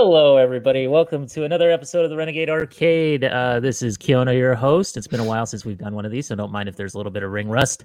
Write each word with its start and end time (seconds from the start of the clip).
Hello, 0.00 0.36
everybody. 0.36 0.86
Welcome 0.86 1.26
to 1.26 1.42
another 1.42 1.72
episode 1.72 2.04
of 2.04 2.10
the 2.10 2.16
Renegade 2.16 2.48
Arcade. 2.48 3.24
Uh, 3.24 3.58
this 3.58 3.82
is 3.82 3.98
Kiona, 3.98 4.32
your 4.32 4.54
host. 4.54 4.96
It's 4.96 5.08
been 5.08 5.18
a 5.18 5.24
while 5.24 5.44
since 5.44 5.64
we've 5.64 5.76
done 5.76 5.92
one 5.92 6.04
of 6.04 6.12
these, 6.12 6.28
so 6.28 6.36
don't 6.36 6.52
mind 6.52 6.68
if 6.68 6.76
there's 6.76 6.94
a 6.94 6.96
little 6.96 7.10
bit 7.10 7.24
of 7.24 7.32
ring 7.32 7.48
rust. 7.48 7.84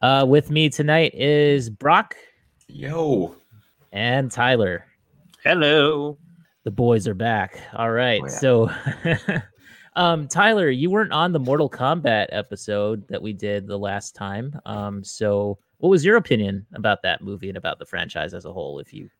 Uh, 0.00 0.24
with 0.26 0.52
me 0.52 0.68
tonight 0.68 1.16
is 1.16 1.68
Brock 1.68 2.14
Yo. 2.68 3.34
and 3.90 4.30
Tyler. 4.30 4.86
Hello. 5.42 6.16
The 6.62 6.70
boys 6.70 7.08
are 7.08 7.14
back. 7.14 7.60
All 7.74 7.90
right. 7.90 8.22
Oh, 8.22 8.28
yeah. 8.28 9.16
So, 9.16 9.42
um, 9.96 10.28
Tyler, 10.28 10.70
you 10.70 10.90
weren't 10.90 11.12
on 11.12 11.32
the 11.32 11.40
Mortal 11.40 11.68
Kombat 11.68 12.28
episode 12.30 13.04
that 13.08 13.20
we 13.20 13.32
did 13.32 13.66
the 13.66 13.76
last 13.76 14.14
time. 14.14 14.56
Um, 14.64 15.02
so 15.02 15.58
what 15.78 15.88
was 15.88 16.04
your 16.04 16.18
opinion 16.18 16.66
about 16.74 17.02
that 17.02 17.20
movie 17.20 17.48
and 17.48 17.58
about 17.58 17.80
the 17.80 17.86
franchise 17.86 18.32
as 18.32 18.44
a 18.44 18.52
whole? 18.52 18.78
If 18.78 18.92
you 18.92 19.10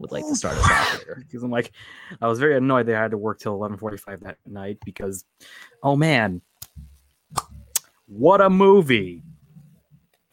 would 0.00 0.12
like 0.12 0.26
to 0.26 0.34
start 0.34 0.56
us 0.56 0.64
off 0.64 0.98
later. 0.98 1.22
Because 1.24 1.42
I'm 1.42 1.50
like, 1.50 1.72
I 2.20 2.26
was 2.26 2.38
very 2.38 2.56
annoyed 2.56 2.86
they 2.86 2.92
had 2.92 3.10
to 3.12 3.18
work 3.18 3.38
till 3.38 3.56
11:45 3.58 4.20
that 4.22 4.38
night 4.46 4.78
because, 4.84 5.24
oh 5.82 5.94
man, 5.94 6.40
what 8.06 8.40
a 8.40 8.50
movie! 8.50 9.22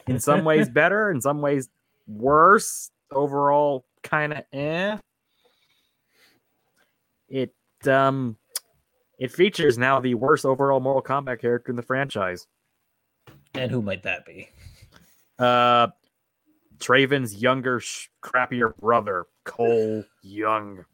In 0.06 0.18
some 0.18 0.44
ways 0.44 0.68
better, 0.72 1.10
in 1.10 1.20
some 1.20 1.40
ways 1.40 1.68
worse. 2.06 2.90
Overall, 3.10 3.86
kind 4.02 4.34
of 4.34 4.44
eh. 4.52 4.98
It 7.28 7.54
um, 7.86 8.36
it 9.18 9.32
features 9.32 9.78
now 9.78 10.00
the 10.00 10.14
worst 10.14 10.44
overall 10.44 10.80
Mortal 10.80 11.02
Kombat 11.02 11.40
character 11.40 11.70
in 11.70 11.76
the 11.76 11.82
franchise. 11.82 12.46
And 13.54 13.70
who 13.70 13.80
might 13.82 14.02
that 14.02 14.26
be? 14.26 14.48
Uh, 15.38 15.88
Traven's 16.80 17.34
younger, 17.34 17.80
sh- 17.80 18.08
crappier 18.22 18.76
brother, 18.76 19.26
Cole 19.48 20.04
Young. 20.22 20.84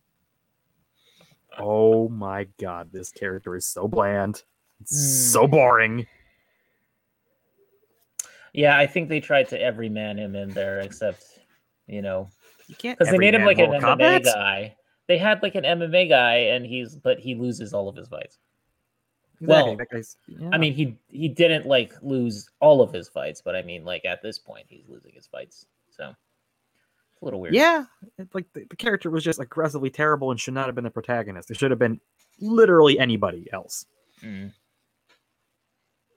Oh 1.58 2.08
my 2.08 2.44
god, 2.58 2.90
this 2.92 3.10
character 3.12 3.54
is 3.56 3.66
so 3.66 3.86
bland. 3.86 4.42
So 4.84 5.44
Hmm. 5.44 5.50
boring. 5.50 6.06
Yeah, 8.52 8.78
I 8.78 8.86
think 8.86 9.08
they 9.08 9.20
tried 9.20 9.48
to 9.48 9.60
every 9.60 9.88
man 9.88 10.18
him 10.18 10.36
in 10.36 10.50
there, 10.50 10.80
except 10.80 11.24
you 11.86 12.02
know, 12.02 12.28
You 12.68 12.76
can't 12.76 12.98
because 12.98 13.12
they 13.12 13.18
made 13.18 13.34
him 13.34 13.44
like 13.44 13.58
an 13.58 13.70
Mortal 13.70 13.90
MMA 13.96 14.20
Kombat? 14.20 14.24
guy. 14.24 14.76
They 15.06 15.18
had 15.18 15.42
like 15.42 15.54
an 15.54 15.64
MMA 15.64 16.08
guy, 16.08 16.34
and 16.54 16.64
he's 16.64 16.96
but 16.96 17.18
he 17.18 17.34
loses 17.34 17.74
all 17.74 17.88
of 17.88 17.96
his 17.96 18.08
fights. 18.08 18.38
Exactly, 19.40 19.46
well, 19.46 19.76
that 19.76 19.90
guy's- 19.90 20.16
yeah. 20.26 20.48
I 20.52 20.58
mean, 20.58 20.72
he 20.72 20.96
he 21.10 21.28
didn't 21.28 21.66
like 21.66 21.92
lose 22.02 22.48
all 22.60 22.80
of 22.80 22.92
his 22.92 23.08
fights, 23.08 23.42
but 23.42 23.54
I 23.56 23.62
mean, 23.62 23.84
like 23.84 24.04
at 24.04 24.22
this 24.22 24.38
point, 24.38 24.66
he's 24.68 24.88
losing 24.88 25.12
his 25.12 25.26
fights. 25.26 25.66
So 25.90 26.08
it's 26.10 26.33
a 27.20 27.24
little 27.24 27.40
weird. 27.40 27.54
yeah, 27.54 27.84
like 28.32 28.46
the, 28.52 28.64
the 28.68 28.76
character 28.76 29.10
was 29.10 29.24
just 29.24 29.40
aggressively 29.40 29.90
terrible 29.90 30.30
and 30.30 30.38
should 30.40 30.54
not 30.54 30.66
have 30.66 30.74
been 30.74 30.84
the 30.84 30.90
protagonist. 30.90 31.50
It 31.50 31.56
should 31.56 31.70
have 31.70 31.78
been 31.78 32.00
literally 32.40 32.98
anybody 32.98 33.46
else. 33.52 33.86
Mm. 34.22 34.52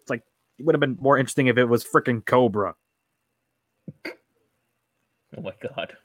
It's 0.02 0.09
like 0.09 0.23
it 0.59 0.66
would 0.66 0.76
have 0.76 0.80
been 0.81 0.98
more 1.00 1.17
interesting 1.17 1.48
if 1.48 1.58
it 1.58 1.66
was 1.66 1.84
freaking 1.86 2.23
Kobra. 2.23 2.73
Oh 5.36 5.42
my 5.42 5.54
god. 5.62 5.94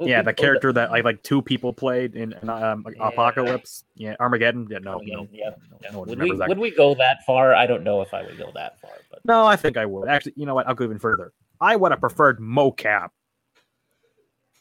Yeah, 0.00 0.20
the 0.20 0.32
Oh, 0.32 0.34
character 0.34 0.72
that 0.74 0.90
like 0.90 1.04
like 1.04 1.22
two 1.22 1.40
people 1.40 1.72
played 1.72 2.16
in, 2.16 2.34
in 2.42 2.48
um, 2.50 2.82
like 2.84 2.96
Yeah. 2.98 3.08
Apocalypse. 3.08 3.84
Yeah, 3.94 4.14
Armageddon. 4.20 4.66
Yeah, 4.68 4.78
no, 4.78 4.94
Oh, 4.96 5.00
yeah, 5.02 5.14
no, 5.16 5.28
yeah, 5.32 5.50
no, 5.70 5.78
yeah. 5.80 5.90
no 5.92 5.98
one 6.00 6.08
Would 6.10 6.18
we 6.20 6.32
would 6.32 6.58
we 6.58 6.70
go 6.70 6.94
that 6.96 7.24
far? 7.24 7.54
I 7.54 7.66
don't 7.66 7.82
know 7.82 8.02
if 8.02 8.12
I 8.12 8.22
would 8.22 8.36
go 8.36 8.50
that 8.54 8.78
far, 8.80 8.90
but 9.10 9.24
No, 9.24 9.46
I 9.46 9.56
think 9.56 9.78
I 9.78 9.86
would. 9.86 10.08
Actually, 10.08 10.34
you 10.36 10.44
know 10.44 10.54
what? 10.54 10.66
I'll 10.68 10.74
go 10.74 10.84
even 10.84 10.98
further. 10.98 11.32
I 11.60 11.76
would 11.76 11.92
have 11.92 12.00
preferred 12.00 12.40
Mokap. 12.40 13.10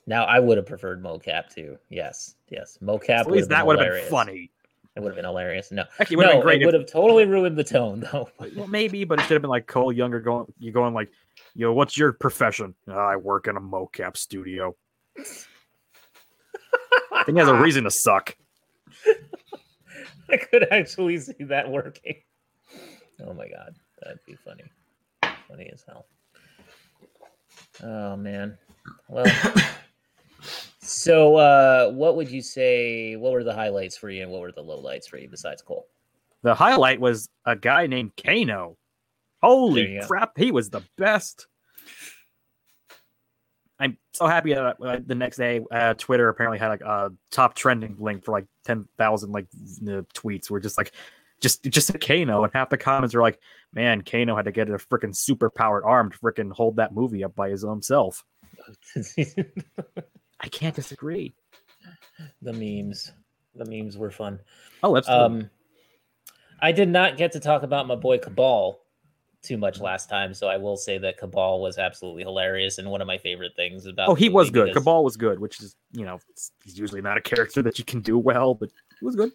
now 0.07 0.25
I 0.25 0.39
would 0.39 0.57
have 0.57 0.65
preferred 0.65 1.03
Mokap 1.03 1.53
too. 1.53 1.77
Yes, 1.89 2.35
yes, 2.49 2.77
Mokap. 2.81 3.21
At 3.21 3.31
least 3.31 3.49
that 3.49 3.65
would 3.65 3.79
have 3.79 3.91
been 3.91 4.09
funny. 4.09 4.51
It 4.95 5.01
would 5.01 5.09
have 5.09 5.15
been 5.15 5.25
hilarious. 5.25 5.71
No, 5.73 5.83
Actually, 5.99 6.13
it 6.13 6.17
would 6.17 6.27
have 6.27 6.35
no, 6.35 6.49
been 6.49 6.61
it 6.61 6.65
would 6.65 6.73
have 6.73 6.85
totally 6.85 7.25
ruined 7.25 7.57
the 7.57 7.65
tone, 7.65 7.99
though. 8.11 8.29
well, 8.55 8.67
maybe, 8.67 9.03
but 9.03 9.19
it 9.19 9.23
should 9.23 9.33
have 9.33 9.41
been 9.41 9.49
like 9.49 9.67
Cole 9.67 9.91
Younger 9.91 10.21
going. 10.21 10.45
You 10.57 10.71
going 10.71 10.93
like, 10.93 11.11
yo, 11.53 11.73
what's 11.73 11.97
your 11.97 12.13
profession? 12.13 12.73
"Oh, 12.87 12.93
I 12.93 13.17
work 13.17 13.47
in 13.47 13.57
a 13.57 13.61
mocap 13.61 14.15
studio. 14.15 14.73
I 17.11 17.23
think 17.25 17.37
he 17.37 17.39
has 17.39 17.49
a 17.49 17.55
reason 17.55 17.83
to 17.83 17.91
suck. 17.91 18.35
I 20.29 20.37
could 20.37 20.71
actually 20.71 21.17
see 21.17 21.43
that 21.45 21.69
working. 21.69 22.15
Oh 23.25 23.33
my 23.33 23.47
god, 23.49 23.75
that'd 24.01 24.19
be 24.25 24.35
funny. 24.35 24.63
Funny 25.49 25.69
as 25.73 25.83
hell. 25.87 26.05
Oh 27.83 28.15
man. 28.15 28.57
Well, 29.09 29.25
so 30.79 31.35
uh, 31.35 31.91
what 31.91 32.15
would 32.15 32.29
you 32.29 32.41
say? 32.41 33.15
What 33.15 33.33
were 33.33 33.43
the 33.43 33.53
highlights 33.53 33.97
for 33.97 34.09
you, 34.09 34.23
and 34.23 34.31
what 34.31 34.41
were 34.41 34.51
the 34.51 34.63
lowlights 34.63 35.07
for 35.07 35.17
you 35.17 35.29
besides 35.29 35.61
Cole? 35.61 35.87
The 36.43 36.53
highlight 36.53 36.99
was 36.99 37.29
a 37.45 37.55
guy 37.55 37.87
named 37.87 38.11
Kano. 38.23 38.77
Holy 39.41 39.93
you 39.93 40.01
go. 40.01 40.07
crap, 40.07 40.37
he 40.37 40.51
was 40.51 40.69
the 40.69 40.81
best. 40.97 41.47
I'm 43.79 43.97
so 44.13 44.25
happy 44.27 44.53
that 44.53 44.77
uh, 44.81 44.99
the 45.05 45.15
next 45.15 45.37
day, 45.37 45.61
uh, 45.69 45.95
Twitter 45.95 46.29
apparently 46.29 46.57
had 46.57 46.69
like 46.69 46.81
a 46.81 47.11
top 47.29 47.55
trending 47.55 47.97
link 47.99 48.23
for 48.23 48.31
like 48.31 48.45
ten 48.63 48.87
thousand 48.97 49.31
like 49.31 49.47
the 49.81 50.05
tweets 50.13 50.49
were 50.49 50.59
just 50.59 50.77
like 50.77 50.93
just 51.41 51.63
just 51.63 51.89
a 51.89 51.97
Kano, 51.97 52.43
and 52.43 52.53
half 52.53 52.69
the 52.69 52.77
comments 52.77 53.13
are 53.15 53.21
like, 53.21 53.39
"Man, 53.73 54.01
Kano 54.01 54.35
had 54.35 54.45
to 54.45 54.51
get 54.51 54.69
a 54.69 54.73
freaking 54.73 55.15
super 55.15 55.49
powered 55.49 55.83
arm 55.83 56.11
to 56.11 56.17
freaking 56.19 56.51
hold 56.51 56.77
that 56.77 56.93
movie 56.93 57.23
up 57.23 57.35
by 57.35 57.49
his 57.49 57.63
own 57.63 57.81
self." 57.81 58.23
I 60.39 60.47
can't 60.49 60.75
disagree. 60.75 61.33
the 62.41 62.53
memes, 62.53 63.11
the 63.55 63.65
memes 63.65 63.97
were 63.97 64.11
fun. 64.11 64.39
Oh, 64.83 64.93
that's 64.93 65.09
Um, 65.09 65.49
I 66.61 66.71
did 66.71 66.89
not 66.89 67.17
get 67.17 67.31
to 67.33 67.39
talk 67.39 67.63
about 67.63 67.87
my 67.87 67.95
boy 67.95 68.17
Kabal 68.17 68.79
too 69.43 69.57
much 69.57 69.79
last 69.79 70.09
time, 70.09 70.33
so 70.33 70.47
I 70.47 70.57
will 70.57 70.77
say 70.77 70.97
that 70.97 71.17
Kabal 71.17 71.61
was 71.61 71.77
absolutely 71.77 72.23
hilarious 72.23 72.77
and 72.77 72.89
one 72.89 73.01
of 73.01 73.07
my 73.07 73.17
favorite 73.17 73.55
things 73.55 73.85
about. 73.85 74.09
oh, 74.09 74.15
he 74.15 74.29
was 74.29 74.49
good. 74.49 74.73
Kabal 74.73 75.03
was 75.03 75.17
good, 75.17 75.39
which 75.39 75.61
is 75.61 75.75
you 75.91 76.05
know 76.05 76.19
he's 76.63 76.77
usually 76.77 77.01
not 77.01 77.17
a 77.17 77.21
character 77.21 77.61
that 77.61 77.77
you 77.77 77.85
can 77.85 78.01
do 78.01 78.17
well, 78.17 78.53
but 78.53 78.69
he 78.99 79.05
was 79.05 79.15
good. 79.15 79.31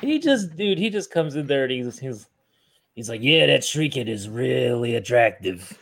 He 0.00 0.18
just, 0.18 0.56
dude, 0.56 0.78
he 0.78 0.90
just 0.90 1.10
comes 1.10 1.34
in 1.36 1.46
there 1.46 1.64
and 1.64 1.72
he's 1.72 1.98
he's 1.98 2.26
he's 2.94 3.08
like, 3.08 3.22
yeah, 3.22 3.46
that 3.46 3.60
Shriekit 3.62 4.08
is 4.08 4.28
really 4.28 4.96
attractive. 4.96 5.78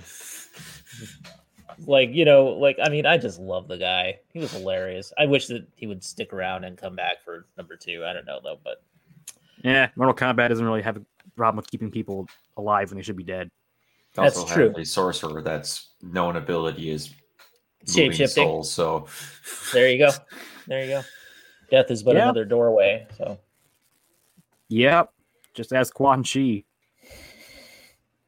like 1.86 2.10
you 2.12 2.24
know, 2.24 2.46
like 2.46 2.78
I 2.82 2.88
mean, 2.88 3.06
I 3.06 3.18
just 3.18 3.38
love 3.40 3.68
the 3.68 3.78
guy. 3.78 4.20
He 4.32 4.38
was 4.38 4.52
hilarious. 4.52 5.12
I 5.18 5.26
wish 5.26 5.46
that 5.48 5.66
he 5.74 5.86
would 5.86 6.04
stick 6.04 6.32
around 6.32 6.64
and 6.64 6.76
come 6.78 6.94
back 6.94 7.22
for 7.24 7.46
number 7.56 7.76
two. 7.76 8.04
I 8.04 8.12
don't 8.12 8.26
know 8.26 8.40
though, 8.42 8.58
but 8.62 8.82
Yeah, 9.64 9.88
Mortal 9.96 10.14
Kombat 10.14 10.48
doesn't 10.48 10.64
really 10.64 10.82
have 10.82 10.96
a 10.96 11.02
problem 11.36 11.56
with 11.56 11.70
keeping 11.70 11.90
people 11.90 12.28
alive 12.56 12.90
when 12.90 12.96
they 12.96 13.02
should 13.02 13.16
be 13.16 13.24
dead. 13.24 13.50
That's 14.14 14.36
also 14.36 14.54
true. 14.54 14.68
have 14.68 14.76
a 14.78 14.84
sorcerer 14.84 15.40
that's 15.42 15.88
known 16.02 16.36
ability 16.36 16.90
is 16.90 17.14
moving 17.88 18.12
Shape-shifting. 18.12 18.44
souls. 18.44 18.70
So 18.70 19.06
there 19.72 19.88
you 19.88 19.98
go, 19.98 20.10
there 20.68 20.84
you 20.84 20.88
go. 20.90 21.02
Death 21.70 21.90
is 21.90 22.02
but 22.02 22.14
Yeah. 22.16 22.22
another 22.24 22.44
doorway. 22.44 23.06
So 23.16 23.38
Yep, 24.72 25.12
just 25.52 25.74
ask 25.74 25.92
Quan 25.92 26.24
Chi. 26.24 26.64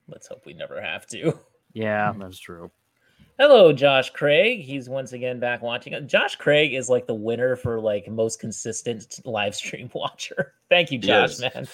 let's 0.09 0.27
hope 0.27 0.45
we 0.45 0.53
never 0.53 0.79
have 0.79 1.07
to. 1.07 1.39
Yeah, 1.73 2.13
that's 2.19 2.39
true. 2.39 2.71
Hello, 3.39 3.73
Josh 3.73 4.11
Craig. 4.11 4.61
He's 4.61 4.89
once 4.89 5.13
again 5.15 5.41
back 5.41 5.63
watching. 5.63 6.07
Josh 6.07 6.37
Craig 6.37 6.75
is 6.75 6.91
like 6.91 7.07
the 7.07 7.15
winner 7.15 7.57
for 7.57 7.81
like 7.81 8.09
most 8.11 8.41
consistent 8.41 9.19
live 9.25 9.55
stream 9.55 9.89
watcher. 9.95 10.53
Thank 10.69 10.93
you, 10.93 10.99
Josh, 10.99 11.41
Yes. 11.41 11.55
man. 11.55 11.67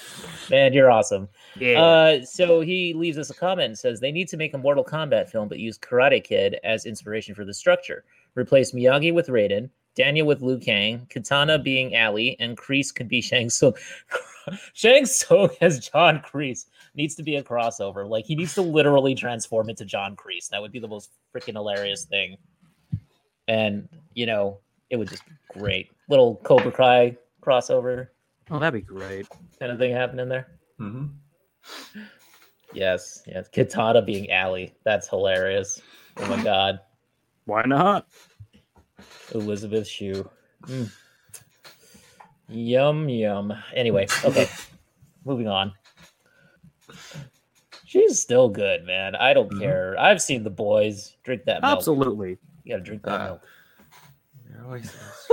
Man, 0.50 0.72
you're 0.72 0.90
awesome. 0.90 1.28
Yeah, 1.58 1.82
Uh, 1.82 2.24
so 2.24 2.60
he 2.60 2.94
leaves 2.94 3.18
us 3.18 3.28
a 3.30 3.34
comment 3.34 3.66
and 3.66 3.78
says 3.78 3.98
they 3.98 4.12
need 4.12 4.28
to 4.28 4.36
make 4.36 4.54
a 4.54 4.58
Mortal 4.58 4.84
Kombat 4.84 5.28
film, 5.28 5.48
but 5.48 5.58
use 5.58 5.76
Karate 5.78 6.22
Kid 6.22 6.58
as 6.62 6.86
inspiration 6.86 7.34
for 7.34 7.44
the 7.44 7.52
structure. 7.52 8.04
Replace 8.36 8.70
Miyagi 8.72 9.12
with 9.12 9.26
Raiden, 9.26 9.68
Daniel 9.96 10.26
with 10.26 10.40
Liu 10.40 10.58
Kang, 10.58 11.06
Kitana 11.10 11.62
being 11.62 11.96
Ali, 11.96 12.36
and 12.38 12.56
Kreese 12.56 12.94
could 12.94 13.08
be 13.08 13.20
Shang 13.20 13.50
Tsung. 13.50 13.74
Shang 14.72 15.04
Tsung 15.04 15.50
as 15.60 15.88
John 15.88 16.20
Kreese 16.20 16.66
needs 16.94 17.14
to 17.16 17.22
be 17.22 17.36
a 17.36 17.42
crossover. 17.42 18.08
Like 18.08 18.24
he 18.24 18.34
needs 18.36 18.54
to 18.54 18.62
literally 18.62 19.14
transform 19.14 19.68
into 19.68 19.84
John 19.84 20.16
Kreese. 20.16 20.48
That 20.48 20.60
would 20.62 20.72
be 20.72 20.78
the 20.78 20.88
most 20.88 21.10
freaking 21.34 21.54
hilarious 21.54 22.04
thing. 22.04 22.36
And 23.48 23.88
you 24.14 24.26
know, 24.26 24.58
it 24.90 24.96
would 24.96 25.08
just 25.08 25.24
be 25.26 25.32
great. 25.58 25.90
Little 26.08 26.36
Cobra 26.44 26.72
Kai 26.72 27.16
crossover 27.42 28.08
oh, 28.50 28.58
that'd 28.58 28.74
be 28.74 28.84
great. 28.86 29.26
kind 29.58 29.72
of 29.72 29.78
thing 29.78 29.92
happening 29.92 30.28
there. 30.28 30.46
mhm. 30.78 31.10
Yes, 32.72 33.22
yes. 33.26 33.48
Katana 33.48 34.02
being 34.02 34.30
Allie. 34.30 34.74
That's 34.84 35.08
hilarious. 35.08 35.80
Oh 36.18 36.26
my 36.28 36.42
god. 36.42 36.80
Why 37.46 37.64
not? 37.66 38.06
Elizabeth 39.34 39.86
Shue. 39.88 40.28
Mm. 40.66 40.90
Yum 42.48 43.08
yum. 43.08 43.52
Anyway, 43.74 44.06
okay. 44.24 44.48
Moving 45.24 45.48
on. 45.48 45.72
She's 47.84 48.20
still 48.20 48.48
good, 48.48 48.84
man. 48.84 49.14
I 49.16 49.32
don't 49.34 49.50
Mhm. 49.52 49.60
care. 49.60 49.96
I've 49.98 50.22
seen 50.22 50.44
the 50.44 50.50
boys 50.50 51.16
drink 51.24 51.44
that 51.44 51.62
milk. 51.62 51.76
Absolutely. 51.78 52.38
You 52.64 52.72
gotta 52.74 52.82
drink 52.82 53.02
that 53.04 53.20
Uh, 53.20 53.38
milk. 54.68 54.82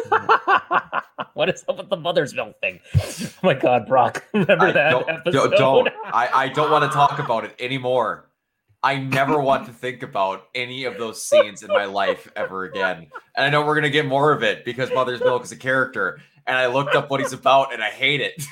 What 1.33 1.49
is 1.49 1.63
up 1.69 1.77
with 1.77 1.89
the 1.89 1.97
mother's 1.97 2.33
milk 2.33 2.59
thing? 2.61 2.79
Oh 2.95 3.29
my 3.43 3.53
god, 3.53 3.85
Brock. 3.87 4.23
Remember 4.33 4.67
I 4.67 4.71
that 4.71 4.89
don't, 4.91 5.09
episode? 5.09 5.49
don't, 5.51 5.85
don't. 5.85 5.89
I, 6.05 6.29
I 6.33 6.47
don't 6.49 6.71
want 6.71 6.83
to 6.83 6.89
talk 6.95 7.19
about 7.19 7.43
it 7.45 7.53
anymore. 7.59 8.27
I 8.83 8.97
never 8.97 9.39
want 9.39 9.65
to 9.67 9.73
think 9.73 10.03
about 10.03 10.47
any 10.53 10.85
of 10.85 10.97
those 10.97 11.21
scenes 11.21 11.63
in 11.63 11.69
my 11.69 11.85
life 11.85 12.31
ever 12.35 12.65
again. 12.65 13.07
And 13.35 13.45
I 13.45 13.49
know 13.49 13.65
we're 13.65 13.75
gonna 13.75 13.89
get 13.89 14.05
more 14.05 14.31
of 14.31 14.43
it 14.43 14.65
because 14.65 14.91
Mother's 14.91 15.19
Milk 15.19 15.43
is 15.43 15.51
a 15.51 15.57
character, 15.57 16.19
and 16.45 16.57
I 16.57 16.67
looked 16.67 16.95
up 16.95 17.09
what 17.09 17.19
he's 17.19 17.33
about, 17.33 17.73
and 17.73 17.83
I 17.83 17.89
hate 17.89 18.21
it. 18.21 18.43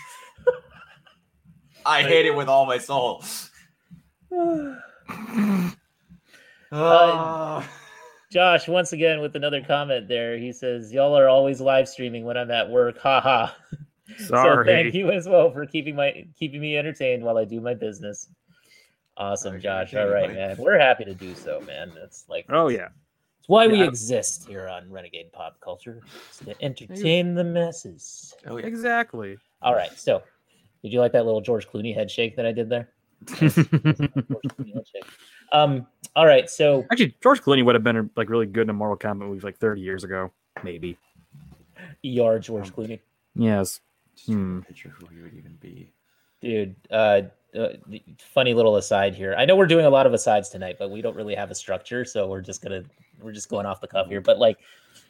I 1.85 2.01
hate 2.01 2.25
it 2.25 2.35
with 2.35 2.47
all 2.47 2.65
my 2.65 2.79
soul. 2.79 3.23
Ah. 6.71 7.69
Josh, 8.31 8.67
once 8.67 8.91
again 8.91 9.21
with 9.21 9.35
another 9.35 9.61
comment 9.61 10.07
there. 10.07 10.37
He 10.37 10.51
says, 10.51 10.91
Y'all 10.91 11.17
are 11.17 11.29
always 11.29 11.61
live 11.61 11.87
streaming 11.87 12.25
when 12.25 12.35
I'm 12.35 12.51
at 12.51 12.69
work. 12.69 12.97
Ha 12.97 13.21
ha. 13.21 13.55
Sorry. 14.17 14.65
So 14.65 14.71
thank 14.71 14.93
you 14.93 15.11
as 15.11 15.27
well 15.27 15.51
for 15.51 15.65
keeping 15.65 15.95
my 15.95 16.25
keeping 16.37 16.59
me 16.59 16.77
entertained 16.77 17.23
while 17.23 17.37
I 17.37 17.45
do 17.45 17.61
my 17.61 17.73
business. 17.73 18.27
Awesome, 19.17 19.59
Josh. 19.61 19.93
All 19.95 20.07
right, 20.09 20.33
man. 20.33 20.57
We're 20.57 20.77
happy 20.79 21.05
to 21.05 21.13
do 21.13 21.33
so, 21.35 21.61
man. 21.61 21.91
It's 22.03 22.25
like 22.27 22.45
Oh 22.49 22.67
yeah. 22.67 22.89
it's 23.39 23.47
why 23.47 23.67
we 23.67 23.79
Yeah. 23.79 23.85
exist 23.85 24.47
here 24.47 24.67
on 24.67 24.91
Renegade 24.91 25.31
Pop 25.31 25.59
Culture. 25.61 26.01
to 26.45 26.61
entertain 26.61 27.33
the 27.33 27.43
masses. 27.43 28.33
oh 28.47 28.57
yeah. 28.57 28.65
Exactly. 28.65 29.37
All 29.61 29.73
right. 29.73 29.91
So 29.97 30.21
did 30.83 30.91
you 30.91 30.99
like 30.99 31.13
that 31.13 31.25
little 31.25 31.41
George 31.41 31.67
Clooney 31.67 31.95
head 31.95 32.11
shake 32.11 32.35
that 32.35 32.45
I 32.45 32.51
did 32.51 32.69
there? 32.69 32.89
George 33.25 33.39
Clooney 33.55 34.73
head 34.73 34.87
shake. 34.87 35.05
Um, 35.51 35.87
all 36.15 36.25
right, 36.25 36.49
so 36.49 36.85
Actually, 36.91 37.15
George 37.21 37.41
Clooney 37.41 37.63
would 37.63 37.75
have 37.75 37.83
been 37.83 38.09
like 38.15 38.29
really 38.29 38.45
good 38.45 38.63
in 38.63 38.69
a 38.69 38.73
Mortal 38.73 38.97
Kombat 38.97 39.17
movie 39.27 39.39
like 39.41 39.57
30 39.57 39.79
years 39.81 40.03
ago, 40.03 40.31
maybe. 40.63 40.97
ER 42.05 42.39
George 42.39 42.71
Clooney. 42.73 42.99
Yes. 43.35 43.79
Just 44.15 44.27
Hmm. 44.29 44.61
picture 44.61 44.89
who 44.89 45.07
he 45.07 45.21
would 45.21 45.33
even 45.33 45.55
be. 45.59 45.91
Dude 46.45 46.75
uh, 46.91 47.21
uh 47.57 47.69
funny 48.19 48.53
little 48.53 48.75
aside 48.75 49.15
here. 49.15 49.35
I 49.37 49.45
know 49.45 49.55
we're 49.55 49.65
doing 49.65 49.85
a 49.85 49.89
lot 49.89 50.05
of 50.05 50.13
asides 50.13 50.49
tonight 50.49 50.75
but 50.77 50.91
we 50.91 51.01
don't 51.01 51.15
really 51.15 51.35
have 51.35 51.51
a 51.51 51.55
structure 51.55 52.05
so 52.05 52.27
we're 52.27 52.41
just 52.41 52.61
gonna 52.61 52.83
we're 53.21 53.31
just 53.31 53.49
going 53.49 53.65
off 53.65 53.81
the 53.81 53.87
cuff 53.87 54.07
here. 54.07 54.21
But 54.21 54.37
like 54.37 54.59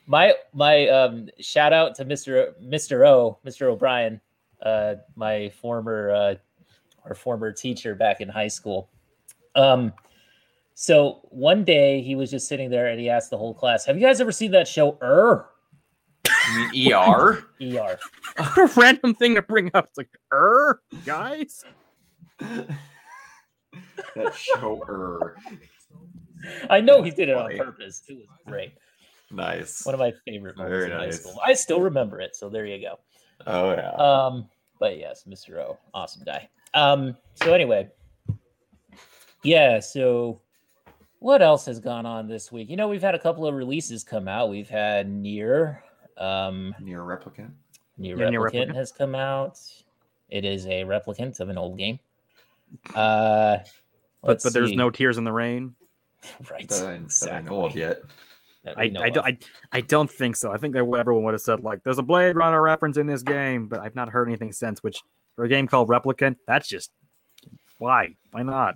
my 0.07 0.33
my 0.53 0.87
um 0.87 1.27
shout 1.39 1.73
out 1.73 1.95
to 1.95 2.05
mr 2.05 2.53
mr 2.63 3.05
o 3.07 3.37
mr 3.45 3.63
o'brien 3.63 4.21
uh 4.61 4.95
my 5.15 5.49
former 5.49 6.11
uh 6.11 6.35
our 7.03 7.15
former 7.15 7.51
teacher 7.51 7.95
back 7.95 8.21
in 8.21 8.29
high 8.29 8.47
school. 8.47 8.89
Um 9.55 9.93
so 10.73 11.19
one 11.31 11.63
day 11.63 12.01
he 12.01 12.15
was 12.15 12.31
just 12.31 12.47
sitting 12.47 12.69
there 12.69 12.87
and 12.87 12.99
he 12.99 13.09
asked 13.09 13.29
the 13.29 13.37
whole 13.37 13.53
class 13.53 13.85
have 13.85 13.97
you 13.97 14.05
guys 14.05 14.21
ever 14.21 14.31
seen 14.31 14.51
that 14.51 14.67
show 14.67 14.97
er 15.01 15.49
mean 16.55 16.93
ER? 16.93 16.97
er 16.97 17.47
What 17.59 17.99
a 18.57 18.65
random 18.79 19.15
thing 19.15 19.35
to 19.35 19.41
bring 19.41 19.71
up. 19.73 19.85
It's 19.89 19.97
like, 19.97 20.09
er, 20.33 20.81
guys. 21.05 21.63
that 22.39 24.35
show 24.35 24.83
er. 24.89 25.37
i 26.69 26.81
know 26.81 27.01
he 27.01 27.11
did 27.11 27.29
it 27.29 27.37
on 27.37 27.55
purpose 27.57 28.03
it 28.09 28.17
was 28.17 28.27
great 28.45 28.73
Nice. 29.31 29.85
one 29.85 29.93
of 29.93 29.99
my 29.99 30.13
favorite 30.25 30.57
moments 30.57 30.77
Very 30.77 30.91
in 30.91 30.97
high 30.97 31.09
school. 31.09 31.39
I 31.45 31.53
still 31.53 31.81
remember 31.81 32.19
it, 32.19 32.35
so 32.35 32.49
there 32.49 32.65
you 32.65 32.79
go. 32.79 32.99
Oh 33.47 33.71
yeah. 33.71 33.91
Um, 33.91 34.47
but 34.79 34.97
yes, 34.97 35.25
Mr. 35.27 35.57
O, 35.57 35.77
awesome 35.93 36.23
guy. 36.23 36.47
Um, 36.73 37.15
so 37.35 37.53
anyway, 37.53 37.89
yeah. 39.43 39.79
So 39.79 40.41
what 41.19 41.41
else 41.41 41.65
has 41.65 41.79
gone 41.79 42.05
on 42.05 42.27
this 42.27 42.51
week? 42.51 42.69
You 42.69 42.77
know, 42.77 42.87
we've 42.87 43.01
had 43.01 43.15
a 43.15 43.19
couple 43.19 43.47
of 43.47 43.55
releases 43.55 44.03
come 44.03 44.27
out. 44.27 44.49
We've 44.49 44.69
had 44.69 45.09
Nier, 45.09 45.83
um, 46.17 46.73
Nier 46.81 47.01
replicant. 47.01 47.51
Nier 47.97 48.17
Yeah, 48.17 48.29
Nier 48.29 48.41
Replicant 48.41 48.69
Replicant. 48.69 48.75
has 48.75 48.91
come 48.91 49.15
out. 49.15 49.59
It 50.29 50.43
is 50.45 50.65
a 50.67 50.83
replicant 50.83 51.39
of 51.39 51.49
an 51.49 51.57
old 51.57 51.77
game. 51.77 51.99
Uh, 52.93 53.57
But 54.21 54.41
but 54.43 54.53
there's 54.53 54.69
see. 54.71 54.75
no 54.75 54.89
tears 54.89 55.17
in 55.17 55.23
the 55.23 55.31
rain. 55.31 55.75
right. 56.51 56.67
That 56.67 56.87
I, 56.87 56.97
that 57.25 57.33
I 57.33 57.41
know 57.41 57.65
of 57.65 57.75
yet. 57.75 58.01
I 58.75 58.85
we 58.85 58.89
know 58.89 59.01
I, 59.01 59.09
don't- 59.11 59.25
I 59.25 59.37
I 59.71 59.81
don't 59.81 60.09
think 60.09 60.35
so. 60.35 60.51
I 60.51 60.57
think 60.57 60.73
that 60.73 60.79
everyone 60.97 61.23
would 61.25 61.35
have 61.35 61.41
said 61.41 61.59
like, 61.63 61.83
"There's 61.83 61.99
a 61.99 62.03
Blade 62.03 62.35
Runner 62.35 62.59
reference 62.61 62.97
in 62.97 63.05
this 63.05 63.21
game," 63.21 63.67
but 63.67 63.79
I've 63.79 63.93
not 63.95 64.09
heard 64.09 64.27
anything 64.27 64.51
since. 64.51 64.81
Which 64.81 65.03
for 65.35 65.45
a 65.45 65.47
game 65.47 65.67
called 65.67 65.87
Replicant, 65.89 66.37
that's 66.47 66.67
just 66.67 66.89
why? 67.77 68.15
Why 68.31 68.41
not? 68.41 68.75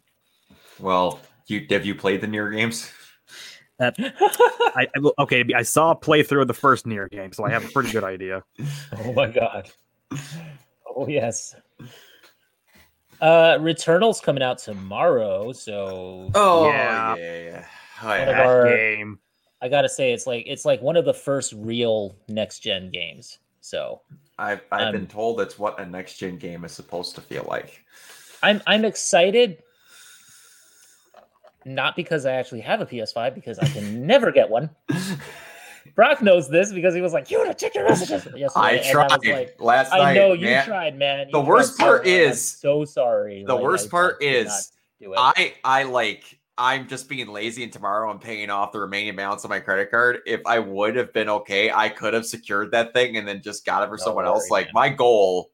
Well, 0.79 1.19
you 1.47 1.65
have 1.71 1.87
you 1.87 1.95
played 1.95 2.21
the 2.21 2.27
Nier 2.27 2.51
games? 2.51 2.91
I, 3.79 4.87
I 4.95 4.99
will- 4.99 5.13
okay. 5.19 5.43
I 5.55 5.61
saw 5.63 5.91
a 5.91 5.95
playthrough 5.95 6.41
of 6.41 6.47
the 6.47 6.53
first 6.53 6.85
Nier 6.85 7.07
game, 7.07 7.31
so 7.31 7.45
I 7.45 7.49
have 7.51 7.63
a 7.65 7.69
pretty 7.69 7.91
good 7.91 8.03
idea. 8.03 8.43
Oh 9.05 9.13
my 9.13 9.27
god. 9.29 9.69
Oh 10.95 11.07
yes. 11.07 11.55
Uh 13.21 13.57
Returnal's 13.59 14.21
coming 14.21 14.43
out 14.43 14.57
tomorrow, 14.59 15.51
so 15.51 16.29
Oh 16.35 16.67
Yeah. 16.67 17.15
yeah, 17.15 17.23
yeah. 17.23 17.43
yeah. 17.49 17.65
Oh, 18.01 18.07
One 18.07 18.21
of 18.21 18.27
yeah. 18.27 18.45
our- 18.45 18.65
game. 18.77 19.19
I 19.61 19.67
gotta 19.67 19.89
say 19.89 20.13
it's 20.13 20.25
like 20.25 20.45
it's 20.47 20.63
like 20.63 20.81
one 20.81 20.95
of 20.95 21.03
the 21.03 21.13
first 21.13 21.53
real 21.57 22.15
next 22.29 22.59
gen 22.59 22.89
games. 22.91 23.39
So 23.61 24.01
I've 24.37 24.61
I've 24.71 24.87
um, 24.87 24.91
been 24.93 25.07
told 25.07 25.37
that's 25.37 25.59
what 25.59 25.77
a 25.79 25.85
next 25.85 26.17
gen 26.17 26.37
game 26.37 26.63
is 26.63 26.71
supposed 26.71 27.13
to 27.15 27.21
feel 27.21 27.45
like. 27.49 27.83
I'm 28.41 28.61
I'm 28.67 28.85
excited. 28.85 29.61
Not 31.69 31.95
because 31.95 32.25
I 32.25 32.33
actually 32.33 32.61
have 32.61 32.81
a 32.81 32.85
PS5, 32.85 33.35
because 33.35 33.59
I 33.59 33.67
can 33.67 34.07
never 34.07 34.31
get 34.31 34.49
one. 34.49 34.71
Brock 35.95 36.21
knows 36.21 36.49
this 36.49 36.73
because 36.73 36.95
he 36.95 37.01
was 37.01 37.13
like, 37.13 37.29
"You 37.29 37.45
to 37.45 37.53
check 37.53 37.75
your 37.75 37.87
messages." 37.87 38.25
yesterday," 38.35 38.49
I 38.55 38.91
tried 38.91 39.11
was 39.11 39.25
like, 39.25 39.55
last 39.59 39.93
I 39.93 40.13
know 40.13 40.33
you 40.33 40.45
man. 40.47 40.65
tried, 40.65 40.97
man. 40.97 41.27
The 41.31 41.39
worst 41.39 41.77
so 41.77 41.83
part. 41.83 42.01
I'm 42.01 42.07
is- 42.07 42.45
so 42.47 42.85
sorry. 42.85 43.43
The 43.45 43.53
Like, 43.53 43.63
worst 43.63 43.87
I- 43.87 43.91
part 43.91 44.17
I 44.21 44.25
is. 44.25 44.71
I 45.15 45.53
I 45.63 45.83
like 45.83 46.37
I'm 46.57 46.87
just 46.87 47.07
being 47.07 47.27
lazy 47.27 47.63
and 47.63 47.71
tomorrow 47.71 48.09
I'm 48.09 48.19
paying 48.19 48.49
off 48.49 48.71
the 48.73 48.79
remaining 48.79 49.15
balance 49.15 49.45
on 49.45 49.49
my 49.49 49.59
credit 49.61 49.89
card. 49.91 50.19
If 50.25 50.41
I 50.45 50.59
would 50.59 50.95
have 50.97 51.13
been 51.13 51.29
okay, 51.29 51.71
I 51.71 51.87
could 51.87 52.13
have 52.13 52.25
secured 52.25 52.71
that 52.71 52.93
thing 52.93 53.15
and 53.17 53.27
then 53.27 53.41
just 53.41 53.65
got 53.65 53.81
it 53.83 53.89
for 53.89 53.97
someone 53.97 54.25
else. 54.25 54.49
Like 54.49 54.65
man. 54.67 54.71
my 54.73 54.89
goal 54.89 55.51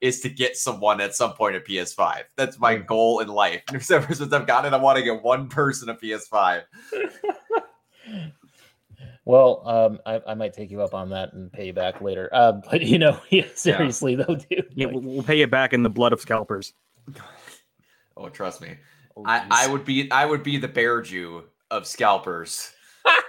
is 0.00 0.20
to 0.20 0.28
get 0.28 0.56
someone 0.56 1.00
at 1.00 1.14
some 1.14 1.32
point 1.32 1.56
a 1.56 1.60
PS5. 1.60 2.22
That's 2.36 2.58
my 2.58 2.76
Mm. 2.76 2.86
goal 2.86 3.20
in 3.20 3.28
life. 3.28 3.62
And 3.72 3.90
ever 3.90 4.14
since 4.14 4.32
I've 4.32 4.46
gotten 4.46 4.72
it, 4.72 4.76
I 4.76 4.80
want 4.80 4.96
to 4.98 5.02
get 5.04 5.22
one 5.22 5.48
person 5.48 5.88
a 5.88 5.94
PS5. 5.94 6.62
Well, 9.24 9.62
um, 9.68 9.98
I, 10.06 10.22
I 10.26 10.34
might 10.34 10.54
take 10.54 10.70
you 10.70 10.80
up 10.80 10.94
on 10.94 11.10
that 11.10 11.34
and 11.34 11.52
pay 11.52 11.66
you 11.66 11.74
back 11.74 12.00
later. 12.00 12.30
Uh, 12.32 12.52
but 12.70 12.80
you 12.80 12.98
know, 12.98 13.20
yeah, 13.28 13.44
seriously 13.54 14.14
though, 14.14 14.36
dude. 14.48 14.68
Yeah, 14.74 14.86
like, 14.86 14.94
we'll, 14.94 15.02
we'll 15.02 15.22
pay 15.22 15.38
you 15.38 15.46
back 15.46 15.74
in 15.74 15.82
the 15.82 15.90
blood 15.90 16.14
of 16.14 16.20
scalpers. 16.22 16.72
Oh, 18.16 18.30
trust 18.30 18.62
me. 18.62 18.76
oh, 19.18 19.24
I, 19.26 19.46
I 19.50 19.66
would 19.68 19.84
be 19.84 20.10
I 20.10 20.24
would 20.24 20.42
be 20.42 20.56
the 20.56 20.68
bear 20.68 21.02
Jew 21.02 21.44
of 21.70 21.86
scalpers 21.86 22.72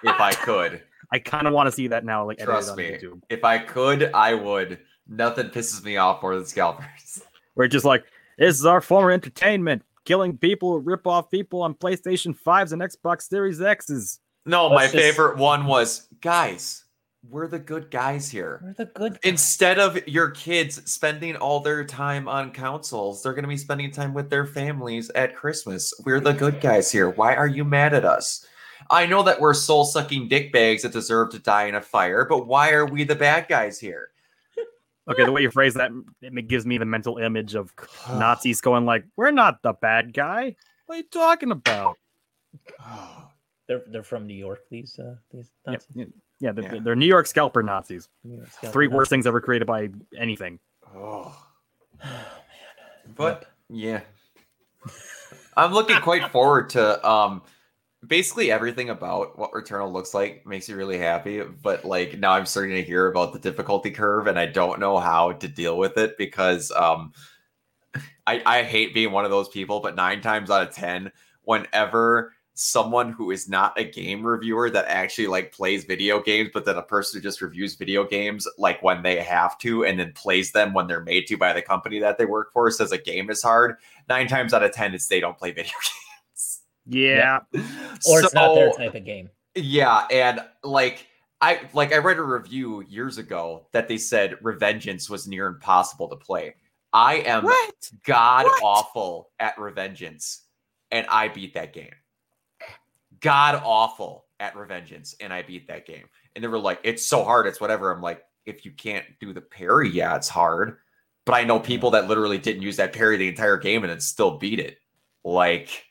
if 0.03 0.19
I 0.21 0.31
could. 0.31 0.81
I 1.11 1.19
kind 1.19 1.47
of 1.47 1.53
want 1.53 1.67
to 1.67 1.71
see 1.71 1.87
that 1.87 2.05
now. 2.05 2.25
Like, 2.25 2.37
Trust 2.37 2.77
me. 2.77 2.91
YouTube. 2.91 3.21
If 3.29 3.43
I 3.43 3.57
could, 3.57 4.11
I 4.13 4.35
would. 4.35 4.79
Nothing 5.09 5.47
pisses 5.49 5.83
me 5.83 5.97
off 5.97 6.21
more 6.21 6.35
than 6.35 6.45
scalpers. 6.45 7.23
We're 7.55 7.67
just 7.67 7.85
like, 7.85 8.05
this 8.37 8.57
is 8.59 8.65
our 8.65 8.79
former 8.79 9.11
entertainment. 9.11 9.83
Killing 10.05 10.37
people, 10.37 10.79
rip 10.79 11.05
off 11.05 11.29
people 11.29 11.61
on 11.61 11.73
PlayStation 11.73 12.37
5s 12.39 12.71
and 12.71 12.81
Xbox 12.81 13.23
Series 13.23 13.61
X's. 13.61 14.19
No, 14.45 14.67
Let's 14.67 14.75
my 14.75 14.83
just- 14.85 14.95
favorite 14.95 15.37
one 15.37 15.65
was 15.65 16.07
guys, 16.21 16.85
we're 17.29 17.47
the 17.47 17.59
good 17.59 17.91
guys 17.91 18.29
here. 18.29 18.61
We're 18.63 18.73
the 18.73 18.85
good. 18.85 19.19
Instead 19.23 19.77
of 19.77 20.07
your 20.07 20.31
kids 20.31 20.89
spending 20.89 21.35
all 21.35 21.59
their 21.59 21.83
time 21.83 22.29
on 22.29 22.51
consoles, 22.51 23.21
they're 23.21 23.33
going 23.33 23.43
to 23.43 23.49
be 23.49 23.57
spending 23.57 23.91
time 23.91 24.13
with 24.13 24.29
their 24.29 24.45
families 24.45 25.09
at 25.11 25.35
Christmas. 25.35 25.93
We're 26.05 26.21
the 26.21 26.31
good 26.33 26.61
guys 26.61 26.89
here. 26.91 27.09
Why 27.09 27.35
are 27.35 27.47
you 27.47 27.65
mad 27.65 27.93
at 27.93 28.05
us? 28.05 28.45
I 28.89 29.05
know 29.05 29.21
that 29.23 29.41
we're 29.41 29.53
soul 29.53 29.83
sucking 29.83 30.29
dickbags 30.29 30.83
that 30.83 30.93
deserve 30.93 31.31
to 31.31 31.39
die 31.39 31.65
in 31.65 31.75
a 31.75 31.81
fire, 31.81 32.25
but 32.25 32.47
why 32.47 32.71
are 32.71 32.85
we 32.85 33.03
the 33.03 33.15
bad 33.15 33.47
guys 33.49 33.79
here? 33.79 34.09
Okay, 35.09 35.25
the 35.25 35.31
way 35.31 35.41
you 35.41 35.49
phrase 35.51 35.73
that 35.73 35.91
it 36.21 36.47
gives 36.47 36.65
me 36.65 36.77
the 36.77 36.85
mental 36.85 37.17
image 37.17 37.55
of 37.55 37.73
Nazis 38.09 38.61
going 38.61 38.85
like, 38.85 39.05
"We're 39.17 39.31
not 39.31 39.61
the 39.63 39.73
bad 39.73 40.13
guy. 40.13 40.55
What 40.85 40.95
are 40.95 40.97
you 40.99 41.03
talking 41.11 41.51
about?" 41.51 41.97
They're 43.67 43.83
they're 43.91 44.03
from 44.03 44.25
New 44.25 44.33
York. 44.35 44.61
These 44.71 44.97
uh 44.97 45.15
these 45.31 45.51
Yeah, 45.67 45.73
Nazis. 45.73 45.95
yeah, 45.95 46.05
yeah, 46.39 46.51
they're, 46.53 46.75
Yeah. 46.75 46.79
they're 46.83 46.95
New 46.95 47.05
York 47.05 47.27
scalper 47.27 47.61
Nazis. 47.61 48.09
York 48.23 48.49
Scouts 48.51 48.73
Three 48.73 48.85
and 48.87 48.95
worst 48.95 49.09
things 49.11 49.27
ever 49.27 49.39
created 49.41 49.65
by 49.67 49.89
anything. 50.17 50.59
Oh, 50.95 51.35
Nazis. 52.03 53.15
but 53.15 53.45
yeah, 53.69 54.01
I'm 55.57 55.71
looking 55.71 55.99
quite 56.01 56.31
forward 56.31 56.69
to 56.71 57.07
um 57.07 57.43
basically 58.05 58.51
everything 58.51 58.89
about 58.89 59.37
what 59.37 59.51
Returnal 59.51 59.91
looks 59.91 60.13
like 60.13 60.45
makes 60.45 60.69
me 60.69 60.75
really 60.75 60.97
happy. 60.97 61.41
But 61.41 61.85
like 61.85 62.17
now 62.17 62.31
I'm 62.31 62.45
starting 62.45 62.75
to 62.75 62.83
hear 62.83 63.07
about 63.07 63.33
the 63.33 63.39
difficulty 63.39 63.91
curve, 63.91 64.27
and 64.27 64.39
I 64.39 64.45
don't 64.45 64.79
know 64.79 64.99
how 64.99 65.33
to 65.33 65.47
deal 65.47 65.77
with 65.77 65.97
it 65.97 66.17
because 66.17 66.71
um 66.71 67.13
I 68.27 68.41
I 68.45 68.63
hate 68.63 68.93
being 68.93 69.11
one 69.11 69.25
of 69.25 69.31
those 69.31 69.49
people. 69.49 69.79
But 69.79 69.95
nine 69.95 70.21
times 70.21 70.49
out 70.49 70.67
of 70.67 70.73
ten, 70.73 71.11
whenever 71.43 72.33
someone 72.53 73.09
who 73.13 73.31
is 73.31 73.47
not 73.47 73.79
a 73.79 73.83
game 73.85 74.21
reviewer 74.21 74.69
that 74.69 74.83
actually 74.89 75.27
like 75.27 75.53
plays 75.53 75.85
video 75.85 76.21
games, 76.21 76.49
but 76.53 76.65
then 76.65 76.75
a 76.75 76.83
person 76.83 77.17
who 77.17 77.23
just 77.23 77.41
reviews 77.41 77.75
video 77.75 78.03
games 78.03 78.45
like 78.57 78.83
when 78.83 79.01
they 79.01 79.15
have 79.21 79.57
to 79.57 79.85
and 79.85 79.97
then 79.97 80.11
plays 80.11 80.51
them 80.51 80.73
when 80.73 80.85
they're 80.85 81.01
made 81.01 81.25
to 81.25 81.37
by 81.37 81.53
the 81.53 81.61
company 81.61 81.99
that 81.99 82.17
they 82.17 82.25
work 82.25 82.51
for 82.51 82.69
says 82.69 82.91
a 82.91 82.97
game 82.97 83.29
is 83.29 83.41
hard. 83.41 83.77
Nine 84.09 84.27
times 84.27 84.53
out 84.53 84.63
of 84.63 84.73
ten, 84.73 84.93
it's 84.93 85.07
they 85.07 85.19
don't 85.19 85.37
play 85.37 85.51
video 85.51 85.71
games. 85.83 86.08
Yeah. 86.85 87.39
Or 88.07 88.21
it's 88.21 88.33
not 88.33 88.55
their 88.55 88.71
type 88.71 88.95
of 88.95 89.05
game. 89.05 89.29
Yeah, 89.55 90.05
and 90.11 90.41
like 90.63 91.07
I 91.41 91.61
like 91.73 91.93
I 91.93 91.97
read 91.97 92.17
a 92.17 92.23
review 92.23 92.81
years 92.87 93.17
ago 93.17 93.67
that 93.71 93.87
they 93.87 93.97
said 93.97 94.37
Revengeance 94.43 95.09
was 95.09 95.27
near 95.27 95.47
impossible 95.47 96.07
to 96.09 96.15
play. 96.15 96.55
I 96.91 97.15
am 97.15 97.43
What? 97.43 97.91
god 98.05 98.45
What? 98.45 98.63
awful 98.63 99.29
at 99.39 99.55
Revengeance, 99.57 100.41
and 100.91 101.05
I 101.07 101.27
beat 101.27 101.53
that 101.53 101.73
game. 101.73 101.93
God 103.19 103.61
awful 103.63 104.25
at 104.39 104.53
Revengeance, 104.55 105.15
and 105.19 105.33
I 105.33 105.41
beat 105.41 105.67
that 105.67 105.85
game. 105.85 106.05
And 106.35 106.43
they 106.43 106.47
were 106.47 106.59
like, 106.59 106.79
"It's 106.83 107.05
so 107.05 107.23
hard, 107.23 107.47
it's 107.47 107.59
whatever." 107.61 107.91
I'm 107.91 108.01
like, 108.01 108.23
"If 108.45 108.65
you 108.65 108.71
can't 108.71 109.05
do 109.19 109.33
the 109.33 109.41
parry, 109.41 109.89
yeah, 109.89 110.15
it's 110.15 110.29
hard." 110.29 110.77
But 111.25 111.35
I 111.35 111.43
know 111.43 111.59
people 111.59 111.91
that 111.91 112.07
literally 112.07 112.37
didn't 112.37 112.63
use 112.63 112.77
that 112.77 112.93
parry 112.93 113.17
the 113.17 113.27
entire 113.27 113.57
game 113.57 113.83
and 113.83 113.91
then 113.91 113.99
still 113.99 114.37
beat 114.37 114.59
it. 114.59 114.79
Like, 115.23 115.85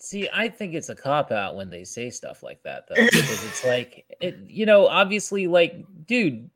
See, 0.00 0.28
I 0.32 0.48
think 0.48 0.74
it's 0.74 0.88
a 0.90 0.94
cop 0.94 1.32
out 1.32 1.56
when 1.56 1.70
they 1.70 1.82
say 1.84 2.08
stuff 2.10 2.42
like 2.42 2.62
that, 2.62 2.84
though, 2.88 2.94
because 3.04 3.44
it's 3.44 3.64
like, 3.66 4.04
it, 4.20 4.36
you 4.46 4.64
know, 4.64 4.86
obviously, 4.86 5.46
like, 5.48 5.84
dude, 6.06 6.48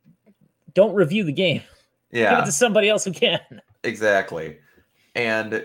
don't 0.75 0.95
review 0.95 1.25
the 1.25 1.33
game. 1.33 1.63
Yeah, 2.15 2.25
Give 2.25 2.33
yeah, 2.33 2.43
it 2.43 2.45
to 2.45 2.53
somebody 2.53 2.91
else 2.91 3.05
who 3.07 3.13
can. 3.13 3.41
exactly. 3.85 4.59
And 5.15 5.65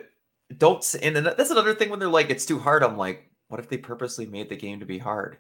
don't. 0.58 0.96
And 1.04 1.14
that's 1.18 1.50
another 1.50 1.76
thing 1.76 1.90
when 1.90 2.00
they're 2.00 2.08
like, 2.08 2.30
"It's 2.30 2.46
too 2.46 2.58
hard." 2.58 2.84
I'm 2.84 2.96
like, 2.96 3.30
what 3.50 3.60
if 3.60 3.68
they 3.68 3.76
purposely 3.78 4.26
made 4.28 4.48
the 4.48 4.56
game 4.56 4.80
to 4.80 4.86
be 4.86 4.98
hard? 4.98 5.40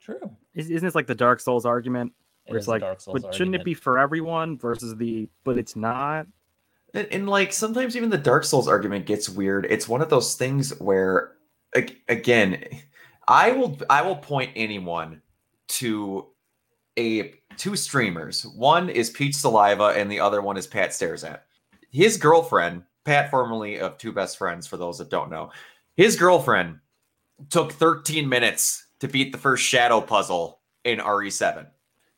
True. 0.00 0.28
Is- 0.54 0.68
Isn't 0.68 0.84
this 0.84 0.96
like 0.96 1.06
the 1.06 1.14
Dark 1.14 1.38
Souls 1.38 1.64
argument? 1.64 2.12
It 2.46 2.56
it's 2.56 2.66
like, 2.66 2.80
Dark 2.80 3.00
Souls 3.00 3.22
but 3.22 3.32
shouldn't 3.32 3.54
it 3.54 3.64
be 3.64 3.74
for 3.74 3.96
everyone 3.96 4.58
versus 4.58 4.96
the, 4.96 5.28
but 5.44 5.56
it's 5.56 5.76
not? 5.76 6.26
And, 6.94 7.06
and 7.12 7.28
like 7.28 7.52
sometimes 7.52 7.96
even 7.96 8.10
the 8.10 8.18
Dark 8.18 8.42
Souls 8.44 8.66
argument 8.66 9.06
gets 9.06 9.28
weird. 9.28 9.66
It's 9.70 9.88
one 9.88 10.00
of 10.02 10.08
those 10.10 10.34
things 10.34 10.76
where, 10.80 11.30
ag- 11.30 11.36
again, 12.08 12.64
I 13.28 13.52
will 13.52 13.78
I 13.88 14.02
will 14.02 14.16
point 14.16 14.52
anyone 14.56 15.22
to 15.68 16.26
a 16.98 17.34
two 17.56 17.76
streamers. 17.76 18.44
One 18.44 18.88
is 18.88 19.10
Peach 19.10 19.36
Saliva, 19.36 19.94
and 19.96 20.10
the 20.10 20.20
other 20.20 20.40
one 20.42 20.56
is 20.56 20.66
Pat 20.66 20.92
Stares 20.94 21.24
at. 21.24 21.46
His 21.90 22.16
girlfriend, 22.16 22.84
Pat, 23.04 23.30
formerly 23.30 23.80
of 23.80 23.98
Two 23.98 24.12
Best 24.12 24.38
Friends, 24.38 24.66
for 24.66 24.76
those 24.76 24.98
that 24.98 25.10
don't 25.10 25.30
know, 25.30 25.50
his 25.96 26.16
girlfriend 26.16 26.78
took 27.48 27.72
13 27.72 28.28
minutes 28.28 28.86
to 29.00 29.08
beat 29.08 29.32
the 29.32 29.38
first 29.38 29.64
shadow 29.64 30.00
puzzle 30.00 30.60
in 30.84 30.98
RE7 30.98 31.66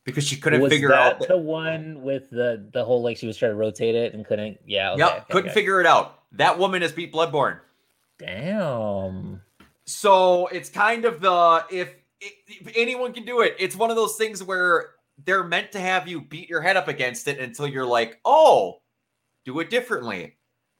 because 0.03 0.25
she 0.25 0.35
couldn't 0.35 0.61
was 0.61 0.71
figure 0.71 0.89
that 0.89 1.13
out. 1.13 1.19
the- 1.19 1.27
the 1.27 1.37
one 1.37 2.01
with 2.01 2.29
the 2.29 2.67
the 2.73 2.83
whole 2.83 3.01
like 3.01 3.17
she 3.17 3.27
was 3.27 3.37
trying 3.37 3.51
to 3.51 3.55
rotate 3.55 3.95
it 3.95 4.13
and 4.13 4.25
couldn't? 4.25 4.57
Yeah. 4.65 4.91
Okay, 4.91 4.99
yep, 4.99 5.09
okay, 5.11 5.23
couldn't 5.29 5.49
okay. 5.49 5.53
figure 5.53 5.79
it 5.79 5.85
out. 5.87 6.19
That 6.33 6.57
woman 6.57 6.81
has 6.81 6.91
beat 6.91 7.13
Bloodborne. 7.13 7.59
Damn. 8.19 9.41
So 9.85 10.47
it's 10.47 10.69
kind 10.69 11.05
of 11.05 11.19
the 11.19 11.65
if, 11.69 11.93
if 12.21 12.71
anyone 12.75 13.13
can 13.13 13.25
do 13.25 13.41
it, 13.41 13.55
it's 13.59 13.75
one 13.75 13.89
of 13.89 13.95
those 13.95 14.15
things 14.15 14.43
where 14.43 14.91
they're 15.25 15.43
meant 15.43 15.71
to 15.73 15.79
have 15.79 16.07
you 16.07 16.21
beat 16.21 16.49
your 16.49 16.61
head 16.61 16.77
up 16.77 16.87
against 16.87 17.27
it 17.27 17.39
until 17.39 17.67
you're 17.67 17.85
like, 17.85 18.19
oh, 18.25 18.81
do 19.45 19.59
it 19.59 19.69
differently. 19.69 20.37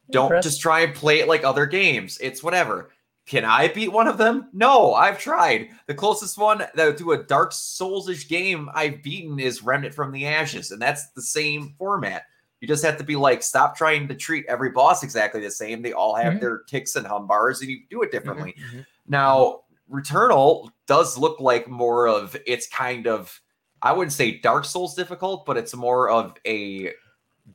Don't 0.09 0.41
just 0.43 0.61
try 0.61 0.81
and 0.81 0.93
play 0.93 1.19
it 1.19 1.27
like 1.27 1.43
other 1.43 1.65
games. 1.65 2.17
It's 2.21 2.43
whatever. 2.43 2.91
Can 3.25 3.45
I 3.45 3.69
beat 3.69 3.91
one 3.91 4.07
of 4.07 4.17
them? 4.17 4.49
No, 4.51 4.93
I've 4.93 5.17
tried. 5.17 5.69
The 5.87 5.95
closest 5.95 6.37
one 6.37 6.65
that 6.75 6.97
to 6.97 7.13
a 7.13 7.23
Dark 7.23 7.53
Souls-ish 7.53 8.27
game 8.27 8.69
I've 8.73 9.01
beaten 9.01 9.39
is 9.39 9.63
Remnant 9.63 9.93
from 9.93 10.11
the 10.11 10.27
Ashes, 10.27 10.71
and 10.71 10.81
that's 10.81 11.09
the 11.11 11.21
same 11.21 11.73
format. 11.77 12.23
You 12.63 12.67
just 12.67 12.85
have 12.85 12.97
to 12.97 13.03
be 13.03 13.17
like, 13.17 13.43
stop 13.43 13.75
trying 13.75 14.07
to 14.07 14.15
treat 14.15 14.45
every 14.47 14.69
boss 14.69 15.03
exactly 15.03 15.41
the 15.41 15.51
same. 15.51 15.81
They 15.81 15.91
all 15.91 16.15
have 16.15 16.35
Mhm. 16.35 16.39
their 16.39 16.59
ticks 16.59 16.95
and 16.95 17.05
hum 17.05 17.27
bars, 17.27 17.59
and 17.59 17.69
you 17.69 17.81
do 17.89 18.03
it 18.03 18.09
differently. 18.09 18.55
Mhm. 18.71 18.85
Now, 19.05 19.63
Returnal 19.91 20.71
does 20.87 21.17
look 21.17 21.41
like 21.41 21.67
more 21.67 22.07
of 22.07 22.37
it's 22.47 22.65
kind 22.69 23.05
of 23.05 23.41
I 23.81 23.91
wouldn't 23.91 24.13
say 24.13 24.37
Dark 24.37 24.63
Souls 24.63 24.95
difficult, 24.95 25.45
but 25.45 25.57
it's 25.57 25.75
more 25.75 26.09
of 26.09 26.37
a 26.47 26.93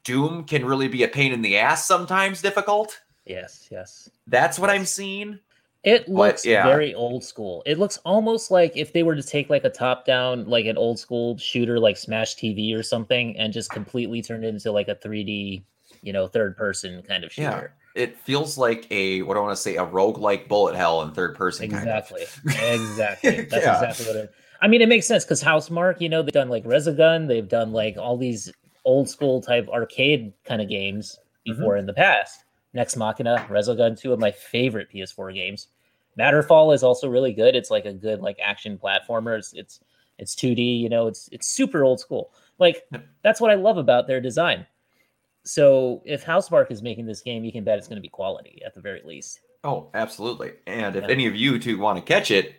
Doom 0.05 0.45
can 0.45 0.63
really 0.67 0.89
be 0.89 1.05
a 1.05 1.09
pain 1.09 1.33
in 1.33 1.41
the 1.41 1.57
ass 1.57 1.87
sometimes 1.87 2.43
difficult. 2.43 3.01
Yes. 3.25 3.67
Yes. 3.71 4.11
That's 4.27 4.59
what 4.59 4.69
I'm 4.69 4.85
seeing. 4.85 5.41
It 5.85 6.09
looks 6.09 6.45
yeah. 6.45 6.65
very 6.67 6.93
old 6.95 7.23
school. 7.23 7.63
It 7.65 7.79
looks 7.79 7.99
almost 8.05 8.51
like 8.51 8.77
if 8.77 8.93
they 8.93 9.03
were 9.05 9.15
to 9.15 9.23
take 9.23 9.49
like 9.49 9.65
a 9.65 9.71
top 9.71 10.05
down, 10.05 10.45
like 10.47 10.67
an 10.67 10.77
old 10.77 10.99
school 10.99 11.39
shooter 11.39 11.79
like 11.79 11.97
Smash 11.97 12.35
TV 12.37 12.77
or 12.77 12.83
something, 12.83 13.37
and 13.39 13.53
just 13.53 13.71
completely 13.71 14.21
turn 14.21 14.43
it 14.45 14.49
into 14.49 14.73
like 14.73 14.89
a 14.89 14.97
3D, 14.97 15.63
you 16.03 16.13
know, 16.13 16.27
third 16.27 16.57
person 16.57 17.03
kind 17.03 17.23
of 17.25 17.33
shooter. 17.33 17.73
Yeah. 17.95 18.03
It 18.03 18.19
feels 18.19 18.59
like 18.59 18.87
a 18.91 19.23
what 19.23 19.35
do 19.35 19.41
I 19.41 19.43
want 19.45 19.57
to 19.57 19.63
say, 19.63 19.77
a 19.77 19.87
roguelike 19.87 20.49
bullet 20.49 20.75
hell 20.75 21.03
in 21.03 21.13
third 21.13 21.35
person. 21.37 21.71
kind 21.71 21.89
of. 21.89 21.97
Exactly. 22.11 22.23
Exactly. 22.75 23.31
That's 23.51 23.65
Yeah. 23.65 23.75
exactly 23.85 24.07
what 24.07 24.17
it 24.17 24.35
I 24.61 24.67
mean, 24.67 24.83
it 24.83 24.89
makes 24.89 25.07
sense 25.07 25.25
because 25.25 25.43
Housemarque, 25.43 26.01
you 26.01 26.09
know, 26.09 26.23
they've 26.23 26.33
done 26.33 26.49
like 26.49 26.65
Resogun, 26.65 27.29
they've 27.29 27.49
done 27.49 27.71
like 27.73 27.97
all 27.97 28.17
these 28.17 28.53
old 28.85 29.09
school 29.09 29.41
type 29.41 29.69
arcade 29.69 30.33
kind 30.45 30.61
of 30.61 30.69
games 30.69 31.19
before 31.45 31.75
Mm-hmm. 31.75 31.79
in 31.81 31.87
the 31.87 31.95
past. 31.95 32.45
Nex 32.75 32.97
Machina, 32.97 33.47
Resogun, 33.51 33.99
two 33.99 34.13
of 34.13 34.19
my 34.21 34.31
favorite 34.31 34.91
PS4 34.93 35.35
games. 35.35 35.69
Matterfall 36.19 36.75
is 36.75 36.83
also 36.83 37.09
really 37.09 37.33
good. 37.33 37.55
It's 37.55 37.71
like 37.71 37.85
a 37.87 37.93
good 37.93 38.21
like 38.21 38.39
action 38.43 38.79
platformer. 38.79 39.39
It's 39.39 39.53
it's 39.55 39.81
it's 40.19 40.35
2D, 40.35 40.81
you 40.81 40.89
know, 40.89 41.07
it's 41.07 41.29
it's 41.33 41.47
super 41.47 41.85
old 41.85 42.01
school. 42.01 42.33
Like 42.59 42.87
that's 43.23 43.41
what 43.41 43.51
I 43.51 43.55
love 43.55 43.79
about 43.79 44.07
their 44.07 44.21
design. 44.21 44.67
So 45.45 46.03
if 46.05 46.25
Housemarque 46.25 46.71
is 46.71 46.83
making 46.83 47.07
this 47.07 47.23
game, 47.23 47.45
you 47.45 47.53
can 47.53 47.65
bet 47.65 47.79
it's 47.79 47.89
going 47.89 47.97
to 47.97 48.03
be 48.03 48.09
quality 48.09 48.61
at 48.67 48.75
the 48.75 48.81
very 48.81 49.01
least. 49.05 49.41
Oh, 49.65 49.91
absolutely. 49.95 50.53
And 50.67 50.97
if 50.97 51.05
Yeah. 51.05 51.11
any 51.11 51.27
of 51.27 51.35
you 51.37 51.59
two 51.59 51.79
want 51.79 51.99
to 51.99 52.03
catch 52.13 52.31
it, 52.31 52.55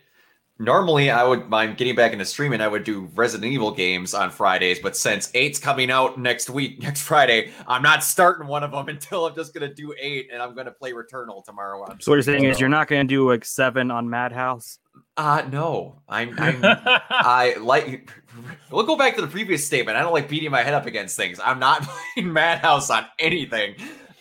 normally 0.60 1.10
I 1.10 1.24
would 1.24 1.50
mind 1.50 1.78
getting 1.78 1.96
back 1.96 2.12
into 2.12 2.26
streaming. 2.26 2.62
I 2.62 2.68
would 2.68 2.84
do 2.84 3.10
Resident 3.16 3.52
Evil 3.52 3.72
games 3.72 4.14
on 4.14 4.30
Fridays, 4.30 4.80
but 4.80 4.96
since 4.96 5.32
eight's 5.34 5.58
coming 5.58 5.90
out 5.90 6.20
next 6.20 6.50
week, 6.50 6.82
next 6.84 7.02
Friday, 7.02 7.52
I'm 7.68 7.82
not 7.82 8.04
starting 8.04 8.48
one 8.48 8.64
of 8.64 8.72
them 8.72 8.90
until 8.90 9.26
I'm 9.26 9.36
just 9.36 9.54
gonna 9.54 9.74
do 9.74 9.94
eight, 10.00 10.30
and 10.32 10.42
I'm 10.42 10.54
gonna 10.56 10.72
play 10.72 10.92
Returnal 10.92 11.44
tomorrow. 11.44 11.82
On 11.84 12.00
So 12.02 12.12
what 12.12 12.16
you're 12.18 12.24
saying 12.24 12.44
is 12.44 12.60
you're 12.60 12.70
not 12.70 12.88
going 12.88 13.08
to 13.08 13.14
do 13.14 13.28
like 13.28 13.46
seven 13.46 13.90
on 13.90 14.10
Madhouse? 14.10 14.80
Uh 15.18 15.44
no, 15.52 16.02
I'm 16.08 16.36
I'm 16.38 16.60
I 16.64 17.56
like. 17.62 18.12
We'll 18.72 18.86
go 18.86 18.96
back 18.96 19.16
to 19.16 19.22
the 19.22 19.28
previous 19.28 19.66
statement. 19.66 19.98
I 19.98 20.02
don't 20.02 20.14
like 20.14 20.30
beating 20.30 20.52
my 20.52 20.62
head 20.62 20.74
up 20.74 20.86
against 20.86 21.18
things. 21.18 21.40
I'm 21.44 21.60
not 21.60 21.82
playing 22.16 22.32
Madhouse 22.32 22.90
on 22.90 23.06
anything. 23.18 23.76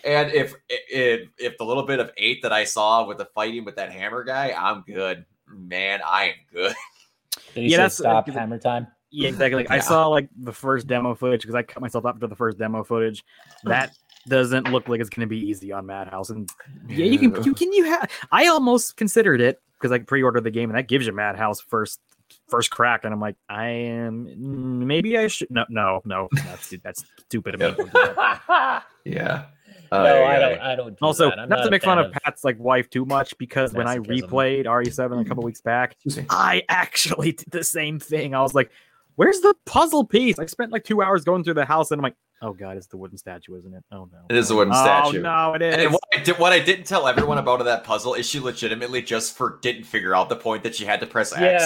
And 0.04 0.33
if 0.33 0.54
if 0.68 1.28
if 1.38 1.59
the 1.59 1.64
little 1.64 1.85
bit 1.85 2.00
of 2.00 2.11
eight 2.16 2.42
that 2.42 2.52
I 2.52 2.64
saw 2.64 3.07
with 3.07 3.18
the 3.18 3.26
fighting 3.26 3.64
with 3.64 3.76
that 3.76 3.92
hammer 3.92 4.25
guy, 4.25 4.54
I'm 4.57 4.83
good. 4.87 5.25
Man, 5.54 6.00
I 6.04 6.24
am 6.30 6.34
good. 6.52 6.74
Did 7.54 7.70
Yeah, 7.70 7.76
that's- 7.78 7.98
stop 7.98 8.28
hammer 8.28 8.58
time? 8.58 8.86
Yeah, 9.10 9.28
exactly. 9.30 9.62
Like, 9.62 9.70
I 9.70 9.78
saw 9.78 10.06
like 10.08 10.28
the 10.36 10.52
first 10.52 10.86
demo 10.86 11.14
footage 11.14 11.40
because 11.40 11.54
I 11.54 11.62
cut 11.62 11.80
myself 11.80 12.04
up 12.04 12.20
to 12.20 12.26
the 12.26 12.36
first 12.36 12.58
demo 12.58 12.84
footage. 12.84 13.24
That 13.64 13.92
doesn't 14.28 14.70
look 14.70 14.86
like 14.86 15.00
it's 15.00 15.08
going 15.08 15.26
to 15.26 15.30
be 15.30 15.38
easy 15.38 15.72
on 15.72 15.86
Madhouse. 15.86 16.28
And 16.28 16.46
yeah, 16.88 17.06
you 17.06 17.18
can 17.18 17.42
you 17.42 17.54
can 17.54 17.72
you 17.72 17.84
have. 17.84 18.10
I 18.30 18.48
almost 18.48 18.98
considered 18.98 19.40
it 19.40 19.62
because 19.78 19.92
I 19.92 19.98
pre-ordered 20.00 20.44
the 20.44 20.50
game 20.50 20.68
and 20.68 20.76
that 20.76 20.88
gives 20.88 21.06
you 21.06 21.14
Madhouse 21.14 21.58
first 21.58 22.00
first 22.48 22.70
crack, 22.70 23.04
and 23.04 23.14
I'm 23.14 23.20
like, 23.20 23.36
I 23.48 23.68
am 23.68 24.86
maybe 24.86 25.16
I 25.16 25.28
should. 25.28 25.50
No, 25.50 25.64
no, 25.70 26.02
no. 26.04 26.28
That's 26.44 26.74
that's 26.84 27.02
stupid 27.20 27.58
of 27.62 27.78
me. 27.78 27.84
Yep. 29.04 29.50
To 29.90 29.97
do 29.97 30.02
that. 30.02 30.14
Yeah. 30.14 30.21
no, 30.21 30.25
I 30.26 30.38
don't. 30.38 30.61
I 30.61 30.76
don't. 30.76 30.99
Do 30.99 31.04
Also, 31.04 31.30
that. 31.30 31.38
I'm 31.38 31.49
not, 31.49 31.64
to 31.64 31.71
make 31.71 31.83
fun 31.83 31.99
fan 31.99 32.07
of 32.07 32.12
Pat's 32.12 32.45
like 32.45 32.59
wife 32.59 32.88
too 32.90 33.04
much 33.04 33.37
because 33.38 33.73
when 33.73 33.87
I 33.88 33.99
replayed 33.99 34.66
RE7 34.66 35.21
a 35.21 35.25
couple 35.25 35.42
weeks 35.42 35.61
back, 35.61 35.97
I 36.30 36.62
actually 36.68 37.33
did 37.33 37.50
the 37.50 37.64
same 37.64 37.99
thing. 37.99 38.35
I 38.35 38.42
was 38.42 38.54
like, 38.54 38.71
"Where's 39.16 39.40
the 39.40 39.54
puzzle 39.66 40.04
piece?" 40.04 40.38
I 40.38 40.47
spent 40.47 40.73
like 40.73 40.85
two 40.85 41.02
hours 41.02 41.25
going 41.25 41.45
through 41.45 41.54
the 41.54 41.64
house, 41.64 41.90
and 41.90 41.99
I'm 41.99 42.02
like, 42.02 42.16
"Oh 42.42 42.52
god, 42.52 42.76
it's 42.76 42.87
the 42.87 42.97
wooden 42.97 43.18
statue, 43.18 43.57
isn't 43.57 43.75
it? 43.75 43.85
Oh 43.90 44.09
no, 44.12 44.18
It 44.30 44.37
is 44.37 44.49
the 44.49 44.54
wooden 44.57 44.75
statue. 44.75 45.07
oh, 45.07 45.11
statue. 45.11 45.23
no, 45.23 45.54
it 45.54 45.62
is." 45.62 45.75
And 45.76 45.92
what 45.92 46.02
I, 46.14 46.18
did, 46.23 46.38
what 46.38 46.52
I 46.52 46.59
didn't 46.61 46.87
tell 46.87 47.07
everyone 47.09 47.38
about 47.38 47.64
that 47.64 47.85
puzzle 47.85 48.14
is 48.14 48.28
she 48.28 48.40
legitimately 48.40 49.02
just 49.02 49.37
for 49.37 49.59
didn't 49.62 49.85
figure 49.85 50.14
out 50.14 50.28
the 50.28 50.37
point 50.37 50.62
that 50.64 50.75
she 50.75 50.85
had 50.85 51.00
to 51.00 51.07
press 51.07 51.33
X. 51.33 51.62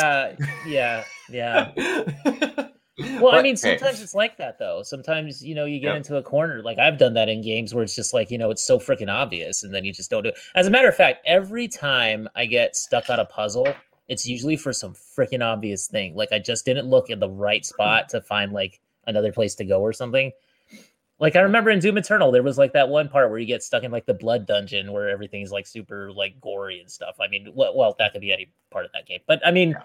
Yeah, 0.67 1.05
yeah, 1.29 1.73
yeah. 1.77 2.69
Well, 2.99 3.35
I 3.35 3.43
mean, 3.43 3.57
sometimes 3.57 4.03
it's 4.03 4.15
like 4.15 4.37
that 4.37 4.59
though. 4.59 4.83
Sometimes 4.83 5.43
you 5.43 5.55
know 5.55 5.65
you 5.65 5.81
get 5.81 5.89
Yep. 5.89 5.97
into 5.97 6.17
a 6.17 6.23
corner. 6.23 6.63
Like 6.63 6.79
I've 6.79 6.99
done 6.99 7.15
that 7.15 7.29
in 7.29 7.41
games 7.41 7.75
where 7.75 7.83
it's 7.83 7.97
just 7.97 8.13
like 8.13 8.31
you 8.31 8.37
know 8.39 8.51
it's 8.51 8.63
so 8.63 8.79
freaking 8.79 9.11
obvious, 9.11 9.63
and 9.63 9.75
then 9.75 9.85
you 9.85 9.93
just 9.93 10.11
don't 10.11 10.23
do 10.23 10.29
it. 10.29 10.39
As 10.55 10.67
a 10.67 10.71
matter 10.71 10.89
of 10.89 10.95
fact, 10.97 11.23
every 11.27 11.69
time 11.69 12.29
I 12.37 12.45
get 12.47 12.77
stuck 12.77 13.09
on 13.09 13.19
a 13.19 13.25
puzzle, 13.25 13.67
it's 14.09 14.27
usually 14.27 14.57
for 14.57 14.73
some 14.75 14.93
freaking 14.95 15.43
obvious 15.43 15.87
thing. 15.87 16.15
Like 16.15 16.33
I 16.33 16.39
just 16.39 16.67
didn't 16.67 16.87
look 16.89 17.09
in 17.09 17.19
the 17.19 17.31
right 17.31 17.65
spot 17.65 18.11
to 18.11 18.21
find 18.21 18.53
like 18.53 18.81
another 19.07 19.33
place 19.33 19.55
to 19.57 19.65
go 19.65 19.81
or 19.81 19.95
something. 19.95 20.31
Like 21.19 21.35
I 21.37 21.41
remember 21.41 21.71
in 21.71 21.79
Doom 21.79 21.97
Eternal, 21.99 22.31
there 22.31 22.43
was 22.43 22.59
like 22.59 22.73
that 22.75 22.89
one 22.89 23.09
part 23.09 23.31
where 23.31 23.39
you 23.39 23.47
get 23.47 23.63
stuck 23.63 23.85
in 23.85 23.91
like 23.93 24.07
the 24.07 24.15
blood 24.15 24.47
dungeon 24.47 24.93
where 24.93 25.09
everything's 25.09 25.53
like 25.53 25.67
super 25.67 26.13
like 26.13 26.41
gory 26.41 26.81
and 26.81 26.91
stuff. 26.91 27.17
I 27.21 27.29
mean, 27.29 27.53
well, 27.55 27.75
well 27.77 27.95
that 27.99 28.13
could 28.13 28.21
be 28.21 28.33
any 28.33 28.51
part 28.71 28.85
of 28.85 28.93
that 28.93 29.07
game, 29.07 29.21
but 29.27 29.41
I 29.47 29.51
mean, 29.51 29.71
yeah. 29.71 29.83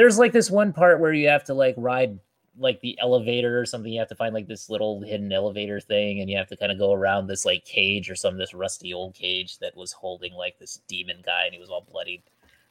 There's 0.00 0.16
like 0.16 0.32
this 0.32 0.50
one 0.50 0.72
part 0.72 0.98
where 0.98 1.12
you 1.12 1.28
have 1.28 1.44
to 1.44 1.52
like 1.52 1.74
ride 1.76 2.18
like 2.58 2.80
the 2.80 2.98
elevator 3.02 3.60
or 3.60 3.66
something. 3.66 3.92
You 3.92 3.98
have 3.98 4.08
to 4.08 4.14
find 4.14 4.32
like 4.32 4.46
this 4.46 4.70
little 4.70 5.02
hidden 5.02 5.30
elevator 5.30 5.78
thing, 5.78 6.20
and 6.20 6.30
you 6.30 6.38
have 6.38 6.48
to 6.48 6.56
kind 6.56 6.72
of 6.72 6.78
go 6.78 6.94
around 6.94 7.26
this 7.26 7.44
like 7.44 7.66
cage 7.66 8.10
or 8.10 8.14
some 8.14 8.38
this 8.38 8.54
rusty 8.54 8.94
old 8.94 9.14
cage 9.14 9.58
that 9.58 9.76
was 9.76 9.92
holding 9.92 10.32
like 10.32 10.58
this 10.58 10.80
demon 10.88 11.18
guy, 11.22 11.44
and 11.44 11.52
he 11.52 11.60
was 11.60 11.68
all 11.68 11.86
bloodied, 11.92 12.22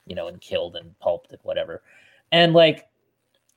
you 0.08 0.16
know, 0.16 0.28
and 0.28 0.42
killed 0.42 0.76
and 0.76 0.98
pulped 0.98 1.30
and 1.30 1.40
whatever. 1.44 1.84
And 2.32 2.54
like 2.54 2.88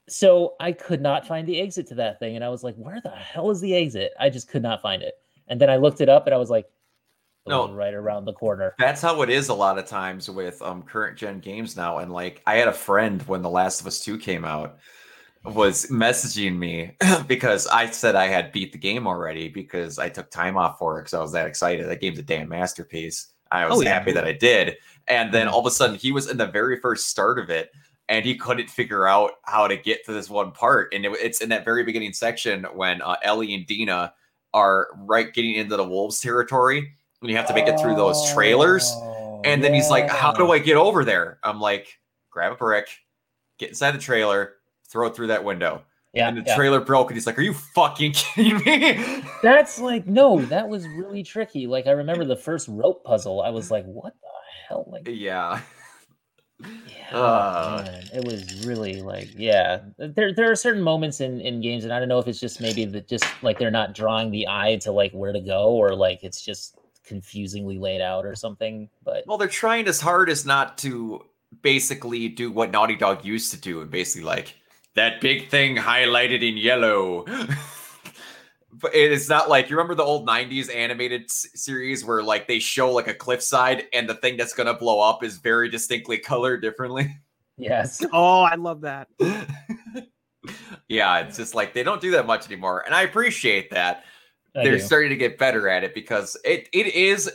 so 0.06 0.54
I 0.60 0.72
could 0.72 1.00
not 1.00 1.26
find 1.26 1.48
the 1.48 1.58
exit 1.58 1.86
to 1.86 1.94
that 1.94 2.18
thing. 2.18 2.36
And 2.36 2.44
I 2.44 2.50
was 2.50 2.62
like, 2.62 2.76
where 2.76 3.00
the 3.00 3.08
hell 3.08 3.50
is 3.50 3.62
the 3.62 3.74
exit? 3.74 4.12
I 4.20 4.28
just 4.28 4.50
could 4.50 4.62
not 4.62 4.82
find 4.82 5.02
it. 5.02 5.14
And 5.48 5.58
then 5.58 5.70
I 5.70 5.76
looked 5.76 6.02
it 6.02 6.10
up 6.10 6.26
and 6.26 6.34
I 6.34 6.38
was 6.38 6.50
like, 6.50 6.66
no, 7.46 7.72
right 7.72 7.94
around 7.94 8.24
the 8.24 8.32
corner. 8.32 8.74
That's 8.78 9.02
how 9.02 9.22
it 9.22 9.30
is 9.30 9.48
a 9.48 9.54
lot 9.54 9.78
of 9.78 9.86
times 9.86 10.30
with 10.30 10.60
um 10.62 10.82
current 10.82 11.16
gen 11.16 11.40
games 11.40 11.76
now. 11.76 11.98
And 11.98 12.12
like 12.12 12.42
I 12.46 12.56
had 12.56 12.68
a 12.68 12.72
friend 12.72 13.22
when 13.22 13.42
The 13.42 13.50
Last 13.50 13.80
of 13.80 13.86
Us 13.86 14.00
2 14.00 14.18
came 14.18 14.44
out 14.44 14.78
was 15.44 15.86
messaging 15.86 16.56
me 16.56 16.96
because 17.26 17.66
I 17.66 17.90
said 17.90 18.14
I 18.14 18.28
had 18.28 18.52
beat 18.52 18.72
the 18.72 18.78
game 18.78 19.06
already 19.06 19.48
because 19.48 19.98
I 19.98 20.08
took 20.08 20.30
time 20.30 20.56
off 20.56 20.78
for 20.78 20.98
it 20.98 21.02
because 21.02 21.14
I 21.14 21.20
was 21.20 21.32
that 21.32 21.48
excited. 21.48 21.86
That 21.86 22.00
game's 22.00 22.18
a 22.18 22.22
damn 22.22 22.48
masterpiece. 22.48 23.32
I 23.50 23.66
was 23.66 23.78
oh, 23.78 23.82
yeah. 23.82 23.92
happy 23.92 24.12
that 24.12 24.24
I 24.24 24.32
did. 24.32 24.76
And 25.08 25.32
then 25.34 25.46
mm-hmm. 25.46 25.54
all 25.54 25.60
of 25.60 25.66
a 25.66 25.70
sudden 25.70 25.96
he 25.96 26.12
was 26.12 26.30
in 26.30 26.36
the 26.36 26.46
very 26.46 26.78
first 26.80 27.08
start 27.08 27.38
of 27.38 27.50
it 27.50 27.72
and 28.08 28.24
he 28.24 28.36
couldn't 28.36 28.70
figure 28.70 29.06
out 29.06 29.32
how 29.44 29.66
to 29.66 29.76
get 29.76 30.04
to 30.04 30.12
this 30.12 30.30
one 30.30 30.52
part. 30.52 30.92
And 30.94 31.04
it, 31.04 31.12
it's 31.20 31.40
in 31.40 31.48
that 31.50 31.64
very 31.64 31.82
beginning 31.82 32.12
section 32.12 32.64
when 32.74 33.02
uh, 33.02 33.16
Ellie 33.22 33.54
and 33.54 33.66
Dina 33.66 34.14
are 34.54 34.88
right 34.96 35.32
getting 35.32 35.54
into 35.54 35.76
the 35.76 35.84
wolves 35.84 36.20
territory, 36.20 36.92
and 37.22 37.30
you 37.30 37.36
have 37.36 37.46
to 37.46 37.54
make 37.54 37.66
it 37.66 37.80
through 37.80 37.94
those 37.94 38.32
trailers. 38.32 38.92
Oh, 38.94 39.40
and 39.44 39.62
then 39.62 39.72
yeah. 39.72 39.80
he's 39.80 39.90
like, 39.90 40.10
"How 40.10 40.32
do 40.32 40.52
I 40.52 40.58
get 40.58 40.76
over 40.76 41.04
there?" 41.04 41.38
I'm 41.42 41.60
like, 41.60 41.98
"Grab 42.30 42.52
a 42.52 42.56
brick, 42.56 42.88
get 43.58 43.70
inside 43.70 43.92
the 43.92 43.98
trailer, 43.98 44.54
throw 44.88 45.06
it 45.06 45.16
through 45.16 45.28
that 45.28 45.44
window." 45.44 45.82
Yeah, 46.12 46.28
and 46.28 46.36
the 46.36 46.42
yeah. 46.46 46.56
trailer 46.56 46.80
broke, 46.80 47.08
and 47.08 47.16
he's 47.16 47.26
like, 47.26 47.38
"Are 47.38 47.42
you 47.42 47.54
fucking 47.54 48.12
kidding 48.14 48.58
me?" 48.64 49.22
That's 49.42 49.78
like, 49.78 50.06
no, 50.06 50.42
that 50.46 50.68
was 50.68 50.86
really 50.88 51.22
tricky. 51.22 51.66
Like, 51.66 51.86
I 51.86 51.92
remember 51.92 52.24
the 52.24 52.36
first 52.36 52.68
rope 52.68 53.04
puzzle. 53.04 53.40
I 53.40 53.50
was 53.50 53.70
like, 53.70 53.84
"What 53.86 54.14
the 54.20 54.28
hell?" 54.68 54.88
Like, 54.90 55.08
yeah. 55.08 55.60
Yeah, 56.86 57.18
uh, 57.18 57.82
man, 57.84 58.04
it 58.14 58.24
was 58.24 58.66
really 58.66 59.02
like 59.02 59.30
yeah. 59.36 59.80
There 59.98 60.32
there 60.32 60.50
are 60.50 60.56
certain 60.56 60.82
moments 60.82 61.20
in 61.20 61.40
in 61.40 61.60
games, 61.60 61.84
and 61.84 61.92
I 61.92 61.98
don't 61.98 62.08
know 62.08 62.18
if 62.18 62.28
it's 62.28 62.40
just 62.40 62.60
maybe 62.60 62.84
that 62.84 63.08
just 63.08 63.24
like 63.42 63.58
they're 63.58 63.70
not 63.70 63.94
drawing 63.94 64.30
the 64.30 64.46
eye 64.48 64.78
to 64.82 64.92
like 64.92 65.12
where 65.12 65.32
to 65.32 65.40
go, 65.40 65.70
or 65.70 65.94
like 65.94 66.22
it's 66.22 66.40
just 66.42 66.78
confusingly 67.04 67.78
laid 67.78 68.00
out 68.00 68.24
or 68.26 68.34
something. 68.34 68.88
But 69.04 69.24
well, 69.26 69.38
they're 69.38 69.48
trying 69.48 69.86
as 69.88 70.00
hard 70.00 70.30
as 70.30 70.46
not 70.46 70.78
to 70.78 71.24
basically 71.62 72.28
do 72.28 72.50
what 72.50 72.70
Naughty 72.70 72.96
Dog 72.96 73.24
used 73.24 73.50
to 73.52 73.60
do, 73.60 73.80
and 73.80 73.90
basically 73.90 74.26
like 74.26 74.54
that 74.94 75.20
big 75.20 75.48
thing 75.48 75.76
highlighted 75.76 76.46
in 76.46 76.56
yellow. 76.56 77.24
but 78.72 78.94
it's 78.94 79.28
not 79.28 79.48
like 79.48 79.68
you 79.68 79.76
remember 79.76 79.94
the 79.94 80.02
old 80.02 80.26
90s 80.26 80.74
animated 80.74 81.24
s- 81.24 81.46
series 81.54 82.04
where 82.04 82.22
like 82.22 82.48
they 82.48 82.58
show 82.58 82.92
like 82.92 83.06
a 83.06 83.14
cliffside 83.14 83.84
and 83.92 84.08
the 84.08 84.14
thing 84.14 84.36
that's 84.36 84.54
gonna 84.54 84.74
blow 84.74 85.00
up 85.00 85.22
is 85.22 85.38
very 85.38 85.68
distinctly 85.68 86.18
colored 86.18 86.62
differently 86.62 87.14
yes 87.58 88.04
oh 88.12 88.40
i 88.40 88.54
love 88.54 88.80
that 88.80 89.08
yeah 90.88 91.20
it's 91.20 91.36
just 91.36 91.54
like 91.54 91.74
they 91.74 91.82
don't 91.82 92.00
do 92.00 92.10
that 92.10 92.26
much 92.26 92.46
anymore 92.46 92.82
and 92.84 92.94
i 92.94 93.02
appreciate 93.02 93.70
that 93.70 94.04
I 94.54 94.64
they're 94.64 94.76
do. 94.76 94.82
starting 94.82 95.10
to 95.10 95.16
get 95.16 95.38
better 95.38 95.68
at 95.68 95.84
it 95.84 95.94
because 95.94 96.36
it 96.44 96.68
it 96.72 96.88
is 96.94 97.30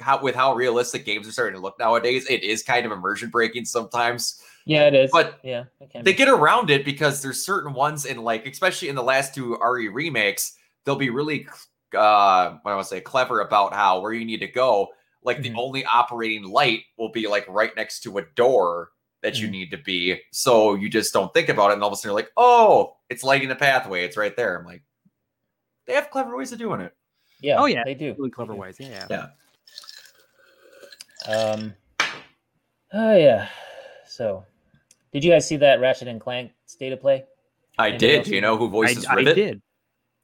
how, 0.00 0.22
with 0.22 0.34
how 0.34 0.54
realistic 0.54 1.04
games 1.04 1.28
are 1.28 1.32
starting 1.32 1.54
to 1.54 1.60
look 1.60 1.78
nowadays 1.78 2.26
it 2.30 2.42
is 2.42 2.62
kind 2.62 2.86
of 2.86 2.92
immersion 2.92 3.28
breaking 3.28 3.66
sometimes 3.66 4.40
yeah 4.64 4.86
it 4.86 4.94
is 4.94 5.10
but 5.12 5.38
yeah 5.42 5.64
they 6.02 6.14
get 6.14 6.28
around 6.28 6.70
it 6.70 6.84
because 6.84 7.20
there's 7.20 7.44
certain 7.44 7.74
ones 7.74 8.06
in 8.06 8.16
like 8.16 8.46
especially 8.46 8.88
in 8.88 8.94
the 8.94 9.02
last 9.02 9.34
two 9.34 9.58
re 9.62 9.88
remakes 9.88 10.56
they'll 10.84 10.96
be 10.96 11.10
really 11.10 11.46
uh 11.96 12.56
what 12.62 12.72
I 12.72 12.74
want 12.74 12.86
to 12.86 12.94
say 12.94 13.00
clever 13.00 13.40
about 13.40 13.74
how 13.74 14.00
where 14.00 14.12
you 14.12 14.24
need 14.24 14.40
to 14.40 14.48
go. 14.48 14.88
Like 15.22 15.38
mm-hmm. 15.38 15.54
the 15.54 15.60
only 15.60 15.84
operating 15.84 16.44
light 16.44 16.82
will 16.96 17.10
be 17.10 17.28
like 17.28 17.46
right 17.48 17.74
next 17.76 18.00
to 18.00 18.18
a 18.18 18.22
door 18.34 18.90
that 19.22 19.38
you 19.38 19.46
mm-hmm. 19.46 19.52
need 19.52 19.70
to 19.70 19.78
be. 19.78 20.20
So 20.32 20.74
you 20.74 20.88
just 20.88 21.12
don't 21.12 21.32
think 21.32 21.48
about 21.48 21.70
it, 21.70 21.74
and 21.74 21.82
all 21.82 21.88
of 21.88 21.92
a 21.92 21.96
sudden 21.96 22.10
you're 22.10 22.16
like, 22.16 22.32
oh, 22.36 22.96
it's 23.08 23.22
lighting 23.22 23.48
the 23.48 23.54
pathway. 23.54 24.04
It's 24.04 24.16
right 24.16 24.36
there. 24.36 24.58
I'm 24.58 24.66
like, 24.66 24.82
they 25.86 25.94
have 25.94 26.10
clever 26.10 26.36
ways 26.36 26.52
of 26.52 26.58
doing 26.58 26.80
it. 26.80 26.94
Yeah. 27.40 27.56
Oh 27.58 27.66
yeah, 27.66 27.82
they 27.84 27.94
do. 27.94 28.14
Really 28.18 28.30
clever 28.30 28.54
ways. 28.54 28.76
Yeah. 28.78 29.06
Yeah. 29.10 29.26
Um. 31.28 31.74
Oh 32.92 33.16
yeah. 33.16 33.48
So, 34.06 34.44
did 35.12 35.24
you 35.24 35.30
guys 35.30 35.46
see 35.46 35.56
that 35.56 35.80
Ratchet 35.80 36.08
and 36.08 36.20
Clank 36.20 36.52
state 36.66 36.92
of 36.92 37.00
play? 37.00 37.24
I 37.78 37.88
Anybody 37.88 38.06
did. 38.06 38.24
Do 38.24 38.34
you 38.34 38.40
know 38.40 38.56
who 38.56 38.68
voices 38.68 39.06
I, 39.06 39.14
I 39.14 39.24
did. 39.24 39.62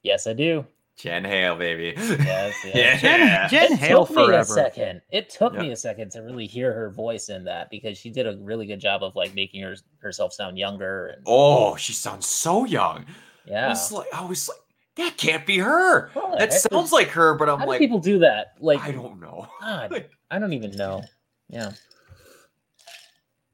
Yes, 0.03 0.27
I 0.27 0.33
do. 0.33 0.67
Jen 0.99 1.25
Hale, 1.25 1.57
baby. 1.57 1.95
Yes, 1.97 2.57
yes. 2.65 3.01
Jen, 3.01 3.49
Jen 3.49 3.73
it 3.73 3.79
Hale 3.79 4.05
took 4.05 4.15
forever. 4.15 4.33
me 4.33 4.39
a 4.39 4.45
second. 4.45 5.01
It 5.11 5.31
took 5.31 5.55
me 5.55 5.71
a 5.71 5.77
second 5.77 6.11
to 6.13 6.23
really 6.23 6.47
hear 6.47 6.73
her 6.73 6.91
voice 6.91 7.29
in 7.29 7.45
that 7.45 7.71
because 7.71 7.97
she 7.97 8.11
did 8.11 8.27
a 8.27 8.37
really 8.41 8.67
good 8.67 8.81
job 8.81 9.05
of 9.05 9.15
like 9.15 9.33
making 9.33 9.63
her, 9.63 9.77
herself 10.01 10.33
sound 10.33 10.59
younger. 10.59 11.07
And, 11.07 11.23
oh, 11.25 11.77
she 11.77 11.93
sounds 11.93 12.27
so 12.27 12.65
young. 12.65 13.07
Yeah, 13.47 13.67
I 13.67 13.69
was 13.69 13.93
like, 13.93 14.09
I 14.13 14.25
was 14.25 14.49
like, 14.49 14.59
that 14.99 15.17
can't 15.17 15.47
be 15.47 15.59
her. 15.59 16.11
That 16.39 16.53
sounds 16.53 16.93
like 16.93 17.09
her, 17.09 17.35
but 17.35 17.49
I'm 17.49 17.61
how 17.61 17.67
like, 17.67 17.79
people 17.79 18.01
do 18.01 18.19
that? 18.19 18.55
Like, 18.61 18.81
I 18.81 18.91
don't 18.91 19.21
know. 19.21 19.49
God, 19.61 20.07
I 20.31 20.39
don't 20.39 20.53
even 20.53 20.73
know. 20.73 21.03
Yeah, 21.49 21.71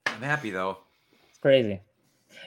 I'm 0.06 0.20
happy 0.20 0.50
though. 0.50 0.78
It's 1.28 1.38
crazy. 1.38 1.80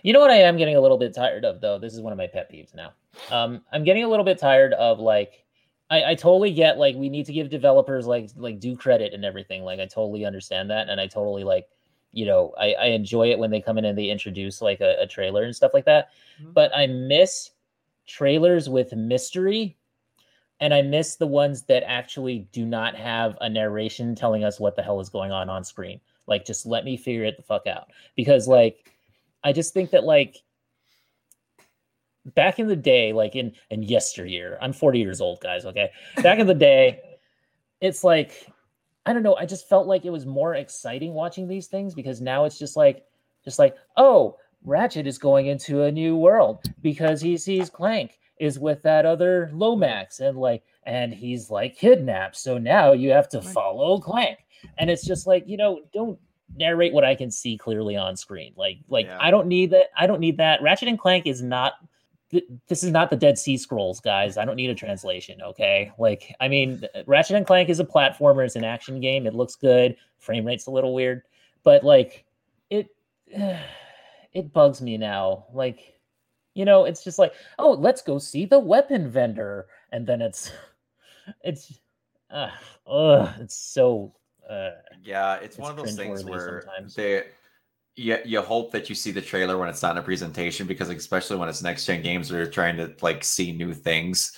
You 0.04 0.14
know 0.14 0.20
what 0.20 0.32
I 0.32 0.38
am 0.38 0.58
getting 0.58 0.76
a 0.76 0.82
little 0.82 0.98
bit 0.98 1.14
tired 1.14 1.46
of 1.46 1.62
though. 1.62 1.80
This 1.80 1.94
is 1.94 2.02
one 2.02 2.12
of 2.12 2.18
my 2.18 2.28
pet 2.28 2.52
peeves 2.52 2.76
now. 2.76 2.92
Um, 3.32 3.64
I'm 3.72 3.84
getting 3.84 4.04
a 4.04 4.08
little 4.08 4.26
bit 4.26 4.38
tired 4.38 4.74
of 4.74 5.00
like 5.00 5.46
I, 5.90 6.12
I 6.12 6.16
totally 6.16 6.52
get 6.52 6.78
like 6.78 6.96
we 6.96 7.10
need 7.10 7.26
to 7.28 7.34
give 7.34 7.50
developers 7.50 8.08
like 8.08 8.30
like 8.36 8.60
due 8.60 8.76
credit 8.76 9.14
and 9.14 9.24
everything. 9.24 9.64
Like 9.64 9.80
I 9.80 9.86
totally 9.86 10.26
understand 10.26 10.70
that, 10.72 10.90
and 10.90 11.00
I 11.00 11.08
totally 11.08 11.44
like 11.44 11.68
you 12.14 12.26
know 12.26 12.54
I, 12.60 12.74
I 12.74 12.86
enjoy 12.88 13.32
it 13.32 13.40
when 13.40 13.52
they 13.52 13.62
come 13.62 13.78
in 13.78 13.86
and 13.86 13.98
they 13.98 14.10
introduce 14.10 14.62
like 14.62 14.82
a, 14.82 14.98
a 15.02 15.08
trailer 15.08 15.44
and 15.44 15.56
stuff 15.56 15.74
like 15.74 15.86
that. 15.86 16.10
Mm-hmm. 16.42 16.52
But 16.54 16.76
I 16.76 16.88
miss 16.88 17.52
trailers 18.08 18.70
with 18.70 18.94
mystery, 18.94 19.78
and 20.60 20.74
I 20.74 20.82
miss 20.82 21.16
the 21.16 21.28
ones 21.28 21.64
that 21.64 21.84
actually 21.86 22.48
do 22.52 22.66
not 22.66 22.96
have 22.96 23.38
a 23.42 23.50
narration 23.50 24.16
telling 24.16 24.44
us 24.44 24.60
what 24.60 24.76
the 24.76 24.82
hell 24.82 25.00
is 25.00 25.10
going 25.10 25.32
on 25.32 25.50
on 25.50 25.64
screen. 25.64 26.00
Like 26.26 26.46
just 26.46 26.66
let 26.66 26.84
me 26.84 26.98
figure 26.98 27.26
it 27.26 27.38
the 27.38 27.44
fuck 27.44 27.68
out 27.68 27.92
because 28.16 28.48
like 28.48 28.92
I 29.44 29.54
just 29.54 29.74
think 29.74 29.92
that 29.92 30.04
like 30.04 30.38
back 32.36 32.60
in 32.60 32.68
the 32.68 32.76
day, 32.76 33.14
like 33.14 33.36
in 33.36 33.54
in 33.70 33.84
yesteryear, 33.84 34.58
I'm 34.62 34.74
40 34.74 35.00
years 35.00 35.22
old, 35.22 35.40
guys. 35.42 35.66
Okay, 35.66 35.92
back 36.24 36.40
in 36.40 36.48
the 36.48 36.54
day, 36.54 37.02
it's 37.80 38.04
like 38.04 38.48
I 39.06 39.14
don't 39.14 39.24
know. 39.24 39.36
I 39.36 39.46
just 39.46 39.70
felt 39.70 39.88
like 39.88 40.06
it 40.06 40.10
was 40.10 40.26
more 40.26 40.56
exciting 40.56 41.14
watching 41.14 41.48
these 41.48 41.68
things 41.68 41.94
because 41.94 42.20
now 42.20 42.46
it's 42.46 42.60
just 42.60 42.76
like 42.76 43.06
just 43.46 43.60
like 43.60 43.76
oh, 43.96 44.38
Ratchet 44.68 45.08
is 45.08 45.18
going 45.18 45.48
into 45.48 45.84
a 45.84 45.92
new 45.92 46.16
world 46.16 46.66
because 46.82 47.22
he 47.22 47.38
sees 47.38 47.70
Clank 47.70 48.20
is 48.40 48.60
with 48.60 48.84
that 48.84 49.06
other 49.06 49.50
Lombax 49.54 50.20
and 50.20 50.38
like 50.38 50.64
and 50.84 51.14
he's 51.14 51.50
like 51.50 51.78
kidnapped. 51.78 52.36
So 52.36 52.58
now 52.58 52.92
you 52.92 53.12
have 53.12 53.30
to 53.30 53.42
follow 53.42 54.00
Clank. 54.00 54.40
And 54.78 54.90
it's 54.90 55.06
just 55.06 55.26
like, 55.26 55.48
you 55.48 55.58
know, 55.58 55.82
don't 55.94 56.20
narrate 56.56 56.94
what 56.94 57.04
I 57.04 57.16
can 57.16 57.32
see 57.32 57.58
clearly 57.58 57.96
on 57.96 58.18
screen. 58.18 58.54
Like 58.56 58.80
like 58.90 59.06
yeah. 59.06 59.18
I 59.20 59.32
don't 59.32 59.48
need 59.48 59.72
that. 59.72 59.88
I 59.98 60.06
don't 60.06 60.20
need 60.20 60.38
that. 60.38 60.62
Ratchet 60.62 60.90
and 60.90 61.00
Clank 61.00 61.26
is 61.26 61.42
not 61.42 61.74
this 62.68 62.84
is 62.84 62.92
not 62.92 63.10
the 63.10 63.16
Dead 63.16 63.38
Sea 63.38 63.56
Scrolls, 63.56 64.02
guys. 64.02 64.36
I 64.36 64.44
don't 64.44 64.58
need 64.58 64.70
a 64.70 64.76
translation, 64.76 65.42
okay? 65.42 65.94
Like, 65.98 66.36
I 66.42 66.50
mean, 66.50 66.84
Ratchet 67.06 67.38
and 67.38 67.48
Clank 67.48 67.70
is 67.70 67.80
a 67.80 67.86
platformer, 67.86 68.46
it's 68.46 68.58
an 68.58 68.66
action 68.66 69.00
game. 69.00 69.26
It 69.26 69.34
looks 69.34 69.56
good. 69.56 69.96
Frame 70.18 70.44
rate's 70.44 70.68
a 70.68 70.72
little 70.72 70.94
weird, 70.94 71.22
but 71.64 71.86
like 71.86 72.26
it 72.70 72.90
it 74.38 74.54
bugs 74.54 74.82
me 74.82 74.98
now. 74.98 75.46
Like, 75.52 76.00
you 76.54 76.64
know, 76.64 76.86
it's 76.86 77.04
just 77.04 77.18
like, 77.18 77.34
"Oh, 77.58 77.72
let's 77.72 78.02
go 78.02 78.20
see 78.20 78.46
the 78.46 78.60
weapon 78.60 79.10
vendor." 79.10 79.68
And 79.92 80.06
then 80.06 80.22
it's 80.22 80.52
it's 81.44 81.80
uh, 82.30 82.52
ugh, 82.86 83.30
it's 83.40 83.58
so 83.58 84.14
uh, 84.50 84.72
yeah, 85.04 85.36
it's, 85.36 85.46
it's 85.46 85.58
one 85.58 85.72
of 85.72 85.78
those 85.78 85.96
things 85.96 86.24
where 86.24 86.62
sometimes. 86.64 86.96
they 86.96 87.24
you, 87.96 88.20
you 88.24 88.42
hope 88.42 88.72
that 88.72 88.90
you 88.90 88.96
see 88.96 89.12
the 89.12 89.22
trailer 89.22 89.58
when 89.58 89.70
it's 89.70 89.82
not 89.82 89.92
in 89.92 89.98
a 89.98 90.04
presentation 90.04 90.68
because 90.68 90.90
especially 90.90 91.38
when 91.38 91.50
it's 91.50 91.64
next 91.64 91.86
gen 91.86 92.04
games 92.04 92.30
they're 92.30 92.46
trying 92.46 92.78
to 92.78 92.94
like 93.02 93.24
see 93.24 93.52
new 93.52 93.74
things 93.74 94.34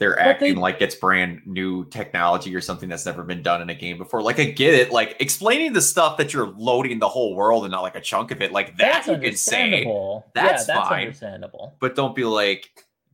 they're 0.00 0.16
but 0.16 0.26
acting 0.26 0.56
they, 0.56 0.60
like 0.60 0.82
it's 0.82 0.96
brand 0.96 1.40
new 1.46 1.84
technology 1.90 2.54
or 2.54 2.60
something 2.60 2.88
that's 2.88 3.06
never 3.06 3.22
been 3.22 3.42
done 3.42 3.62
in 3.62 3.70
a 3.70 3.74
game 3.74 3.96
before 3.96 4.20
like 4.20 4.40
i 4.40 4.44
get 4.44 4.74
it 4.74 4.90
like 4.90 5.14
explaining 5.20 5.72
the 5.72 5.80
stuff 5.80 6.16
that 6.16 6.34
you're 6.34 6.48
loading 6.56 6.98
the 6.98 7.08
whole 7.08 7.36
world 7.36 7.64
and 7.64 7.70
not 7.70 7.82
like 7.82 7.94
a 7.94 8.00
chunk 8.00 8.32
of 8.32 8.42
it 8.42 8.50
like 8.50 8.76
that 8.78 9.06
you 9.06 9.16
can 9.18 9.36
say 9.36 9.84
that's, 10.34 10.66
yeah, 10.66 10.74
that's 10.74 10.88
fine 10.88 11.02
understandable 11.02 11.76
but 11.78 11.94
don't 11.94 12.16
be 12.16 12.24
like 12.24 12.70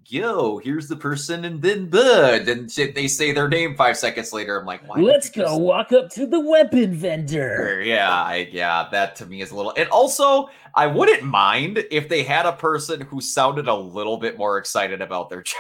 yo, 0.09 0.59
here's 0.59 0.89
the 0.89 0.97
person, 0.97 1.45
and 1.45 1.61
then 1.61 1.89
bud, 1.89 2.49
and 2.49 2.71
they 2.71 3.09
say 3.09 3.33
their 3.33 3.49
name 3.49 3.77
five 3.77 3.97
seconds 3.97 4.33
later. 4.33 4.59
I'm 4.59 4.67
like, 4.67 4.87
why? 4.89 5.01
Let's 5.01 5.31
go 5.31 5.43
just- 5.43 5.61
walk 5.61 5.93
up 5.93 6.11
to 6.11 6.27
the 6.27 6.41
weapon 6.41 6.95
vendor. 6.95 7.83
Yeah, 7.85 8.11
I, 8.11 8.49
yeah, 8.53 8.89
that 8.93 9.17
to 9.17 9.27
me 9.27 9.43
is 9.43 9.51
a 9.51 9.57
little. 9.57 9.75
And 9.77 9.89
also, 9.89 10.49
I 10.75 10.87
wouldn't 10.87 11.23
mind 11.23 11.85
if 11.91 12.09
they 12.09 12.23
had 12.23 12.47
a 12.47 12.53
person 12.53 13.01
who 13.01 13.21
sounded 13.21 13.69
a 13.69 13.75
little 13.75 14.17
bit 14.19 14.39
more 14.39 14.59
excited 14.59 15.01
about 15.03 15.29
their 15.31 15.43
job. 15.43 15.57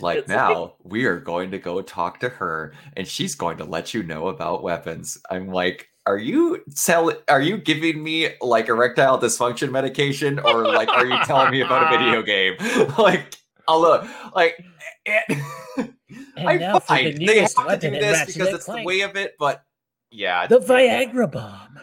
like 0.00 0.18
It's 0.18 0.28
now, 0.28 0.74
we 0.82 1.04
are 1.04 1.18
going 1.18 1.50
to 1.52 1.58
go 1.58 1.80
talk 1.82 2.20
to 2.20 2.28
her, 2.28 2.72
and 2.96 3.06
she's 3.06 3.34
going 3.34 3.58
to 3.58 3.64
let 3.64 3.94
you 3.94 4.02
know 4.02 4.28
about 4.28 4.62
weapons. 4.62 5.18
I'm 5.30 5.48
like, 5.48 5.88
are 6.06 6.18
you 6.18 6.62
tell? 6.76 7.12
Are 7.28 7.40
you 7.40 7.56
giving 7.56 8.02
me 8.02 8.30
like 8.40 8.68
erectile 8.68 9.18
dysfunction 9.18 9.70
medication, 9.70 10.38
or 10.38 10.64
like, 10.66 10.88
are 10.88 11.06
you 11.06 11.16
telling 11.24 11.50
me 11.50 11.60
about 11.62 11.92
a 11.92 11.98
video 11.98 12.22
game? 12.22 12.54
like, 12.98 13.36
I'll 13.66 13.80
look 13.80 14.06
like. 14.34 14.62
And 15.06 16.48
I 16.48 16.56
now 16.56 16.78
for 16.78 16.96
the 16.96 17.12
they 17.12 17.40
have 17.40 17.54
to 17.54 17.78
do 17.78 17.90
this 17.90 18.26
because 18.26 18.48
it's 18.48 18.66
the 18.66 18.82
way 18.82 19.00
of 19.00 19.16
it, 19.16 19.34
but 19.38 19.64
yeah, 20.10 20.46
The 20.46 20.58
Viagra 20.58 21.30
bomb. 21.30 21.78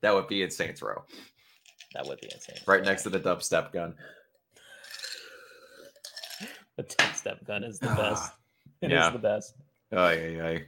that 0.00 0.14
would 0.14 0.28
be 0.28 0.42
in 0.42 0.50
Saints 0.50 0.80
Row, 0.82 1.04
That 1.94 2.06
would 2.06 2.20
be 2.20 2.28
insane. 2.32 2.56
right 2.66 2.84
next 2.84 3.02
to 3.04 3.10
the 3.10 3.20
dubstep 3.20 3.72
gun. 3.72 3.94
the 6.76 6.82
two 6.84 7.06
step 7.14 7.44
gun 7.46 7.64
is 7.64 7.78
the 7.78 7.86
best. 7.96 8.32
It 8.82 8.86
is 8.92 8.92
Yeah. 8.92 9.10
the 9.10 9.18
best. 9.18 9.54
Oh 9.92 10.10
yeah, 10.10 10.26
yeah. 10.52 10.58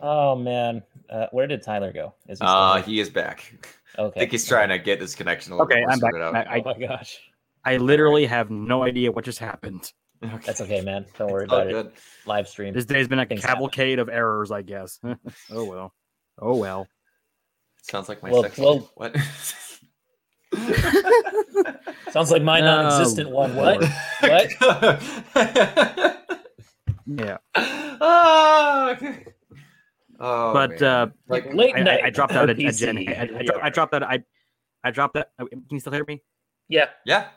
Oh 0.00 0.34
man, 0.36 0.82
uh, 1.10 1.26
where 1.32 1.46
did 1.46 1.62
Tyler 1.62 1.92
go? 1.92 2.14
Is 2.28 2.38
he 2.38 2.44
Uh, 2.46 2.82
he 2.82 3.00
is 3.00 3.10
back. 3.10 3.54
okay? 3.98 4.16
I 4.16 4.20
think 4.20 4.32
he's 4.32 4.46
trying 4.46 4.70
to 4.70 4.78
get 4.78 4.98
this 5.00 5.14
connection 5.14 5.52
a 5.52 5.56
little 5.56 5.66
Okay, 5.66 5.80
bit 5.80 5.86
more 5.86 5.92
I'm 5.92 5.98
back. 6.00 6.12
sorted 6.12 6.22
out. 6.22 6.46
I, 6.48 6.62
Oh 6.64 6.74
my 6.80 6.86
gosh, 6.86 7.18
I 7.64 7.76
literally 7.76 8.26
have 8.26 8.50
no 8.50 8.82
idea 8.82 9.12
what 9.12 9.24
just 9.24 9.38
happened. 9.38 9.90
Okay. 10.24 10.38
that's 10.46 10.60
okay, 10.62 10.80
man. 10.80 11.04
Don't 11.18 11.30
worry 11.30 11.44
It's 11.44 11.52
all 11.52 11.58
about 11.60 11.70
it. 11.70 11.72
good. 11.72 11.92
Live 12.26 12.48
stream. 12.48 12.72
This 12.72 12.86
day's 12.86 13.08
been 13.08 13.18
a 13.18 13.26
Things 13.26 13.42
cavalcade 13.44 13.98
of 13.98 14.08
errors, 14.08 14.50
I 14.50 14.62
guess. 14.62 14.98
oh 15.50 15.64
well. 15.64 15.92
Oh 16.38 16.56
well. 16.56 16.86
Sounds 17.82 18.08
like 18.08 18.22
my 18.22 18.30
Well- 18.30 18.42
sex 18.42 18.56
well- 18.58 18.90
What? 18.94 19.14
Sounds 22.10 22.30
like 22.30 22.42
my 22.42 22.60
Oh, 22.60 22.64
non-existent 22.64 23.30
one. 23.30 23.54
What? 23.54 23.82
What? 24.20 24.50
Yeah. 27.06 27.36
Ah, 27.54 28.90
okay. 28.92 29.26
Oh, 30.18 30.52
but 30.54 30.80
man. 30.80 30.82
uh 30.84 31.06
like 31.28 31.52
late 31.52 31.74
I, 31.74 31.80
I, 31.80 31.82
night. 31.82 32.00
I 32.04 32.10
dropped 32.10 32.32
out 32.32 32.48
a, 32.48 32.52
a 32.52 32.54
PC. 32.54 32.78
Gen. 32.78 32.96
I, 32.98 33.22
I, 33.40 33.42
dro- 33.42 33.60
I 33.62 33.68
dropped 33.68 33.92
out. 33.94 34.02
I 34.02 34.24
I 34.82 34.90
dropped 34.90 35.14
that. 35.14 35.32
oh, 35.38 35.46
Can 35.46 35.64
you 35.70 35.80
still 35.80 35.92
hear 35.92 36.04
me? 36.08 36.22
Yeah, 36.68 36.86
yeah, 37.04 37.28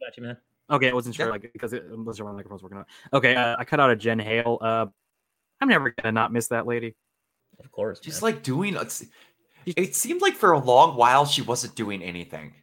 got 0.00 0.16
you, 0.16 0.24
man. 0.24 0.36
Okay, 0.68 0.90
I 0.90 0.94
wasn't 0.94 1.14
sure, 1.14 1.26
Yeah. 1.26 1.32
like 1.32 1.52
because 1.52 1.72
it 1.72 1.84
I 1.88 1.94
wasn't 1.94 2.16
sure 2.16 2.26
when 2.26 2.34
microphone 2.34 2.56
was 2.56 2.62
working 2.64 2.78
out. 2.78 2.86
Okay, 3.12 3.36
uh, 3.36 3.54
I 3.56 3.64
cut 3.64 3.78
out 3.78 3.90
a 3.90 3.96
Jen 3.96 4.18
Hale. 4.18 4.58
Uh, 4.60 4.86
I'm 5.60 5.68
never 5.68 5.90
gonna 5.90 6.10
not 6.12 6.32
miss 6.32 6.48
that 6.48 6.66
lady. 6.66 6.96
Of 7.62 7.70
course. 7.70 8.00
just 8.00 8.20
man. 8.20 8.32
like 8.32 8.42
doing. 8.42 8.76
It's- 9.66 9.88
It 9.88 9.94
seemed 9.96 10.22
like 10.22 10.34
for 10.34 10.52
a 10.52 10.58
long 10.58 10.96
while 10.96 11.24
she 11.26 11.42
wasn't 11.42 11.74
doing 11.74 12.02
anything, 12.02 12.54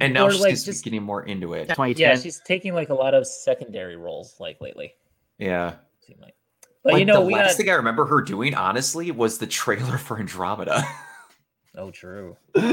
and 0.00 0.12
now 0.14 0.26
Or, 0.26 0.30
she's 0.32 0.40
like, 0.40 0.50
just, 0.54 0.66
just- 0.66 0.84
getting 0.84 1.02
more 1.02 1.22
into 1.24 1.54
it. 1.54 1.64
2010. 1.68 1.96
yeah, 2.00 2.16
she's 2.16 2.40
taking 2.46 2.74
like 2.74 2.88
a 2.90 2.94
lot 2.94 3.14
of 3.14 3.26
secondary 3.26 3.96
roles 3.96 4.36
like 4.40 4.60
lately. 4.60 4.94
Yeah, 5.38 5.74
Seem 6.06 6.16
like, 6.20 6.34
but 6.82 6.94
like 6.94 7.00
you 7.00 7.06
know, 7.06 7.20
the 7.20 7.26
we 7.26 7.34
last 7.34 7.50
got. 7.52 7.56
thing 7.58 7.70
I 7.70 7.74
remember 7.74 8.04
her 8.06 8.20
doing, 8.22 8.54
honestly, 8.54 9.10
was 9.10 9.38
the 9.38 9.46
trailer 9.46 9.98
for 9.98 10.18
Andromeda. 10.18 10.82
Oh, 11.76 11.90
true. 11.90 12.36
Did 12.54 12.64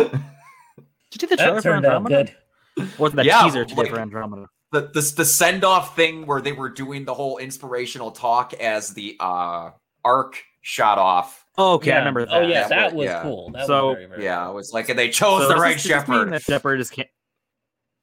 you 1.11 1.19
see 1.19 1.27
the 1.27 1.37
trailer 1.37 1.55
That 1.55 1.63
for 1.63 1.73
Andromeda? 1.73 2.31
good. 2.77 2.91
Or 2.99 3.09
the 3.09 3.23
Yeah, 3.23 3.43
teaser 3.43 3.65
today 3.65 3.81
like- 3.83 3.91
for 3.91 3.99
Andromeda? 3.99 4.47
the 4.71 4.81
the, 4.93 5.13
the 5.17 5.23
send 5.25 5.63
off 5.63 5.95
thing 5.95 6.25
where 6.25 6.41
they 6.41 6.51
were 6.51 6.69
doing 6.69 7.05
the 7.05 7.13
whole 7.13 7.37
inspirational 7.37 8.11
talk 8.11 8.53
as 8.55 8.93
the 8.93 9.15
uh 9.19 9.69
arc 10.03 10.43
shot 10.61 10.97
off. 10.97 11.44
Oh, 11.57 11.73
okay, 11.75 11.91
I 11.93 11.99
remember 11.99 12.21
oh, 12.21 12.25
that. 12.25 12.33
Oh 12.33 12.41
yeah, 12.47 12.61
That 12.67 12.69
that 12.69 12.85
was- 12.87 12.93
was 12.95 13.05
yeah. 13.05 13.21
cool. 13.23 13.51
That 13.51 13.67
So- 13.67 13.87
was 13.89 13.95
very, 13.95 14.05
very 14.07 14.23
Yeah, 14.23 14.43
cool. 14.43 14.51
it 14.51 14.55
was 14.55 14.73
like, 14.73 14.89
and 14.89 14.99
they 14.99 15.09
chose 15.09 15.43
So 15.43 15.47
the 15.47 15.53
does 15.55 15.61
right 15.61 15.73
this- 15.75 15.83
does 15.83 15.89
this 15.91 16.07
mean 16.07 16.17
Shepard. 16.19 16.33
That 16.33 16.41
Shepard 16.41 16.79
is. 16.81 16.89
Can- 16.89 17.05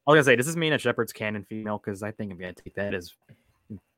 I 0.07 0.11
was 0.11 0.15
gonna 0.17 0.25
say, 0.25 0.37
does 0.37 0.47
this 0.47 0.57
mean 0.57 0.71
that 0.73 0.81
Shepard's 0.81 1.13
canon 1.13 1.45
female? 1.45 1.79
Because 1.79 2.03
I 2.03 2.11
think 2.13 2.33
I'm 2.33 2.39
gonna 2.39 2.55
take 2.55 2.75
that 2.75 2.93
as 2.95 3.13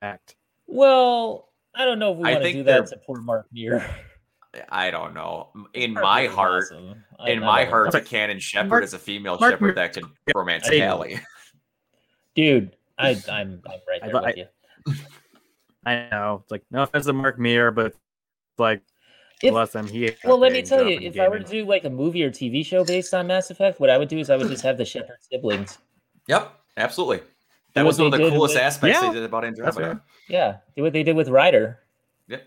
fact. 0.00 0.36
Well, 0.66 1.48
I 1.74 1.84
don't 1.84 1.98
know 1.98 2.12
if 2.12 2.18
we 2.18 2.22
want 2.24 2.42
to 2.42 2.52
do 2.52 2.62
that 2.64 2.86
to 2.88 2.96
poor 3.06 3.20
Mark 3.20 3.46
Meer. 3.52 3.84
I 4.68 4.90
don't 4.92 5.14
know. 5.14 5.50
In 5.72 5.94
Mark 5.94 6.04
my 6.04 6.26
heart, 6.26 6.64
awesome. 6.66 7.04
In 7.26 7.42
I 7.42 7.46
my 7.46 7.64
heart, 7.64 7.86
him. 7.86 7.92
the 7.92 8.00
canon 8.02 8.38
Shepard 8.38 8.68
Mark- 8.70 8.84
is 8.84 8.94
a 8.94 8.98
female 8.98 9.36
Mark 9.40 9.52
Shepard 9.54 9.62
Meer- 9.62 9.74
that 9.74 9.92
can 9.94 10.04
romance 10.34 10.68
I- 10.68 10.78
Callie. 10.86 11.20
dude, 12.34 12.76
I, 12.98 13.10
I'm, 13.28 13.62
I'm 13.66 13.80
right 13.88 14.00
I 14.02 14.06
there 14.06 14.10
thought- 14.12 14.24
with 14.24 14.36
you. 14.36 14.46
I 15.86 16.08
know. 16.10 16.40
It's 16.42 16.50
like 16.50 16.62
no 16.70 16.82
offense 16.82 17.06
to 17.06 17.12
Mark 17.12 17.38
Meer, 17.38 17.70
but 17.70 17.94
like 18.58 18.82
If- 19.44 19.52
bless 19.52 19.74
him. 19.74 19.87
He 19.87 20.11
Well, 20.24 20.38
let 20.38 20.52
me 20.52 20.62
tell 20.62 20.87
you, 20.87 20.96
up 20.96 21.02
in 21.02 21.09
if 21.09 21.18
I 21.20 21.28
were 21.28 21.38
to 21.38 21.44
do 21.44 21.64
like 21.64 21.85
a 21.85 21.90
movie 21.90 22.22
or 22.22 22.30
TV 22.30 22.64
show 22.64 22.85
based 22.85 23.12
on 23.14 23.26
Mass 23.26 23.50
Effect, 23.50 23.80
what 23.80 23.90
I 23.90 23.98
would 23.98 24.09
do 24.09 24.18
is 24.18 24.30
I 24.30 24.37
would 24.37 24.48
just 24.48 24.62
have 24.62 24.78
the 24.78 24.85
Shepard 24.85 25.16
siblings. 25.20 25.78
Yep, 26.28 26.52
absolutely. 26.76 27.18
That 27.74 27.83
what 27.83 27.88
was 27.88 27.98
one 27.98 28.07
of 28.07 28.12
the 28.12 28.30
coolest 28.30 28.54
with- 28.54 28.62
aspects 28.62 29.00
Yeah, 29.00 29.09
they 29.09 29.14
did 29.14 29.24
about 29.24 29.42
That's 29.42 29.59
Andromeda. 29.59 29.88
right. 29.94 30.02
Yeah, 30.28 30.57
do 30.76 30.83
what 30.83 30.92
they 30.92 31.02
did 31.02 31.16
with 31.16 31.28
Ryder. 31.28 31.80
Yep, 32.28 32.42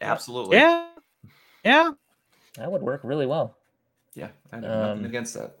absolutely. 0.00 0.56
Yeah, 0.56 0.88
yeah. 1.64 1.90
That 2.56 2.70
would 2.72 2.82
work 2.82 3.00
really 3.04 3.26
well. 3.26 3.56
yeah. 4.14 4.28
I 4.52 4.56
have 4.56 4.62
nothing 4.64 4.98
Um, 5.00 5.04
against 5.04 5.34
that. 5.34 5.56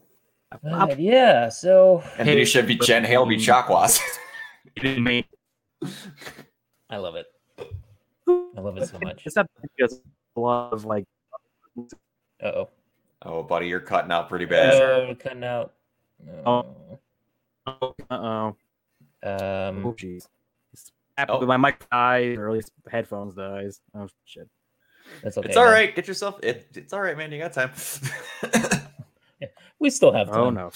Uh, 0.64 0.94
yeah, 0.98 1.48
so 1.50 2.02
And 2.16 2.26
then 2.28 2.38
you 2.38 2.46
should 2.46 2.66
be 2.66 2.76
Jen 2.76 3.04
Hale, 3.04 3.26
be 3.26 3.36
Chakwas. 3.36 4.00
He 4.74 4.80
didn't. 4.96 5.26
I 6.88 6.96
love 6.96 7.16
it. 7.16 7.26
I 8.26 8.60
love 8.60 8.76
it 8.78 8.88
so 8.88 8.98
much. 9.00 9.26
It's 10.38 10.60
not 10.60 10.72
because 10.72 10.72
a 10.72 10.72
lot 10.72 10.72
of 10.72 10.84
like. 10.84 11.04
Uh 12.42 12.46
oh. 12.46 12.68
oh, 13.22 13.42
buddy, 13.42 13.68
you're 13.68 13.80
cutting 13.80 14.12
out 14.12 14.28
pretty 14.28 14.44
bad. 14.44 14.74
Oh, 14.74 15.14
cutting 15.18 15.44
out. 15.44 15.74
Oh. 16.44 16.66
Uh 17.66 17.72
oh. 18.10 18.56
Um, 19.22 19.84
Oh 19.84 19.92
jeez. 19.92 20.28
Oh. 21.28 21.44
My 21.44 21.56
mic 21.56 21.88
dies, 21.90 22.38
or 22.38 22.48
at 22.48 22.54
least 22.54 22.72
headphones 22.90 23.34
dies. 23.34 23.80
Oh 23.94 24.06
shit. 24.24 24.48
that's 25.22 25.36
okay. 25.36 25.48
it's 25.48 25.56
all 25.56 25.64
man. 25.64 25.72
right. 25.72 25.94
Get 25.94 26.06
yourself. 26.06 26.38
It, 26.42 26.68
it's 26.74 26.92
all 26.92 27.00
right, 27.00 27.16
man. 27.16 27.32
You 27.32 27.40
got 27.40 27.52
time. 27.52 27.72
We 29.80 29.90
still 29.90 30.12
have 30.12 30.28
time. 30.28 30.36
Oh 30.36 30.50
no. 30.50 30.70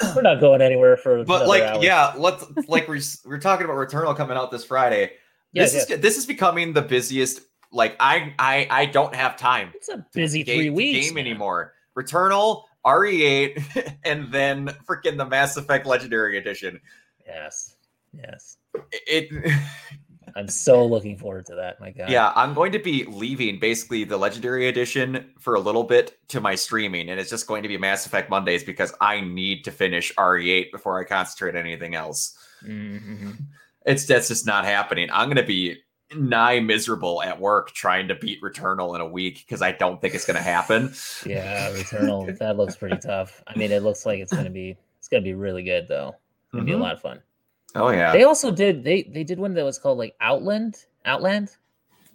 We're 0.16 0.22
not 0.22 0.40
going 0.40 0.62
anywhere 0.62 0.96
for. 0.96 1.24
but 1.24 1.46
like, 1.46 1.62
hour. 1.62 1.82
yeah, 1.82 2.14
let's 2.16 2.44
like 2.68 2.88
we're 2.88 3.00
we're 3.26 3.38
talking 3.38 3.66
about 3.66 3.76
Returnal 3.76 4.16
coming 4.16 4.36
out 4.36 4.50
this 4.50 4.64
Friday. 4.64 5.12
Yeah, 5.52 5.64
this 5.64 5.74
is 5.74 6.00
this 6.00 6.16
is 6.16 6.24
becoming 6.24 6.72
the 6.72 6.80
busiest. 6.82 7.42
Like 7.72 7.96
I 8.00 8.34
I 8.38 8.66
I 8.70 8.86
don't 8.86 9.14
have 9.14 9.36
time 9.36 9.70
It's 9.74 9.88
a 9.88 10.04
busy 10.12 10.42
three 10.42 10.64
game, 10.64 10.74
weeks. 10.74 11.06
game 11.06 11.14
man. 11.14 11.26
anymore. 11.26 11.74
Returnal, 11.96 12.64
RE8, 12.86 13.96
and 14.04 14.32
then 14.32 14.68
freaking 14.88 15.16
the 15.16 15.24
Mass 15.26 15.56
Effect 15.56 15.86
Legendary 15.86 16.38
Edition. 16.38 16.80
Yes. 17.26 17.76
Yes. 18.12 18.56
It. 18.92 19.28
I'm 20.36 20.46
so 20.46 20.86
looking 20.86 21.18
forward 21.18 21.46
to 21.46 21.56
that. 21.56 21.80
My 21.80 21.90
God. 21.90 22.08
Yeah, 22.08 22.32
I'm 22.36 22.54
going 22.54 22.70
to 22.72 22.78
be 22.78 23.04
leaving 23.04 23.58
basically 23.58 24.04
the 24.04 24.16
Legendary 24.16 24.68
Edition 24.68 25.28
for 25.40 25.54
a 25.56 25.60
little 25.60 25.82
bit 25.82 26.16
to 26.28 26.40
my 26.40 26.54
streaming, 26.54 27.08
and 27.10 27.18
it's 27.18 27.30
just 27.30 27.48
going 27.48 27.64
to 27.64 27.68
be 27.68 27.76
Mass 27.76 28.06
Effect 28.06 28.30
Mondays 28.30 28.62
because 28.62 28.94
I 29.00 29.20
need 29.20 29.64
to 29.64 29.72
finish 29.72 30.14
RE8 30.14 30.70
before 30.70 31.00
I 31.00 31.04
concentrate 31.04 31.56
on 31.56 31.62
anything 31.66 31.96
else. 31.96 32.38
Mhm. 32.64 33.38
It's 33.86 34.06
that's 34.06 34.28
just 34.28 34.46
not 34.46 34.64
happening. 34.64 35.08
I'm 35.12 35.26
going 35.26 35.36
to 35.36 35.42
be 35.42 35.78
nigh 36.16 36.60
miserable 36.60 37.22
at 37.22 37.38
work 37.40 37.70
trying 37.72 38.08
to 38.08 38.14
beat 38.14 38.40
Returnal 38.42 38.94
in 38.94 39.00
a 39.00 39.06
week 39.06 39.44
because 39.46 39.62
I 39.62 39.72
don't 39.72 40.00
think 40.00 40.14
it's 40.14 40.26
going 40.26 40.36
to 40.36 40.42
happen. 40.42 40.92
Yeah, 41.26 41.70
Returnal. 41.72 42.36
that 42.38 42.56
looks 42.56 42.76
pretty 42.76 42.96
tough. 43.02 43.42
I 43.46 43.56
mean, 43.56 43.70
it 43.72 43.82
looks 43.82 44.04
like 44.06 44.20
it's 44.20 44.32
gonna 44.32 44.50
be. 44.50 44.76
It's 44.98 45.08
gonna 45.08 45.22
be 45.22 45.34
really 45.34 45.62
good 45.62 45.86
though. 45.88 46.14
It's 46.44 46.52
gonna 46.52 46.64
be 46.64 46.72
a 46.72 46.76
Mhm. 46.76 46.80
lot 46.80 46.92
of 46.94 47.00
fun. 47.00 47.20
Oh 47.74 47.90
yeah, 47.90 48.12
They 48.12 48.24
also 48.24 48.50
did. 48.50 48.82
They 48.84 49.04
they 49.04 49.22
did 49.24 49.38
one 49.38 49.54
that 49.54 49.64
was 49.64 49.78
called 49.78 49.98
like 49.98 50.14
Outland. 50.20 50.84
Outland. 51.04 51.50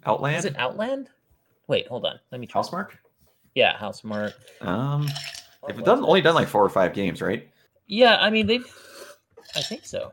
Outland, 0.04 0.36
Is 0.36 0.44
it 0.44 0.56
Outland? 0.58 1.08
Wait, 1.68 1.86
hold 1.88 2.04
on. 2.06 2.20
Let 2.30 2.40
me 2.40 2.46
try. 2.46 2.60
Housemarque. 2.62 2.92
Yeah, 3.54 3.76
Housemarque. 3.76 4.34
Um, 4.60 5.08
they've 5.66 5.76
was 5.76 5.84
done 5.84 6.04
only 6.04 6.20
done 6.20 6.34
like 6.34 6.46
four 6.48 6.62
or 6.62 6.68
five 6.68 6.92
games, 6.92 7.20
right? 7.22 7.48
Yeah, 7.86 8.16
I 8.20 8.30
mean 8.30 8.46
they've. 8.46 8.66
I 9.56 9.62
think 9.62 9.86
so. 9.86 10.12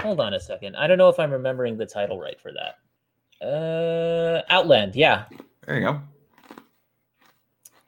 Hold 0.00 0.20
on 0.20 0.34
a 0.34 0.40
second. 0.40 0.76
I 0.76 0.86
don't 0.86 0.98
know 0.98 1.08
if 1.08 1.18
I'm 1.18 1.30
remembering 1.32 1.76
the 1.76 1.86
title 1.86 2.20
right 2.20 2.38
for 2.40 2.52
that. 2.52 2.76
Uh, 3.42 4.42
Outland. 4.48 4.94
Yeah. 4.94 5.24
There 5.66 5.78
you 5.78 5.86
go. 5.86 6.02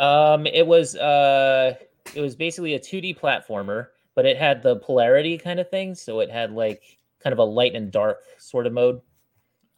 Um, 0.04 0.46
it 0.46 0.66
was 0.66 0.96
uh, 0.96 1.74
it 2.14 2.20
was 2.20 2.34
basically 2.34 2.74
a 2.74 2.80
2D 2.80 3.18
platformer, 3.18 3.88
but 4.14 4.26
it 4.26 4.36
had 4.36 4.62
the 4.62 4.76
polarity 4.76 5.38
kind 5.38 5.60
of 5.60 5.70
thing. 5.70 5.94
So 5.94 6.20
it 6.20 6.30
had 6.30 6.52
like 6.52 6.98
kind 7.22 7.32
of 7.32 7.38
a 7.38 7.44
light 7.44 7.74
and 7.74 7.90
dark 7.90 8.22
sort 8.38 8.66
of 8.66 8.72
mode, 8.72 9.00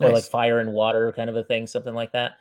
or 0.01 0.11
like 0.11 0.25
fire 0.25 0.61
and 0.61 0.73
water 0.73 1.13
kind 1.13 1.31
of 1.31 1.37
a 1.37 1.45
thing, 1.45 1.67
something 1.67 1.95
like 1.95 2.13
that. 2.13 2.39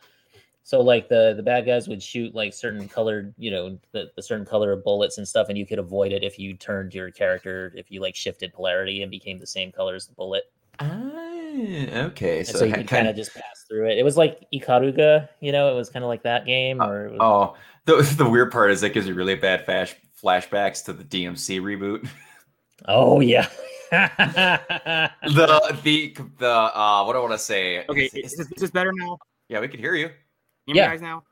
So 0.64 0.82
like 0.82 1.10
the 1.10 1.34
the 1.36 1.44
bad 1.44 1.66
guys 1.66 1.88
would 1.88 2.02
shoot 2.02 2.34
like 2.34 2.54
certain 2.54 2.88
colored, 2.88 3.36
you 3.38 3.52
know, 3.52 3.78
the, 3.92 4.12
the 4.16 4.24
certain 4.24 4.46
color 4.46 4.72
of 4.72 4.84
bullets 4.84 5.18
and 5.18 5.28
stuff, 5.28 5.50
and 5.50 5.58
you 5.58 5.66
could 5.66 5.78
avoid 5.78 6.12
it 6.12 6.24
if 6.24 6.40
you 6.40 6.56
turned 6.56 6.94
your 6.96 7.12
character, 7.12 7.72
if 7.76 7.92
you 7.92 8.02
like 8.02 8.16
shifted 8.16 8.52
polarity 8.52 9.04
and 9.04 9.12
became 9.12 9.38
the 9.38 9.46
same 9.46 9.72
color 9.72 9.94
as 9.94 10.08
the 10.08 10.14
bullet. 10.14 10.46
Ah, 10.80 11.35
okay, 11.56 12.44
so, 12.44 12.60
so, 12.60 12.66
you 12.66 12.74
could 12.74 12.88
kind 12.88 13.08
of 13.08 13.16
just 13.16 13.34
pass 13.34 13.66
through 13.70 13.90
it. 13.90 13.98
It 13.98 14.04
was 14.04 14.18
like 14.18 14.46
Ikaruga, 14.54 15.30
you 15.40 15.52
know, 15.52 15.72
it 15.72 15.76
was 15.76 15.90
kind 15.90 16.04
of 16.04 16.10
like 16.10 16.24
that 16.24 16.46
game. 16.46 16.82
Or 16.82 17.08
it 17.08 17.12
was, 17.12 17.20
Oh, 17.22 17.56
the 17.86 18.02
the 18.18 18.30
weird 18.30 18.52
part 18.52 18.72
is 18.72 18.84
it 18.84 18.94
gives 18.94 19.08
you 19.08 19.14
really 19.14 19.36
bad 19.36 19.66
flash 19.66 19.96
flashbacks 20.22 20.84
to 20.86 20.94
the 20.94 21.04
DMC 21.04 21.62
reboot. 21.62 22.08
oh 22.88 23.20
yeah. 23.20 23.48
the 23.92 25.80
the 25.84 26.16
the 26.40 26.50
uh 26.50 27.04
what 27.06 27.14
do 27.14 27.20
I 27.20 27.22
want 27.22 27.34
to 27.34 27.38
say? 27.40 27.86
Okay, 27.88 28.06
Is- 28.06 28.14
is 28.14 28.38
this, 28.38 28.48
is 28.52 28.62
this 28.62 28.72
better 28.72 28.92
now? 28.94 29.18
yeah, 29.50 29.60
we 29.60 29.68
can 29.68 29.80
hear 29.80 29.96
you. 29.96 30.08
Hear 30.66 30.76
Yeah. 30.76 30.88
guys 30.90 31.02
now? 31.02 31.24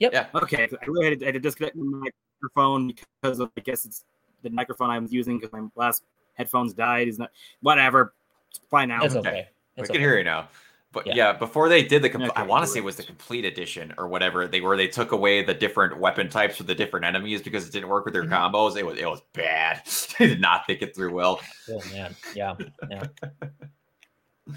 Yep. 0.00 0.12
Yeah. 0.12 0.26
Okay, 0.34 0.68
I 0.82 0.86
really 0.86 1.10
had 1.10 1.20
to, 1.20 1.24
I 1.24 1.28
had 1.28 1.34
to 1.34 1.40
disconnect 1.40 1.76
my 1.76 2.10
microphone 2.42 2.88
because 3.22 3.38
of, 3.38 3.50
I 3.56 3.60
guess 3.60 3.84
it's 3.84 4.04
the 4.42 4.50
microphone 4.50 4.90
I 4.90 4.98
was 4.98 5.12
using 5.12 5.38
because 5.38 5.52
my 5.52 5.62
last 5.76 6.02
headphones 6.34 6.74
died. 6.74 7.06
Is 7.06 7.18
not 7.18 7.30
whatever. 7.60 8.12
It's 8.50 8.60
fine 8.70 8.88
now. 8.88 9.04
it's 9.04 9.14
Okay. 9.14 9.28
okay. 9.28 9.48
We 9.76 9.82
It's 9.82 9.90
can 9.90 10.00
hear 10.00 10.16
you 10.18 10.24
now. 10.24 10.48
But 10.92 11.06
yeah, 11.08 11.14
Yeah. 11.16 11.32
before 11.32 11.68
they 11.68 11.82
did 11.82 12.02
the, 12.02 12.10
compl- 12.10 12.30
I 12.36 12.44
want 12.44 12.64
to 12.64 12.70
say 12.70 12.78
it 12.78 12.84
was 12.84 12.94
the 12.94 13.02
complete 13.02 13.44
edition 13.44 13.92
or 13.98 14.06
whatever 14.06 14.46
they 14.46 14.60
were. 14.60 14.76
They 14.76 14.86
took 14.86 15.10
away 15.10 15.42
the 15.42 15.52
different 15.54 15.98
weapon 15.98 16.28
types 16.28 16.56
for 16.56 16.62
the 16.62 16.74
different 16.74 17.04
enemies 17.04 17.42
because 17.42 17.66
it 17.66 17.72
didn't 17.72 17.88
work 17.88 18.04
with 18.04 18.14
their 18.14 18.22
Mhm. 18.22 18.52
combos. 18.52 18.76
It 18.76 18.86
was 18.86 18.96
it 18.98 19.06
was 19.10 19.20
bad. 19.32 19.82
they 20.18 20.28
did 20.28 20.40
not 20.40 20.66
think 20.66 20.82
it 20.82 20.94
through 20.94 21.12
well. 21.12 21.40
Oh 21.68 21.80
man, 21.92 22.14
yeah, 22.36 22.54
yeah. 22.88 23.02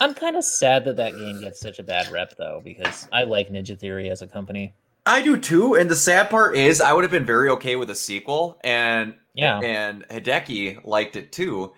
I'm 0.00 0.14
kind 0.14 0.36
of 0.36 0.44
sad 0.44 0.84
that 0.86 0.96
that 0.96 1.12
game 1.12 1.42
gets 1.42 1.60
such 1.60 1.78
a 1.78 1.82
bad 1.82 2.10
rep 2.10 2.34
though, 2.38 2.62
because 2.64 3.06
I 3.12 3.24
like 3.24 3.50
Ninja 3.50 3.78
Theory 3.78 4.08
as 4.08 4.22
a 4.22 4.26
company. 4.26 4.74
I 5.04 5.20
do 5.20 5.36
too. 5.38 5.74
And 5.74 5.90
the 5.90 5.96
sad 5.96 6.30
part 6.30 6.56
is, 6.56 6.80
I 6.80 6.92
would 6.94 7.04
have 7.04 7.10
been 7.10 7.26
very 7.26 7.50
okay 7.50 7.76
with 7.76 7.90
a 7.90 7.94
sequel, 7.94 8.58
and 8.64 9.14
Yeah. 9.34 9.58
and 9.60 10.08
Hideki 10.08 10.84
liked 10.86 11.16
it 11.16 11.32
too. 11.32 11.74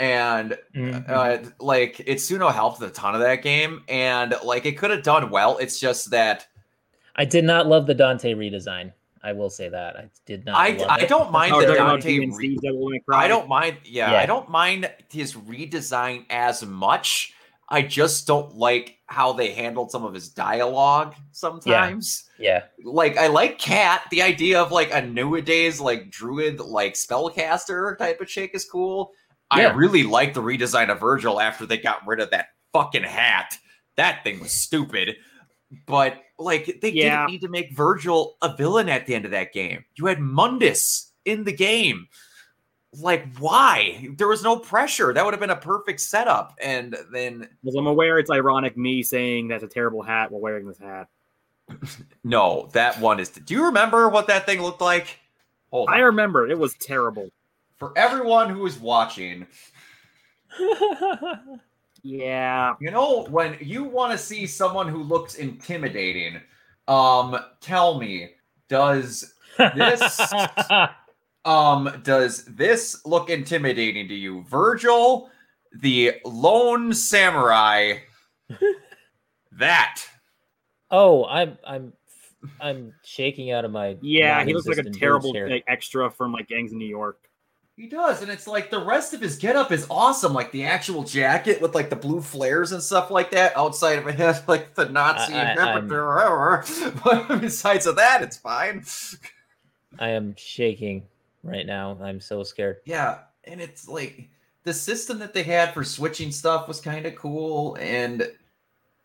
And 0.00 0.56
Mhm. 0.74 1.08
uh, 1.10 1.50
like 1.60 1.98
Itsuno 1.98 2.50
helped 2.52 2.80
a 2.80 2.88
ton 2.88 3.14
of 3.14 3.20
that 3.20 3.42
game, 3.42 3.84
and 3.86 4.34
like 4.42 4.64
it 4.64 4.78
could 4.78 4.90
have 4.90 5.02
done 5.02 5.28
well. 5.28 5.58
It's 5.58 5.78
just 5.78 6.10
that 6.10 6.46
I 7.16 7.26
did 7.26 7.44
not 7.44 7.66
love 7.66 7.86
the 7.86 7.92
Dante 7.94 8.32
redesign. 8.34 8.92
I 9.22 9.32
will 9.32 9.50
say 9.50 9.68
that 9.68 9.96
I 9.98 10.08
did 10.24 10.46
not. 10.46 10.56
I 10.56 10.78
I 10.88 11.04
don't 11.04 11.30
mind 11.30 11.52
Oh, 11.54 11.60
the 11.60 11.74
Dante. 11.74 12.18
Re- 12.18 12.56
Devil 12.62 12.88
May 12.88 13.00
Cry. 13.00 13.24
I 13.24 13.28
don't 13.28 13.46
mind. 13.46 13.76
Yeah, 13.84 14.12
Yeah. 14.12 14.20
I 14.20 14.24
don't 14.24 14.48
mind 14.48 14.90
his 15.12 15.34
redesign 15.34 16.24
as 16.30 16.64
much. 16.64 17.34
I 17.68 17.82
just 17.82 18.26
don't 18.26 18.56
like 18.56 18.96
how 19.04 19.34
they 19.34 19.52
handled 19.52 19.90
some 19.90 20.04
of 20.06 20.14
his 20.14 20.30
dialogue 20.30 21.14
sometimes. 21.32 22.24
Yeah, 22.38 22.62
Like 22.82 23.18
I 23.18 23.26
like 23.26 23.58
Kat. 23.58 24.02
The 24.10 24.22
idea 24.22 24.60
of 24.62 24.72
like 24.72 24.92
a 24.94 25.02
nowadays 25.02 25.78
like 25.78 26.08
druid 26.10 26.58
like 26.58 26.94
spellcaster 26.94 27.98
type 27.98 28.20
of 28.22 28.28
chick 28.28 28.52
is 28.54 28.64
cool. 28.64 29.12
I 29.50 29.70
really 29.72 30.02
like 30.04 30.34
the 30.34 30.42
redesign 30.42 30.90
of 30.90 31.00
Vergil 31.00 31.42
after 31.42 31.66
they 31.66 31.78
got 31.78 32.06
rid 32.06 32.20
of 32.20 32.30
that 32.30 32.48
fucking 32.72 33.02
hat. 33.02 33.56
That 33.96 34.22
thing 34.24 34.40
was 34.40 34.52
stupid. 34.52 35.16
But 35.86 36.22
like 36.38 36.78
they 36.80 36.90
Yeah. 36.90 37.20
didn't 37.20 37.32
need 37.32 37.40
to 37.42 37.48
make 37.48 37.76
Vergil 37.76 38.32
a 38.42 38.54
villain 38.56 38.88
at 38.88 39.06
the 39.06 39.14
end 39.14 39.24
of 39.24 39.30
that 39.32 39.52
game. 39.52 39.84
You 39.96 40.06
had 40.06 40.18
Mundus 40.18 41.12
in 41.24 41.44
the 41.44 41.52
game. 41.52 42.08
Like 42.98 43.36
why? 43.38 44.08
There 44.16 44.26
was 44.26 44.42
no 44.42 44.56
pressure. 44.58 45.12
That 45.12 45.24
would 45.24 45.32
have 45.32 45.40
been 45.40 45.50
a 45.50 45.56
perfect 45.56 46.00
setup. 46.00 46.56
And 46.60 46.96
then 47.12 47.48
As 47.66 47.74
I'm 47.76 47.86
aware, 47.86 48.18
it's 48.18 48.30
ironic 48.30 48.76
me 48.76 49.02
saying 49.02 49.48
that's 49.48 49.62
a 49.62 49.68
terrible 49.68 50.02
hat 50.02 50.32
while 50.32 50.40
wearing 50.40 50.66
this 50.66 50.78
hat. 50.78 51.08
no, 52.24 52.68
that 52.72 53.00
one 53.00 53.20
is. 53.20 53.28
Do 53.28 53.54
you 53.54 53.66
remember 53.66 54.08
what 54.08 54.26
that 54.26 54.46
thing 54.46 54.60
looked 54.60 54.80
like? 54.80 55.18
Hold 55.70 55.88
on. 55.88 55.94
I 55.94 55.98
remember 56.00 56.48
it 56.48 56.58
was 56.58 56.74
terrible. 56.74 57.30
For 57.80 57.96
everyone 57.96 58.50
who 58.50 58.66
is 58.66 58.78
watching, 58.78 59.46
Yeah. 62.02 62.74
you 62.78 62.90
know 62.90 63.24
when 63.30 63.56
you 63.58 63.84
want 63.84 64.12
to 64.12 64.18
see 64.18 64.46
someone 64.46 64.86
who 64.86 65.02
looks 65.02 65.36
intimidating, 65.36 66.42
um, 66.88 67.38
tell 67.62 67.98
me, 67.98 68.32
does 68.68 69.32
This- 69.56 70.20
um 71.46 72.02
does 72.02 72.44
this 72.44 73.00
look 73.06 73.30
intimidating 73.30 74.08
to 74.08 74.14
you? 74.14 74.42
Vergil, 74.42 75.30
the 75.80 76.20
lone 76.26 76.92
samurai. 76.92 77.94
that. 79.52 80.06
oh, 80.90 81.24
I'm 81.24 81.56
I'm 81.66 81.94
I'm 82.60 82.92
shaking 83.04 83.52
out 83.52 83.64
of 83.64 83.70
my. 83.70 83.96
Yeah, 84.02 84.44
he 84.44 84.52
looks 84.52 84.66
like 84.66 84.76
a 84.76 84.90
terrible 84.90 85.32
like, 85.32 85.64
extra 85.66 86.10
from 86.10 86.32
like 86.32 86.46
Gangs 86.48 86.72
in 86.72 86.78
New 86.78 86.86
York. 86.86 87.29
He 87.80 87.86
does, 87.86 88.20
and 88.20 88.30
it's 88.30 88.46
like 88.46 88.70
the 88.70 88.84
rest 88.84 89.14
of 89.14 89.22
his 89.22 89.38
getup 89.38 89.72
is 89.72 89.86
awesome. 89.88 90.34
Like 90.34 90.52
the 90.52 90.64
actual 90.64 91.02
jacket 91.02 91.62
with 91.62 91.74
like 91.74 91.88
the 91.88 91.96
blue 91.96 92.20
flares 92.20 92.72
and 92.72 92.82
stuff 92.82 93.10
like 93.10 93.30
that. 93.30 93.56
Outside 93.56 93.98
of 93.98 94.06
it 94.06 94.16
has 94.16 94.42
like 94.48 94.74
the 94.74 94.90
Nazi 94.90 95.32
I- 95.32 95.54
I- 95.54 95.76
emperor. 95.78 96.62
But 97.02 97.40
besides 97.40 97.86
of 97.86 97.96
that, 97.96 98.22
it's 98.22 98.36
fine. 98.36 98.84
I 99.98 100.10
am 100.10 100.34
shaking 100.36 101.04
right 101.42 101.64
now. 101.64 101.96
I'm 102.02 102.20
so 102.20 102.42
scared. 102.42 102.80
Yeah, 102.84 103.20
and 103.44 103.62
it's 103.62 103.88
like 103.88 104.28
the 104.64 104.74
system 104.74 105.18
that 105.20 105.32
they 105.32 105.42
had 105.42 105.72
for 105.72 105.82
switching 105.82 106.32
stuff 106.32 106.68
was 106.68 106.82
kind 106.82 107.06
of 107.06 107.14
cool, 107.16 107.78
and 107.80 108.30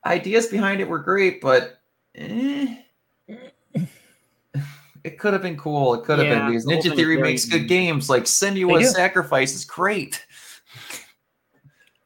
ideas 0.06 0.48
behind 0.48 0.82
it 0.82 0.90
were 0.90 1.00
great, 1.00 1.40
but 1.40 1.80
eh, 2.16 2.76
it 5.06 5.20
could 5.20 5.34
have 5.34 5.42
been 5.42 5.58
cool. 5.58 5.94
It 5.94 6.04
could 6.04 6.20
have 6.20 6.28
Yeah, 6.28 6.40
been 6.40 6.48
because 6.50 6.66
the 6.66 6.74
Ninja 6.74 6.96
Theory 6.96 7.18
makes 7.18 7.46
good 7.46 7.68
games. 7.68 8.10
Like 8.10 8.24
They 8.24 8.30
Senua 8.30 8.80
do. 8.80 8.86
Sacrifice 8.86 9.54
is 9.54 9.64
great. 9.66 10.26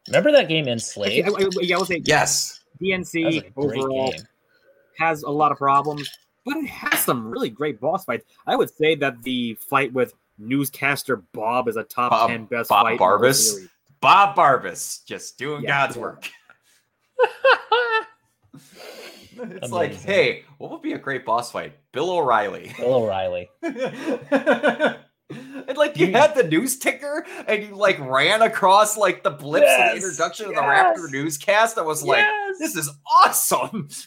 Remember 0.07 0.31
that 0.31 0.47
game 0.47 0.67
Actually, 0.67 1.19
Enslaved? 1.19 1.29
I, 1.29 1.31
I, 1.31 1.49
yeah, 1.61 1.75
I 1.75 1.79
would 1.79 1.87
say 1.87 2.01
Yes. 2.03 2.59
That 2.79 2.97
was 2.99 3.15
a 3.15 3.19
DMC 3.19 3.51
overall 3.57 4.11
game. 4.11 4.21
has 4.97 5.23
a 5.23 5.29
lot 5.29 5.51
of 5.51 5.57
problems, 5.57 6.09
but 6.45 6.57
it 6.57 6.67
has 6.67 6.99
some 6.99 7.29
really 7.29 7.49
great 7.49 7.79
boss 7.79 8.05
fights. 8.05 8.25
I 8.47 8.55
would 8.55 8.69
say 8.75 8.95
that 8.95 9.21
the 9.23 9.55
fight 9.55 9.91
with 9.93 10.13
newscaster 10.37 11.17
Bob 11.33 11.67
is 11.67 11.75
a 11.75 11.83
top 11.83 12.11
Bob- 12.11 12.29
ten 12.29 12.45
best 12.45 12.69
Bob 12.69 12.85
fight. 12.85 12.97
Bob 12.99 13.21
the 13.21 13.27
whole 13.27 13.29
Barbas? 13.29 13.69
Bob 14.01 14.35
Barbas 14.35 15.05
just 15.05 15.37
doing 15.37 15.63
Yeah. 15.63 15.85
God's 15.87 15.97
work. 15.97 16.29
It's 19.61 19.71
like, 19.71 19.93
hey, 19.93 20.43
what 20.57 20.71
would 20.71 20.81
be 20.81 20.93
a 20.93 20.97
great 20.97 21.25
boss 21.25 21.51
fight? 21.51 21.73
Bill 21.91 22.09
O'Reilly. 22.11 22.73
Bill 22.77 22.93
O'Reilly. 22.95 23.49
and 23.61 24.97
like 25.77 25.97
you 25.97 26.11
had 26.11 26.33
the 26.35 26.43
news 26.43 26.77
ticker 26.79 27.25
and 27.47 27.63
you 27.63 27.75
like 27.75 27.99
ran 27.99 28.41
across 28.41 28.97
like 28.97 29.23
the 29.23 29.29
blips 29.31 29.67
of 29.71 29.77
the 29.91 29.95
introduction 30.07 30.45
of 30.47 30.55
the 30.55 30.61
yes. 30.61 30.97
Raptor 30.99 31.11
newscast. 31.11 31.77
I 31.77 31.81
was 31.81 32.03
like, 32.03 32.19
Yes! 32.19 32.57
this 32.59 32.75
is 32.75 32.89
awesome. 33.11 33.89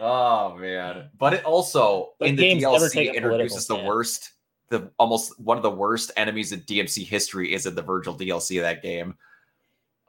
Oh 0.00 0.56
man. 0.56 1.10
But 1.18 1.34
it 1.34 1.44
also 1.44 2.10
But 2.20 2.28
in 2.28 2.36
the 2.36 2.52
DLC 2.52 2.90
take 2.92 3.08
a 3.08 3.12
political 3.14 3.16
introduces 3.16 3.66
the 3.66 3.74
stand. 3.74 3.88
worst, 3.88 4.30
the 4.68 4.92
almost 4.96 5.40
one 5.40 5.56
of 5.56 5.64
the 5.64 5.70
worst 5.72 6.12
enemies 6.16 6.52
in 6.52 6.60
DMC 6.60 7.04
history 7.04 7.52
is 7.52 7.66
in 7.66 7.74
the 7.74 7.82
Vergil 7.82 8.16
DLC 8.16 8.58
of 8.58 8.62
that 8.62 8.80
game. 8.80 9.16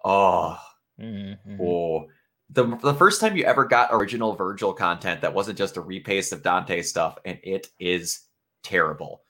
Oh, 0.05 0.59
Mhm, 1.01 1.39
mhm. 1.47 1.59
Oh, 1.59 2.07
the 2.49 2.65
the 2.77 2.93
first 2.93 3.21
time 3.21 3.35
you 3.37 3.43
ever 3.43 3.65
got 3.65 3.89
original 3.91 4.35
Vergil 4.35 4.75
content 4.75 5.21
that 5.21 5.33
wasn't 5.33 5.57
just 5.57 5.77
a 5.77 5.81
repaste 5.81 6.33
of 6.33 6.41
Dante 6.43 6.81
stuff, 6.81 7.17
and 7.25 7.39
it 7.43 7.67
is 7.79 8.21
terrible. 8.63 9.21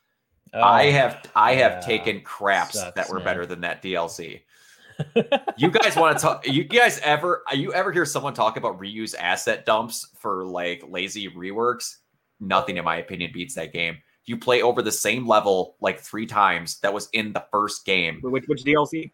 Oh, 0.54 0.62
I 0.62 0.88
Oh, 0.88 0.92
have 0.92 1.26
I 1.36 1.54
have 1.56 1.74
yeah. 1.74 1.80
taken 1.82 2.22
craps 2.22 2.80
Sucks, 2.80 2.96
that 2.96 3.10
were 3.10 3.18
man. 3.18 3.26
better 3.26 3.46
than 3.46 3.62
that 3.62 3.82
DLC. 3.84 4.42
You 5.58 5.72
guys 5.72 5.96
want 5.96 6.18
to 6.18 6.22
talk? 6.22 6.46
You 6.48 6.66
guys 6.66 7.00
ever 7.00 7.44
you 7.54 7.74
ever 7.74 7.92
hear 7.92 8.06
someone 8.06 8.34
talk 8.34 8.58
about 8.58 8.80
reuse 8.80 9.16
asset 9.18 9.66
dumps 9.66 10.10
for 10.18 10.44
like 10.46 10.84
lazy 10.90 11.30
reworks? 11.30 11.98
Nothing, 12.42 12.76
in 12.78 12.84
my 12.86 12.98
opinion, 12.98 13.32
beats 13.34 13.56
that 13.56 13.72
game. 13.74 13.98
You 14.26 14.38
play 14.38 14.62
over 14.62 14.82
the 14.82 14.92
same 14.92 15.26
level 15.28 15.76
like 15.80 16.00
three 16.02 16.26
times 16.26 16.80
that 16.82 16.94
was 16.94 17.08
in 17.14 17.32
the 17.34 17.46
first 17.52 17.86
game, 17.86 18.20
Which, 18.22 18.46
which 18.48 18.64
DLC? 18.64 19.12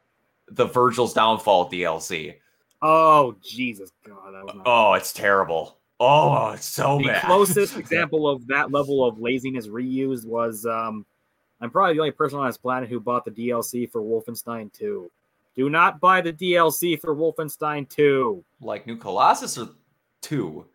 the 0.49 0.67
Vergil's 0.67 1.13
Downfall 1.13 1.69
DLC. 1.71 2.35
Oh 2.81 3.35
Jesus 3.43 3.91
God, 4.05 4.33
that 4.33 4.45
was 4.45 4.55
not. 4.55 4.63
Oh, 4.65 4.93
it's 4.93 5.13
terrible. 5.13 5.77
Oh, 5.99 6.49
it's 6.51 6.65
so 6.65 6.97
the 6.97 7.05
bad. 7.05 7.23
closest 7.23 7.77
example 7.77 8.27
of 8.29 8.45
that 8.47 8.71
level 8.71 9.05
of 9.05 9.19
laziness 9.19 9.67
reused 9.67 10.25
was 10.25 10.65
um 10.65 11.05
I'm 11.61 11.69
probably 11.71 11.93
the 11.93 11.99
only 12.01 12.11
person 12.11 12.37
on 12.39 12.47
this 12.47 12.57
planet 12.57 12.89
who 12.89 12.99
bought 12.99 13.23
the 13.25 13.31
DLC 13.31 13.89
for 13.89 14.01
Wolfenstein 14.01 14.71
2. 14.73 15.09
Do 15.55 15.69
not 15.69 16.01
buy 16.01 16.19
the 16.19 16.33
DLC 16.33 16.99
for 16.99 17.15
Wolfenstein 17.15 17.87
2. 17.89 18.43
like 18.59 18.85
New 18.85 18.97
Colossus 18.97 19.57
or 19.57 19.69
two? 20.21 20.65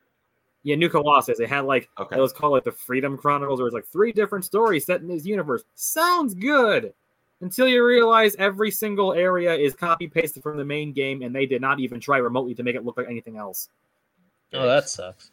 Yeah, 0.63 0.77
New 0.77 0.89
Colossus. 0.89 1.39
It 1.39 1.49
had 1.51 1.67
like 1.67 1.89
Okay. 1.99 2.17
it 2.17 2.21
was 2.21 2.33
called 2.33 2.53
like 2.53 2.65
the 2.65 2.73
Freedom 2.73 3.17
Chronicles, 3.19 3.61
where 3.61 3.67
it's 3.67 3.75
like 3.75 3.87
three 3.87 4.11
different 4.13 4.45
stories 4.47 4.87
set 4.87 5.03
in 5.03 5.09
this 5.09 5.27
universe. 5.27 5.65
Sounds 5.75 6.35
good. 6.35 6.95
Until 7.41 7.67
you 7.69 7.85
realize 7.85 8.37
every 8.37 8.71
single 8.71 9.13
area 9.15 9.55
is 9.55 9.75
copy 9.75 10.07
pasted 10.07 10.43
from 10.43 10.59
the 10.59 10.65
main 10.65 10.93
game, 10.93 11.23
and 11.23 11.35
they 11.35 11.47
did 11.47 11.63
not 11.63 11.81
even 11.81 11.99
try 11.99 12.19
remotely 12.19 12.55
to 12.55 12.63
make 12.63 12.77
it 12.77 12.85
look 12.85 12.99
like 12.99 13.07
anything 13.09 13.39
else. 13.39 13.69
Oh, 14.53 14.67
that 14.67 14.89
sucks. 14.89 15.31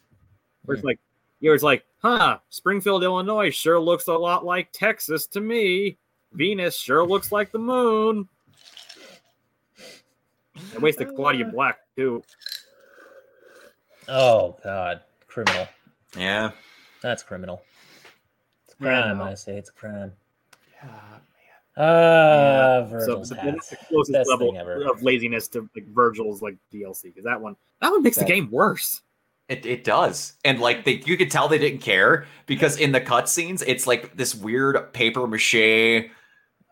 Where 0.64 0.76
it's 0.76 0.84
like, 0.84 0.98
you 1.40 1.50
know, 1.50 1.54
it's 1.54 1.62
like, 1.62 1.84
huh, 2.00 2.38
Springfield, 2.48 3.04
Illinois 3.04 3.50
sure 3.50 3.78
looks 3.78 4.06
a 4.06 4.12
lot 4.14 4.44
like 4.44 4.70
Texas 4.72 5.26
to 5.28 5.40
me. 5.40 5.98
Venus 6.32 6.76
sure 6.76 7.06
looks 7.06 7.30
like 7.30 7.52
the 7.52 7.58
moon. 7.58 8.28
They 10.72 10.78
wasted 10.78 11.14
Claudia 11.14 11.46
uh. 11.46 11.50
Black 11.50 11.78
too. 11.96 12.22
Oh 14.08 14.56
God, 14.64 15.00
criminal. 15.26 15.68
Yeah. 16.16 16.52
That's 17.00 17.22
criminal. 17.22 17.62
It's 18.64 18.74
a 18.80 18.84
Yeah, 18.84 18.98
I 18.98 19.02
crime. 19.14 19.20
I 19.22 19.34
say 19.34 19.56
it's 19.56 19.70
a 19.70 19.72
crime. 19.72 20.12
Yeah. 20.82 21.18
Ah, 21.78 22.86
So 22.88 22.88
Vergil's 22.90 23.28
but 23.30 23.38
hat. 23.38 23.54
that's 23.54 23.68
the 23.70 23.76
closest 23.76 24.12
Best 24.12 24.28
level 24.30 24.56
ever. 24.58 24.82
of 24.90 25.02
laziness 25.02 25.48
to 25.48 25.68
like 25.74 25.86
Vergil's 25.88 26.42
like 26.42 26.56
DLC 26.72 27.04
because 27.04 27.24
that 27.24 27.40
one 27.40 27.56
that 27.80 27.90
one 27.92 28.02
makes 28.02 28.16
That- 28.16 28.26
the 28.26 28.32
game 28.32 28.50
worse. 28.50 29.02
It, 29.48 29.64
it 29.64 29.82
does. 29.82 30.34
And 30.44 30.60
like 30.60 30.84
they 30.84 31.02
you 31.06 31.16
could 31.16 31.30
tell 31.30 31.48
they 31.48 31.56
didn't 31.58 31.80
care 31.80 32.26
because 32.46 32.76
in 32.78 32.92
the 32.92 33.00
cutscenes 33.00 33.62
it's 33.66 33.86
like 33.86 34.14
this 34.16 34.34
weird 34.34 34.92
paper 34.92 35.26
mache 35.26 36.10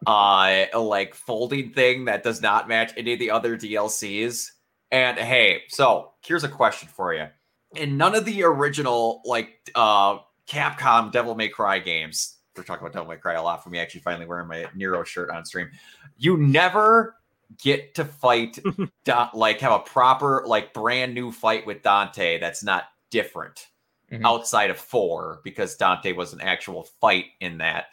uh 0.07 0.67
like 0.79 1.15
folding 1.15 1.71
thing 1.73 2.05
that 2.05 2.23
does 2.23 2.43
not 2.43 2.69
match 2.69 2.93
any 2.99 3.15
of 3.15 3.19
the 3.19 3.31
other 3.31 3.57
DLCs. 3.57 4.51
And 4.91 5.19
hey, 5.19 5.63
so 5.69 6.13
here's 6.25 6.45
a 6.45 6.49
question 6.49 6.89
for 6.89 7.15
you. 7.15 7.27
In 7.75 7.97
none 7.97 8.15
of 8.15 8.25
the 8.27 8.43
original 8.45 9.23
like 9.25 9.71
uh 9.75 10.19
Capcom 10.47 11.11
Devil 11.11 11.35
May 11.35 11.49
Cry 11.49 11.79
games, 11.79 12.36
we're 12.57 12.65
talking 12.65 12.85
about 12.87 12.93
Devil 12.93 13.09
May 13.09 13.17
Cry 13.17 13.35
a 13.35 13.43
lot 13.43 13.63
for 13.63 13.71
me 13.71 13.79
actually 13.79 14.01
finally 14.01 14.27
wearing 14.27 14.49
my 14.49 14.67
Nero 14.75 15.05
shirt 15.05 15.31
on 15.31 15.45
stream. 15.45 15.71
You 16.17 16.37
never 16.37 17.17
get 17.63 17.95
to 17.95 18.05
fight 18.05 18.59
Da- 19.05 19.31
like 19.35 19.61
have 19.61 19.73
a 19.73 19.79
proper 19.79 20.43
like 20.47 20.73
brand 20.75 21.15
new 21.15 21.31
fight 21.31 21.65
with 21.67 21.83
Dante 21.83 22.39
that's 22.39 22.63
not 22.65 22.85
different 23.11 23.69
Mhm. 24.13 24.25
outside 24.25 24.71
of 24.71 24.79
4 24.79 25.41
because 25.43 25.75
Dante 25.77 26.13
was 26.13 26.33
an 26.33 26.41
actual 26.41 26.85
fight 27.01 27.27
in 27.41 27.59
that. 27.59 27.87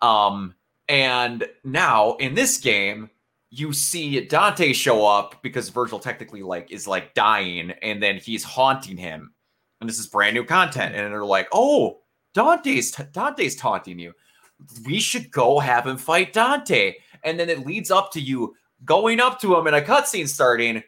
Um 0.00 0.54
and 0.88 1.44
now 1.64 2.14
in 2.16 2.34
this 2.34 2.58
game 2.58 3.10
you 3.50 3.72
see 3.72 4.20
Dante 4.20 4.72
show 4.72 5.04
up 5.06 5.42
because 5.42 5.70
Vergil 5.70 6.00
technically 6.00 6.42
like 6.42 6.70
is 6.70 6.86
like 6.88 7.12
dying 7.14 7.72
and 7.82 8.02
then 8.02 8.16
he's 8.16 8.42
haunting 8.44 8.96
him. 8.96 9.32
And 9.80 9.88
this 9.88 9.98
is 9.98 10.06
brand 10.06 10.34
new 10.34 10.44
content 10.44 10.94
and 10.94 11.12
they're 11.12 11.24
like, 11.24 11.48
"Oh, 11.52 12.01
Dante's 12.34 12.90
Dante's 13.12 13.56
taunting 13.56 13.98
you. 13.98 14.12
We 14.84 15.00
should 15.00 15.30
go 15.30 15.58
have 15.58 15.86
him 15.86 15.96
fight 15.96 16.32
Dante." 16.32 16.94
And 17.24 17.38
then 17.38 17.48
it 17.48 17.66
leads 17.66 17.90
up 17.90 18.12
to 18.12 18.20
you 18.20 18.56
going 18.84 19.20
up 19.20 19.40
to 19.40 19.56
him 19.56 19.66
and 19.66 19.76
a 19.76 19.82
cutscene 19.82 20.28
starting. 20.28 20.82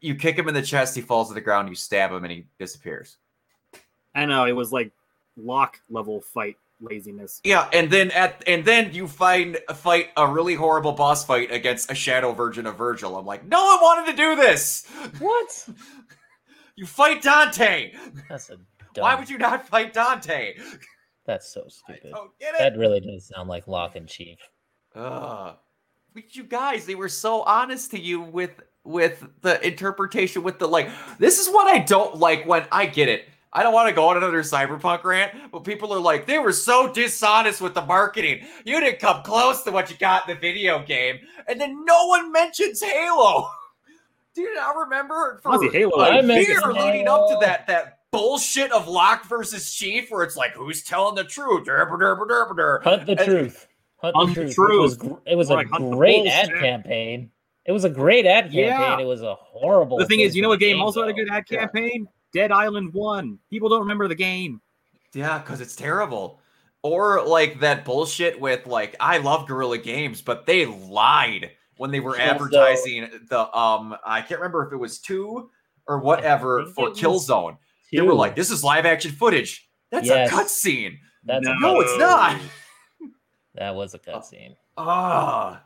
You 0.00 0.14
kick 0.14 0.36
him 0.36 0.48
in 0.48 0.54
the 0.54 0.62
chest, 0.62 0.94
he 0.94 1.00
falls 1.00 1.28
to 1.28 1.34
the 1.34 1.40
ground, 1.40 1.68
you 1.68 1.74
stab 1.74 2.10
him, 2.10 2.24
and 2.24 2.32
he 2.32 2.46
disappears. 2.58 3.18
I 4.14 4.26
know 4.26 4.44
it 4.44 4.52
was 4.52 4.72
like 4.72 4.92
lock 5.36 5.80
level 5.88 6.20
fight 6.20 6.56
laziness. 6.80 7.40
Yeah, 7.44 7.68
and 7.72 7.90
then 7.90 8.10
at 8.10 8.42
and 8.46 8.64
then 8.64 8.92
you 8.92 9.06
find 9.08 9.58
fight 9.74 10.10
a 10.16 10.26
really 10.26 10.54
horrible 10.54 10.92
boss 10.92 11.24
fight 11.24 11.50
against 11.50 11.90
a 11.90 11.94
shadow 11.94 12.32
version 12.32 12.66
of 12.66 12.76
Vergil. 12.76 13.18
I'm 13.18 13.24
like, 13.24 13.46
no 13.46 13.64
one 13.64 13.80
wanted 13.80 14.10
to 14.10 14.16
do 14.16 14.36
this. 14.36 14.86
What? 15.18 15.68
You 16.74 16.86
fight 16.86 17.20
Dante. 17.20 17.92
That's 18.30 18.48
a. 18.48 18.56
Why 18.96 19.14
would 19.14 19.30
you 19.30 19.38
not 19.38 19.66
fight 19.68 19.92
Dante? 19.92 20.54
That's 21.26 21.52
so 21.52 21.62
I 21.64 21.68
stupid. 21.94 22.10
don't 22.12 22.38
get 22.38 22.54
it. 22.54 22.58
That 22.58 22.76
really 22.78 23.00
does 23.00 23.26
sound 23.34 23.48
like 23.48 23.68
Locke 23.68 23.96
and 23.96 24.08
Chief. 24.08 24.38
Ugh. 24.94 25.56
But 26.14 26.36
you 26.36 26.44
guys, 26.44 26.84
they 26.84 26.94
were 26.94 27.08
so 27.08 27.42
honest 27.42 27.90
to 27.92 27.98
you 28.00 28.20
with 28.20 28.60
with 28.84 29.24
the 29.42 29.64
interpretation, 29.66 30.42
with 30.42 30.58
the 30.58 30.66
like. 30.66 30.90
This 31.18 31.38
is 31.38 31.48
what 31.48 31.66
I 31.68 31.78
don't 31.78 32.16
like 32.18 32.44
when 32.46 32.66
I 32.72 32.86
get 32.86 33.08
it. 33.08 33.26
I 33.54 33.62
don't 33.62 33.74
want 33.74 33.88
to 33.88 33.94
go 33.94 34.08
on 34.08 34.16
another 34.16 34.42
cyberpunk 34.42 35.04
rant, 35.04 35.32
but 35.52 35.60
people 35.62 35.92
are 35.92 36.00
like, 36.00 36.26
they 36.26 36.38
were 36.38 36.52
so 36.54 36.90
dishonest 36.90 37.60
with 37.60 37.74
the 37.74 37.84
marketing. 37.84 38.46
You 38.64 38.80
didn't 38.80 38.98
come 38.98 39.22
close 39.22 39.62
to 39.64 39.70
what 39.70 39.90
you 39.90 39.96
got 39.98 40.26
in 40.28 40.34
the 40.34 40.40
video 40.40 40.82
game, 40.82 41.18
and 41.46 41.60
then 41.60 41.84
no 41.84 42.06
one 42.06 42.32
mentions 42.32 42.82
Halo. 42.82 43.48
Do 44.34 44.40
you 44.40 44.54
not 44.54 44.74
remember 44.76 45.38
for 45.42 45.50
Honestly, 45.52 45.78
Halo- 45.78 45.98
a 45.98 46.08
I 46.08 46.14
year 46.14 46.22
mentioned 46.22 46.72
leading 46.72 47.08
up 47.08 47.28
to 47.28 47.36
that 47.42 47.66
that 47.66 47.98
bullshit 48.12 48.70
of 48.72 48.86
Locke 48.86 49.24
versus 49.26 49.72
Chief, 49.74 50.10
where 50.10 50.22
it's 50.22 50.36
like, 50.36 50.52
who's 50.52 50.82
telling 50.82 51.14
the 51.16 51.24
truth? 51.24 51.66
Derp, 51.66 51.88
derp, 51.90 52.18
derp, 52.28 52.50
derp. 52.56 52.82
Hunt 52.84 53.06
the 53.06 53.12
And- 53.18 53.24
truth. 53.24 53.66
Hunt, 53.96 54.16
Hunt 54.16 54.34
the 54.34 54.44
the 54.44 54.52
truth. 54.54 54.98
It 55.02 55.08
was, 55.08 55.18
it 55.26 55.34
was 55.36 55.50
Right, 55.50 55.66
a 55.66 55.78
great 55.78 56.26
ad 56.26 56.48
campaign. 56.60 57.30
It 57.64 57.72
was 57.72 57.84
a 57.84 57.90
great 57.90 58.26
ad 58.26 58.44
campaign. 58.46 58.66
Yeah. 58.66 58.98
It 58.98 59.04
was 59.04 59.22
a 59.22 59.34
horrible. 59.36 59.96
The 59.98 60.06
thing 60.06 60.20
is, 60.20 60.34
you 60.36 60.42
know 60.42 60.48
for 60.48 60.50
what 60.50 60.60
the 60.60 60.66
game 60.66 60.80
also 60.80 61.02
had 61.02 61.10
a 61.10 61.12
good 61.12 61.30
ad 61.30 61.44
Yeah. 61.48 61.60
campaign? 61.60 62.08
Dead 62.32 62.50
Island 62.50 62.92
One. 62.92 63.38
People 63.50 63.68
don't 63.68 63.80
remember 63.80 64.08
the 64.08 64.14
game. 64.16 64.60
Yeah, 65.14 65.38
because 65.38 65.60
it's 65.60 65.76
terrible. 65.76 66.40
Or 66.82 67.24
like 67.24 67.60
that 67.60 67.84
bullshit 67.84 68.40
with 68.40 68.66
like 68.66 68.96
I 68.98 69.18
love 69.18 69.46
Guerrilla 69.46 69.78
Games, 69.78 70.20
but 70.20 70.46
they 70.46 70.66
lied 70.66 71.52
when 71.76 71.92
they 71.92 72.00
were 72.00 72.16
Yeah, 72.16 72.26
so- 72.26 72.32
advertising 72.34 73.08
the 73.28 73.56
um 73.56 73.94
I 74.04 74.20
can't 74.22 74.40
remember 74.40 74.66
if 74.66 74.72
it 74.72 74.78
was 74.78 74.98
two 74.98 75.48
or 75.86 75.98
whatever 76.00 76.64
think 76.64 76.74
for 76.74 76.86
it 76.88 76.90
was 76.90 76.98
Killzone. 77.92 77.96
They 77.96 78.02
were 78.02 78.14
like, 78.14 78.34
"This 78.36 78.50
is 78.50 78.64
live 78.64 78.86
action 78.86 79.12
footage. 79.12 79.68
That's 79.90 80.06
Yes. 80.06 80.30
a 80.30 80.34
cutscene." 80.34 80.98
That's 81.24 81.46
a 81.46 81.54
No, 81.60 81.80
it's 81.80 81.96
not. 81.98 82.40
That 83.54 83.74
was 83.74 83.94
a 83.94 83.98
cutscene. 83.98 84.56
Ah, 84.78 85.62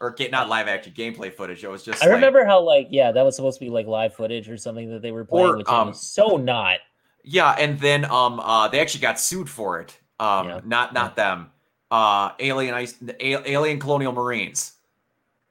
or 0.00 0.10
get 0.12 0.30
not 0.30 0.48
live 0.48 0.66
action 0.68 0.92
gameplay 0.96 1.32
footage. 1.32 1.62
It 1.64 1.68
was 1.68 1.84
just. 1.84 2.02
I 2.02 2.06
like- 2.06 2.14
remember 2.16 2.44
how 2.44 2.60
like 2.60 2.88
yeah, 2.90 3.12
that 3.12 3.22
was 3.24 3.36
supposed 3.36 3.58
to 3.60 3.64
be 3.64 3.70
like 3.70 3.86
live 3.86 4.14
footage 4.14 4.48
or 4.48 4.56
something 4.56 4.90
that 4.90 5.00
they 5.02 5.12
were 5.12 5.24
playing, 5.24 5.48
Or, 5.48 5.56
which 5.58 5.68
um, 5.68 5.88
was 5.88 6.00
so 6.00 6.36
not. 6.36 6.78
Yeah, 7.24 7.52
and 7.52 7.78
then 7.78 8.04
um 8.06 8.40
uh 8.40 8.68
they 8.68 8.80
actually 8.80 9.00
got 9.02 9.20
sued 9.20 9.48
for 9.48 9.80
it. 9.80 9.98
Um, 10.20 10.48
Yeah. 10.48 10.60
not 10.64 10.92
not 10.92 11.14
them. 11.16 11.50
Uh, 11.90 12.32
alien 12.40 12.74
ice, 12.74 12.96
alien 13.20 13.80
colonial 13.80 14.12
marines. 14.12 14.74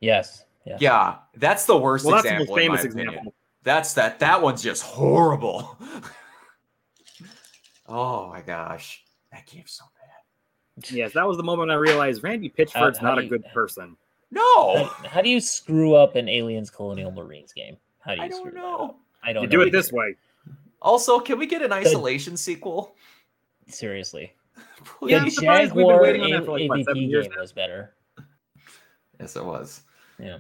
Yes. 0.02 0.44
Yeah. 0.66 0.78
Yeah, 0.80 1.16
that's 1.36 1.66
the 1.66 1.76
worst 1.78 2.06
Well, 2.06 2.16
that's 2.16 2.26
the 2.28 2.34
example. 2.34 2.56
most 2.56 2.62
in 2.64 2.70
my 2.72 2.78
famous 2.78 2.94
opinion. 2.94 3.08
example. 3.14 3.34
That's 3.68 3.96
that. 3.96 4.20
That 4.20 4.42
one's 4.42 4.64
just 4.64 4.82
horrible. 4.82 5.78
oh 7.86 8.30
my 8.30 8.40
gosh, 8.40 9.04
that 9.34 9.46
game's 9.46 9.74
so 9.74 9.84
bad. 9.84 10.90
Yes, 10.90 11.12
that 11.12 11.28
was 11.28 11.36
the 11.36 11.44
moment 11.44 11.70
I 11.70 11.74
realized 11.74 12.24
Randy 12.24 12.48
Pitchford's 12.48 12.98
how 12.98 13.10
not 13.10 13.16
do 13.20 13.26
a 13.26 13.28
good 13.28 13.44
person. 13.54 13.98
No, 14.32 14.86
How, 14.86 15.08
how 15.10 15.22
do 15.22 15.28
you 15.28 15.42
screw 15.42 15.96
up 15.96 16.16
an 16.16 16.30
Aliens 16.30 16.70
Colonial 16.70 17.12
Marines 17.12 17.52
game? 17.52 17.76
How 18.00 18.16
do 18.16 18.22
you 18.22 18.28
I 18.28 18.30
screw 18.30 18.46
don't 18.46 18.54
that 18.54 18.60
know. 18.62 18.78
up? 18.86 19.00
I 19.22 19.34
don't 19.34 19.44
You 19.44 19.48
know 19.50 19.52
do 19.52 19.62
it 19.64 19.68
either. 19.68 19.78
this 19.80 19.92
way. 19.92 20.16
Also, 20.82 21.20
can 21.20 21.38
we 21.38 21.46
get 21.46 21.62
an 21.62 21.74
isolation 21.74 22.38
sequel? 22.38 22.96
Seriously. 23.68 24.32
Yeah, 25.02 25.18
I'm 25.18 25.26
the 25.26 25.32
Please. 25.32 25.36
surprised 25.36 25.74
we've 25.74 25.86
been 25.86 25.98
Jaguar 25.98 26.02
waiting 26.02 26.22
on 26.24 26.32
that 26.32 26.46
for, 26.46 26.52
like, 26.58 26.70
what, 26.70 26.86
seven 26.86 27.04
AVP 27.04 27.10
years 27.10 27.28
game 27.28 27.36
was 27.38 27.52
better. 27.52 27.94
Yes, 29.20 29.36
it 29.36 29.44
was. 29.44 29.82
Yeah. 30.20 30.38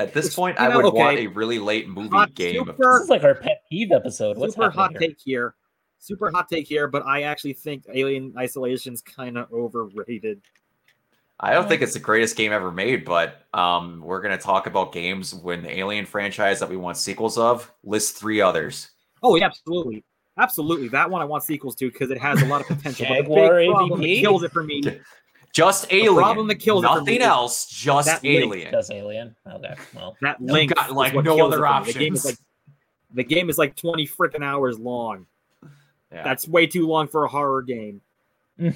At 0.00 0.14
this 0.14 0.26
Which, 0.26 0.36
point, 0.36 0.58
you 0.58 0.64
I 0.64 0.68
know, 0.70 0.80
would 0.80 0.94
want 0.94 1.18
a 1.18 1.26
really 1.26 1.58
late 1.58 1.86
movie 1.86 2.08
Hot 2.08 2.34
game. 2.34 2.54
super- 2.64 2.72
This 2.94 3.02
is 3.02 3.08
like 3.10 3.22
our 3.22 3.34
pet 3.34 3.62
peeve 3.70 3.92
episode. 3.92 4.38
What's 4.38 4.54
Super 4.54 4.70
hot 4.70 4.92
here? 4.92 5.00
take 5.00 5.18
here. 5.22 5.54
Super 5.98 6.30
hot 6.30 6.48
take 6.48 6.66
here, 6.66 6.88
but 6.88 7.04
I 7.04 7.24
actually 7.24 7.52
think 7.52 7.84
Alien 7.92 8.32
Isolation's 8.38 9.02
kind 9.02 9.36
of 9.36 9.52
overrated. 9.52 10.40
I 11.38 11.52
don't 11.52 11.68
think 11.68 11.82
it's 11.82 11.92
the 11.92 11.98
greatest 12.00 12.34
game 12.34 12.50
ever 12.50 12.72
made, 12.72 13.04
but 13.04 13.46
um, 13.52 14.00
we're 14.00 14.22
gonna 14.22 14.38
talk 14.38 14.66
about 14.66 14.92
games 14.94 15.34
when 15.34 15.62
the 15.62 15.78
Alien 15.78 16.06
franchise 16.06 16.60
that 16.60 16.70
we 16.70 16.78
want 16.78 16.96
sequels 16.96 17.36
of. 17.36 17.70
List 17.84 18.16
three 18.16 18.40
others. 18.40 18.90
Oh, 19.22 19.36
yeah, 19.36 19.44
absolutely. 19.44 20.02
Absolutely. 20.38 20.88
That 20.88 21.10
one 21.10 21.20
I 21.20 21.26
want 21.26 21.42
sequels 21.42 21.74
to 21.76 21.90
because 21.90 22.10
it 22.10 22.16
has 22.18 22.40
a 22.40 22.46
lot 22.46 22.62
of 22.62 22.66
potential. 22.68 23.04
but 23.06 23.16
the 23.28 23.34
big 23.34 23.70
problem 23.70 24.00
that 24.00 24.06
kills 24.06 24.42
it 24.44 24.52
for 24.52 24.62
me. 24.62 24.80
Just 25.52 25.92
Alien. 25.92 26.14
problem 26.14 26.46
that 26.48 26.56
kills 26.56 26.84
it 26.84 26.88
me 26.88 26.94
Nothing 26.94 27.22
else. 27.22 27.66
Just 27.66 28.06
that 28.06 28.22
link 28.22 28.44
Alien. 28.44 28.72
Does 28.72 28.90
Alien? 28.90 29.34
Okay. 29.46 29.74
Well, 29.94 30.16
That 30.22 30.40
link 30.40 30.74
got, 30.74 30.92
like, 30.92 31.12
no 31.14 31.44
other 31.44 31.64
it 31.64 31.68
for 31.68 31.86
me. 31.86 31.92
The 31.92 31.98
game 31.98 32.14
is 32.14 32.24
like 32.24 32.36
the 33.12 33.24
game 33.24 33.50
is 33.50 33.58
like 33.58 33.74
20 33.74 34.06
freaking 34.06 34.44
hours 34.44 34.78
long. 34.78 35.26
Yeah. 36.12 36.22
That's 36.22 36.46
way 36.46 36.66
too 36.66 36.86
long 36.86 37.08
for 37.08 37.24
a 37.24 37.28
horror 37.28 37.62
game. 37.62 38.00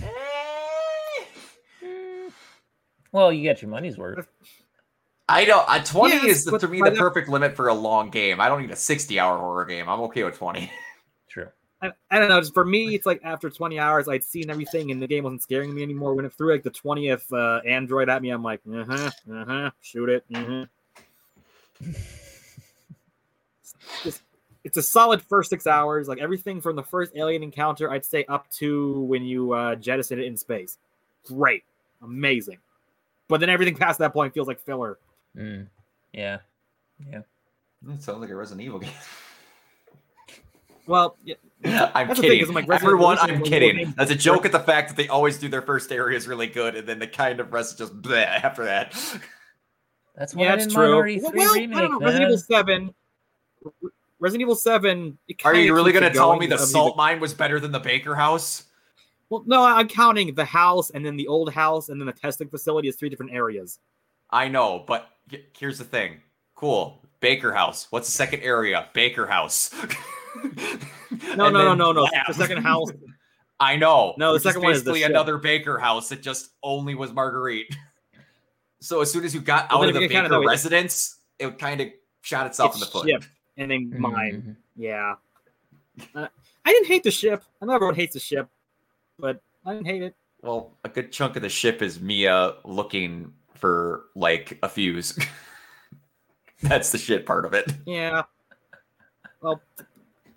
Well, 3.14 3.32
you 3.32 3.44
get 3.44 3.62
your 3.62 3.70
money's 3.70 3.96
worth. 3.96 4.26
I 5.28 5.44
don't. 5.44 5.64
Uh, 5.68 5.84
Twenty 5.84 6.16
Yes, 6.16 6.38
is 6.38 6.44
the, 6.46 6.58
to 6.58 6.66
me 6.66 6.80
the 6.82 6.90
perfect 6.90 7.28
limit 7.28 7.54
for 7.54 7.68
a 7.68 7.72
long 7.72 8.10
game. 8.10 8.40
I 8.40 8.48
don't 8.48 8.60
need 8.60 8.72
a 8.72 8.76
sixty-hour 8.76 9.38
horror 9.38 9.64
game. 9.66 9.88
I'm 9.88 10.00
okay 10.00 10.24
with 10.24 10.36
twenty. 10.36 10.68
True. 11.84 11.92
I, 12.10 12.16
I 12.16 12.18
don't 12.18 12.28
know. 12.28 12.40
Just 12.40 12.54
for 12.54 12.64
me, 12.64 12.94
it's 12.94 13.06
like 13.06 13.20
after 13.24 13.50
20 13.50 13.78
hours, 13.78 14.08
I'd 14.08 14.24
seen 14.24 14.50
everything, 14.50 14.90
and 14.90 15.00
the 15.00 15.06
game 15.06 15.24
wasn't 15.24 15.42
scaring 15.42 15.74
me 15.74 15.82
anymore. 15.82 16.14
When 16.14 16.24
it 16.24 16.32
threw 16.32 16.52
like 16.52 16.62
the 16.62 16.70
20th 16.70 17.32
uh, 17.32 17.62
android 17.66 18.08
at 18.08 18.22
me, 18.22 18.30
I'm 18.30 18.42
like, 18.42 18.60
uh 18.72 18.84
huh, 18.84 19.10
uh 19.32 19.44
huh, 19.44 19.70
shoot 19.80 20.08
it. 20.08 20.24
Uh-huh. 20.34 20.66
It's, 24.04 24.22
it's 24.64 24.76
a 24.76 24.82
solid 24.82 25.20
first 25.22 25.50
six 25.50 25.66
hours. 25.66 26.08
Like 26.08 26.18
everything 26.18 26.60
from 26.60 26.76
the 26.76 26.82
first 26.82 27.12
alien 27.14 27.42
encounter, 27.42 27.90
I'd 27.90 28.04
say 28.04 28.24
up 28.28 28.48
to 28.52 29.00
when 29.00 29.22
you 29.22 29.52
uh, 29.52 29.74
jettison 29.76 30.18
it 30.18 30.24
in 30.24 30.36
space. 30.36 30.78
Great, 31.26 31.64
amazing. 32.02 32.58
But 33.28 33.40
then 33.40 33.50
everything 33.50 33.76
past 33.76 33.98
that 33.98 34.12
point 34.12 34.34
feels 34.34 34.48
like 34.48 34.60
filler. 34.60 34.98
Mm. 35.36 35.66
Yeah. 36.12 36.38
Yeah. 37.10 37.20
It 37.92 38.02
sounds 38.02 38.20
like 38.20 38.30
a 38.30 38.36
Resident 38.36 38.64
Evil 38.64 38.78
game. 38.80 38.90
Well, 40.86 41.16
yeah, 41.24 41.34
I'm 41.94 42.08
That's 42.08 42.20
the 42.20 42.28
thing, 42.28 42.42
I'm 42.46 42.54
like, 42.54 42.68
Resident 42.68 42.92
Everyone, 42.94 43.16
Evil 43.22 43.36
I'm 43.36 43.42
kidding. 43.42 43.76
named- 43.76 43.94
That's 43.96 44.10
a 44.10 44.14
joke 44.14 44.44
at 44.44 44.52
the 44.52 44.60
fact 44.60 44.88
that 44.90 44.96
they 44.96 45.08
always 45.08 45.38
do 45.38 45.48
their 45.48 45.62
first 45.62 45.90
areas 45.90 46.28
really 46.28 46.46
good, 46.46 46.74
and 46.74 46.86
then 46.86 46.98
the 46.98 47.06
kind 47.06 47.40
of 47.40 47.52
rest 47.52 47.72
is 47.72 47.78
just 47.88 48.02
bleh 48.02 48.26
after 48.26 48.64
that. 48.64 48.92
That's 50.16 50.34
why 50.34 50.44
yeah, 50.44 50.52
I 50.52 50.56
it's 50.56 50.72
true. 50.72 50.94
want 50.96 51.06
RE3 51.08 51.22
well, 51.34 51.50
I 51.50 51.54
remake. 51.54 51.78
don't 51.78 51.90
know, 51.92 51.98
Resident. 52.00 52.30
Evil 52.30 52.38
Seven. 52.38 52.94
Resident 54.20 54.42
Evil 54.42 54.54
Seven. 54.56 55.18
it 55.28 55.44
Are 55.44 55.54
you 55.54 55.74
really 55.74 55.92
keeps 55.92 56.02
gonna 56.02 56.14
tell 56.14 56.36
me 56.36 56.46
the 56.46 56.54
I 56.56 56.58
mean, 56.58 56.66
salt 56.66 56.96
mine 56.96 57.18
was 57.20 57.34
better 57.34 57.58
than 57.58 57.72
the 57.72 57.80
Baker 57.80 58.14
House? 58.14 58.64
Well, 59.30 59.42
no, 59.46 59.64
I'm 59.64 59.88
counting 59.88 60.34
the 60.34 60.44
house 60.44 60.90
and 60.90 61.04
then 61.04 61.16
the 61.16 61.26
old 61.26 61.52
house 61.52 61.88
and 61.88 62.00
then 62.00 62.06
the 62.06 62.12
testing 62.12 62.48
facility 62.48 62.88
as 62.88 62.96
three 62.96 63.08
different 63.08 63.32
areas. 63.32 63.80
I 64.30 64.48
know, 64.48 64.84
but 64.86 65.08
here's 65.56 65.78
the 65.78 65.84
thing. 65.84 66.20
Cool. 66.54 67.00
Baker 67.20 67.52
House. 67.52 67.86
What's 67.90 68.06
the 68.06 68.12
second 68.12 68.42
area? 68.42 68.86
Baker 68.92 69.26
House. 69.26 69.70
No, 71.36 71.46
And 71.46 71.54
no, 71.54 71.74
no, 71.74 71.74
no, 71.74 71.92
no. 71.92 72.08
The 72.26 72.34
second 72.34 72.62
house. 72.62 72.90
I 73.60 73.76
know. 73.76 74.14
No, 74.18 74.32
the 74.34 74.40
second 74.40 74.62
one 74.62 74.72
is 74.72 74.82
the 74.82 74.90
basically 74.92 75.02
another 75.10 75.38
Baker 75.38 75.78
House 75.78 76.08
that 76.08 76.22
just 76.22 76.50
only 76.62 76.94
was 76.94 77.12
Marguerite. 77.12 77.74
So 78.80 79.00
as 79.00 79.10
soon 79.12 79.24
as 79.24 79.32
you 79.34 79.40
got 79.40 79.70
out 79.70 79.80
then 79.80 79.90
of 79.90 79.94
the 79.94 80.02
you 80.02 80.08
count 80.08 80.26
it 80.26 80.28
Baker 80.30 80.40
that 80.40 80.46
way, 80.46 80.52
residence, 80.52 81.18
it 81.38 81.58
kind 81.58 81.80
of 81.80 81.88
shot 82.22 82.46
itself 82.46 82.74
in 82.74 82.80
the 82.80 82.86
foot. 82.86 83.08
ship 83.08 83.24
and 83.56 83.70
then 83.70 83.94
mine. 83.98 84.42
Mhm. 84.42 84.56
Yeah. 84.76 85.14
Uh, 86.14 86.26
I 86.64 86.70
didn't 86.72 86.88
hate 86.88 87.04
the 87.04 87.10
ship. 87.10 87.44
I 87.62 87.66
know 87.66 87.74
everyone 87.74 87.94
hates 87.94 88.14
the 88.14 88.20
ship, 88.20 88.48
but 89.18 89.40
I 89.64 89.74
didn't 89.74 89.86
hate 89.86 90.02
it. 90.02 90.14
Well, 90.42 90.76
a 90.84 90.88
good 90.88 91.12
chunk 91.12 91.36
of 91.36 91.42
the 91.42 91.48
ship 91.48 91.80
is 91.80 92.00
Mia 92.00 92.54
looking 92.64 93.32
for 93.54 94.06
like 94.14 94.58
a 94.62 94.68
fuse. 94.68 95.16
That's 96.62 96.90
the 96.92 96.98
shit 96.98 97.24
part 97.24 97.46
of 97.46 97.54
it. 97.54 97.72
Yeah. 97.86 98.24
Well, 99.40 99.62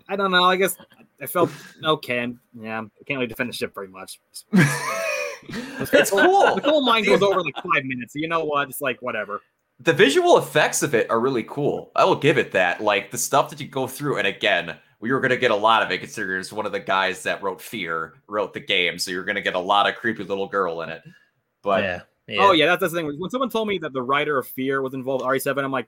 I 0.09 0.15
don't 0.15 0.31
know. 0.31 0.43
I 0.43 0.55
guess 0.55 0.75
I 1.21 1.25
felt 1.25 1.49
okay. 1.83 2.33
Yeah, 2.59 2.79
I 2.79 3.03
can't 3.05 3.17
really 3.17 3.27
defend 3.27 3.49
the 3.49 3.53
ship 3.53 3.73
very 3.73 3.87
much. 3.87 4.19
it's 4.53 6.11
cool. 6.11 6.55
The 6.55 6.61
coal 6.61 6.81
mine 6.81 7.03
goes 7.03 7.21
over 7.21 7.41
like 7.41 7.55
five 7.55 7.83
minutes. 7.83 8.13
So 8.13 8.19
you 8.19 8.27
know 8.27 8.43
what? 8.43 8.69
It's 8.69 8.81
like 8.81 9.01
whatever. 9.01 9.41
the 9.79 9.93
visual 9.93 10.37
effects 10.37 10.81
of 10.81 10.95
it 10.95 11.09
are 11.09 11.19
really 11.19 11.43
cool. 11.43 11.91
I 11.95 12.05
will 12.05 12.15
give 12.15 12.37
it 12.37 12.51
that. 12.53 12.81
Like 12.81 13.11
the 13.11 13.17
stuff 13.17 13.49
that 13.49 13.59
you 13.59 13.67
go 13.67 13.87
through, 13.87 14.17
and 14.17 14.27
again, 14.27 14.77
we 14.99 15.11
were 15.11 15.19
gonna 15.19 15.37
get 15.37 15.51
a 15.51 15.55
lot 15.55 15.83
of 15.83 15.91
it 15.91 15.99
considering 15.99 16.39
it's 16.39 16.51
one 16.51 16.65
of 16.65 16.71
the 16.71 16.79
guys 16.79 17.21
that 17.23 17.43
wrote 17.43 17.61
Fear, 17.61 18.15
wrote 18.27 18.53
the 18.53 18.59
game, 18.59 18.97
so 18.97 19.11
you're 19.11 19.25
gonna 19.25 19.41
get 19.41 19.55
a 19.55 19.59
lot 19.59 19.87
of 19.87 19.95
creepy 19.95 20.23
little 20.23 20.47
girl 20.47 20.81
in 20.81 20.89
it. 20.89 21.03
But 21.61 21.83
yeah, 21.83 22.01
yeah. 22.27 22.41
Oh 22.41 22.51
yeah, 22.53 22.65
that's, 22.65 22.81
that's 22.81 22.93
the 22.93 22.99
thing. 22.99 23.19
When 23.19 23.29
someone 23.29 23.49
told 23.49 23.67
me 23.67 23.77
that 23.79 23.93
the 23.93 24.01
writer 24.01 24.37
of 24.39 24.47
Fear 24.47 24.81
was 24.81 24.93
involved 24.93 25.23
with 25.25 25.43
RE7, 25.43 25.63
I'm 25.63 25.71
like, 25.71 25.87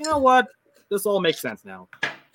you 0.00 0.06
know 0.10 0.18
what? 0.18 0.48
This 0.90 1.06
all 1.06 1.20
makes 1.20 1.40
sense 1.40 1.64
now. 1.64 1.88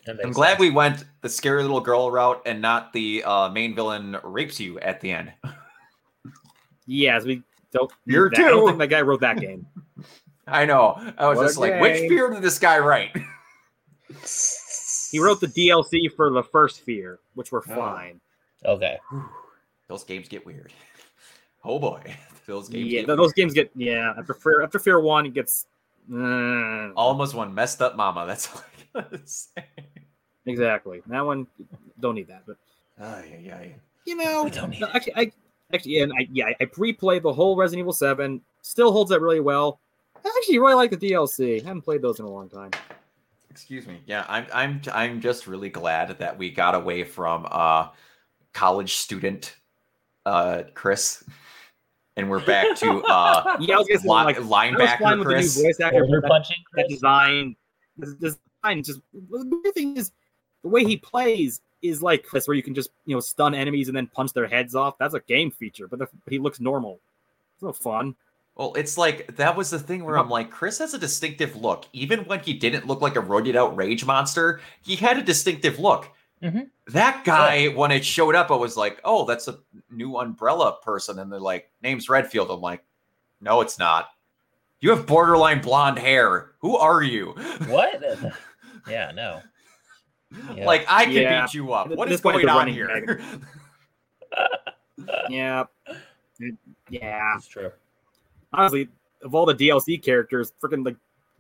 That 0.06 0.16
makes 0.18 0.26
I'm 0.26 0.32
glad 0.34 0.50
sense. 0.52 0.60
we 0.60 0.70
went 0.70 1.06
the 1.22 1.30
scary 1.30 1.62
little 1.62 1.80
girl 1.82 2.12
route 2.12 2.42
and 2.46 2.62
not 2.62 2.92
the 2.94 3.24
uh, 3.24 3.50
main 3.50 3.74
villain 3.76 4.18
rapes 4.24 4.60
you 4.60 4.80
at 4.80 5.00
the 5.02 5.12
end. 5.12 5.32
Yes, 6.86 7.24
we 7.26 7.42
don't. 7.72 7.92
You're 8.06 8.30
that. 8.30 8.40
I 8.40 8.50
don't 8.50 8.60
too. 8.62 8.68
think 8.68 8.80
that 8.80 8.88
guy 8.88 9.02
wrote 9.02 9.22
that 9.22 9.40
game. 9.40 9.66
I 10.48 10.66
know. 10.66 11.00
I 11.18 11.28
was 11.28 11.40
just 11.40 11.58
like, 11.58 11.80
which 11.80 12.00
fear 12.10 12.30
did 12.30 12.42
this 12.42 12.60
guy 12.60 12.80
write? 12.80 13.16
He 15.12 15.20
wrote 15.20 15.40
the 15.40 15.48
DLC 15.48 16.12
for 16.16 16.32
the 16.32 16.42
first 16.42 16.82
Fear, 16.82 17.20
which 17.36 17.52
were 17.52 17.64
Oh. 17.70 17.76
fine. 17.76 18.20
Okay. 18.66 18.98
Those 19.88 20.04
games 20.04 20.28
get 20.28 20.46
weird. 20.46 20.74
Oh 21.66 21.80
boy, 21.80 22.02
those 22.46 22.68
games. 22.68 22.88
Yeah, 22.92 23.00
get 23.02 23.06
th- 23.08 23.18
those 23.18 23.32
games 23.32 23.54
get 23.54 23.72
yeah. 23.74 24.14
After 24.18 24.34
Fear, 24.34 24.64
after 24.64 24.80
Fear 24.80 25.00
One, 25.00 25.26
it 25.26 25.34
gets. 25.34 25.66
uh, 26.14 26.92
Almost 26.92 27.36
one 27.36 27.54
messed 27.56 27.82
up 27.82 27.96
mama. 27.96 28.26
That's 28.28 28.48
all 28.96 29.04
I 29.58 29.64
exactly. 30.46 31.02
That 31.08 31.26
one 31.26 31.48
don't 32.00 32.16
need 32.16 32.28
that, 32.28 32.44
but 32.46 32.58
Ay, 33.00 33.40
ay, 33.48 33.52
ay. 33.54 33.76
you 34.06 34.16
know, 34.16 34.44
We 34.44 34.52
don't 34.52 34.70
need 34.70 34.82
no, 34.82 34.90
actually, 34.94 35.16
I 35.16 35.32
actually, 35.74 36.00
and 36.00 36.12
I 36.20 36.28
yeah, 36.32 36.46
I 36.60 36.66
replayed 36.66 37.22
the 37.24 37.34
whole 37.34 37.56
Resident 37.56 37.80
Evil 37.80 37.94
Seven. 37.94 38.42
Still 38.62 38.92
holds 38.92 39.12
up 39.12 39.22
really 39.22 39.40
well. 39.40 39.80
I 40.26 40.32
actually 40.38 40.60
really 40.60 40.76
like 40.76 40.92
the 40.92 40.98
DLC. 40.98 41.62
haven't 41.64 41.82
played 41.82 42.02
those 42.02 42.20
in 42.20 42.26
a 42.26 42.30
long 42.30 42.50
time. 42.50 42.72
Excuse 43.50 43.86
me. 43.88 44.00
Yeah, 44.06 44.26
I'm 44.30 44.46
I'm 44.54 44.82
I'm 44.94 45.22
just 45.22 45.48
really 45.48 45.70
glad 45.70 46.18
that 46.20 46.38
we 46.38 46.50
got 46.50 46.76
away 46.76 47.04
from 47.04 47.46
uh 47.52 47.90
college 48.54 48.94
student 48.96 49.56
uh 50.26 50.64
Chris 50.76 51.24
and 52.16 52.30
we're 52.30 52.46
back 52.46 52.76
to 52.78 53.04
uh 53.08 53.58
Yeah, 53.60 53.76
I 53.76 53.78
was 53.80 53.88
gonna 53.88 54.00
say, 54.00 54.08
li- 54.08 54.24
like, 54.24 54.38
I 54.38 54.40
was 54.40 54.50
linebacker 54.50 55.24
Chris. 55.24 55.56
the 55.56 55.62
new 55.62 55.68
voice 55.68 55.80
actor. 55.82 56.06
That, 56.08 56.24
punching. 56.28 56.58
that 56.76 56.84
Chris? 56.86 56.94
design, 56.94 57.56
the 57.98 58.38
design, 58.64 58.84
just 58.84 59.00
the 59.14 59.60
weird 59.64 59.76
thing 59.76 59.98
is 59.98 60.12
the 60.64 60.70
way 60.70 60.84
he 60.84 60.98
plays 60.98 61.62
is 61.82 62.02
like 62.02 62.24
Chris, 62.24 62.48
where 62.48 62.56
you 62.56 62.64
can 62.64 62.74
just 62.74 62.90
you 63.06 63.16
know 63.16 63.20
stun 63.20 63.54
enemies 63.54 63.88
and 63.88 63.98
then 63.98 64.08
punch 64.08 64.34
their 64.34 64.48
heads 64.48 64.76
off. 64.76 64.98
That's 64.98 65.14
a 65.14 65.20
game 65.22 65.52
feature, 65.52 65.88
but 65.88 66.00
the, 66.00 66.08
he 66.30 66.40
looks 66.40 66.60
normal. 66.60 67.00
It's 67.56 67.64
no 67.64 67.74
fun. 67.74 68.16
Well, 68.56 68.74
it's 68.76 68.98
like 68.98 69.36
that 69.38 69.56
was 69.56 69.72
the 69.72 69.80
thing 69.80 70.04
where 70.04 70.18
I'm 70.18 70.30
like, 70.30 70.52
Chris 70.52 70.78
has 70.80 70.94
a 70.94 71.00
distinctive 71.00 71.56
look. 71.56 71.86
Even 71.92 72.20
when 72.26 72.40
he 72.40 72.54
didn't 72.54 72.88
look 72.88 73.02
like 73.02 73.16
a 73.16 73.22
roided 73.22 73.56
out 73.56 73.76
rage 73.76 74.06
monster, 74.06 74.62
he 74.84 74.96
had 74.96 75.18
a 75.18 75.24
distinctive 75.24 75.80
look. 75.80 76.10
Mhm. 76.42 76.70
That 76.88 77.24
guy, 77.24 77.68
when 77.70 77.92
it 77.92 78.06
showed 78.06 78.36
up, 78.36 78.52
I 78.52 78.56
was 78.56 78.78
like, 78.78 79.00
oh, 79.06 79.26
that's 79.26 79.48
a 79.48 79.60
new 79.90 80.18
umbrella 80.18 80.78
person. 80.84 81.18
And 81.20 81.32
they're 81.32 81.40
like, 81.40 81.72
name's 81.82 82.10
Redfield. 82.10 82.52
I'm 82.52 82.62
like, 82.62 82.84
no, 83.42 83.62
it's 83.62 83.80
not. 83.80 84.10
You 84.82 84.90
have 84.92 85.08
borderline 85.08 85.62
blonde 85.62 85.98
hair. 85.98 86.52
Who 86.60 86.76
are 86.76 87.02
you? 87.02 87.30
What? 87.68 88.04
yeah, 88.90 89.12
no. 89.12 89.42
Yeah. 90.56 90.66
Like, 90.66 90.86
I 90.88 91.06
can 91.06 91.14
Yeah. 91.14 91.46
beat 91.46 91.54
you 91.54 91.72
up. 91.74 91.92
At 91.92 91.98
What 91.98 92.08
this 92.10 92.16
is 92.16 92.22
going 92.22 92.48
on 92.50 92.68
here? 92.68 93.22
Yeah, 95.30 95.66
yeah. 96.90 97.32
That's 97.34 97.48
true. 97.48 97.72
Honestly, 98.52 98.88
of 99.24 99.36
all 99.36 99.46
the 99.46 99.56
DLC 99.56 100.02
characters, 100.02 100.54
freaking 100.62 100.86
like 100.86 100.96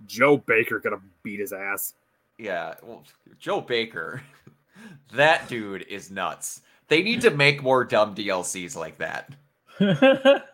Joe 0.05 0.37
Baker 0.37 0.79
could 0.79 0.91
have 0.91 1.01
beat 1.23 1.39
his 1.39 1.53
ass. 1.53 1.93
yeah. 2.37 2.75
Well, 2.83 3.03
Joe 3.39 3.61
Baker, 3.61 4.21
that 5.13 5.47
dude 5.47 5.83
is 5.83 6.11
nuts. 6.11 6.61
They 6.87 7.01
need 7.01 7.21
to 7.21 7.29
make 7.31 7.63
more 7.63 7.83
dumb 7.85 8.13
DLCs 8.15 8.75
like 8.75 8.97
that. 8.99 9.33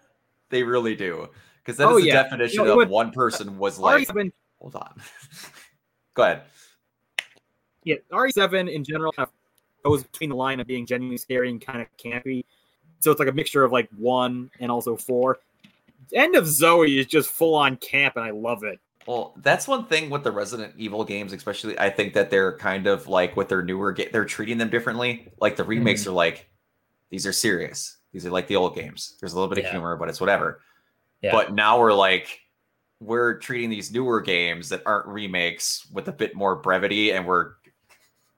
They 0.51 0.63
really 0.63 0.95
do. 0.95 1.29
Because 1.63 1.77
that 1.77 1.85
oh, 1.85 1.89
is 1.89 1.95
Oh, 1.97 1.99
the 2.01 2.07
yeah. 2.07 2.23
definition 2.23 2.59
You 2.61 2.65
know, 2.65 2.71
of 2.71 2.77
what- 2.77 2.89
one 2.89 3.11
person 3.11 3.59
was 3.59 3.77
like, 3.77 4.07
RE7, 4.07 4.31
hold 4.59 4.75
on. 4.75 4.99
Go 6.15 6.23
ahead. 6.23 6.41
Yeah, 7.83 7.95
RE7 8.11 8.71
in 8.71 8.83
general 8.83 9.11
kind 9.11 9.27
of 9.27 9.33
goes 9.83 10.03
between 10.03 10.29
the 10.29 10.35
line 10.35 10.59
of 10.59 10.67
being 10.67 10.85
genuinely 10.85 11.17
scary 11.17 11.49
and 11.49 11.61
kind 11.61 11.81
of 11.81 11.87
campy. 11.97 12.45
So 12.99 13.11
it's 13.11 13.19
like 13.19 13.29
a 13.29 13.33
mixture 13.33 13.63
of 13.63 13.71
like 13.71 13.89
one 13.97 14.51
and 14.59 14.71
also 14.71 14.95
four. 14.95 15.39
End 16.13 16.35
of 16.35 16.47
Zoe 16.47 16.99
is 16.99 17.05
just 17.05 17.29
full 17.29 17.55
on 17.55 17.77
camp, 17.77 18.15
and 18.15 18.25
I 18.25 18.31
love 18.31 18.63
it. 18.63 18.79
Well, 19.07 19.33
that's 19.37 19.67
one 19.67 19.85
thing 19.85 20.09
with 20.09 20.23
the 20.23 20.31
Resident 20.31 20.73
Evil 20.77 21.03
games, 21.03 21.33
especially. 21.33 21.77
I 21.79 21.89
think 21.89 22.13
that 22.13 22.29
they're 22.29 22.57
kind 22.57 22.87
of 22.87 23.07
like 23.07 23.35
with 23.37 23.47
their 23.47 23.63
newer 23.63 23.91
game, 23.91 24.09
they're 24.11 24.25
treating 24.25 24.57
them 24.57 24.69
differently. 24.69 25.31
Like 25.39 25.55
the 25.55 25.63
remakes 25.63 26.01
mm-hmm. 26.01 26.11
are 26.11 26.13
like, 26.13 26.49
these 27.09 27.25
are 27.25 27.33
serious. 27.33 27.97
These 28.11 28.25
are 28.25 28.31
like 28.31 28.47
the 28.47 28.55
old 28.55 28.75
games. 28.75 29.15
There's 29.19 29.33
a 29.33 29.35
little 29.35 29.53
bit 29.53 29.63
of 29.63 29.71
humor, 29.71 29.95
but 29.95 30.09
it's 30.09 30.19
whatever. 30.19 30.61
Yeah. 31.21 31.31
But 31.31 31.53
now 31.53 31.79
we're 31.79 31.93
like, 31.93 32.41
we're 32.99 33.37
treating 33.37 33.69
these 33.69 33.91
newer 33.91 34.19
games 34.19 34.69
that 34.69 34.83
aren't 34.85 35.07
remakes 35.07 35.87
with 35.91 36.07
a 36.07 36.11
bit 36.11 36.35
more 36.35 36.55
brevity, 36.55 37.11
and 37.11 37.25
we're 37.25 37.53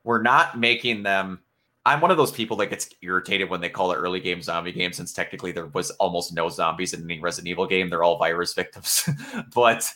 we're 0.04 0.22
not 0.22 0.60
making 0.60 1.04
them. 1.04 1.40
I'm 1.86 2.00
one 2.00 2.12
of 2.12 2.18
those 2.18 2.32
people 2.32 2.58
that 2.58 2.68
gets 2.68 2.90
irritated 3.02 3.50
when 3.50 3.60
they 3.60 3.70
call 3.70 3.92
it 3.92 3.96
early 3.96 4.20
game 4.20 4.42
zombie 4.42 4.72
game, 4.72 4.94
since 4.94 5.14
technically 5.14 5.52
there 5.52 5.68
was 5.68 5.90
almost 5.92 6.34
no 6.34 6.48
zombies 6.48 6.94
in 6.94 7.04
any 7.04 7.20
Resident 7.20 7.50
Evil 7.50 7.66
game. 7.66 7.90
They're 7.90 8.04
all 8.04 8.18
virus 8.18 8.54
victims. 8.54 9.10
but 9.56 9.92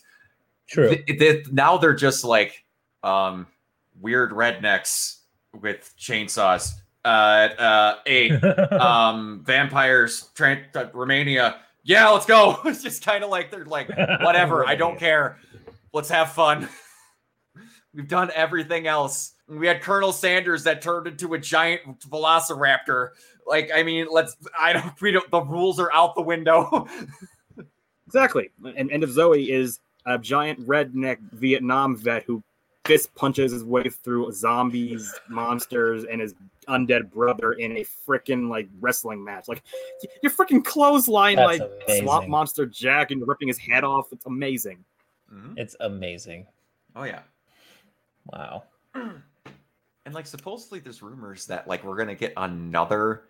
True. 0.68 0.96
th- 0.96 1.20
th- 1.20 1.52
now 1.52 1.78
they're 1.78 1.94
just 1.94 2.24
like 2.24 2.66
um, 3.04 3.46
weird 4.00 4.32
rednecks 4.32 5.20
with 5.54 5.94
chainsaws. 6.00 6.72
Uh, 7.04 7.50
uh, 7.60 7.96
a 8.08 8.32
um, 8.80 9.44
vampires, 9.46 10.32
Tran- 10.36 10.76
uh, 10.76 10.88
Romania. 10.92 11.58
Yeah, 11.84 12.10
let's 12.10 12.26
go. 12.26 12.60
It's 12.66 12.82
just 12.82 13.06
kind 13.06 13.24
of 13.24 13.30
like 13.30 13.52
they're 13.52 13.66
like, 13.66 13.90
whatever. 13.90 14.68
I 14.68 14.76
don't 14.76 14.98
care. 14.98 15.38
Let's 15.94 16.10
have 16.10 16.32
fun. 16.32 16.68
We've 17.96 18.08
done 18.08 18.30
everything 18.36 18.88
else. 18.88 19.34
We 19.48 19.68
had 19.68 19.82
Colonel 19.82 20.12
Sanders 20.12 20.64
that 20.66 20.82
turned 20.82 21.08
into 21.08 21.34
a 21.34 21.40
giant 21.40 22.00
velociraptor. 22.02 23.10
Like, 23.48 23.72
I 23.74 23.84
mean, 23.84 24.08
let's. 24.12 24.36
I 24.60 24.74
don't. 24.74 25.02
We 25.02 25.12
don't. 25.12 25.30
The 25.32 25.42
rules 25.42 25.80
are 25.80 25.92
out 25.94 26.16
the 26.16 26.22
window. 26.22 26.88
Exactly. 28.08 28.52
And 28.78 28.92
End 28.92 29.04
of 29.04 29.12
Zoe 29.12 29.52
is 29.52 29.80
a 30.06 30.18
giant 30.18 30.66
redneck 30.68 31.18
Vietnam 31.34 31.98
vet 31.98 32.24
who 32.24 32.44
fist 32.86 33.14
punches 33.16 33.52
his 33.52 33.64
way 33.64 33.90
through 33.90 34.32
zombies, 34.32 35.12
monsters, 35.28 36.04
and 36.06 36.22
his 36.22 36.36
undead 36.68 37.12
brother 37.12 37.54
in 37.54 37.78
a 37.78 37.86
freaking 38.08 38.48
like 38.50 38.70
wrestling 38.80 39.24
match. 39.24 39.48
Like 39.48 39.64
you're 40.22 40.32
freaking 40.32 40.64
clothesline 40.64 41.36
That's 41.38 41.60
like 41.60 41.72
Swamp 42.00 42.20
amazing. 42.20 42.30
Monster 42.30 42.66
Jack 42.68 43.12
and 43.12 43.20
you're 43.20 43.28
ripping 43.28 43.48
his 43.48 43.58
head 43.58 43.84
off. 43.84 44.14
It's 44.14 44.28
amazing. 44.28 44.86
Mhm. 45.34 45.56
It's 45.58 45.76
amazing. 45.80 46.46
Oh 46.96 47.04
yeah. 47.04 47.22
Wow. 48.26 48.64
And 48.94 50.14
like 50.14 50.28
supposedly 50.28 50.80
there's 50.80 51.02
rumors 51.02 51.48
that 51.48 51.68
like 51.68 51.84
we're 51.84 51.98
gonna 51.98 52.16
get 52.16 52.34
another 52.38 53.24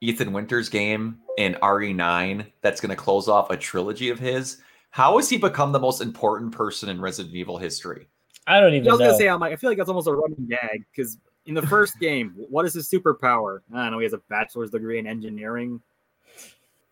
Ethan 0.00 0.32
Winters 0.32 0.68
game 0.68 1.18
in 1.38 1.54
RE9 1.62 2.46
that's 2.60 2.80
gonna 2.80 2.96
close 2.96 3.28
off 3.28 3.50
a 3.50 3.56
trilogy 3.56 4.10
of 4.10 4.18
his. 4.18 4.60
How 4.90 5.16
has 5.18 5.28
he 5.28 5.36
become 5.36 5.72
the 5.72 5.78
most 5.78 6.00
important 6.00 6.52
person 6.52 6.88
in 6.88 7.00
Resident 7.00 7.34
Evil 7.34 7.58
history? 7.58 8.08
I 8.46 8.60
don't 8.60 8.74
even 8.74 8.88
I 8.88 8.92
was 8.92 9.00
know. 9.00 9.06
gonna 9.06 9.18
say 9.18 9.28
I'm 9.28 9.40
like 9.40 9.52
I 9.52 9.56
feel 9.56 9.70
like 9.70 9.78
that's 9.78 9.88
almost 9.88 10.08
a 10.08 10.12
running 10.12 10.48
gag 10.48 10.84
because 10.90 11.18
in 11.46 11.54
the 11.54 11.66
first 11.66 11.98
game, 12.00 12.34
what 12.36 12.64
is 12.64 12.74
his 12.74 12.88
superpower? 12.90 13.60
I 13.72 13.84
don't 13.84 13.92
know. 13.92 13.98
He 13.98 14.04
has 14.04 14.12
a 14.12 14.20
bachelor's 14.28 14.70
degree 14.70 14.98
in 14.98 15.06
engineering. 15.06 15.80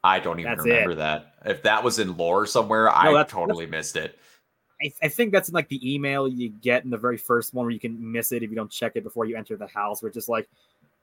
I 0.05 0.21
don't 0.21 0.39
even 0.39 0.53
That's 0.53 0.65
remember 0.65 0.93
it. 0.93 0.97
that. 0.97 1.35
If 1.45 1.63
that 1.65 1.83
was 1.83 1.99
in 1.99 2.17
lore 2.17 2.47
somewhere, 2.47 2.89
I 2.95 3.25
totally 3.25 3.67
missed 3.67 3.97
it. 3.97 4.19
I, 4.83 4.93
I 5.03 5.09
think 5.09 5.33
that's 5.33 5.49
in 5.49 5.55
like 5.55 5.69
the 5.69 5.95
email 5.95 6.29
you 6.29 6.51
get 6.51 6.85
in 6.85 6.91
the 6.91 6.99
very 6.99 7.17
first 7.17 7.55
one 7.55 7.65
where 7.65 7.73
you 7.73 7.81
can 7.81 8.13
miss 8.13 8.33
it 8.33 8.43
if 8.43 8.51
you 8.51 8.57
don't 8.57 8.71
check 8.71 8.93
it 8.95 9.05
before 9.05 9.25
you 9.25 9.37
enter 9.37 9.57
the 9.57 9.67
house. 9.67 10.03
Where 10.03 10.09
it's 10.09 10.17
just 10.17 10.29
like, 10.29 10.49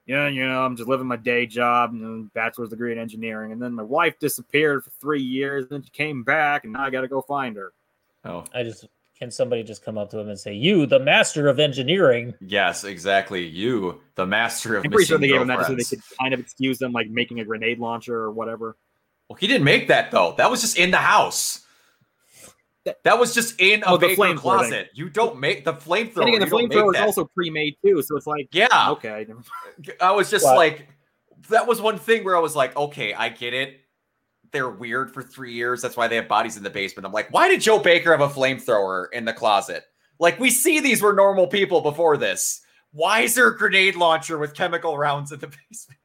yeah, 0.06 0.28
you 0.28 0.46
know, 0.46 0.64
I'm 0.64 0.76
just 0.76 0.90
living 0.90 1.08
my 1.08 1.16
day 1.16 1.46
job 1.46 1.92
and 1.92 2.04
then 2.04 2.32
bachelor's 2.34 2.70
degree 2.70 2.92
in 2.92 3.00
engineering, 3.00 3.52
and 3.52 3.62
then 3.62 3.74
my 3.74 3.84
wife 3.84 4.20
disappeared 4.20 4.84
for 4.84 4.90
three 4.92 5.22
years, 5.22 5.64
and 5.64 5.72
then 5.72 5.84
she 5.84 5.90
came 5.90 6.24
back, 6.24 6.66
and 6.66 6.74
now 6.74 6.84
I 6.84 6.90
got 6.90 7.02
to 7.02 7.08
go 7.08 7.22
find 7.22 7.56
her. 7.56 7.74
Oh, 8.26 8.46
I 8.54 8.64
just 8.64 8.88
can 9.18 9.32
somebody 9.32 9.64
just 9.64 9.84
come 9.84 9.98
up 9.98 10.10
to 10.12 10.20
him 10.20 10.30
and 10.30 10.38
say, 10.38 10.54
"You, 10.54 10.86
the 10.86 11.00
master 11.00 11.48
of 11.48 11.60
engineering." 11.60 12.34
yes, 12.42 12.84
exactly. 12.84 13.46
You, 13.46 14.02
the 14.16 14.26
master 14.26 14.76
of 14.76 14.86
I'm 14.86 14.92
pretty 14.92 15.06
sure 15.06 15.18
they 15.18 15.30
gave 15.30 15.42
him 15.42 15.48
that 15.48 15.58
just 15.60 15.70
so 15.70 15.76
they 15.76 15.84
could 15.84 16.18
kind 16.20 16.34
of 16.34 16.40
excuse 16.40 16.78
them 16.78 16.92
like 16.92 17.10
making 17.10 17.40
a 17.40 17.46
grenade 17.46 17.80
launcher 17.80 18.16
or 18.16 18.32
whatever. 18.32 18.76
Well, 19.30 19.38
he 19.38 19.48
didn't 19.48 19.64
make 19.64 19.88
that 19.88 20.12
though. 20.12 20.36
That 20.38 20.52
was 20.52 20.62
just 20.62 20.78
in 20.78 20.92
the 20.92 20.98
house. 20.98 21.63
That- 22.86 23.04
That 23.04 23.20
was 23.20 23.34
just 23.34 23.60
in 23.62 23.82
a 23.84 23.94
Oh, 23.94 23.98
the 23.98 24.08
flamethrower 24.08 24.38
closet. 24.38 24.90
You 24.94 25.10
don't 25.10 25.40
make 25.40 25.64
the 25.66 25.74
flamethrower. 25.74 26.28
again, 26.28 26.40
the 26.42 26.46
flamethrower 26.48 26.94
is 26.96 27.02
also 27.02 27.26
pre-made 27.26 27.76
too, 27.86 28.02
so 28.02 28.18
it's 28.18 28.28
like, 28.28 28.50
yeah. 28.52 28.92
okay. 28.92 29.26
I 30.02 30.12
was 30.12 30.30
just 30.30 30.46
like, 30.46 30.88
that 31.50 31.66
was 31.68 31.82
one 31.82 31.98
thing 31.98 32.24
where 32.24 32.36
I 32.36 32.40
was 32.40 32.56
like, 32.56 32.76
okay, 32.76 33.14
I 33.14 33.30
get 33.30 33.54
it. 33.54 33.80
They're 34.52 34.70
weird 34.70 35.14
for 35.14 35.24
three 35.24 35.54
years. 35.54 35.82
That's 35.82 35.98
why 35.98 36.08
they 36.08 36.16
have 36.18 36.28
bodies 36.28 36.58
in 36.58 36.64
the 36.64 36.70
basement. 36.70 37.06
I'm 37.06 37.12
like, 37.12 37.32
why 37.34 37.48
did 37.50 37.62
Joe 37.62 37.80
Baker 37.80 38.12
have 38.12 38.22
a 38.22 38.30
flamethrower 38.34 39.06
in 39.12 39.26
the 39.26 39.34
closet? 39.34 39.84
Like, 40.20 40.40
we 40.40 40.52
see 40.52 40.80
these 40.80 41.02
were 41.02 41.14
normal 41.14 41.48
people 41.48 41.82
before 41.82 42.18
this. 42.18 42.62
Why 42.92 43.22
is 43.22 43.34
there 43.34 43.48
a 43.48 43.58
grenade 43.58 43.96
launcher 43.96 44.38
with 44.38 44.54
chemical 44.54 44.98
rounds 44.98 45.32
in 45.32 45.40
the 45.40 45.48
basement? 45.70 46.00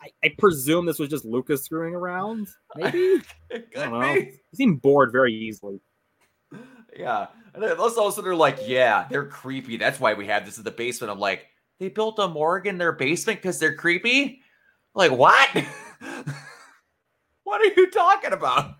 I, 0.00 0.10
I 0.22 0.34
presume 0.38 0.86
this 0.86 0.98
was 0.98 1.08
just 1.08 1.24
Lucas 1.24 1.64
screwing 1.64 1.94
around. 1.94 2.46
Maybe 2.76 3.22
I 3.52 3.62
don't 3.74 3.92
know. 4.00 4.14
He 4.14 4.30
seemed 4.54 4.80
bored 4.82 5.10
very 5.10 5.34
easily. 5.34 5.80
Yeah. 6.96 7.26
And 7.54 7.62
then 7.62 7.76
those 7.76 7.96
also 7.96 8.20
they're 8.22 8.34
like, 8.34 8.58
yeah, 8.64 9.06
they're 9.10 9.26
creepy. 9.26 9.76
That's 9.76 10.00
why 10.00 10.14
we 10.14 10.26
have 10.26 10.44
this 10.44 10.58
in 10.58 10.64
the 10.64 10.70
basement. 10.70 11.10
I'm 11.10 11.18
like, 11.20 11.46
they 11.78 11.88
built 11.88 12.18
a 12.18 12.28
morgue 12.28 12.66
in 12.66 12.78
their 12.78 12.92
basement 12.92 13.40
because 13.40 13.58
they're 13.58 13.74
creepy? 13.76 14.40
Like, 14.94 15.10
what? 15.12 15.48
what 17.44 17.60
are 17.60 17.72
you 17.76 17.90
talking 17.90 18.32
about? 18.32 18.74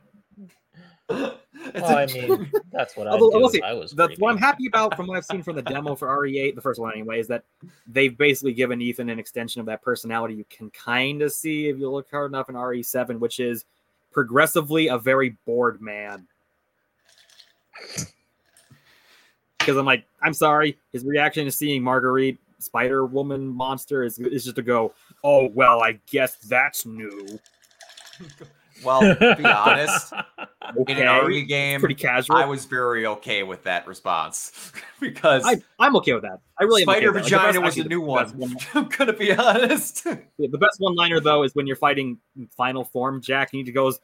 It's 1.67 1.81
Well, 1.81 1.97
a- 1.99 2.03
I 2.03 2.07
mean, 2.07 2.53
that's 2.73 2.95
what 2.97 3.07
I 3.07 3.13
Although, 3.13 3.31
I 3.31 3.33
do. 3.35 3.39
will 3.41 3.49
if 3.51 3.63
I 3.63 3.73
was 3.73 3.93
The, 3.93 4.07
creepy. 4.07 4.21
what 4.21 4.31
I'm 4.33 4.39
happy 4.39 4.67
about 4.67 4.97
from 4.97 5.07
what 5.07 5.17
I've 5.17 5.25
seen 5.25 5.43
from 5.43 5.57
the 5.57 5.63
demo 5.63 5.95
for 5.95 6.09
RE8, 6.09 6.55
the 6.55 6.61
first 6.61 6.79
one 6.81 6.93
anyway, 6.93 7.21
is 7.21 7.29
that 7.29 7.45
they've 7.87 8.17
basically 8.19 8.53
given 8.53 8.83
Ethan 8.83 9.09
an 9.09 9.19
extension 9.19 9.61
of 9.61 9.67
that 9.67 9.81
personality 9.81 10.35
you 10.35 10.45
can 10.51 10.69
kind 10.71 11.23
of 11.23 11.33
see 11.33 11.69
if 11.69 11.79
you 11.79 11.91
look 11.91 12.11
hard 12.11 12.31
enough 12.33 12.49
in 12.51 12.55
RE7, 12.55 13.19
which 13.19 13.41
is 13.41 13.65
progressively 14.13 14.89
a 14.89 14.99
very 14.99 15.39
bored 15.47 15.81
man. 15.81 16.27
Because 19.59 19.77
I'm 19.77 19.87
like, 19.87 20.07
I'm 20.23 20.35
sorry, 20.35 20.79
his 20.93 21.05
reaction 21.05 21.47
to 21.47 21.51
seeing 21.51 21.83
Marguerite, 21.83 22.39
Spider 22.59 23.07
Woman 23.07 23.47
monster, 23.47 24.03
is, 24.03 24.19
is 24.19 24.45
just 24.45 24.57
to 24.57 24.63
go, 24.63 24.93
oh, 25.23 25.49
well, 25.55 25.83
I 25.83 25.99
guess 26.11 26.37
that's 26.37 26.85
new. 26.85 27.27
well, 28.85 29.01
to 29.01 29.37
be 29.37 29.45
honest, 29.45 30.13
in 30.87 30.99
an 30.99 31.27
RE 31.27 31.43
game, 31.45 31.81
Pretty 31.81 31.95
casual. 31.95 32.37
I 32.37 32.45
was 32.45 32.65
very 32.65 33.07
okay 33.07 33.43
with 33.43 33.63
that 33.65 33.87
response 33.87 34.73
because 35.01 35.45
I, 35.47 35.57
I'm 35.79 35.97
okay 35.97 36.13
with 36.13 36.23
that. 36.23 36.41
I 36.59 36.65
really 36.65 36.83
am 36.83 36.91
okay 36.91 36.99
Spider. 37.01 37.15
Like, 37.15 37.25
Vagina 37.25 37.61
was 37.61 37.77
a 37.79 37.85
new 37.85 38.01
the 38.01 38.01
one. 38.01 38.57
I'm 38.75 38.89
gonna 38.89 39.13
be 39.13 39.33
honest. 39.33 40.03
Yeah, 40.05 40.49
the 40.51 40.59
best 40.59 40.77
one 40.79 40.95
liner 40.95 41.21
though 41.21 41.43
is 41.43 41.55
when 41.55 41.67
you're 41.67 41.77
fighting 41.77 42.19
final 42.57 42.85
form 42.85 43.21
Jack 43.21 43.53
and 43.53 43.67
he 43.67 43.73
goes, 43.73 43.99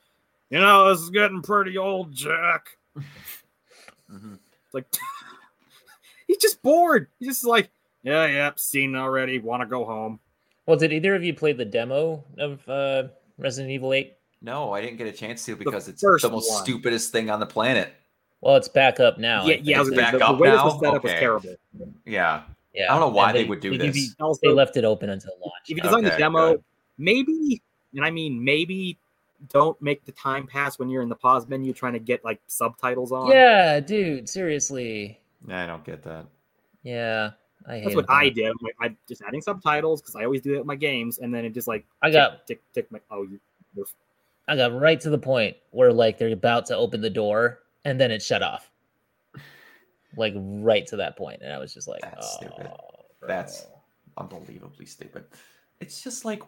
you 0.50 0.58
know, 0.58 0.92
this 0.92 1.02
is 1.02 1.10
getting 1.10 1.42
pretty 1.42 1.78
old, 1.78 2.12
Jack. 2.12 2.76
Mhm. 4.12 4.38
It's 4.66 4.74
like 4.74 4.86
he's 6.26 6.38
just 6.38 6.62
bored. 6.62 7.08
He's 7.18 7.28
just 7.28 7.44
like, 7.44 7.70
yeah, 8.02 8.26
yeah, 8.26 8.50
seen 8.56 8.94
already. 8.96 9.38
Want 9.38 9.62
to 9.62 9.66
go 9.66 9.84
home? 9.84 10.20
well, 10.66 10.76
did 10.78 10.92
either 10.92 11.14
of 11.14 11.24
you 11.24 11.34
play 11.34 11.52
the 11.52 11.64
demo 11.64 12.22
of 12.38 12.68
uh, 12.68 13.04
Resident 13.38 13.72
Evil 13.72 13.92
8? 13.92 14.14
No, 14.42 14.72
I 14.72 14.80
didn't 14.80 14.98
get 14.98 15.06
a 15.08 15.12
chance 15.12 15.44
to 15.46 15.56
because 15.56 15.88
it's 15.88 16.00
the 16.00 16.28
most 16.30 16.48
one. 16.50 16.62
stupidest 16.62 17.12
thing 17.12 17.28
on 17.28 17.40
the 17.40 17.46
planet. 17.46 17.92
Well, 18.40 18.56
it's 18.56 18.68
back 18.68 19.00
up 19.00 19.18
now. 19.18 19.44
yeah, 19.44 19.56
yeah. 19.62 19.78
I 19.78 19.80
was 19.80 19.90
back 19.90 20.12
gonna, 20.12 20.18
the, 20.18 20.24
up 20.28 20.36
the 20.36 20.42
way 20.42 20.50
this 20.50 20.58
now? 20.58 20.64
was 20.64 20.80
set 20.80 20.94
up 20.94 21.02
was 21.02 21.12
terrible. 21.12 21.54
Yeah. 22.06 22.42
yeah. 22.72 22.84
I 22.84 22.98
don't 22.98 23.00
know 23.00 23.14
why 23.14 23.32
they 23.32 23.44
would 23.44 23.60
do 23.60 23.72
give 23.76 23.80
this. 23.80 23.96
you- 23.96 24.10
Also, 24.20 24.40
they 24.44 24.52
left 24.54 24.76
it 24.76 24.84
open 24.84 25.10
until 25.10 25.32
launch. 25.40 25.52
if 25.64 25.70
you 25.70 25.76
yeah. 25.78 25.82
design 25.82 26.04
the 26.04 26.10
demo, 26.16 26.52
good. 26.52 26.64
maybe, 26.96 27.60
and 27.94 28.04
I 28.04 28.10
mean 28.10 28.42
maybe, 28.42 28.96
don't 29.48 29.80
make 29.80 30.04
the 30.04 30.12
time 30.12 30.46
pass 30.46 30.78
when 30.78 30.88
you're 30.90 31.02
in 31.02 31.08
the 31.08 31.16
pause 31.16 31.48
menu 31.48 31.72
trying 31.72 31.94
to 31.94 31.98
get 31.98 32.24
like 32.24 32.40
subtitles 32.46 33.12
on. 33.12 33.30
Yeah, 33.30 33.80
dude, 33.80 34.28
seriously. 34.28 35.18
Yeah, 35.48 35.62
I 35.62 35.66
don't 35.66 35.84
get 35.84 36.02
that. 36.02 36.26
Yeah, 36.82 37.30
I 37.66 37.76
hate 37.76 37.84
That's 37.84 37.96
what 37.96 38.04
it. 38.04 38.10
I 38.10 38.28
did. 38.28 38.46
I'm 38.46 38.56
like, 38.62 38.76
I'm 38.80 38.96
just 39.08 39.22
adding 39.26 39.40
subtitles 39.40 40.00
because 40.02 40.16
I 40.16 40.24
always 40.24 40.40
do 40.42 40.52
that 40.52 40.58
with 40.58 40.66
my 40.66 40.76
games, 40.76 41.18
and 41.18 41.34
then 41.34 41.44
it 41.44 41.54
just 41.54 41.68
like 41.68 41.86
I 42.02 42.10
got 42.10 42.46
tick 42.46 42.60
tick, 42.74 42.84
tick 42.86 42.92
my 42.92 43.00
oh 43.10 43.22
you. 43.22 43.40
you're- 43.74 43.88
I 44.48 44.56
got 44.56 44.72
right 44.78 45.00
to 45.02 45.10
the 45.10 45.18
point 45.18 45.56
where 45.70 45.92
like 45.92 46.18
they're 46.18 46.32
about 46.32 46.66
to 46.66 46.76
open 46.76 47.00
the 47.00 47.10
door 47.10 47.60
and 47.84 48.00
then 48.00 48.10
it 48.10 48.20
shut 48.20 48.42
off. 48.42 48.68
Like 50.16 50.34
right 50.36 50.84
to 50.88 50.96
that 50.96 51.16
point, 51.16 51.40
and 51.42 51.52
I 51.52 51.58
was 51.58 51.72
just 51.72 51.86
like, 51.86 52.00
That's 52.02 52.26
oh, 52.26 52.36
stupid. 52.36 52.64
bro." 52.66 52.76
That's- 53.28 53.66
Unbelievably 54.18 54.84
stupid. 54.86 55.24
It's 55.80 56.02
just 56.02 56.24
like, 56.26 56.42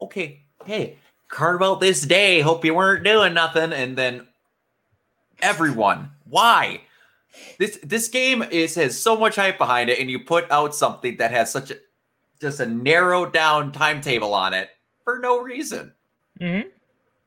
okay, 0.00 0.44
hey, 0.64 0.96
card 1.28 1.56
about 1.56 1.80
this 1.80 2.02
day. 2.02 2.40
Hope 2.40 2.64
you 2.64 2.74
weren't 2.74 3.04
doing 3.04 3.34
nothing. 3.34 3.72
And 3.72 3.96
then 3.96 4.26
everyone, 5.42 6.10
why? 6.28 6.82
This 7.58 7.78
this 7.82 8.08
game 8.08 8.42
is 8.42 8.74
has 8.74 8.98
so 9.00 9.16
much 9.16 9.36
hype 9.36 9.58
behind 9.58 9.90
it, 9.90 9.98
and 9.98 10.10
you 10.10 10.18
put 10.20 10.50
out 10.50 10.74
something 10.74 11.16
that 11.18 11.30
has 11.30 11.52
such 11.52 11.70
a 11.70 11.76
just 12.40 12.60
a 12.60 12.66
narrowed 12.66 13.32
down 13.32 13.72
timetable 13.72 14.34
on 14.34 14.54
it 14.54 14.70
for 15.04 15.18
no 15.18 15.40
reason. 15.40 15.92
Mm-hmm. 16.40 16.68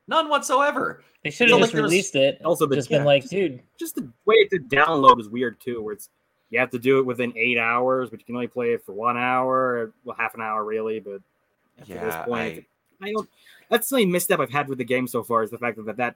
None 0.07 0.29
whatsoever. 0.29 1.03
They 1.23 1.29
should 1.29 1.49
So, 1.49 1.55
have 1.55 1.61
like, 1.61 1.67
just 1.67 1.73
there 1.73 1.83
was- 1.83 1.91
released 1.91 2.15
it. 2.15 2.41
Also, 2.43 2.65
the- 2.65 2.75
just 2.75 2.89
been 2.89 3.03
like, 3.05 3.21
just- 3.23 3.31
dude, 3.31 3.61
Just 3.77 3.95
the 3.95 4.09
way 4.25 4.47
to 4.47 4.57
download 4.59 5.19
is 5.19 5.29
weird 5.29 5.59
too, 5.61 5.81
where 5.81 5.93
it's 5.93 6.09
you 6.49 6.59
have 6.59 6.71
to 6.71 6.79
do 6.79 6.99
it 6.99 7.05
within 7.05 7.31
eight 7.37 7.57
hours, 7.57 8.09
but 8.09 8.19
you 8.19 8.25
can 8.25 8.35
only 8.35 8.47
play 8.47 8.73
it 8.73 8.83
for 8.85 8.91
one 8.93 9.17
hour, 9.17 9.93
well, 10.03 10.15
half 10.19 10.33
an 10.33 10.41
hour 10.41 10.65
really. 10.65 10.99
But 10.99 11.21
after 11.79 11.93
this 11.93 12.03
Yeah, 12.03 12.23
point, 12.23 12.65
I, 13.01 13.11
don't. 13.11 13.29
That's 13.71 13.89
the 13.89 13.95
only 13.95 14.05
misstep 14.05 14.39
I've 14.39 14.51
had 14.51 14.67
with 14.69 14.77
the 14.77 14.83
game 14.83 15.07
so 15.07 15.23
far 15.23 15.41
is 15.41 15.49
the 15.49 15.57
fact 15.57 15.83
that 15.83 15.97
that 15.97 16.15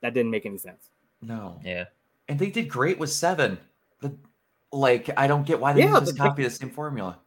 that 0.00 0.12
didn't 0.14 0.32
make 0.32 0.44
any 0.46 0.58
sense. 0.58 0.88
No. 1.22 1.60
yeah. 1.64 1.84
And 2.28 2.38
they 2.38 2.50
did 2.50 2.68
great 2.68 2.98
with 2.98 3.10
seven. 3.12 3.58
The, 4.00 4.12
like, 4.72 5.08
I 5.16 5.26
don't 5.28 5.46
get 5.46 5.60
why 5.60 5.72
they 5.74 5.80
Yeah, 5.84 6.00
just 6.00 6.16
the- 6.16 6.18
copy 6.18 6.42
the 6.42 6.50
same 6.50 6.70
formula. 6.70 7.18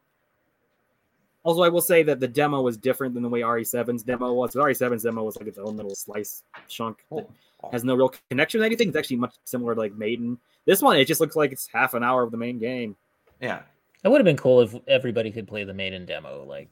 Also, 1.44 1.62
I 1.62 1.68
will 1.68 1.80
say 1.80 2.02
that 2.02 2.20
the 2.20 2.28
demo 2.28 2.60
was 2.60 2.76
different 2.76 3.14
than 3.14 3.22
the 3.22 3.28
way 3.28 3.40
RE7's 3.40 4.02
demo 4.02 4.32
was. 4.34 4.54
RE7's 4.54 5.02
demo 5.04 5.22
was 5.22 5.36
like 5.38 5.46
its 5.46 5.56
own 5.58 5.76
little 5.76 5.94
slice 5.94 6.42
chunk 6.68 7.04
that 7.10 7.26
Oh. 7.62 7.70
has 7.72 7.84
no 7.84 7.94
real 7.94 8.12
connection 8.28 8.60
to 8.60 8.66
anything. 8.66 8.88
It's 8.88 8.96
actually 8.96 9.16
much 9.16 9.34
similar 9.44 9.74
to 9.74 9.80
like 9.80 9.94
Maiden. 9.94 10.38
This 10.66 10.82
one, 10.82 10.96
it 10.98 11.06
just 11.06 11.20
looks 11.20 11.36
like 11.36 11.50
it's 11.52 11.66
half 11.72 11.94
an 11.94 12.02
hour 12.04 12.22
of 12.22 12.30
the 12.32 12.36
main 12.36 12.58
game. 12.58 12.96
Yeah. 13.40 13.62
It 14.04 14.08
would 14.08 14.18
have 14.20 14.24
been 14.26 14.36
cool 14.36 14.60
if 14.60 14.74
everybody 14.86 15.30
could 15.32 15.48
play 15.48 15.64
the 15.64 15.74
maiden 15.74 16.04
demo, 16.04 16.44
like 16.44 16.68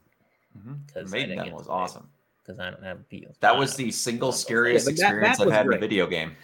Mhm. 0.58 0.78
The 0.92 1.00
'Cause 1.02 1.14
I 1.14 1.16
Maiden 1.16 1.38
demo 1.38 1.52
was 1.56 1.62
to 1.62 1.68
play 1.68 1.76
it. 1.76 1.80
awesome. 1.82 2.08
Because 2.46 2.60
I 2.60 2.70
don't 2.70 2.82
have 2.84 3.04
feels. 3.08 3.36
That 3.40 3.56
was 3.56 3.74
the 3.74 3.90
single 3.90 4.30
scariest 4.32 4.86
Yeah, 4.86 4.92
but 4.92 4.96
that- 4.98 5.02
experience 5.06 5.38
that 5.38 5.42
I've 5.42 5.46
was 5.46 5.54
had 5.56 5.66
in 5.66 5.72
a 5.74 5.78
video 5.78 6.06
game. 6.06 6.36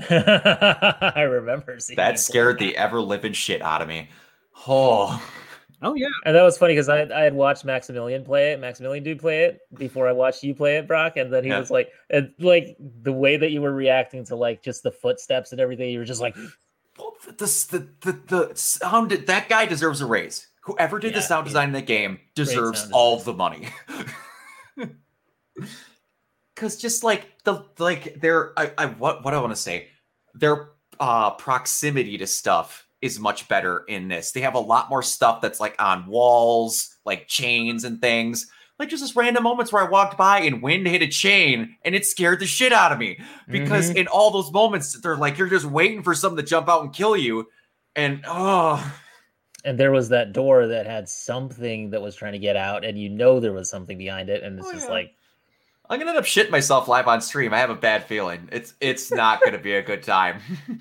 I 0.10 1.22
remember 1.28 1.78
seeing 1.80 1.94
you 1.94 1.96
play 1.96 2.10
That 2.12 2.18
scared 2.20 2.58
the 2.58 2.76
ever 2.76 3.00
living 3.00 3.32
shit 3.32 3.60
out 3.62 3.82
of 3.82 3.88
me. 3.88 4.08
Oh, 4.66 5.22
Oh 5.80 5.94
yeah, 5.94 6.08
And 6.24 6.34
that 6.34 6.42
was 6.42 6.58
funny 6.58 6.72
because 6.74 6.88
I, 6.88 7.02
I 7.02 7.20
had 7.22 7.34
watched 7.34 7.64
Maximilian 7.64 8.24
play 8.24 8.50
it, 8.50 8.58
Maximilian 8.58 9.04
Dood 9.04 9.20
play 9.20 9.44
it 9.44 9.60
before 9.74 10.08
I 10.08 10.12
watched 10.12 10.42
you 10.42 10.52
play 10.52 10.76
it, 10.76 10.88
Brock. 10.88 11.16
And 11.16 11.32
then 11.32 11.44
he 11.44 11.50
Yeah. 11.50 11.60
was 11.60 11.70
like, 11.70 11.92
and 12.10 12.32
like 12.40 12.76
the 13.02 13.12
way 13.12 13.36
that 13.36 13.52
you 13.52 13.62
were 13.62 13.72
reacting 13.72 14.24
to 14.26 14.34
like 14.34 14.60
just 14.60 14.82
the 14.82 14.90
footsteps 14.90 15.52
and 15.52 15.60
everything, 15.60 15.90
you 15.90 16.00
were 16.00 16.04
just 16.04 16.20
like, 16.20 16.34
the, 17.36 17.46
the, 17.70 17.88
the, 18.00 18.20
the 18.48 18.50
sound, 18.56 19.12
that 19.12 19.48
guy 19.48 19.66
deserves 19.66 20.00
a 20.00 20.06
raise. 20.06 20.48
Whoever 20.62 20.98
did 20.98 21.14
the 21.14 21.22
sound 21.22 21.44
he's- 21.46 21.52
design 21.52 21.68
in 21.68 21.74
the 21.74 21.82
game 21.82 22.18
deserves 22.34 22.88
all 22.92 23.20
the 23.20 23.32
money. 23.34 23.68
Cause 26.56 26.76
just 26.76 27.04
like 27.04 27.26
the 27.44 27.64
like 27.78 28.20
their 28.20 28.58
I, 28.58 28.72
I 28.76 28.86
what 28.86 29.24
what 29.24 29.32
I 29.32 29.40
want 29.40 29.52
to 29.52 29.56
say, 29.56 29.88
their 30.34 30.70
uh 30.98 31.30
proximity 31.32 32.18
to 32.18 32.26
stuff 32.26 32.86
is 33.00 33.20
much 33.20 33.46
better 33.48 33.84
in 33.86 34.08
this. 34.08 34.32
They 34.32 34.40
have 34.40 34.54
a 34.56 34.60
lot 34.60 34.90
more 34.90 35.02
stuff 35.04 35.40
that's 35.40 35.60
like 35.60 35.80
on 35.80 36.06
walls, 36.06 36.96
like 37.04 37.28
chains 37.28 37.84
and 37.84 38.00
things. 38.00 38.50
Like 38.80 38.88
just 38.88 39.02
this 39.04 39.14
random 39.14 39.44
moments 39.44 39.72
where 39.72 39.86
I 39.86 39.88
walked 39.88 40.18
by 40.18 40.40
and 40.40 40.60
wind 40.62 40.86
hit 40.88 41.02
a 41.02 41.06
chain 41.06 41.76
and 41.84 41.94
it 41.94 42.04
scared 42.04 42.40
the 42.40 42.46
shit 42.46 42.72
out 42.72 42.90
of 42.90 42.98
me. 42.98 43.20
Because 43.48 43.90
Mhm. 43.90 43.96
in 43.96 44.06
all 44.08 44.32
those 44.32 44.50
moments, 44.52 45.00
they're 45.00 45.16
like 45.16 45.38
you're 45.38 45.48
just 45.48 45.64
waiting 45.64 46.02
for 46.02 46.14
something 46.14 46.44
to 46.44 46.48
jump 46.48 46.68
out 46.68 46.82
and 46.82 46.92
kill 46.92 47.16
you. 47.16 47.46
And 47.94 48.24
oh 48.26 48.94
And 49.64 49.78
there 49.78 49.90
was 49.92 50.08
that 50.08 50.32
door 50.32 50.66
that 50.68 50.86
had 50.86 51.08
something 51.08 51.90
that 51.90 52.02
was 52.02 52.16
trying 52.16 52.32
to 52.32 52.38
get 52.38 52.56
out, 52.56 52.84
and 52.84 52.98
you 52.98 53.08
know 53.10 53.38
there 53.38 53.52
was 53.52 53.68
something 53.70 53.98
behind 53.98 54.28
it, 54.28 54.42
and 54.42 54.58
it's 54.58 54.68
Oh, 54.68 54.72
just 54.72 54.86
yeah. 54.86 54.92
like, 54.94 55.14
I'm 55.90 55.98
gonna 55.98 56.10
end 56.10 56.18
up 56.18 56.24
shitting 56.24 56.50
myself 56.50 56.86
live 56.86 57.08
on 57.08 57.20
stream. 57.20 57.54
I 57.54 57.58
have 57.58 57.70
a 57.70 57.74
bad 57.74 58.04
feeling. 58.04 58.48
It's 58.52 58.74
it's 58.80 59.10
not 59.10 59.40
gonna 59.42 59.58
be 59.58 59.74
a 59.74 59.82
good 59.82 60.02
time. 60.02 60.40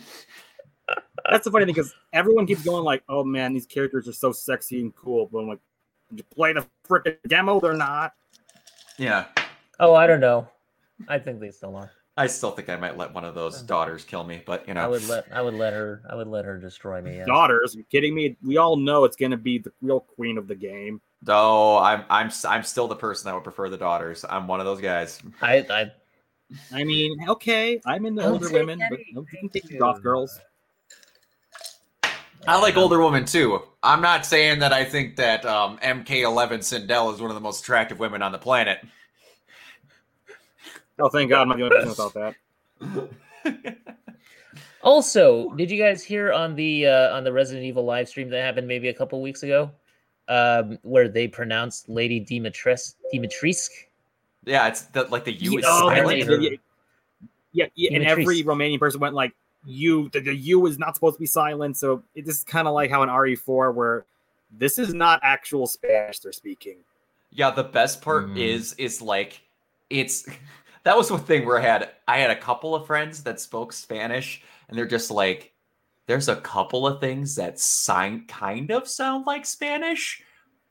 That's 1.29 1.45
the 1.45 1.51
funny 1.51 1.65
thing 1.65 1.73
because 1.73 1.93
everyone 2.13 2.45
keeps 2.45 2.63
going 2.63 2.83
like, 2.83 3.03
"Oh 3.07 3.23
man, 3.23 3.53
these 3.53 3.65
characters 3.65 4.07
are 4.07 4.13
so 4.13 4.31
sexy 4.31 4.81
and 4.81 4.95
cool," 4.95 5.29
but 5.31 5.39
I'm 5.39 5.47
like, 5.47 5.59
"Did 6.09 6.19
you 6.19 6.23
play 6.23 6.53
the 6.53 6.65
freaking 6.87 7.17
demo? 7.27 7.59
They're 7.59 7.73
not." 7.73 8.13
yeah. 8.97 9.25
oh, 9.79 9.93
I 9.93 10.07
don't 10.07 10.19
know. 10.19 10.47
I 11.07 11.19
think 11.19 11.39
they 11.39 11.51
still 11.51 11.75
are. 11.75 11.91
I 12.17 12.25
still 12.25 12.51
think 12.51 12.67
I 12.67 12.75
might 12.75 12.97
let 12.97 13.13
one 13.13 13.23
of 13.23 13.35
those 13.35 13.61
daughters 13.61 14.03
kill 14.03 14.23
me, 14.23 14.41
but 14.45 14.67
you 14.67 14.73
know 14.73 14.81
I 14.81 14.87
would 14.87 15.07
let 15.07 15.25
I 15.31 15.41
would 15.41 15.53
let 15.53 15.73
her 15.73 16.01
I 16.09 16.15
would 16.15 16.27
let 16.27 16.45
her 16.45 16.57
destroy 16.57 17.01
me. 17.01 17.17
Yeah. 17.17 17.25
Daughters, 17.25 17.75
are 17.75 17.77
you 17.77 17.85
kidding 17.91 18.15
me? 18.15 18.35
We 18.43 18.57
all 18.57 18.75
know 18.75 19.03
it's 19.03 19.15
gonna 19.15 19.37
be 19.37 19.59
the 19.59 19.71
real 19.81 19.99
queen 19.99 20.37
of 20.37 20.47
the 20.47 20.55
game. 20.55 20.99
No, 21.25 21.77
I'm 21.77 22.03
I'm 22.09 22.27
s- 22.27 22.45
I'm 22.45 22.63
still 22.63 22.87
the 22.87 22.95
person 22.95 23.25
that 23.27 23.35
would 23.35 23.43
prefer 23.43 23.69
the 23.69 23.77
daughters. 23.77 24.23
I'm 24.27 24.47
one 24.47 24.59
of 24.59 24.65
those 24.65 24.81
guys. 24.81 25.21
I 25.41 25.65
I 25.69 25.91
I 26.71 26.83
mean, 26.83 27.17
okay, 27.27 27.81
I'm 27.85 28.05
into 28.05 28.21
I'll 28.21 28.33
older 28.33 28.47
take 28.47 28.53
women, 28.53 28.79
but 28.89 28.99
you, 28.99 29.25
can 29.29 29.49
take 29.49 29.67
the 29.67 29.77
goth 29.77 30.01
girls. 30.01 30.39
I 32.47 32.59
like 32.61 32.77
older 32.77 33.01
women 33.03 33.25
too. 33.25 33.61
I'm 33.83 34.01
not 34.01 34.25
saying 34.25 34.59
that 34.59 34.71
I 34.71 34.85
think 34.85 35.17
that 35.17 35.45
um, 35.45 35.77
MK11 35.79 36.59
Sindel 36.59 37.13
is 37.13 37.19
one 37.19 37.29
of 37.29 37.35
the 37.35 37.41
most 37.41 37.61
attractive 37.61 37.99
women 37.99 38.21
on 38.21 38.31
the 38.31 38.37
planet. 38.37 38.79
Oh, 40.99 41.09
thank 41.09 41.29
God, 41.29 41.41
I'm 41.41 41.49
not 41.49 41.57
the 41.57 41.63
only 41.65 41.77
person 41.77 41.91
about 41.91 42.35
that. 43.43 43.77
Also, 44.81 45.49
did 45.55 45.69
you 45.69 45.77
guys 45.77 46.03
hear 46.03 46.31
on 46.31 46.55
the 46.55 46.87
uh, 46.87 47.15
on 47.15 47.23
the 47.23 47.33
Resident 47.33 47.65
Evil 47.65 47.83
live 47.83 48.07
stream 48.07 48.29
that 48.29 48.41
happened 48.41 48.67
maybe 48.67 48.87
a 48.87 48.93
couple 48.93 49.21
weeks 49.21 49.43
ago, 49.43 49.69
um, 50.29 50.77
where 50.83 51.07
they 51.07 51.27
pronounced 51.27 51.89
Lady 51.89 52.19
Dimitris 52.23 52.95
Dimitrisque? 53.13 53.71
yeah, 54.45 54.67
it's 54.67 54.81
the, 54.83 55.03
like 55.03 55.25
the 55.25 55.33
U 55.33 55.57
is 55.59 55.65
Oh, 55.67 55.89
silent. 55.89 56.23
silent. 56.23 56.41
yeah, 56.43 56.49
yeah, 57.53 57.65
yeah, 57.75 57.95
and 57.95 58.05
every 58.05 58.43
Romanian 58.43 58.79
person 58.79 58.99
went 58.99 59.13
like, 59.15 59.33
"You, 59.65 60.09
the, 60.09 60.19
the 60.19 60.35
U 60.35 60.65
is 60.67 60.77
not 60.79 60.95
supposed 60.95 61.15
to 61.15 61.19
be 61.19 61.25
silent." 61.25 61.75
So 61.77 62.03
this 62.15 62.37
is 62.37 62.43
kind 62.43 62.67
of 62.67 62.73
like 62.73 62.89
how 62.89 63.03
in 63.03 63.09
RE4, 63.09 63.73
where 63.73 64.05
this 64.57 64.77
is 64.79 64.93
not 64.93 65.19
actual 65.23 65.67
Spanish 65.67 66.19
they're 66.19 66.31
speaking. 66.31 66.77
Yeah, 67.31 67.51
the 67.51 67.63
best 67.63 68.01
part 68.01 68.27
Mm. 68.29 68.37
is 68.39 68.73
is 68.73 69.01
like 69.01 69.41
it's 69.89 70.25
that 70.83 70.95
was 70.95 71.11
one 71.11 71.19
thing 71.21 71.45
where 71.45 71.57
I 71.59 71.61
had 71.61 71.89
I 72.07 72.17
had 72.19 72.29
a 72.31 72.35
couple 72.35 72.73
of 72.75 72.85
friends 72.87 73.23
that 73.23 73.39
spoke 73.41 73.73
Spanish 73.73 74.41
and 74.69 74.77
they're 74.77 74.85
just 74.85 75.11
like 75.11 75.51
there's 76.07 76.27
a 76.29 76.37
couple 76.37 76.87
of 76.87 76.99
things 76.99 77.35
that 77.35 77.59
sign 77.59 78.25
kind 78.27 78.71
of 78.71 78.87
sound 78.87 79.25
like 79.27 79.45
Spanish, 79.45 80.23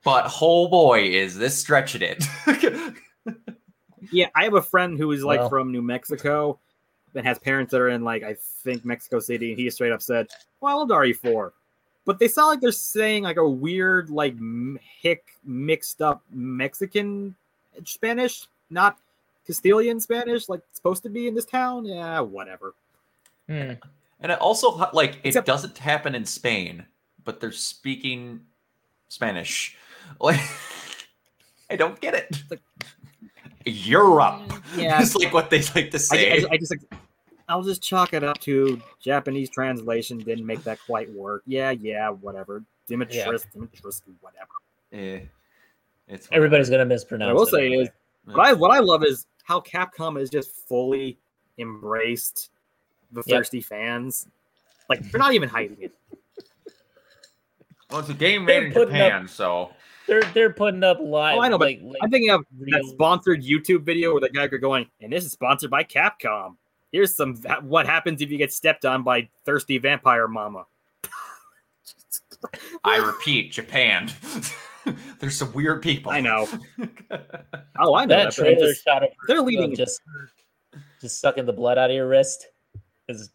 but 0.04 0.32
oh 0.40 0.68
boy, 0.68 1.02
is 1.02 1.36
this 1.38 1.56
stretching 1.58 2.02
it. 2.02 2.24
Yeah, 4.12 4.28
I 4.34 4.44
have 4.44 4.54
a 4.54 4.62
friend 4.62 4.98
who 4.98 5.10
is 5.12 5.24
like 5.24 5.40
Well. 5.40 5.48
from 5.48 5.72
New 5.72 5.82
Mexico 5.82 6.58
and 7.14 7.26
has 7.26 7.38
parents 7.38 7.72
that 7.72 7.80
are 7.80 7.88
in 7.88 8.04
like 8.04 8.22
I 8.22 8.36
think 8.62 8.84
Mexico 8.84 9.18
City, 9.18 9.50
and 9.50 9.58
he 9.58 9.68
straight 9.70 9.92
up 9.92 10.02
said, 10.02 10.28
"Well, 10.60 10.72
I 10.72 10.78
loved 10.78 10.90
RE4." 10.92 11.52
But 12.04 12.18
they 12.20 12.28
sound 12.28 12.48
like 12.48 12.60
they're 12.60 12.70
saying 12.72 13.24
like 13.24 13.36
a 13.36 13.48
weird, 13.48 14.10
like 14.10 14.34
m- 14.34 14.78
hick 15.00 15.24
mixed 15.44 16.02
up 16.02 16.22
Mexican 16.30 17.34
Spanish, 17.84 18.46
not 18.70 18.98
Castilian 19.44 19.98
Spanish, 19.98 20.48
like 20.48 20.60
it's 20.70 20.78
supposed 20.78 21.02
to 21.02 21.08
be 21.08 21.26
in 21.26 21.34
this 21.34 21.46
town. 21.46 21.84
Yeah, 21.84 22.20
whatever. 22.20 22.74
Hmm. 23.48 23.72
And 24.20 24.32
it 24.32 24.38
also 24.38 24.76
like 24.92 25.16
it 25.16 25.28
Except- 25.28 25.46
doesn't 25.46 25.78
happen 25.78 26.14
in 26.14 26.24
Spain, 26.24 26.84
but 27.24 27.40
they're 27.40 27.52
speaking 27.52 28.40
Spanish. 29.08 29.76
Like 30.20 30.40
I 31.70 31.76
don't 31.76 32.00
get 32.00 32.14
it. 32.14 32.42
Like- 32.50 32.60
Europe. 33.64 34.42
Yeah. 34.76 35.00
It's 35.02 35.16
like 35.16 35.32
what 35.34 35.50
they 35.50 35.62
like 35.74 35.90
to 35.90 35.98
say. 35.98 36.44
I, 36.44 36.46
I 36.52 36.56
just 36.56 36.70
like, 36.70 36.82
I'll 37.48 37.62
just 37.62 37.82
chalk 37.82 38.14
it 38.14 38.22
up 38.22 38.38
to 38.40 38.80
Japanese 39.00 39.50
translation 39.50 40.18
didn't 40.18 40.46
make 40.46 40.62
that 40.64 40.78
quite 40.86 41.10
work. 41.12 41.42
Yeah, 41.46 41.70
yeah, 41.70 42.10
whatever. 42.10 42.62
Dimitris, 42.88 43.44
Dimitris, 43.54 44.02
whatever. 44.20 44.48
Eh, 44.92 45.20
it's 46.06 46.28
Everybody's 46.30 46.70
gonna 46.70 46.84
mispronounce. 46.84 47.28
What 47.28 47.30
I 47.30 47.34
will 47.34 47.42
it 47.42 47.50
say 47.50 47.66
anyway. 47.66 47.82
is, 47.84 47.88
what 48.26 48.46
I 48.46 48.52
what 48.52 48.70
I 48.70 48.78
love 48.78 49.02
is 49.04 49.26
how 49.42 49.60
Capcom 49.60 50.20
is 50.20 50.30
just 50.30 50.52
fully 50.68 51.18
embraced 51.58 52.50
the 53.16 53.22
Yep. 53.26 53.38
thirsty 53.38 53.60
fans. 53.60 54.26
Like 54.88 55.00
they're 55.10 55.18
not 55.18 55.34
even 55.34 55.48
hiding 55.48 55.78
it. 55.80 55.92
Well, 57.90 58.00
it's 58.00 58.08
a 58.08 58.14
game 58.14 58.44
They're 58.46 58.62
made 58.62 58.66
in 58.68 58.72
putting 58.72 58.96
up- 58.96 59.06
Japan, 59.06 59.28
so 59.28 59.70
they're 60.08 60.22
they're 60.34 60.52
putting 60.52 60.82
up 60.82 60.98
live. 61.00 61.38
Oh, 61.38 61.40
I 61.40 61.48
know, 61.48 61.56
but 61.56 61.66
like, 61.66 61.80
like 61.84 61.98
I'm 62.02 62.10
thinking 62.10 62.30
of 62.30 62.44
that 62.72 62.84
sponsored 62.88 63.44
YouTube 63.44 63.82
video 63.84 64.10
where 64.10 64.20
the 64.20 64.28
guy 64.28 64.42
are 64.46 64.58
going, 64.58 64.86
and 65.00 65.12
this 65.12 65.24
is 65.24 65.30
sponsored 65.30 65.70
by 65.70 65.84
Capcom. 65.84 66.56
Here's 66.90 67.14
some 67.14 67.36
what 67.62 67.86
happens 67.86 68.22
if 68.22 68.30
you 68.32 68.38
get 68.38 68.52
stepped 68.52 68.84
on 68.84 69.04
by 69.04 69.28
thirsty 69.44 69.78
vampire 69.78 70.26
mama. 70.26 70.64
I 72.82 72.96
repeat, 72.96 73.52
Japan. 73.52 74.10
There's 75.20 75.36
some 75.36 75.52
weird 75.52 75.80
people. 75.82 76.10
I 76.10 76.20
know. 76.20 76.48
Oh, 77.78 77.94
I 77.94 78.04
know 78.06 78.16
that 78.16 78.24
that. 78.24 78.32
trailer 78.32 78.66
just- 78.68 78.82
shot 78.84 79.02
of 79.04 79.10
they're 79.28 79.38
of 79.40 79.44
leading- 79.46 79.76
just 79.76 80.00
just 81.00 81.20
sucking 81.20 81.44
the 81.46 81.52
blood 81.52 81.78
out 81.78 81.90
of 81.90 81.94
your 81.94 82.08
wrist 82.08 82.46
is 83.08 83.30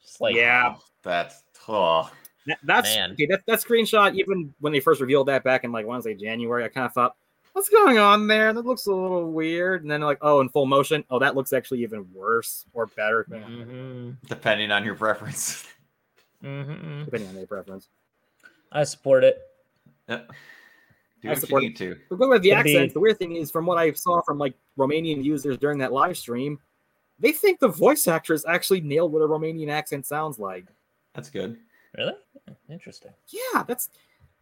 just 0.00 0.20
like 0.20 0.34
Yeah. 0.34 0.76
That's 1.02 1.42
oh. 1.68 2.10
That, 2.46 2.58
that's 2.64 2.94
Man. 2.94 3.12
okay. 3.12 3.26
That 3.26 3.42
that 3.46 3.60
screenshot, 3.60 4.14
even 4.16 4.52
when 4.60 4.72
they 4.72 4.80
first 4.80 5.00
revealed 5.00 5.28
that 5.28 5.44
back 5.44 5.64
in 5.64 5.72
like 5.72 5.86
want 5.86 6.02
to 6.02 6.10
say 6.10 6.14
January, 6.14 6.64
I 6.64 6.68
kind 6.68 6.86
of 6.86 6.92
thought, 6.92 7.14
"What's 7.52 7.68
going 7.68 7.98
on 7.98 8.26
there? 8.26 8.52
That 8.52 8.66
looks 8.66 8.86
a 8.86 8.92
little 8.92 9.30
weird." 9.30 9.82
And 9.82 9.90
then 9.90 10.00
like, 10.00 10.18
oh, 10.22 10.40
in 10.40 10.48
full 10.48 10.66
motion, 10.66 11.04
oh, 11.10 11.20
that 11.20 11.36
looks 11.36 11.52
actually 11.52 11.82
even 11.84 12.04
worse 12.12 12.64
or 12.72 12.86
better, 12.86 13.24
Mhm, 13.30 14.16
depending 14.26 14.72
on 14.72 14.84
your 14.84 14.96
preference. 14.96 15.66
mhm. 16.42 17.04
depending 17.04 17.28
on 17.28 17.36
your 17.36 17.46
preference. 17.46 17.88
I 18.72 18.82
support 18.84 19.22
it. 19.22 19.40
Yeah. 20.08 20.22
Do 21.22 21.30
I 21.30 21.34
support 21.34 21.34
you 21.34 21.36
support 21.36 21.62
need 21.62 21.76
to. 21.76 21.96
But 22.10 22.16
going 22.16 22.30
with 22.30 22.42
the 22.42 22.50
Gonna 22.50 22.60
accents, 22.60 22.94
the 22.94 23.00
weird 23.00 23.18
thing 23.18 23.36
is, 23.36 23.52
from 23.52 23.66
what 23.66 23.78
I 23.78 23.92
saw 23.92 24.20
from 24.22 24.38
like 24.38 24.54
Romanian 24.76 25.22
users 25.22 25.56
during 25.58 25.78
that 25.78 25.92
live 25.92 26.18
stream, 26.18 26.58
they 27.22 27.32
think 27.32 27.58
the 27.60 27.68
voice 27.68 28.06
actress 28.06 28.44
actually 28.46 28.82
nailed 28.82 29.12
what 29.12 29.22
a 29.22 29.26
Romanian 29.26 29.70
accent 29.70 30.04
sounds 30.04 30.38
like. 30.38 30.66
That's 31.14 31.30
good. 31.30 31.56
Really 31.96 32.14
interesting. 32.68 33.12
Yeah, 33.28 33.62
that's. 33.62 33.88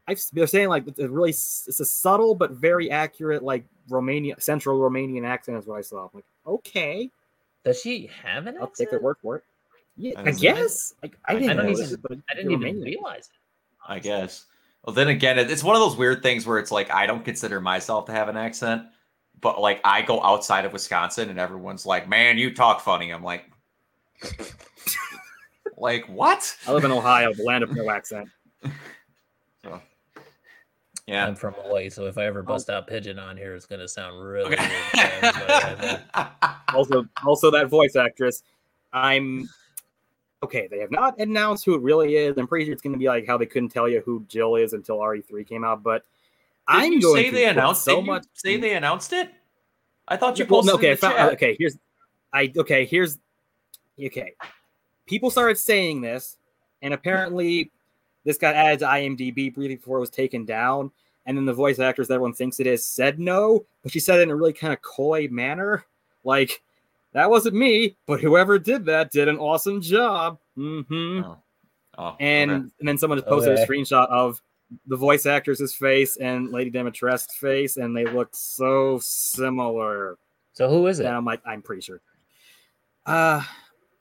I've 0.09 0.21
they're 0.33 0.47
saying 0.49 0.69
like 0.69 0.89
it's 0.89 0.99
a 0.99 1.09
really 1.09 1.31
it's 1.31 1.79
a 1.79 1.85
subtle 1.85 2.35
but 2.35 2.53
very 2.53 2.91
accurate 2.91 3.45
like 3.45 3.65
Romania 3.89 4.35
Central 4.41 4.81
Romanian 4.81 5.25
accent 5.27 5.57
is 5.59 5.67
what 5.67 5.79
I 5.79 5.83
saw. 5.83 6.05
I'm 6.05 6.11
like, 6.15 6.25
okay, 6.47 7.11
Does 7.65 7.81
she 7.81 8.11
have 8.25 8.47
an 8.47 8.55
accent? 8.57 8.63
I'll 8.63 8.71
take 8.71 8.91
their 8.91 9.01
word 9.01 9.17
for 9.23 9.37
it. 9.37 9.45
Yeah, 9.97 10.15
I 10.17 10.29
I, 10.29 10.33
guess. 10.33 10.95
Like, 11.03 11.17
I 11.27 11.33
I 11.33 11.39
didn't 11.39 11.57
don't 11.59 11.67
know 11.67 11.73
even- 11.73 11.83
this, 11.83 12.21
I 12.31 12.35
didn't 12.35 12.51
even 12.53 12.77
Romanian. 12.77 12.85
realize 12.85 13.27
it. 13.27 13.33
I 13.93 13.99
guess. 13.99 14.47
Well, 14.85 14.95
then 14.95 15.09
again, 15.09 15.39
it's 15.39 15.63
one 15.63 15.77
of 15.77 15.81
those 15.83 15.97
weird 15.97 16.23
things 16.23 16.47
where 16.47 16.59
it's 16.59 16.71
like 16.71 16.91
I 16.91 17.05
don't 17.07 17.25
consider 17.25 17.61
myself 17.61 18.07
to 18.07 18.13
have 18.13 18.29
an 18.29 18.37
accent, 18.39 18.85
but 19.41 19.61
like 19.61 19.81
I 19.85 20.03
go 20.03 20.23
outside 20.23 20.65
of 20.65 20.73
Wisconsin 20.73 21.31
and 21.31 21.39
everyone's 21.39 21.87
like, 21.87 22.09
"Man, 22.09 22.39
you 22.39 22.55
talk 22.55 22.81
funny." 22.81 23.11
I'm 23.11 23.23
like, 23.25 23.51
like 25.77 26.07
what? 26.09 26.57
I 26.67 26.73
live 26.73 26.85
in 26.85 26.93
Ohio, 26.93 27.33
the 27.33 27.45
land 27.45 27.65
of 27.65 27.75
no 27.75 27.91
accent. 27.91 28.29
So, 29.63 29.81
yeah. 31.07 31.27
I'm 31.27 31.35
from 31.35 31.55
Hawaii, 31.55 31.91
so 31.91 32.07
if 32.07 32.17
I 32.19 32.25
ever 32.27 32.43
bust 32.43 32.71
oh. 32.71 32.75
out 32.75 32.87
pigeon 32.87 33.19
on 33.19 33.37
here, 33.37 33.55
it's 33.55 33.67
gonna 33.67 33.89
sound 33.89 34.23
really 34.23 34.55
Okay. 34.55 34.69
weird. 34.69 34.81
to 34.93 35.25
everybody, 35.25 35.53
I 35.53 35.75
think. 35.75 36.41
also 36.75 37.07
also 37.25 37.51
that 37.51 37.69
voice 37.69 37.97
actress 37.97 38.43
i'm 38.93 39.49
okay 40.43 40.69
they 40.71 40.79
have 40.79 40.91
not 40.91 41.19
announced 41.19 41.65
who 41.65 41.75
it 41.75 41.83
really 41.83 42.17
is 42.17 42.37
i'm 42.39 42.47
pretty 42.47 42.65
sure 42.65 42.73
it's 42.73 42.83
going 42.83 42.93
to 42.93 42.99
be 42.99 43.07
like 43.07 43.27
how 43.27 43.37
they 43.37 43.47
couldn't 43.47 43.69
tell 43.69 43.89
you 43.89 44.01
who 44.05 44.25
jill 44.29 44.57
is 44.57 44.73
until 44.73 44.99
re3 44.99 45.47
came 45.47 45.65
out 45.65 45.83
but 45.83 46.03
Didn't 46.03 46.05
i'm 46.71 46.93
you 46.95 47.01
going 47.01 47.17
say 47.23 47.31
to 47.31 47.35
they 47.37 47.45
announced 47.47 47.85
so 47.85 47.93
didn't 47.97 48.07
you 48.07 48.13
much 48.13 48.25
Say 48.35 48.57
they 48.57 48.75
announced 48.75 49.13
it. 49.13 49.31
I 50.09 50.17
thought 50.17 50.39
you 50.39 50.47
well, 50.47 50.63
posted. 50.63 50.73
no, 50.73 50.79
okay 50.79 50.87
in 50.89 50.93
I 50.93 50.95
the 50.95 51.01
found- 51.01 51.17
chat. 51.17 51.33
okay 51.35 51.57
here's 51.59 51.79
i 52.33 52.53
okay 52.57 52.85
here's 52.85 53.19
okay 54.03 54.33
people 55.07 55.31
started 55.31 55.59
saying 55.59 56.01
this 56.01 56.37
and 56.83 56.95
apparently 56.95 57.71
this 58.25 58.39
got 58.39 58.55
added 58.55 58.81
to 58.81 58.87
imdb 58.87 59.55
briefly 59.55 59.77
before 59.77 59.99
it 59.99 60.01
was 60.01 60.11
taken 60.11 60.45
down 60.45 60.91
and 61.27 61.37
then 61.37 61.45
the 61.45 61.53
voice 61.55 61.79
actors 61.79 62.09
that 62.09 62.15
everyone 62.15 62.33
thinks 62.35 62.61
it 62.61 62.67
is 62.67 62.85
said 62.85 63.19
no 63.19 63.65
but 63.83 63.93
she 63.93 64.01
said 64.01 64.19
it 64.19 64.23
in 64.23 64.31
a 64.31 64.37
really 64.37 64.53
kind 64.53 64.73
of 64.73 64.81
coy 64.83 65.29
manner 65.31 65.85
like 66.25 66.63
that 67.13 67.29
wasn't 67.29 67.55
me 67.55 67.97
but 68.07 68.21
whoever 68.21 68.59
did 68.59 68.85
that 68.85 69.11
did 69.11 69.29
an 69.29 69.39
awesome 69.39 69.81
job 69.81 70.39
hmm 70.55 71.23
Oh. 71.25 71.37
Oh, 71.99 72.17
and 72.21 72.51
okay. 72.51 72.61
and 72.79 72.89
then 72.89 72.97
someone 72.97 73.19
just 73.19 73.29
posted 73.29 73.59
a 73.59 73.67
screenshot 73.67 74.07
of 74.09 74.41
the 74.87 74.97
voice 74.97 75.27
actress's 75.27 75.75
face 75.75 76.17
and 76.17 76.51
Lady 76.51 76.71
Demetresque's 76.71 77.37
face, 77.37 77.77
and 77.77 77.97
they 77.97 78.07
look 78.07 78.29
so 78.33 78.99
similar. 79.03 80.17
So 80.53 80.69
who 80.69 80.87
is 80.87 81.01
it? 81.01 81.07
And 81.07 81.15
I'm 81.17 81.25
like, 81.25 81.41
I'm 81.47 81.63
pretty 81.63 81.83
sure. 81.83 82.01
Uh, 83.07 83.43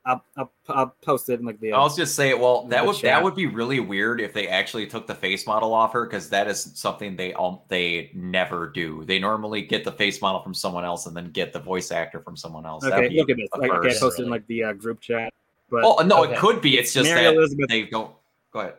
I'll, 0.06 0.24
I'll, 0.38 0.52
I'll 0.70 0.96
post 1.02 1.30
it 1.30 1.40
in 1.40 1.46
like 1.46 1.60
the. 1.60 1.74
I'll 1.74 1.94
just 1.94 2.16
say, 2.16 2.30
it. 2.30 2.40
well, 2.40 2.66
that 2.68 2.86
would 2.86 2.96
chat. 2.96 3.04
that 3.04 3.24
would 3.24 3.36
be 3.36 3.46
really 3.46 3.80
weird 3.80 4.22
if 4.22 4.34
they 4.34 4.48
actually 4.48 4.88
took 4.88 5.08
the 5.08 5.16
face 5.16 5.46
model 5.46 5.74
off 5.74 5.94
her 5.94 6.06
because 6.06 6.30
that 6.30 6.48
is 6.48 6.72
something 6.76 7.16
they 7.16 7.34
all 7.34 7.66
they 7.68 8.12
never 8.14 8.68
do. 8.70 9.04
They 9.06 9.20
normally 9.20 9.62
get 9.62 9.84
the 9.84 9.92
face 9.92 10.22
model 10.22 10.42
from 10.42 10.54
someone 10.54 10.86
else 10.86 11.06
and 11.06 11.16
then 11.16 11.32
get 11.32 11.54
the 11.54 11.60
voice 11.60 11.92
actor 11.92 12.22
from 12.22 12.38
someone 12.38 12.66
else. 12.66 12.84
That'd 12.84 12.98
okay, 13.00 13.10
be 13.10 13.20
look 13.20 13.30
at 13.30 13.38
this. 13.38 13.50
Like, 13.56 13.72
okay, 13.72 13.80
I 13.88 13.90
first. 13.90 14.02
posted 14.02 14.26
in 14.26 14.32
like 14.32 14.48
the 14.48 14.64
uh, 14.64 14.74
group 14.74 15.00
chat. 15.02 15.34
But 15.70 15.84
Oh 15.84 15.98
no, 16.04 16.24
Okay. 16.24 16.34
it 16.34 16.40
could 16.40 16.62
be. 16.62 16.78
It's 16.78 16.94
just 16.94 17.10
Mary 17.10 17.24
that 17.26 17.36
Elizabeth. 17.36 17.68
they 17.70 17.84
don't. 17.84 18.12
Go 18.52 18.62
ahead. 18.62 18.76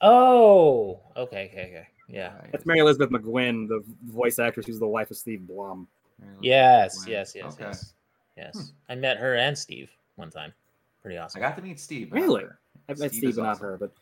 Oh, 0.00 1.00
okay, 1.16 1.48
okay, 1.52 1.62
okay. 1.70 1.86
Yeah. 2.08 2.32
That's 2.52 2.66
Mary 2.66 2.80
Elizabeth 2.80 3.10
McGlynn, 3.10 3.66
the 3.68 3.82
voice 4.06 4.38
actress 4.38 4.66
who's 4.66 4.78
the 4.78 4.86
wife 4.86 5.10
of 5.10 5.16
Steve 5.16 5.46
Blum. 5.46 5.88
Yes, 6.40 7.04
yes, 7.08 7.34
yes, 7.34 7.54
Okay. 7.54 7.64
yes. 7.64 7.92
Yes. 8.36 8.72
I 8.88 8.94
met 8.94 9.16
her 9.18 9.36
and 9.36 9.56
Steve 9.56 9.90
one 10.16 10.30
time. 10.30 10.52
Pretty 11.02 11.16
awesome. 11.18 11.42
I 11.42 11.48
got 11.48 11.56
to 11.56 11.62
meet 11.62 11.78
Steve. 11.80 12.10
but 12.10 12.16
not 12.18 12.22
Really? 12.24 12.44
I've 12.88 12.98
met 12.98 13.10
Steve 13.10 13.18
Steve, 13.18 13.30
is 13.30 13.36
but 13.36 13.42
not 13.42 13.50
awesome. 13.56 13.66
her. 13.66 13.78
But 13.78 13.92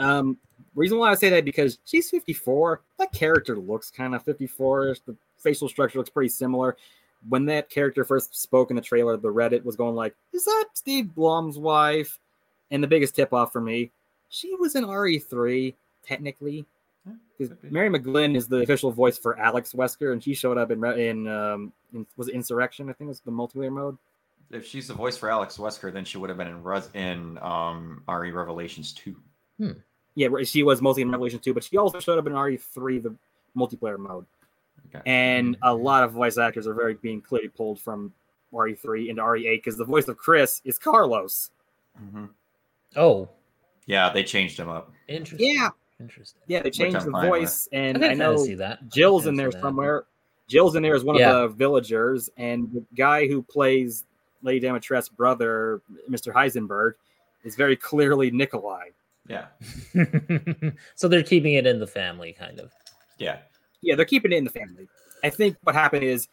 um, 0.00 0.36
reason 0.74 0.98
why 0.98 1.10
I 1.10 1.14
say 1.14 1.28
that 1.30 1.44
because 1.44 1.78
she's 1.84 2.10
54. 2.10 2.80
That 2.98 3.12
character 3.12 3.56
looks 3.56 3.90
kind 3.90 4.14
of 4.14 4.24
54ish. 4.24 5.00
The 5.06 5.16
facial 5.38 5.68
structure 5.68 5.98
looks 5.98 6.10
pretty 6.10 6.28
similar. 6.30 6.76
When 7.28 7.44
that 7.46 7.70
character 7.70 8.04
first 8.04 8.40
spoke 8.40 8.70
in 8.70 8.76
the 8.76 8.82
trailer, 8.82 9.16
the 9.16 9.32
Reddit 9.32 9.64
was 9.64 9.76
going 9.76 9.94
like, 9.94 10.14
"Is 10.32 10.44
that 10.44 10.66
Steve 10.74 11.14
Blum's 11.14 11.58
wife?" 11.58 12.18
And 12.70 12.82
the 12.82 12.86
biggest 12.86 13.14
tip 13.16 13.32
off 13.32 13.50
for 13.52 13.60
me, 13.62 13.90
she 14.28 14.54
was 14.56 14.74
in 14.74 14.84
RE3 14.84 15.74
technically. 16.06 16.64
Because 17.38 17.56
could. 17.60 17.72
Mary 17.72 17.90
McGlynn 17.90 18.34
is 18.36 18.48
the 18.48 18.58
official 18.58 18.90
voice 18.90 19.18
for 19.18 19.38
Alex 19.38 19.72
Wesker, 19.74 20.12
and 20.12 20.22
she 20.22 20.34
showed 20.34 20.56
up 20.56 20.70
in 20.70 20.82
in, 20.84 21.28
um, 21.28 21.72
in 21.92 22.06
was 22.16 22.28
it 22.28 22.34
Insurrection? 22.34 22.88
I 22.88 22.92
think 22.94 23.08
it 23.08 23.08
was 23.08 23.20
the 23.20 23.30
multiplayer 23.30 23.70
mode. 23.72 23.98
If 24.50 24.66
she's 24.66 24.88
the 24.88 24.94
voice 24.94 25.16
for 25.16 25.28
Alex 25.30 25.56
Wesker, 25.58 25.92
then 25.92 26.04
she 26.04 26.16
would 26.16 26.30
have 26.30 26.38
been 26.38 26.46
in 26.48 26.62
Res- 26.62 26.90
in 26.94 27.38
um 27.42 28.02
RE 28.08 28.30
Revelations 28.30 28.92
two. 28.92 29.16
Yeah, 30.16 30.28
she 30.44 30.62
was 30.62 30.80
mostly 30.80 31.02
in 31.02 31.10
Revelations 31.10 31.42
2, 31.42 31.52
but 31.54 31.64
she 31.64 31.76
also 31.76 31.98
showed 31.98 32.18
up 32.20 32.26
in 32.28 32.32
RE3, 32.34 33.02
the 33.02 33.14
multiplayer 33.56 33.98
mode. 33.98 34.24
Okay. 34.94 35.02
And 35.06 35.56
a 35.62 35.74
lot 35.74 36.04
of 36.04 36.12
voice 36.12 36.38
actors 36.38 36.68
are 36.68 36.74
very 36.74 36.94
being 36.94 37.20
clearly 37.20 37.48
pulled 37.48 37.80
from 37.80 38.12
RE3 38.52 39.08
into 39.08 39.22
RE8 39.22 39.56
because 39.56 39.76
the 39.76 39.84
voice 39.84 40.06
of 40.06 40.16
Chris 40.16 40.62
is 40.64 40.78
Carlos. 40.78 41.50
Mhm. 42.00 42.28
Oh, 42.94 43.28
Yeah, 43.86 44.10
they 44.12 44.22
changed 44.24 44.58
him 44.58 44.68
up. 44.68 44.92
interesting. 45.08 45.48
Yeah, 45.54 45.68
Interesting. 46.00 46.40
yeah, 46.48 46.62
they 46.62 46.70
changed 46.70 46.96
the 47.04 47.10
fine 47.10 47.30
with. 47.30 47.40
voice, 47.42 47.68
I 47.72 47.76
and 47.76 48.04
I, 48.04 48.14
know 48.14 48.36
see 48.36 48.54
that. 48.54 48.88
Jill's 48.88 49.26
I 49.26 49.30
in 49.30 49.36
there 49.36 49.50
see 49.50 49.56
that. 49.58 49.62
somewhere. 49.62 50.04
Jill's 50.48 50.74
in 50.76 50.82
there 50.82 50.94
as 50.94 51.04
one 51.04 51.16
Yeah. 51.16 51.32
of 51.36 51.52
the 51.52 51.56
villagers, 51.56 52.30
and 52.36 52.70
the 52.72 52.84
guy 52.96 53.26
who 53.28 53.42
plays 53.42 54.04
Lady 54.42 54.60
Demetresque's 54.66 55.08
brother, 55.08 55.80
Mr. 56.10 56.32
Heisenberg, 56.32 56.94
is 57.44 57.56
very 57.56 57.76
clearly 57.76 58.30
Nikolai. 58.30 58.88
Yeah, 59.26 59.46
so 60.94 61.08
they're 61.08 61.22
keeping 61.22 61.54
it 61.54 61.66
in 61.66 61.78
the 61.80 61.86
family, 61.86 62.32
kind 62.32 62.60
of. 62.60 62.72
yeah. 63.18 63.38
Yeah, 63.80 63.94
they're 63.96 64.04
keeping 64.06 64.32
it 64.32 64.36
in 64.36 64.44
the 64.44 64.50
family. 64.50 64.88
I 65.22 65.28
think 65.30 65.56
what 65.62 65.74
happened 65.74 66.04
is 66.04 66.28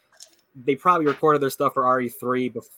they 0.65 0.75
probably 0.75 1.05
recorded 1.05 1.41
their 1.41 1.49
stuff 1.49 1.73
for 1.73 1.83
RE3 1.83 2.53
bef- 2.53 2.69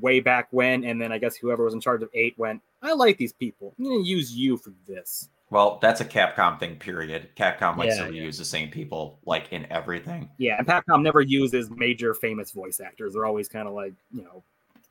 way 0.00 0.20
back 0.20 0.48
when, 0.50 0.84
and 0.84 1.00
then 1.00 1.12
I 1.12 1.18
guess 1.18 1.36
whoever 1.36 1.64
was 1.64 1.74
in 1.74 1.80
charge 1.80 2.02
of 2.02 2.08
8 2.14 2.38
went, 2.38 2.62
I 2.82 2.92
like 2.94 3.18
these 3.18 3.32
people. 3.32 3.74
I'm 3.78 3.84
going 3.84 4.02
to 4.04 4.08
use 4.08 4.32
you 4.32 4.56
for 4.56 4.72
this. 4.88 5.28
Well, 5.50 5.78
that's 5.80 6.00
a 6.00 6.04
Capcom 6.04 6.58
thing. 6.58 6.76
Period. 6.76 7.28
Capcom 7.36 7.76
likes 7.76 7.96
Yeah, 7.98 8.06
to 8.08 8.12
yeah. 8.14 8.22
reuse 8.22 8.36
the 8.38 8.44
same 8.44 8.68
people 8.70 9.20
like 9.26 9.52
in 9.52 9.66
everything. 9.70 10.28
Yeah, 10.38 10.56
and 10.58 10.66
Capcom 10.66 11.02
never 11.02 11.20
uses 11.20 11.70
major 11.70 12.14
famous 12.14 12.50
voice 12.50 12.80
actors. 12.80 13.12
They're 13.14 13.26
always 13.26 13.48
kind 13.48 13.68
of 13.68 13.74
like, 13.74 13.92
you 14.12 14.22
know, 14.24 14.42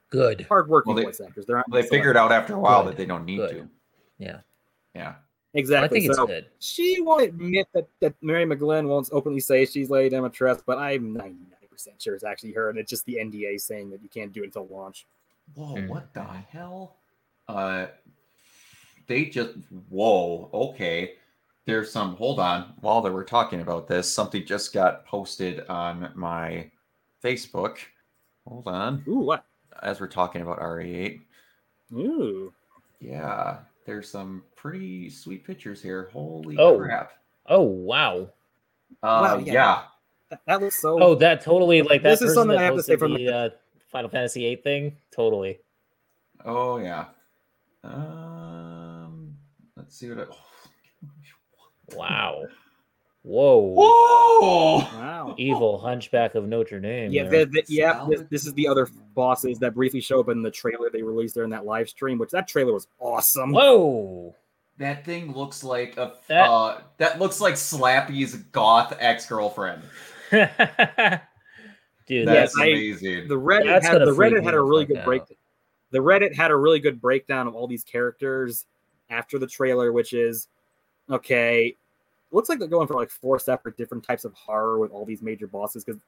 Good. 0.09 0.45
hardworking 0.47 0.93
Well, 0.93 0.97
they- 0.97 1.05
voice 1.09 1.19
actors. 1.19 1.45
They're 1.45 1.57
not 1.57 1.65
They 1.71 1.83
figured 1.83 2.15
out 2.15 2.31
after 2.31 2.53
a 2.53 2.59
while 2.59 2.83
Good. 2.83 2.91
that 2.93 2.97
they 2.97 3.05
don't 3.05 3.25
need 3.25 3.37
Good. 3.37 3.49
to. 3.51 3.69
Yeah. 4.17 4.39
Yeah. 4.93 5.15
Exactly. 5.53 5.97
I 5.97 5.97
Exactly. 5.97 5.99
think 5.99 6.09
it's 6.11 6.19
good. 6.19 6.45
she 6.59 7.01
won't 7.01 7.23
admit 7.23 7.67
that, 7.73 7.87
that 8.01 8.13
Mary 8.21 8.45
McGlynn 8.45 8.87
won't 8.87 9.09
openly 9.11 9.39
say 9.39 9.65
she's 9.65 9.89
Lady 9.89 10.09
Demetresque, 10.09 10.63
but 10.65 10.77
I'm 10.77 11.13
99% 11.15 11.35
sure 11.99 12.15
it's 12.15 12.23
actually 12.23 12.51
her, 12.53 12.69
and 12.69 12.77
it's 12.79 12.89
just 12.89 13.05
the 13.05 13.15
NDA 13.15 13.59
saying 13.59 13.89
that 13.91 14.01
you 14.03 14.09
can't 14.09 14.31
do 14.33 14.41
it 14.43 14.47
until 14.47 14.67
launch. 14.67 15.05
Whoa, 15.53 15.75
Hmm. 15.79 15.87
what 15.87 16.13
the 16.13 16.23
hell? 16.23 16.95
Uh 17.47 17.87
they 19.07 19.25
just 19.25 19.51
whoa, 19.89 20.49
okay. 20.53 21.13
There's 21.65 21.91
some 21.91 22.15
hold 22.15 22.39
on. 22.39 22.73
While 22.81 23.01
they 23.01 23.09
were 23.09 23.23
talking 23.23 23.61
about 23.61 23.87
this, 23.87 24.11
something 24.11 24.45
just 24.45 24.73
got 24.73 25.05
posted 25.05 25.61
on 25.67 26.11
my 26.15 26.69
Facebook. 27.23 27.77
Hold 28.47 28.67
on. 28.67 29.03
Ooh, 29.07 29.19
what? 29.19 29.45
As 29.81 29.99
we're 29.99 30.07
talking 30.07 30.41
about 30.41 30.59
RE8. 30.59 31.21
Ooh. 31.93 32.53
Yeah, 32.99 33.57
there's 33.85 34.09
some 34.09 34.43
pretty 34.55 35.09
sweet 35.09 35.43
pictures 35.45 35.81
here. 35.81 36.09
Holy 36.13 36.57
Oh. 36.57 36.77
crap. 36.79 37.13
Oh 37.47 37.61
wow. 37.61 38.29
Uh 39.03 39.21
Wow, 39.21 39.37
yeah. 39.37 39.53
yeah. 39.53 39.83
That, 40.29 40.41
that 40.47 40.61
looks 40.61 40.81
so. 40.81 41.01
Oh, 41.01 41.15
that 41.15 41.41
totally 41.41 41.81
like 41.81 42.01
that 42.03 42.09
This 42.09 42.21
is 42.21 42.27
person 42.27 42.35
something 42.35 42.57
that 42.57 42.63
I 42.63 42.65
have 42.65 42.75
to 42.75 42.83
say 42.83 42.93
posted 42.93 42.99
from 42.99 43.13
the 43.15 43.29
uh, 43.29 43.49
Final 43.91 44.09
Fantasy 44.09 44.41
VIII 44.41 44.55
thing. 44.57 44.97
Totally. 45.11 45.59
Oh 46.43 46.77
yeah. 46.77 47.05
Um 47.83 49.35
let's 49.77 49.95
see 49.97 50.09
what 50.09 50.19
it 50.19 50.29
Wow. 51.95 52.43
Whoa. 53.21 53.57
Whoa! 53.57 54.77
wow. 54.79 55.33
Evil 55.37 55.79
Hunchback 55.79 56.35
of 56.35 56.47
Notre 56.47 56.79
Dame. 56.79 57.11
Yeah, 57.11 57.23
the, 57.23 57.45
the, 57.45 57.63
yeah. 57.67 58.05
This, 58.07 58.23
this 58.29 58.45
is 58.45 58.53
the 58.53 58.67
other 58.67 58.87
bosses 59.15 59.57
that 59.59 59.73
briefly 59.73 59.99
show 59.99 60.19
up 60.19 60.29
in 60.29 60.43
the 60.43 60.51
trailer 60.51 60.91
they 60.91 61.01
released 61.01 61.33
during 61.33 61.49
that 61.49 61.65
live 61.65 61.89
stream. 61.89 62.19
Which 62.19 62.29
that 62.31 62.47
trailer 62.47 62.71
was 62.73 62.87
awesome. 62.99 63.51
Whoa. 63.51 64.35
That 64.77 65.05
thing 65.05 65.33
looks 65.33 65.63
like 65.63 65.97
a 65.97 66.13
That- 66.27 66.49
uh 66.49 66.81
that 66.97 67.17
looks 67.19 67.41
like 67.41 67.55
Slappy's 67.55 68.35
goth 68.35 68.95
ex-girlfriend. 68.99 69.81
Dude, 72.07 72.27
That's 72.27 72.57
I- 72.57 72.65
amazing. 72.65 73.27
The 73.27 73.39
Reddit 73.39 73.65
That's 73.65 73.87
had 73.87 74.01
the 74.01 74.15
Reddit 74.15 74.43
had 74.43 74.53
a 74.53 74.61
really 74.61 74.85
good 74.85 74.97
out. 74.97 75.05
break. 75.05 75.23
The 75.91 75.99
Reddit 75.99 76.35
had 76.35 76.51
a 76.51 76.55
really 76.55 76.79
good 76.79 77.01
breakdown 77.01 77.47
of 77.47 77.55
all 77.55 77.67
these 77.67 77.83
characters 77.83 78.65
after 79.09 79.39
the 79.39 79.47
trailer, 79.47 79.91
which 79.91 80.13
is 80.13 80.47
okay. 81.09 81.75
Looks 82.31 82.49
like 82.49 82.59
they're 82.59 82.67
going 82.67 82.87
for 82.87 82.95
like 82.95 83.09
four 83.09 83.39
separate 83.39 83.77
different 83.77 84.03
types 84.03 84.25
of 84.25 84.33
horror 84.33 84.77
with 84.79 84.91
all 84.91 85.05
these 85.05 85.21
major 85.21 85.47
bosses 85.47 85.83
because 85.83 86.01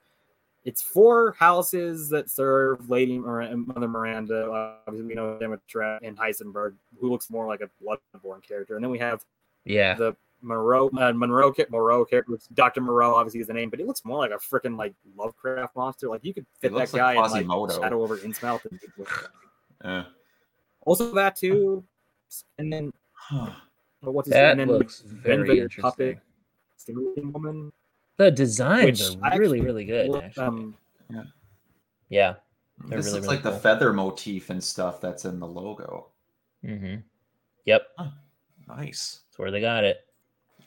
it's 0.65 0.82
four 0.82 1.32
houses 1.39 2.09
that 2.09 2.30
serve 2.30 2.89
Lady 2.89 3.18
Mir- 3.18 3.55
Mother 3.55 3.88
Miranda, 3.88 4.51
obviously 4.86 5.07
we 5.07 5.15
know 5.15 5.38
Demetra 5.41 5.99
and 6.01 6.18
Heisenberg, 6.18 6.74
who 6.99 7.09
looks 7.09 7.30
more 7.30 7.47
like 7.47 7.61
a 7.61 7.70
Bloodborne 7.82 8.45
character, 8.45 8.76
and 8.76 8.84
then 8.84 8.91
we 8.91 8.99
have 8.99 9.24
yeah. 9.63 9.93
the 9.93 10.13
Moreau 10.42 10.90
uh, 10.98 11.14
Monroe 11.14 11.52
ca- 11.52 11.66
Moreau 11.70 12.06
character, 12.06 12.38
Doctor 12.54 12.82
Moreau 12.82 13.16
obviously 13.16 13.40
is 13.40 13.48
the 13.48 13.54
name, 13.54 13.70
but 13.70 13.80
it 13.80 13.88
looks 13.88 14.06
more 14.06 14.20
like 14.20 14.32
a 14.32 14.36
freaking 14.36 14.78
like 14.78 14.94
Lovecraft 15.16 15.76
monster. 15.76 16.10
Like 16.10 16.24
you 16.24 16.34
could 16.34 16.46
fit 16.60 16.72
that 16.72 16.78
looks 16.78 16.94
like 16.94 17.02
guy 17.02 17.12
in 17.14 17.18
like 17.20 17.30
Quasimodo. 17.32 17.82
Shadow 17.82 18.04
over 18.04 18.18
Innsmouth. 18.18 18.66
And 18.66 18.80
do 18.80 18.88
it. 19.00 19.08
Uh, 19.84 20.04
also 20.82 21.14
that 21.14 21.36
too, 21.36 21.84
and 22.58 22.72
then 22.72 22.92
what's 24.02 24.28
his 24.28 24.34
That 24.34 24.52
and 24.52 24.60
then 24.60 24.68
looks 24.70 25.02
very 25.02 25.48
Venom 25.48 25.64
interesting. 25.64 26.20
puppet, 26.88 27.34
woman. 27.34 27.72
The 28.18 28.32
designs 28.32 29.16
are 29.22 29.38
really, 29.38 29.62
really 29.62 29.86
good. 29.86 30.10
look, 30.10 30.24
actually. 30.24 30.44
um, 30.44 30.76
yeah. 32.10 32.36
They're 32.86 32.98
this 32.98 33.08
really, 33.08 33.20
looks 33.20 33.28
really 33.28 33.36
like 33.36 33.44
the 33.44 33.60
feather 33.60 33.92
motif 33.94 34.50
and 34.50 34.64
stuff 34.64 35.02
that's 35.02 35.26
in 35.26 35.40
the 35.40 35.48
logo. 35.48 36.10
Mm-hmm. 36.64 36.98
Yep. 37.66 37.88
Nice. 38.68 39.22
That's 39.30 39.40
where 39.40 39.52
they 39.52 39.62
got 39.62 39.84
it. 39.84 40.07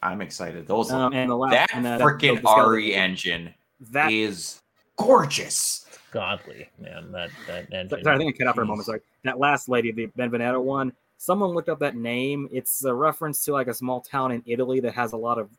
I'm 0.03 0.21
excited. 0.21 0.67
Those 0.67 0.91
um, 0.91 1.13
and 1.13 1.31
the 1.31 1.37
last 1.37 1.53
that 1.53 1.69
and 1.75 1.85
that, 1.85 2.01
freaking 2.01 2.41
the 2.41 2.69
RE 2.71 2.95
engine 2.95 3.55
That 3.91 4.13
is 4.13 4.63
gorgeous. 4.97 5.87
Godly, 6.11 6.69
man. 6.79 7.13
That 7.13 7.31
that 7.47 7.73
engine. 7.73 8.03
Sorry, 8.03 8.17
I 8.17 8.19
think 8.19 8.35
I 8.35 8.39
cut 8.39 8.49
out 8.49 8.55
for 8.55 8.63
a 8.63 8.67
moment. 8.67 8.87
Sorry. 8.87 9.01
That 9.25 9.39
last 9.39 9.69
lady, 9.69 9.93
the 9.93 10.07
Benvenuto 10.19 10.63
one, 10.63 10.93
someone 11.19 11.51
looked 11.51 11.69
up 11.69 11.79
that 11.81 11.97
name. 11.97 12.49
It's 12.51 12.85
a 12.85 12.95
reference 12.95 13.45
to 13.45 13.53
like 13.53 13.69
a 13.69 13.75
small 13.75 14.01
town 14.01 14.33
in 14.33 14.43
Italy 14.47 14.81
that 14.81 14.95
has 14.95 15.13
a 15.13 15.17
lot 15.17 15.39
of 15.39 15.51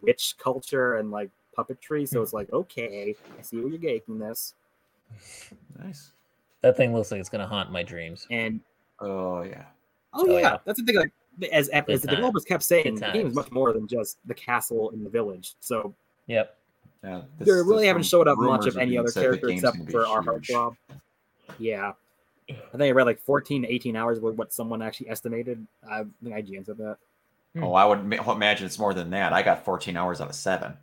witch 0.00 0.34
culture 0.38 0.96
and 0.96 1.10
like 1.10 1.30
puppetry. 1.56 2.08
So 2.08 2.22
it's 2.22 2.32
like, 2.32 2.52
okay, 2.52 3.14
I 3.38 3.42
see 3.42 3.58
where 3.58 3.68
you're 3.68 3.78
taking 3.78 4.18
this. 4.18 4.54
Nice. 5.78 6.12
That 6.62 6.76
thing 6.76 6.94
looks 6.94 7.10
like 7.10 7.20
it's 7.20 7.28
gonna 7.28 7.46
haunt 7.46 7.70
my 7.70 7.82
dreams. 7.82 8.26
And 8.30 8.60
Oh 9.00 9.42
yeah. 9.42 9.64
oh, 10.14 10.24
Oh, 10.26 10.26
yeah, 10.26 10.40
yeah. 10.40 10.56
that's 10.64 10.80
the 10.80 10.86
thing. 10.86 10.96
Like 10.96 11.12
as, 11.44 11.68
as 11.68 11.84
Good 11.86 12.00
the 12.02 12.06
time. 12.08 12.16
developers 12.16 12.44
kept 12.44 12.62
saying, 12.62 12.96
the 12.96 13.10
game 13.12 13.26
is 13.26 13.34
much 13.34 13.50
more 13.50 13.72
than 13.72 13.86
just 13.86 14.18
the 14.26 14.34
castle 14.34 14.90
in 14.90 15.02
the 15.04 15.10
village. 15.10 15.54
So 15.60 15.94
Yeah. 16.26 16.44
Yep. 17.02 17.28
this- 17.38 17.48
they 17.48 17.52
really 17.54 17.86
haven't 17.86 18.02
showed 18.04 18.28
up 18.28 18.38
much 18.38 18.66
of 18.66 18.76
any 18.76 18.98
other 18.98 19.08
said 19.08 19.22
character 19.22 19.48
except 19.50 19.78
gonna 19.78 19.90
for 19.90 20.06
our 20.06 20.22
huge. 20.22 20.48
heartthrob. 20.48 20.76
Yeah. 21.58 21.92
I 22.48 22.54
think 22.72 22.82
I 22.82 22.90
read 22.90 23.06
like 23.06 23.20
14 23.20 23.62
to 23.62 23.72
18 23.72 23.94
hours 23.96 24.18
was 24.20 24.34
what 24.34 24.52
someone 24.52 24.82
actually 24.82 25.08
estimated. 25.10 25.64
I 25.88 26.04
think 26.22 26.34
IGN 26.34 26.66
said 26.66 26.78
that. 26.78 26.96
Hmm. 27.54 27.64
Oh, 27.64 27.74
I 27.74 27.84
would 27.84 28.00
imagine 28.00 28.66
it's 28.66 28.78
more 28.78 28.92
than 28.94 29.10
that. 29.10 29.32
I 29.32 29.42
got 29.42 29.64
14 29.64 29.96
hours 29.96 30.20
out 30.20 30.28
of 30.28 30.34
seven. 30.34 30.76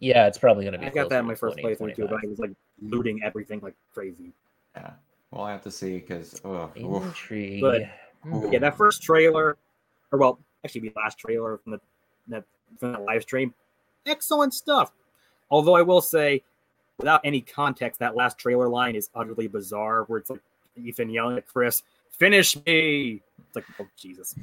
Yeah, 0.00 0.26
it's 0.26 0.38
probably 0.38 0.64
gonna 0.64 0.78
be. 0.78 0.86
I 0.86 0.90
got 0.90 1.08
that 1.10 1.20
in 1.20 1.26
my 1.26 1.34
first 1.34 1.58
20, 1.58 1.76
playthrough 1.76 1.96
too, 1.96 2.08
but 2.08 2.22
I 2.22 2.26
was 2.26 2.38
like 2.38 2.50
looting 2.82 3.22
everything 3.22 3.60
like 3.60 3.74
crazy. 3.92 4.32
Yeah, 4.76 4.90
we'll 5.30 5.46
have 5.46 5.62
to 5.62 5.70
see 5.70 5.98
because 5.98 6.40
oh, 6.44 6.70
Intrigue. 6.74 7.60
But- 7.60 7.82
Hmm. 8.22 8.50
Yeah, 8.50 8.58
that 8.60 8.74
first 8.78 9.02
trailer, 9.02 9.58
or 10.12 10.18
well, 10.18 10.38
actually, 10.64 10.82
the 10.82 10.92
last 10.96 11.18
trailer 11.18 11.58
from 11.58 11.72
the 11.72 11.80
that 12.28 12.44
from 12.78 12.92
the 12.92 12.98
live 12.98 13.22
stream, 13.22 13.54
excellent 14.06 14.54
stuff. 14.54 14.92
Although 15.50 15.76
I 15.76 15.82
will 15.82 16.00
say, 16.00 16.42
without 16.98 17.20
any 17.24 17.40
context, 17.40 18.00
that 18.00 18.16
last 18.16 18.38
trailer 18.38 18.68
line 18.68 18.96
is 18.96 19.10
utterly 19.14 19.46
bizarre. 19.48 20.04
Where 20.04 20.18
it's 20.18 20.30
like 20.30 20.40
Ethan 20.76 21.10
yelling 21.10 21.36
at 21.36 21.46
Chris, 21.46 21.82
"Finish 22.10 22.56
me!" 22.64 23.22
It's 23.38 23.56
like, 23.56 23.64
oh 23.80 23.86
Jesus. 23.96 24.34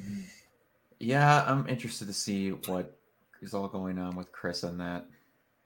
yeah, 1.00 1.44
I'm 1.46 1.68
interested 1.68 2.06
to 2.06 2.14
see 2.14 2.50
what 2.50 2.96
is 3.40 3.54
all 3.54 3.68
going 3.68 3.98
on 3.98 4.16
with 4.16 4.30
Chris 4.32 4.62
and 4.62 4.80
that. 4.80 5.06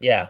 Yeah. 0.01 0.29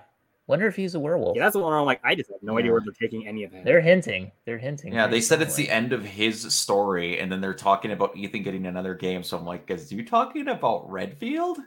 Wonder 0.49 0.67
if 0.69 0.77
he's 0.77 0.95
a 0.95 1.01
werewolf. 1.01 1.37
Yeah, 1.37 1.43
that's 1.43 1.55
the 1.55 1.59
one 1.59 1.71
where 1.71 1.79
I'm 1.81 1.87
like, 1.87 2.01
I 2.05 2.15
just 2.15 2.31
have 2.31 2.41
no 2.43 2.57
idea 2.57 2.71
where 2.71 2.81
they're 2.81 2.93
taking 2.93 3.27
any 3.27 3.43
of 3.43 3.51
that. 3.51 3.65
They're 3.65 3.81
hinting. 3.81 4.31
They're 4.45 4.59
hinting. 4.59 4.93
Yeah, 4.93 5.09
they 5.09 5.21
said 5.21 5.43
it's 5.43 5.57
the 5.57 5.69
end 5.69 5.93
of 5.93 6.05
his 6.05 6.55
story, 6.55 7.19
and 7.19 7.31
then 7.33 7.41
they're 7.41 7.53
talking 7.55 7.91
about 7.91 8.17
Ethan 8.17 8.43
getting 8.45 8.67
another 8.67 8.95
game. 8.95 9.25
So 9.25 9.37
I'm 9.37 9.45
like, 9.45 9.69
is 9.71 9.91
you 9.93 10.05
talking 10.05 10.47
about 10.49 10.89
Redfield? 10.89 11.59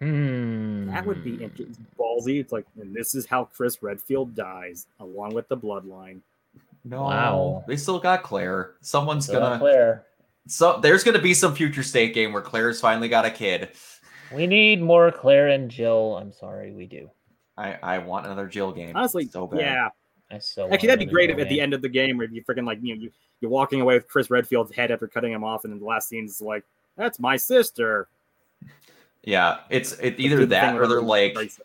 Hmm. 0.00 0.88
That 0.90 1.06
would 1.06 1.24
be 1.24 1.42
inter- 1.42 1.64
ballsy. 1.98 2.38
It's 2.38 2.52
like, 2.52 2.66
and 2.78 2.94
this 2.94 3.14
is 3.14 3.24
how 3.24 3.44
Chris 3.46 3.82
Redfield 3.82 4.34
dies, 4.34 4.86
along 5.00 5.32
with 5.34 5.48
the 5.48 5.56
bloodline. 5.56 6.20
No, 6.84 7.04
Wow. 7.04 7.64
they 7.66 7.76
still 7.76 7.98
got 7.98 8.22
Claire. 8.22 8.74
Someone's 8.82 9.26
So, 9.26 9.40
gonna. 9.40 9.58
Claire. 9.58 10.04
So 10.46 10.78
there's 10.80 11.02
gonna 11.02 11.22
be 11.22 11.32
some 11.34 11.54
future 11.54 11.82
state 11.82 12.12
game 12.14 12.32
where 12.34 12.42
Claire's 12.42 12.80
finally 12.82 13.08
got 13.08 13.24
a 13.24 13.30
kid. 13.30 13.70
We 14.34 14.46
need 14.46 14.82
more 14.82 15.10
Claire 15.10 15.48
and 15.48 15.70
Jill. 15.70 16.18
I'm 16.18 16.32
sorry, 16.32 16.72
we 16.72 16.84
do. 16.86 17.10
I 17.56 17.78
I 17.82 17.98
want 17.98 18.26
another 18.26 18.46
Jill 18.46 18.72
game. 18.72 18.96
Honestly, 18.96 19.28
so 19.28 19.46
bad. 19.46 19.60
yeah. 19.60 19.88
I 20.30 20.38
so 20.38 20.68
Actually, 20.72 20.88
that'd 20.88 21.06
be 21.08 21.12
great 21.12 21.30
if 21.30 21.38
at 21.38 21.48
the 21.48 21.60
end 21.60 21.72
of 21.72 21.82
the 21.82 21.88
game, 21.88 22.18
where 22.18 22.28
you 22.28 22.42
freaking 22.42 22.66
like 22.66 22.78
you 22.82 22.94
know 22.94 23.00
you 23.00 23.10
you're 23.40 23.50
walking 23.50 23.80
away 23.80 23.94
with 23.94 24.08
Chris 24.08 24.30
Redfield's 24.30 24.74
head 24.74 24.90
after 24.90 25.06
cutting 25.06 25.32
him 25.32 25.44
off, 25.44 25.64
and 25.64 25.72
then 25.72 25.80
the 25.80 25.86
last 25.86 26.08
scene 26.08 26.24
is 26.24 26.40
like, 26.40 26.64
"That's 26.96 27.20
my 27.20 27.36
sister." 27.36 28.08
Yeah, 29.22 29.58
it's 29.70 29.92
it, 29.94 30.18
either 30.18 30.38
the 30.38 30.46
that 30.46 30.76
or 30.76 30.86
they're 30.86 31.00
like 31.00 31.30
embrace 31.30 31.60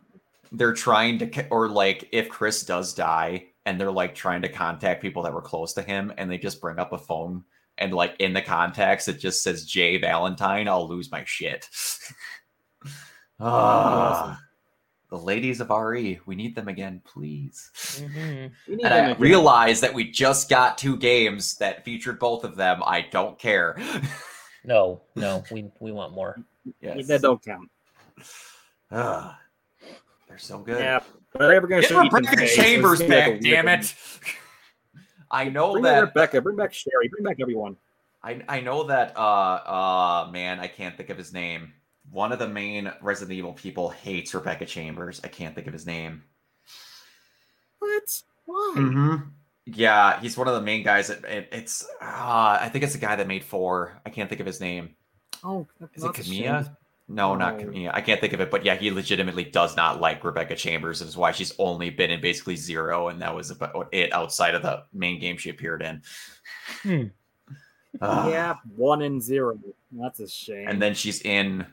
they're 0.51 0.73
trying 0.73 1.17
to 1.17 1.47
or 1.49 1.69
like 1.69 2.09
if 2.11 2.29
Chris 2.29 2.63
does 2.63 2.93
die 2.93 3.45
and 3.65 3.79
they're 3.79 3.91
like 3.91 4.13
trying 4.13 4.41
to 4.41 4.49
contact 4.49 5.01
people 5.01 5.23
that 5.23 5.33
were 5.33 5.41
close 5.41 5.73
to 5.73 5.81
him 5.81 6.11
and 6.17 6.29
they 6.29 6.37
just 6.37 6.59
bring 6.59 6.79
up 6.79 6.93
a 6.93 6.97
phone 6.97 7.43
and 7.77 7.93
like 7.93 8.15
in 8.19 8.33
the 8.33 8.41
contacts 8.41 9.07
it 9.07 9.19
just 9.19 9.43
says 9.43 9.65
Jay 9.65 9.97
Valentine, 9.97 10.67
I'll 10.67 10.87
lose 10.87 11.11
my 11.11 11.23
shit. 11.25 11.67
Ah, 13.43 14.39
the 15.11 15.17
ladies 15.17 15.59
of 15.59 15.69
RE, 15.69 16.19
we 16.25 16.35
need 16.35 16.55
them 16.55 16.69
again, 16.69 17.01
please. 17.03 17.69
Mhm. 18.01 18.51
And 18.67 18.85
I 18.87 18.97
again. 19.09 19.15
realize 19.19 19.81
that 19.81 19.93
we 19.93 20.09
just 20.09 20.49
got 20.49 20.77
two 20.77 20.95
games 20.95 21.55
that 21.57 21.83
featured 21.83 22.17
both 22.17 22.45
of 22.45 22.55
them. 22.55 22.81
I 22.85 23.01
don't 23.01 23.37
care. 23.37 23.77
No, 24.63 25.01
no, 25.15 25.43
we 25.51 25.71
we 25.79 25.91
want 25.91 26.13
more. 26.13 26.37
yes. 26.81 27.07
that 27.07 27.23
don't 27.23 27.43
count. 27.43 27.67
Ah, 28.91 29.39
they're 30.27 30.37
so 30.37 30.59
good. 30.59 30.77
Yeah, 30.79 30.99
but 31.33 31.39
they're 31.39 31.53
ever 31.55 31.65
going 31.65 31.81
to 31.81 31.87
Get 31.87 31.95
show 31.95 32.07
Rebecca 32.07 32.45
Chambers 32.47 33.01
it's 33.01 33.09
gonna 33.09 33.09
be 33.09 33.15
back, 33.15 33.31
like 33.31 33.41
damn 33.41 33.67
it. 33.67 33.95
I 35.31 35.45
know 35.49 35.71
Bring 35.71 35.83
that 35.85 36.01
Rebecca. 36.01 36.41
Bring 36.41 36.57
back 36.57 36.73
Sherry. 36.73 37.07
Bring 37.07 37.23
back 37.23 37.37
everyone. 37.41 37.75
I, 38.23 38.43
I 38.47 38.61
know 38.61 38.83
that 38.83 39.17
uh 39.17 39.19
uh 39.19 40.29
man, 40.31 40.59
I 40.59 40.67
can't 40.67 40.95
think 40.95 41.09
of 41.09 41.17
his 41.17 41.33
name. 41.33 41.73
One 42.11 42.31
of 42.31 42.39
the 42.39 42.47
main 42.47 42.91
Resident 43.01 43.37
Evil 43.37 43.53
people 43.53 43.89
hates 43.89 44.33
Rebecca 44.33 44.65
Chambers. 44.65 45.21
I 45.23 45.27
can't 45.29 45.55
think 45.55 45.67
of 45.67 45.73
his 45.73 45.85
name. 45.85 46.23
What? 47.79 48.21
Why? 48.45 48.73
Mm-hmm. 48.77 49.15
Yeah, 49.67 50.19
he's 50.19 50.37
one 50.37 50.47
of 50.47 50.55
the 50.55 50.61
main 50.61 50.83
guys. 50.83 51.07
That, 51.07 51.23
it, 51.23 51.49
it's 51.51 51.83
uh, 52.01 52.57
I 52.61 52.69
think 52.71 52.83
it's 52.83 52.93
the 52.93 52.99
guy 52.99 53.15
that 53.15 53.27
made 53.27 53.43
four. 53.43 54.01
I 54.05 54.09
can't 54.09 54.27
think 54.27 54.41
of 54.41 54.47
his 54.47 54.59
name. 54.59 54.95
Oh, 55.43 55.67
Is 55.93 56.03
it 56.03 56.05
not 56.05 56.17
a 56.17 56.21
Kamiya? 56.21 56.63
shame. 56.65 56.77
No, 57.07 57.35
not 57.35 57.57
No. 57.57 57.65
Kamiya. 57.65 57.91
I 57.93 58.01
can't 58.01 58.19
think 58.19 58.33
of 58.33 58.41
it, 58.41 58.51
but 58.51 58.65
yeah, 58.65 58.75
he 58.75 58.91
legitimately 58.91 59.45
does 59.45 59.75
not 59.75 59.99
like 60.01 60.23
Rebecca 60.23 60.55
Chambers. 60.55 61.01
and 61.01 61.07
Is 61.09 61.17
why 61.17 61.31
she's 61.31 61.53
only 61.59 61.89
been 61.89 62.11
in 62.11 62.21
basically 62.21 62.55
zero, 62.55 63.07
and 63.09 63.21
that 63.21 63.33
was 63.35 63.51
about 63.51 63.87
it 63.91 64.11
outside 64.13 64.55
of 64.55 64.61
the 64.63 64.83
main 64.93 65.19
game 65.19 65.37
she 65.37 65.49
appeared 65.49 65.81
in. 65.81 66.01
Hmm. 66.83 67.03
Ah. 68.01 68.29
Yeah, 68.29 68.55
one 68.75 69.01
and 69.01 69.21
zero. 69.21 69.59
That's 69.91 70.19
a 70.21 70.27
shame. 70.27 70.67
and 70.67 70.81
then 70.81 70.93
she's 70.93 71.21
in 71.21 71.65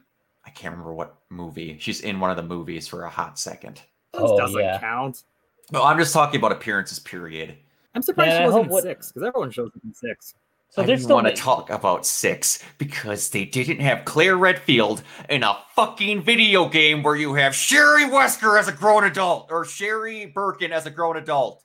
I 0.48 0.50
can't 0.50 0.72
remember 0.72 0.94
what 0.94 1.14
movie. 1.28 1.76
She's 1.78 2.00
in 2.00 2.20
one 2.20 2.30
of 2.30 2.38
the 2.38 2.42
movies 2.42 2.88
for 2.88 3.04
a 3.04 3.10
hot 3.10 3.38
second. 3.38 3.74
This 4.14 4.22
Oh, 4.22 4.38
doesn't 4.38 4.58
yeah. 4.58 4.78
count. 4.80 5.22
No, 5.70 5.82
I'm 5.84 5.98
just 5.98 6.14
talking 6.14 6.40
about 6.40 6.52
appearances. 6.52 6.98
Period. 6.98 7.54
I'm 7.94 8.00
surprised 8.00 8.30
Man, 8.30 8.36
I 8.36 8.44
she 8.44 8.46
wasn't 8.46 8.64
in 8.64 8.70
what- 8.72 8.82
six 8.82 9.08
because 9.12 9.26
everyone 9.28 9.50
shows 9.50 9.70
up 9.76 9.82
in 9.84 9.92
six. 9.92 10.34
So 10.70 10.80
I 10.82 10.86
they're 10.86 10.96
didn't 10.96 11.04
still 11.04 11.16
want 11.16 11.26
to 11.28 11.34
talk 11.34 11.68
about 11.70 12.06
six 12.06 12.62
because 12.78 13.28
they 13.30 13.44
didn't 13.44 13.80
have 13.80 14.04
Claire 14.06 14.36
Redfield 14.38 15.02
in 15.28 15.42
a 15.42 15.58
fucking 15.74 16.22
video 16.22 16.66
game 16.68 17.02
where 17.02 17.16
you 17.16 17.34
have 17.34 17.54
Sherry 17.54 18.04
Wesker 18.04 18.58
as 18.58 18.68
a 18.68 18.72
grown 18.72 19.04
adult 19.04 19.48
or 19.50 19.64
Sherry 19.66 20.26
Birkin 20.26 20.72
as 20.72 20.86
a 20.86 20.90
grown 20.90 21.16
adult. 21.18 21.62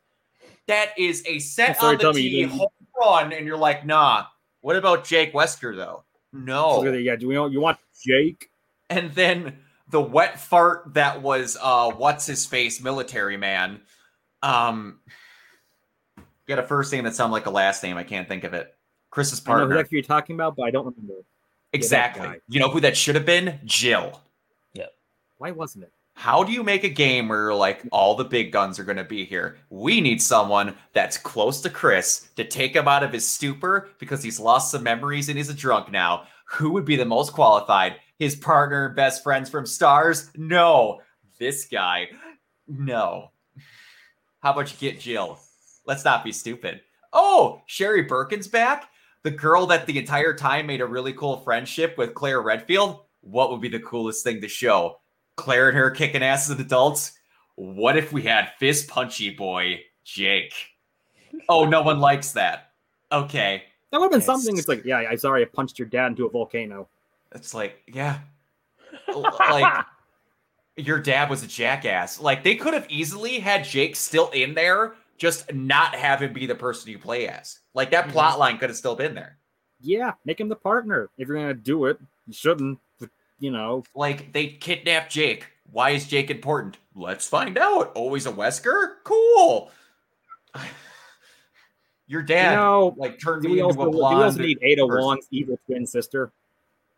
That 0.68 0.90
is 0.98 1.24
a 1.26 1.40
set 1.40 1.78
Sorry, 1.80 1.92
on 1.94 1.98
the 1.98 2.02
tell 2.04 2.14
me 2.14 2.30
tee 2.30 2.44
home 2.44 2.68
run, 3.00 3.32
and 3.34 3.46
you're 3.48 3.58
like, 3.58 3.86
nah. 3.86 4.26
What 4.62 4.76
about 4.76 5.04
Jake 5.06 5.34
Wesker 5.34 5.74
though? 5.76 6.04
No. 6.32 6.82
So, 6.84 6.92
yeah, 6.94 7.16
do 7.16 7.28
we 7.30 7.36
you 7.36 7.60
want 7.62 7.78
Jake? 8.06 8.50
And 8.98 9.14
then 9.14 9.58
the 9.90 10.02
wet 10.02 10.40
fart 10.40 10.94
that 10.94 11.22
was 11.22 11.58
uh 11.62 11.92
what's 11.92 12.26
his 12.26 12.46
face 12.46 12.82
military 12.82 13.38
man 13.38 13.82
um 14.42 15.00
got 16.48 16.60
a 16.60 16.64
first 16.64 16.92
name 16.92 17.04
that 17.06 17.16
sounds 17.16 17.32
like 17.32 17.46
a 17.46 17.50
last 17.50 17.84
name. 17.84 17.98
I 17.98 18.04
can't 18.04 18.28
think 18.28 18.44
of 18.44 18.54
it. 18.54 18.76
Chris's 19.10 19.42
I 19.46 19.52
know 19.52 19.54
who 19.54 19.60
partner. 19.62 19.84
that 19.84 19.92
you're 19.92 20.02
talking 20.02 20.36
about, 20.36 20.56
but 20.56 20.64
I 20.64 20.72
don't 20.72 20.86
remember. 20.86 21.22
exactly. 21.72 22.28
guy. 22.28 22.40
you 22.50 22.60
know 22.60 22.70
who 22.70 22.82
that 22.82 22.98
should 22.98 23.16
have 23.16 23.26
been? 23.26 23.60
Jill. 23.64 24.22
Yep. 24.74 24.94
Why 25.38 25.52
wasn't 25.52 25.86
it? 25.86 25.94
how 26.16 26.44
do 26.44 26.52
you 26.52 26.64
make 26.64 26.84
a 26.84 26.90
game 26.90 27.28
where 27.28 27.46
you're 27.46 27.56
like 27.56 27.84
all 27.92 28.16
the 28.16 28.24
big 28.24 28.52
guns 28.52 28.80
are 28.80 28.84
going 28.84 28.98
to 28.98 29.04
be 29.04 29.26
here? 29.26 29.58
We 29.70 30.00
need 30.00 30.22
someone 30.22 30.76
that's 30.94 31.18
close 31.18 31.60
to 31.62 31.70
chris 31.70 32.30
to 32.36 32.44
take 32.44 32.76
him 32.76 32.88
out 32.88 33.04
of 33.04 33.12
his 33.12 33.28
stupor 33.28 33.90
because 34.00 34.24
he's 34.24 34.40
lost 34.40 34.72
some 34.72 34.84
memories 34.84 35.30
and 35.30 35.38
he's 35.38 35.50
a 35.50 35.54
drunk 35.54 35.92
now. 35.92 36.28
Who 36.46 36.72
would 36.72 36.86
be 36.86 36.96
the 36.96 37.06
most 37.06 37.34
qualified 37.34 37.96
his 38.24 38.36
partner 38.36 38.90
best 38.90 39.22
friends 39.24 39.50
from 39.50 39.66
stars 39.66 40.32
no 40.36 41.02
this 41.40 41.66
guy 41.66 42.08
no 42.68 43.30
how 44.40 44.52
about 44.52 44.72
you 44.72 44.92
get 44.92 45.00
jill 45.00 45.38
let's 45.86 46.06
not 46.06 46.24
be 46.24 46.32
stupid 46.32 46.82
oh 47.12 47.62
sherry 47.66 48.02
birkin's 48.04 48.48
back 48.48 48.90
the 49.24 49.32
girl 49.32 49.66
that 49.66 49.86
the 49.86 49.98
entire 49.98 50.34
time 50.34 50.66
made 50.66 50.82
a 50.82 50.86
really 50.86 51.14
cool 51.14 51.38
friendship 51.38 51.98
with 51.98 52.14
claire 52.14 52.42
redfield 52.42 53.02
what 53.22 53.52
would 53.52 53.62
be 53.62 53.70
the 53.70 53.80
coolest 53.80 54.24
thing 54.24 54.42
to 54.42 54.48
show 54.48 55.00
Claire 55.36 55.70
and 55.70 55.78
her 55.78 55.90
kicking 55.90 56.22
ass 56.22 56.48
as 56.48 56.60
adults. 56.60 57.14
What 57.56 57.98
if 57.98 58.14
we 58.14 58.22
had 58.22 58.52
fist 58.60 58.88
punchy 58.88 59.32
boy 59.32 59.80
Jake? 60.04 60.54
Oh, 61.50 61.66
no 61.66 61.82
one 61.82 62.00
likes 62.00 62.34
that. 62.34 62.70
Okay. 63.12 63.64
That 63.92 64.00
would 64.00 64.06
have 64.06 64.12
been 64.12 64.20
Yes. 64.20 64.26
something. 64.28 64.58
It's 64.58 64.68
like, 64.68 64.86
yeah, 64.86 64.98
I'm 64.98 65.18
sorry, 65.18 65.42
I 65.42 65.46
punched 65.46 65.80
your 65.80 65.88
dad 65.88 66.08
into 66.08 66.28
a 66.28 66.30
volcano. 66.30 66.88
It's 67.34 67.54
like, 67.54 67.82
yeah. 67.88 68.20
Like 69.14 69.86
your 70.78 71.00
dad 71.00 71.30
was 71.30 71.44
a 71.44 71.48
jackass. 71.48 72.20
Like 72.20 72.44
they 72.44 72.56
could 72.56 72.74
have 72.74 72.86
easily 72.90 73.40
had 73.40 73.64
Jake 73.64 73.96
still 73.96 74.30
in 74.32 74.54
there, 74.54 74.96
just 75.18 75.54
not 75.54 75.96
have 75.96 76.22
him 76.22 76.34
be 76.34 76.46
the 76.46 76.56
person 76.56 76.92
you 76.92 77.00
play 77.00 77.28
as. 77.28 77.60
Like 77.74 77.92
that 77.92 78.08
Mhm. 78.08 78.12
plot 78.12 78.40
line 78.40 78.58
could 78.58 78.70
have 78.70 78.78
still 78.78 78.96
been 78.96 79.16
there. 79.16 79.38
Yeah, 79.82 80.14
make 80.26 80.40
him 80.40 80.50
the 80.50 80.56
partner. 80.56 81.10
If 81.18 81.28
you're 81.28 81.38
gonna 81.38 81.54
do 81.54 81.86
it, 81.86 82.00
you 82.28 82.34
shouldn't. 82.34 82.80
But, 83.00 83.10
you 83.40 83.52
know, 83.52 83.84
Like 83.96 84.32
they 84.34 84.48
kidnapped 84.48 85.12
Jake. 85.12 85.48
Why 85.72 85.92
is 85.92 86.08
Jake 86.08 86.30
important? 86.30 86.78
Let's 86.96 87.28
find 87.28 87.58
out. 87.58 87.92
Always 87.96 88.26
a 88.26 88.32
Wesker? 88.32 88.96
Cool. 89.04 89.72
Your 92.08 92.22
dad 92.22 92.52
you 92.52 92.58
know, 92.58 92.94
like 92.98 93.20
turned 93.20 93.44
do 93.44 93.50
me 93.50 93.60
into 93.60 93.82
a 93.82 93.86
do 93.86 93.98
we 93.98 94.04
also 94.04 94.40
need 94.40 94.60
Ada. 94.62 94.86
Wong's 94.86 95.28
evil 95.32 95.58
twin 95.66 95.88
sister? 95.88 96.32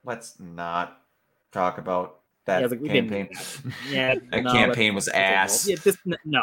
Let's 0.06 0.40
not 0.40 1.02
talk 1.52 1.78
about 1.78 2.20
that 2.46 2.62
Yeah, 2.62 2.68
like, 2.68 2.86
campaign. 2.86 3.30
that. 3.34 3.62
Yeah, 3.90 4.16
That 4.32 4.44
no, 4.44 4.52
campaign 4.52 4.94
was 4.96 5.08
ass. 5.08 5.68
Yeah, 5.68 5.78
this, 5.84 5.98
no, 6.26 6.42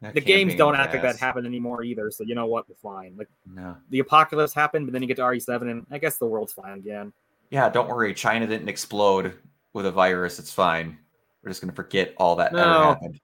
That 0.00 0.14
the 0.14 0.20
games 0.20 0.54
don't 0.54 0.76
act 0.76 0.92
like 0.92 1.02
that 1.02 1.14
ass. 1.14 1.20
happen 1.20 1.44
anymore 1.46 1.82
either. 1.82 2.10
So 2.10 2.24
you 2.24 2.34
know 2.34 2.46
what? 2.46 2.68
We're 2.68 2.76
fine. 2.76 3.14
Like 3.16 3.28
No. 3.46 3.76
the 3.90 3.98
apocalypse 3.98 4.54
happened, 4.54 4.86
but 4.86 4.92
then 4.92 5.02
you 5.02 5.08
get 5.08 5.16
to 5.16 5.22
RE7, 5.22 5.62
and 5.70 5.86
I 5.90 5.98
guess 5.98 6.18
the 6.18 6.26
world's 6.26 6.52
fine 6.52 6.78
again. 6.78 7.12
Yeah, 7.50 7.68
don't 7.68 7.88
worry. 7.88 8.14
China 8.14 8.46
didn't 8.46 8.68
explode 8.68 9.34
with 9.72 9.86
a 9.86 9.90
virus. 9.92 10.38
It's 10.38 10.52
fine. 10.52 10.98
We're 11.42 11.50
just 11.50 11.60
gonna 11.60 11.72
forget 11.72 12.14
all 12.18 12.36
that 12.36 12.54
ever 12.54 12.62
happened. 12.84 13.20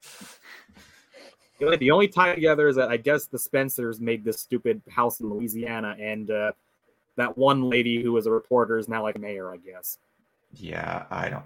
The 1.59 1.65
only, 1.65 1.77
the 1.77 1.91
only 1.91 2.07
tie 2.07 2.33
together 2.35 2.67
is 2.69 2.75
that 2.77 2.89
I 2.89 2.97
guess 2.97 3.25
the 3.25 3.37
Spencers 3.39 3.99
made 3.99 4.23
this 4.23 4.39
stupid 4.39 4.81
house 4.89 5.19
in 5.19 5.29
Louisiana, 5.29 5.95
and 5.99 6.29
uh, 6.31 6.51
that 7.19 7.37
one 7.37 7.69
lady 7.69 8.01
who 8.01 8.11
was 8.11 8.25
a 8.25 8.31
reporter 8.31 8.77
is 8.77 8.87
now 8.87 9.03
like 9.03 9.19
mayor, 9.19 9.51
I 9.51 9.57
guess. 9.57 9.97
Yeah, 10.53 11.05
I 11.11 11.29
don't 11.29 11.45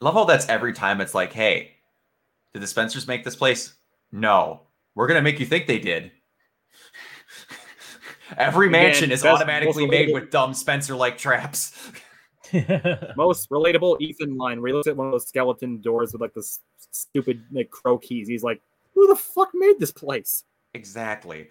love 0.00 0.14
how 0.14 0.24
that's 0.24 0.48
every 0.48 0.72
time 0.72 1.00
it's 1.00 1.14
like, 1.14 1.32
hey, 1.32 1.72
did 2.52 2.62
the 2.62 2.66
Spencers 2.66 3.06
make 3.06 3.24
this 3.24 3.36
place? 3.36 3.74
No. 4.12 4.62
We're 4.94 5.06
gonna 5.06 5.22
make 5.22 5.40
you 5.40 5.46
think 5.46 5.66
they 5.66 5.78
did. 5.78 6.10
Every 8.36 8.68
Again, 8.68 8.82
mansion 8.82 9.12
is 9.12 9.22
best- 9.22 9.36
automatically 9.36 9.86
made 9.86 10.12
with 10.12 10.30
dumb 10.30 10.54
Spencer 10.54 10.96
like 10.96 11.18
traps. 11.18 11.72
Most 13.16 13.48
relatable 13.50 14.00
Ethan 14.00 14.36
line 14.36 14.60
where 14.60 14.68
he 14.68 14.74
looks 14.74 14.88
at 14.88 14.96
one 14.96 15.06
of 15.06 15.12
those 15.12 15.28
skeleton 15.28 15.80
doors 15.80 16.12
with 16.12 16.20
like 16.20 16.34
this 16.34 16.60
stupid 16.90 17.44
like 17.52 17.70
crow 17.70 17.98
keys. 17.98 18.26
He's 18.26 18.42
like, 18.42 18.60
"Who 18.94 19.06
the 19.06 19.14
fuck 19.16 19.50
made 19.54 19.78
this 19.78 19.92
place?" 19.92 20.44
Exactly. 20.74 21.48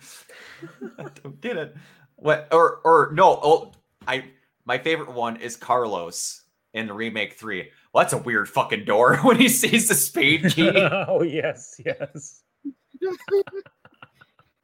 I 0.97 1.05
don't 1.23 1.39
get 1.39 1.55
it. 1.57 1.75
What 2.21 2.47
or 2.51 2.81
or 2.83 3.11
no, 3.13 3.39
oh 3.41 3.71
I 4.07 4.25
my 4.65 4.77
favorite 4.77 5.13
one 5.13 5.37
is 5.37 5.55
Carlos 5.55 6.41
in 6.73 6.87
the 6.87 6.93
remake 6.93 7.33
three. 7.33 7.69
Well, 7.93 8.03
that's 8.03 8.13
a 8.13 8.17
weird 8.17 8.47
fucking 8.49 8.85
door 8.85 9.17
when 9.23 9.37
he 9.37 9.47
sees 9.49 9.87
the 9.87 9.95
spade 9.95 10.43
key. 10.51 10.69
oh 10.75 11.23
yes, 11.23 11.79
yes. 11.85 12.41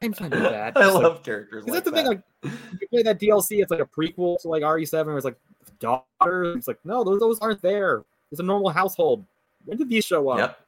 I'm 0.01 0.13
fine 0.13 0.29
with 0.29 0.39
that. 0.43 0.75
I 0.77 0.85
It's 0.85 0.93
like- 0.93 1.03
love 1.03 1.23
characters 1.23 1.63
Is 1.65 1.69
like 1.71 1.83
that 1.83 1.89
the 1.89 1.95
thing? 1.95 2.05
that. 2.05 2.09
Like, 2.43 2.53
you 2.81 2.87
play 2.89 3.03
that 3.03 3.19
DLC, 3.19 3.61
it's 3.61 3.71
like 3.71 3.79
a 3.79 3.85
prequel 3.85 4.39
to 4.41 4.49
like 4.49 4.61
RE7, 4.61 5.05
where 5.05 5.15
it's 5.15 5.25
like 5.25 5.37
daughters. 5.79 6.57
It's 6.57 6.67
like, 6.67 6.79
no, 6.83 7.03
those 7.03 7.19
those 7.19 7.39
aren't 7.39 7.61
there. 7.61 8.03
It's 8.31 8.39
a 8.39 8.43
normal 8.43 8.69
household. 8.69 9.25
When 9.63 9.77
did 9.77 9.89
these 9.89 10.05
show 10.05 10.27
up? 10.29 10.37
Yep. 10.39 10.59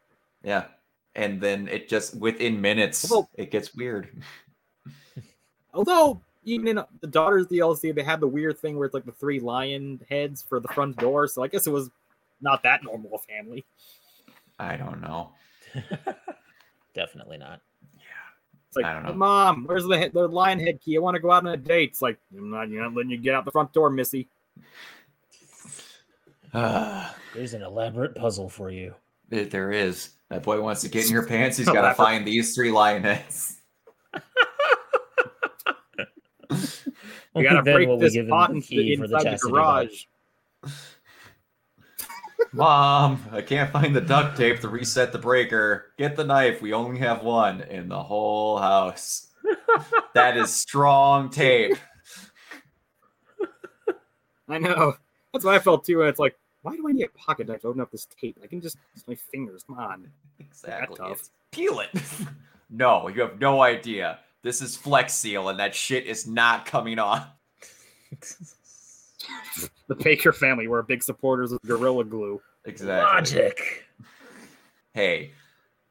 Yeah. 0.44 0.66
And 1.16 1.42
then 1.42 1.68
it 1.68 1.90
just 1.90 2.16
within 2.16 2.62
minutes 2.62 3.12
Although- 3.12 3.30
it 3.36 3.52
gets 3.52 3.76
weird. 3.76 4.10
Although 5.74 6.22
even 6.48 6.68
in 6.70 6.80
the 7.02 7.08
daughters 7.08 7.46
DLC, 7.48 7.94
they 7.94 8.04
had 8.04 8.20
the 8.20 8.28
weird 8.28 8.58
thing 8.58 8.78
where 8.78 8.86
it's 8.86 8.94
like 8.94 9.06
the 9.06 9.12
three 9.12 9.40
lion 9.40 10.00
heads 10.10 10.42
for 10.42 10.60
the 10.60 10.68
front 10.70 10.98
door. 10.98 11.28
So 11.28 11.44
I 11.44 11.48
guess 11.48 11.68
it 11.68 11.72
was 11.72 11.90
not 12.42 12.64
that 12.64 12.84
normal 12.84 13.12
a 13.16 13.20
family. 13.20 13.66
I 14.58 14.78
don't 14.78 15.02
know. 15.02 15.32
Definitely 16.96 17.38
not. 17.38 17.62
Yeah. 17.96 18.02
It's 18.68 18.76
like, 18.78 18.86
I 18.86 18.94
don't 18.94 19.04
know. 19.06 19.14
Mom, 19.14 19.66
where's 19.68 19.86
the 19.86 19.98
head, 19.98 20.14
the 20.14 20.28
lion 20.28 20.60
head 20.60 20.80
key? 20.82 20.96
I 20.98 21.00
want 21.00 21.16
to 21.16 21.20
go 21.22 21.32
out 21.32 21.46
on 21.46 21.54
a 21.54 21.58
date. 21.58 21.90
It's 21.92 22.02
like, 22.02 22.18
I'm 22.36 22.50
not, 22.50 22.70
you're 22.70 22.82
not 22.82 22.94
letting 22.96 23.12
you 23.12 23.18
get 23.18 23.36
out 23.36 23.46
the 23.46 23.52
front 23.52 23.74
door, 23.74 23.90
Missy. 23.90 24.28
Ah, 26.54 27.16
There's 27.36 27.54
an 27.54 27.62
elaborate 27.62 28.16
puzzle 28.16 28.50
for 28.50 28.70
you. 28.72 28.96
it- 29.30 29.52
there 29.52 29.72
is. 29.72 30.12
That 30.30 30.44
boy 30.44 30.60
wants 30.62 30.82
to 30.82 30.90
get 30.90 31.06
in 31.06 31.12
your 31.14 31.26
pants. 31.28 31.58
He's 31.58 31.68
got 31.68 31.88
to 31.88 31.94
find 31.96 32.26
these 32.28 32.54
three 32.56 32.72
lion 32.72 33.04
heads. 33.04 33.62
You 37.38 37.44
gotta 37.44 37.62
Then 37.64 37.76
break 37.76 37.88
will 37.88 37.98
we 37.98 38.06
this 38.06 38.14
give 38.14 38.26
him 38.26 38.32
pot 38.32 38.52
into 38.52 38.68
key 38.68 38.96
the, 38.96 39.02
for 39.02 39.08
the 39.08 39.16
inside 39.18 39.40
the 39.40 39.50
garage. 39.50 40.04
Mom, 42.54 43.24
I 43.32 43.42
can't 43.42 43.72
find 43.72 43.96
the 43.96 44.02
duct 44.02 44.38
tape 44.38 44.62
to 44.62 44.70
reset 44.70 45.12
the 45.12 45.20
breaker. 45.20 45.94
Get 45.98 46.16
the 46.16 46.24
knife. 46.24 46.62
We 46.62 46.74
only 46.74 47.00
have 47.00 47.24
one 47.24 47.62
in 47.62 47.90
the 47.90 48.02
whole 48.02 48.58
house. 48.58 49.28
that 50.14 50.38
is 50.38 50.54
strong 50.54 51.30
tape. 51.30 51.78
I 54.50 54.60
know. 54.60 54.96
That's 55.34 55.44
what 55.44 55.56
I 55.56 55.60
felt 55.60 55.86
too. 55.86 56.02
And 56.02 56.10
it's 56.10 56.20
like, 56.20 56.38
why 56.62 56.76
do 56.76 56.88
I 56.88 56.92
need 56.92 57.04
a 57.04 57.10
pocket 57.10 57.48
knife 57.48 57.62
to 57.62 57.68
open 57.68 57.82
up 57.82 57.92
this 57.92 58.08
tape? 58.20 58.38
I 58.44 58.48
can 58.48 58.62
just 58.62 58.78
use 58.96 59.08
my 59.08 59.16
fingers. 59.16 59.64
Come 59.64 59.78
on. 59.78 60.10
Exactly. 60.40 60.98
peel 61.52 61.80
it. 61.82 61.90
no, 62.70 63.08
you 63.10 63.22
have 63.22 63.40
no 63.40 63.62
idea. 63.62 64.20
This 64.48 64.62
is 64.62 64.78
Flex 64.78 65.14
Seal, 65.14 65.50
and 65.50 65.60
that 65.60 65.76
shit 65.76 66.06
is 66.06 66.26
not 66.26 66.66
coming 66.66 67.00
off. 67.00 67.28
The 69.90 69.96
Baker 69.96 70.32
family 70.32 70.68
were 70.68 70.82
big 70.84 71.04
supporters 71.04 71.52
of 71.52 71.60
Gorilla 71.64 72.06
Glue. 72.06 72.40
Exactly. 72.66 73.04
Logic. 73.04 73.86
Hey, 74.94 75.32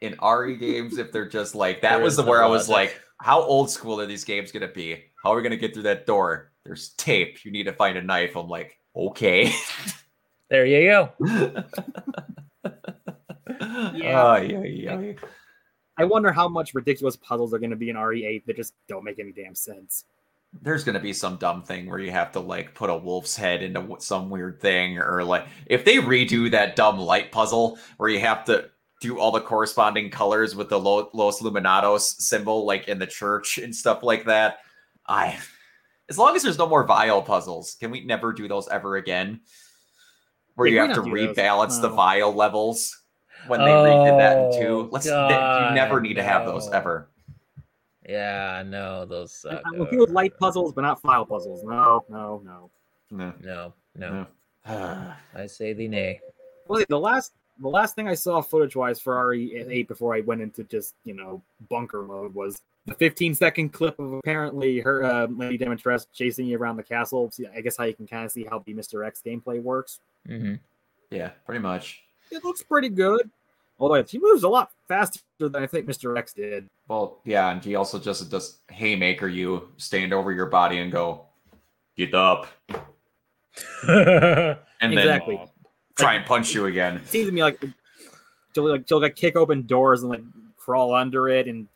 in 0.01 0.17
RE 0.23 0.57
games, 0.57 0.97
if 0.97 1.13
they're 1.13 1.29
just 1.29 1.55
like 1.55 1.83
that 1.83 1.97
There 1.97 2.05
was 2.05 2.17
the 2.17 2.23
no 2.23 2.31
where 2.31 2.43
I 2.43 2.47
was 2.47 2.69
like, 2.69 2.99
how 3.21 3.43
old 3.43 3.69
school 3.69 4.01
are 4.01 4.07
these 4.07 4.25
games 4.25 4.53
gonna 4.53 4.69
be? 4.69 5.05
How 5.23 5.33
are 5.33 5.37
we 5.37 5.43
gonna 5.43 5.57
get 5.57 5.75
through 5.75 5.83
that 5.83 6.07
door? 6.07 6.53
There's 6.65 6.91
tape. 6.91 7.45
You 7.45 7.51
need 7.51 7.65
to 7.65 7.73
find 7.73 7.99
a 7.99 8.03
knife. 8.03 8.37
I'm 8.37 8.49
like, 8.49 8.79
okay. 8.95 9.53
There 10.49 10.65
you 10.65 10.89
go. 10.89 11.13
yeah. 13.61 14.41
yeah, 14.41 14.63
yeah. 14.63 15.13
I 15.99 16.05
wonder 16.05 16.33
how 16.33 16.49
much 16.49 16.75
ridiculous 16.75 17.17
puzzles 17.17 17.55
are 17.55 17.59
going 17.59 17.71
to 17.71 17.77
be 17.77 17.91
in 17.91 17.97
RE8 17.97 18.45
that 18.47 18.57
just 18.57 18.75
don't 18.89 19.05
make 19.05 19.19
any 19.19 19.33
damn 19.33 19.55
sense. 19.55 20.05
There's 20.63 20.85
gonna 20.85 21.01
be 21.01 21.13
some 21.13 21.37
dumb 21.37 21.63
thing 21.63 21.87
where 21.87 21.99
you 21.99 22.11
have 22.13 22.33
to 22.33 22.41
like 22.41 22.73
put 22.73 22.89
a 22.89 22.97
wolf's 22.97 23.37
head 23.37 23.63
into 23.63 23.97
some 23.99 24.31
weird 24.31 24.59
thing, 24.59 24.97
or 24.97 25.23
like 25.23 25.47
if 25.67 25.85
they 25.85 25.97
redo 25.97 26.51
that 26.51 26.77
dumb 26.77 26.99
light 26.99 27.31
puzzle 27.31 27.79
where 27.99 28.09
you 28.09 28.21
have 28.21 28.45
to 28.47 28.71
do 29.01 29.19
all 29.19 29.31
the 29.31 29.41
corresponding 29.41 30.11
colors 30.11 30.55
with 30.55 30.69
the 30.69 30.79
Los 30.79 31.41
Luminados 31.43 32.21
symbol, 32.21 32.65
like 32.65 32.89
in 32.89 32.99
the 32.99 33.07
church 33.07 33.59
and 33.59 33.75
stuff 33.75 34.03
like 34.03 34.25
that. 34.25 34.59
I, 35.07 35.39
as 36.09 36.19
long 36.19 36.35
as 36.35 36.43
there's 36.43 36.59
no 36.59 36.69
more 36.69 36.85
vial 36.85 37.23
puzzles, 37.23 37.77
can 37.79 37.91
we 37.91 38.05
never 38.05 38.33
do 38.33 38.49
those 38.49 38.69
ever 38.69 38.97
again? 38.97 39.41
Where 40.55 40.67
you 40.67 40.79
have 40.79 40.95
to 40.95 40.97
not 40.97 41.05
do 41.05 41.27
those. 41.27 41.37
rebalance 41.37 41.81
the 41.83 41.91
vial 41.91 42.33
levels 42.33 42.99
when 43.49 43.61
they 43.61 43.71
redid 43.71 44.19
that 44.19 44.39
in 44.39 44.61
two. 44.61 44.67
Oh, 44.69 44.89
Let's 44.91 45.07
th- 45.07 45.15
you 45.15 45.75
never 45.75 45.97
God, 45.97 46.03
need 46.03 46.15
to 46.15 46.23
have 46.23 46.47
those 46.47 46.71
ever. 46.73 47.09
Yeah, 48.09 48.63
no, 48.67 49.05
those 49.05 49.33
suck. 49.33 49.63
I'm 49.67 49.81
okay 49.83 49.97
with 49.97 50.11
light 50.11 50.37
puzzles, 50.39 50.73
but 50.73 50.83
not 50.83 51.01
file 51.01 51.27
puzzles. 51.27 51.65
No, 51.65 52.05
no, 52.09 52.41
no. 52.45 52.71
No. 53.11 53.33
No, 53.43 53.73
no. 53.97 54.27
no. 54.67 55.13
I 55.35 55.47
say 55.47 55.73
the 55.73 55.89
nay. 55.89 56.21
Well, 56.69 56.85
the 56.89 56.99
last 56.99 57.33
the 57.61 57.69
last 57.69 57.95
thing 57.95 58.09
I 58.09 58.15
saw 58.15 58.41
footage 58.43 58.77
wise 58.77 59.01
for 59.01 59.15
RE8 59.15 59.89
before 59.89 60.15
I 60.15 60.21
went 60.21 60.41
into 60.41 60.65
just 60.65 60.95
you 61.05 61.15
know 61.15 61.43
bunker 61.69 62.03
mode 62.03 62.35
was 62.35 62.61
the 62.87 62.95
15 62.95 63.35
second 63.35 63.71
clip 63.71 63.99
of 63.99 64.13
apparently 64.13 64.81
her 64.81 65.05
uh, 65.05 65.27
Lady 65.27 65.59
Dimitrescu 65.59 66.07
chasing 66.13 66.47
you 66.47 66.59
around 66.59 66.77
the 66.77 66.83
castle. 66.83 67.31
See, 67.33 67.47
I 67.47 67.61
guess 67.61 67.77
how 67.77 67.85
you 67.85 67.95
can 67.95 68.07
kind 68.07 68.25
of 68.25 68.31
see 68.31 68.45
how 68.45 68.61
the 68.61 68.75
Mr. 68.75 69.05
X 69.07 69.23
gameplay 69.25 69.61
works. 69.61 70.01
hmm 70.27 70.55
yeah, 71.11 71.31
pretty 71.45 71.61
much. 71.61 72.03
It 72.31 72.45
looks 72.45 72.63
pretty 72.63 72.89
good. 72.89 73.31
Although 73.79 74.03
she 74.05 74.19
moves 74.19 74.43
a 74.43 74.49
lot 74.49 74.71
faster 74.89 75.21
than 75.39 75.55
I 75.57 75.67
think 75.67 75.87
Mr. 75.87 76.17
X 76.17 76.33
did. 76.33 76.69
Well, 76.89 77.19
yeah, 77.25 77.51
and 77.51 77.63
he 77.63 77.75
also 77.75 77.99
just 77.99 78.31
does 78.31 78.59
haymaker 78.71 79.29
you, 79.29 79.69
stand 79.77 80.15
over 80.15 80.33
your 80.33 80.47
body 80.47 80.79
and 80.79 80.91
go, 80.91 81.27
get 81.97 82.15
up, 82.15 82.47
and 83.89 84.59
Exactly. 84.81 85.37
then 85.37 85.47
try 85.99 86.15
and 86.15 86.25
punch 86.27 86.55
you 86.55 86.67
again. 86.67 86.97
It 86.97 87.09
seems 87.09 87.27
to 87.27 87.33
me 87.33 87.43
like 87.43 87.63
she'll 88.55 88.71
like 88.71 88.89
she'll 88.89 89.01
like 89.01 89.17
kick 89.17 89.37
open 89.37 89.67
doors 89.67 90.03
and 90.03 90.11
like 90.11 90.23
crawl 90.57 90.95
under 90.95 91.29
it 91.29 91.47
and 91.49 91.69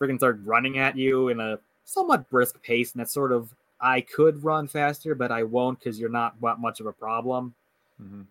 freaking 0.00 0.18
start 0.18 0.40
running 0.44 0.78
at 0.78 0.96
you 0.96 1.28
in 1.28 1.40
a 1.40 1.58
somewhat 1.84 2.28
brisk 2.30 2.60
pace. 2.62 2.92
And 2.92 3.00
that's 3.00 3.12
sort 3.12 3.32
of 3.32 3.54
I 3.80 4.00
could 4.00 4.42
run 4.42 4.68
faster, 4.68 5.14
but 5.14 5.30
I 5.30 5.42
won't 5.42 5.78
because 5.78 5.98
you're 6.00 6.08
not 6.10 6.40
that 6.40 6.58
much 6.58 6.80
of 6.80 6.86
a 6.86 6.92
problem. 6.92 7.54
Mhm. 8.02 8.24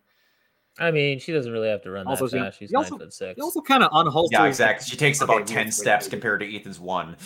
I 0.78 0.92
mean, 0.92 1.20
she 1.20 1.32
doesn't 1.32 1.52
really 1.52 1.70
have 1.70 1.82
to 1.84 1.92
run 1.92 2.06
Also, 2.06 2.26
that 2.28 2.32
she- 2.32 2.38
fast. 2.40 2.60
She's 2.60 2.70
she 2.70 2.76
also- 2.76 2.92
nine 2.98 3.00
foot 3.00 3.14
six. 3.14 3.36
He 3.38 3.42
also 3.42 3.62
kind 3.62 3.82
of 3.84 3.92
unholsters. 3.92 4.28
Yeah, 4.32 4.46
exactly. 4.46 4.86
She 4.90 4.98
takes 4.98 5.22
about 5.22 5.38
wait, 5.38 5.48
ten 5.48 5.72
steps 5.72 6.06
wait. 6.06 6.12
compared 6.12 6.42
to 6.42 6.56
Ethan's 6.56 6.80
one. 6.80 7.16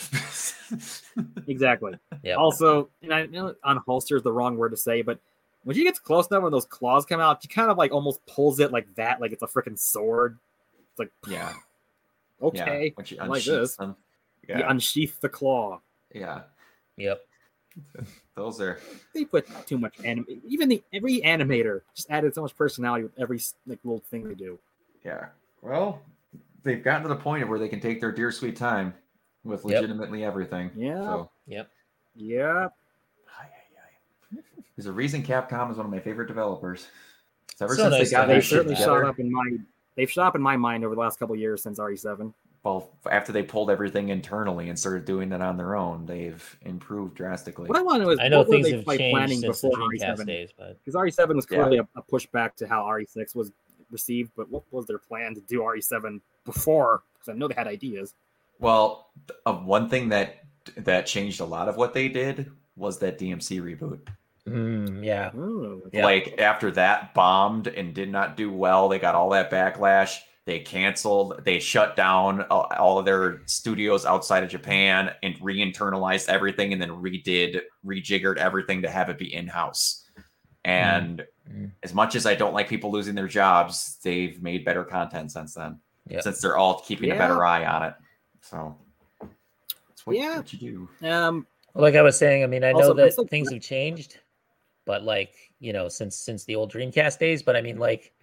Exactly. 1.48 1.94
yeah. 2.24 2.36
Also, 2.36 2.90
and 3.02 3.14
I 3.14 3.26
know 3.26 3.56
unholster 3.66 4.16
is 4.16 4.24
the 4.24 4.32
wrong 4.32 4.56
word 4.56 4.70
to 4.70 4.78
say, 4.78 5.02
but 5.02 5.20
when 5.64 5.76
she 5.76 5.84
gets 5.84 6.00
close 6.00 6.28
enough 6.28 6.44
when 6.44 6.52
those 6.52 6.66
claws 6.66 7.06
come 7.06 7.20
out, 7.20 7.42
she 7.42 7.48
kind 7.48 7.72
of 7.72 7.78
like 7.78 7.92
almost 7.92 8.24
pulls 8.28 8.60
it 8.60 8.72
like 8.72 8.94
that, 8.96 9.20
like 9.20 9.32
it's 9.32 9.44
a 9.44 9.48
freaking 9.48 9.78
sword. 9.78 10.38
It's 10.92 11.00
like 11.00 11.12
yeah, 11.28 11.54
okay, 12.42 12.86
yeah. 12.86 12.92
When 12.96 13.06
she 13.06 13.20
I 13.20 13.26
like 13.26 13.44
this. 13.44 13.76
them. 13.78 13.96
you 14.48 14.56
Yeah, 14.56 14.70
unsheath 14.70 15.20
the 15.22 15.30
claw. 15.30 15.82
yeah. 16.14 16.42
Yep. 16.98 17.22
Those 18.36 18.62
are 18.62 18.80
they 19.14 19.26
put 19.26 19.48
too 19.68 19.78
much 19.78 19.96
anim. 20.04 20.26
Even 20.48 20.70
the 20.70 20.82
every 20.94 21.22
animator 21.22 21.82
just 21.96 22.10
added 22.10 22.34
so 22.36 22.42
much 22.42 22.56
personality 22.56 23.04
with 23.04 23.20
every 23.20 23.40
like 23.68 23.80
little 23.84 24.04
thing 24.10 24.28
they 24.28 24.36
do. 24.36 24.58
yeah. 25.04 25.28
Well, 25.62 26.02
they've 26.64 26.84
gotten 26.84 27.04
to 27.04 27.10
the 27.10 27.16
point 27.18 27.44
of 27.44 27.50
where 27.50 27.60
they 27.60 27.68
can 27.68 27.80
take 27.82 28.00
their 28.00 28.12
dear 28.12 28.32
sweet 28.32 28.56
time 28.56 28.94
with 29.44 29.62
Yep. 29.66 29.82
legitimately 29.82 30.24
everything. 30.24 30.72
Yeah. 30.76 31.00
So, 31.04 31.30
Yep. 31.48 31.70
Yeah, 32.16 32.68
Ay, 33.40 33.46
ay, 33.46 34.38
ay. 34.38 34.42
There's 34.76 34.86
a 34.88 34.92
reason 34.92 35.22
Capcom 35.24 35.72
is 35.72 35.78
one 35.78 35.86
of 35.86 35.92
my 35.92 36.00
favorite 36.00 36.28
developers. 36.28 36.88
So 37.56 37.66
ever 37.66 37.76
So 37.76 37.84
since 37.84 37.92
nice 37.92 38.00
they 38.00 38.06
to 38.06 38.12
got 38.12 38.20
have 38.20 38.28
they 38.30 38.34
that 38.36 38.42
shit 38.42 38.44
shit 38.44 38.56
certainly 38.58 38.76
together, 38.76 39.02
shot 39.02 39.10
up 39.10 39.20
in 39.20 39.32
my. 39.32 39.58
They've 39.96 40.10
shot 40.10 40.28
up 40.28 40.36
in 40.36 40.42
my 40.42 40.56
mind 40.56 40.86
over 40.86 40.96
the 40.96 41.02
last 41.02 41.20
couple 41.20 41.34
of 41.36 41.40
years 41.42 41.62
since 41.62 41.78
RE7. 41.80 42.34
Well, 42.64 42.90
after 43.10 43.32
they 43.32 43.44
pulled 43.44 43.70
everything 43.72 44.10
internally 44.10 44.70
and 44.70 44.78
started 44.78 45.06
doing 45.06 45.32
it 45.32 45.42
on 45.42 45.56
their 45.58 45.76
own, 45.76 46.06
they've 46.06 46.58
improved 46.64 47.16
drastically. 47.16 47.70
What 47.70 47.78
I 47.78 47.82
want 47.82 48.02
to 48.02 48.06
know 48.06 48.12
is 48.12 48.20
I 48.20 48.28
know 48.28 48.40
what 48.40 48.48
were 48.50 48.54
things 48.56 48.70
they 48.70 48.76
have 48.78 48.88
like 48.88 49.00
changed 49.00 49.14
planning 49.16 49.40
since 49.40 49.62
the 49.62 49.70
before 49.70 49.90
RE7? 49.90 50.26
days, 50.26 50.50
but 50.58 50.78
Because 50.84 50.96
RE7 50.96 51.36
was 51.36 51.48
Yeah. 51.50 51.58
clearly 51.58 51.78
a, 51.78 51.88
a 51.96 52.02
pushback 52.04 52.56
to 52.56 52.68
how 52.68 52.84
RE6 52.86 53.34
was 53.36 53.52
received, 53.92 54.32
but 54.36 54.50
what 54.50 54.64
was 54.72 54.86
their 54.86 54.98
plan 54.98 55.36
to 55.36 55.42
do 55.42 55.62
RE7 55.62 56.20
before? 56.46 57.04
Because 57.14 57.30
I 57.30 57.34
know 57.38 57.48
they 57.48 57.56
had 57.56 57.68
ideas. 57.68 58.14
Well, 58.60 59.08
uh, 59.46 59.54
one 59.54 59.88
thing 59.90 60.10
that 60.10 60.44
that 60.76 61.06
changed 61.06 61.40
a 61.40 61.46
lot 61.46 61.70
of 61.70 61.78
what 61.78 61.94
they 61.94 62.10
did 62.10 62.52
was 62.76 63.00
that 63.00 63.18
DMC 63.18 63.62
reboot. 63.62 64.00
Mm, 64.46 65.04
yeah. 65.04 65.34
Ooh, 65.36 65.90
Yeah. 65.94 66.04
Like 66.06 66.36
after 66.40 66.72
that 66.72 67.14
bombed 67.14 67.68
and 67.68 67.94
did 67.94 68.10
not 68.10 68.36
do 68.36 68.52
well, 68.52 68.90
they 68.90 69.00
got 69.00 69.16
all 69.16 69.30
that 69.30 69.50
backlash. 69.50 70.20
They 70.50 70.58
canceled, 70.58 71.42
they 71.46 71.60
shut 71.60 71.96
down 71.96 72.42
uh, 72.50 72.66
all 72.80 72.98
of 72.98 73.06
their 73.06 73.44
studios 73.46 74.04
outside 74.04 74.42
of 74.44 74.50
Japan 74.50 75.12
and 75.22 75.36
re-internalized 75.40 76.28
everything 76.28 76.74
and 76.74 76.82
then 76.82 76.90
redid, 76.90 77.62
rejiggered 77.86 78.38
everything 78.38 78.82
to 78.82 78.90
have 78.90 79.10
it 79.10 79.20
be 79.20 79.32
in-house. 79.32 80.10
And 80.66 81.24
Mm. 81.48 81.72
as 81.84 81.94
much 81.94 82.16
as 82.16 82.26
I 82.26 82.34
don't 82.34 82.54
like 82.56 82.68
people 82.68 82.92
losing 82.92 83.14
their 83.14 83.28
jobs, 83.28 84.00
they've 84.04 84.42
made 84.42 84.66
better 84.66 84.84
content 84.84 85.32
since 85.32 85.54
then. 85.54 85.80
Yep. 86.08 86.24
Since 86.24 86.42
they're 86.42 86.58
all 86.58 86.80
keeping 86.82 87.12
a 87.12 87.16
better 87.16 87.46
eye 87.46 87.66
on 87.66 87.84
it. 87.84 87.94
So 88.42 88.76
that's 89.20 90.08
what, 90.08 90.16
Yeah. 90.16 90.38
what 90.38 90.52
you 90.52 90.88
do. 91.00 91.08
Um, 91.08 91.46
Like 91.76 91.94
I 91.94 92.02
was 92.02 92.18
saying, 92.18 92.44
I 92.44 92.48
mean, 92.48 92.64
I 92.64 92.72
know 92.72 92.94
that 92.94 93.16
like- 93.20 93.30
things 93.30 93.52
have 93.54 93.62
changed, 93.62 94.18
but 94.86 95.04
like 95.04 95.36
you 95.60 95.74
know, 95.74 95.90
since 95.90 96.16
since 96.18 96.44
the 96.46 96.56
old 96.56 96.72
Dreamcast 96.72 97.20
days. 97.20 97.44
But 97.44 97.56
I 97.56 97.62
mean, 97.62 97.78
like, 97.78 98.14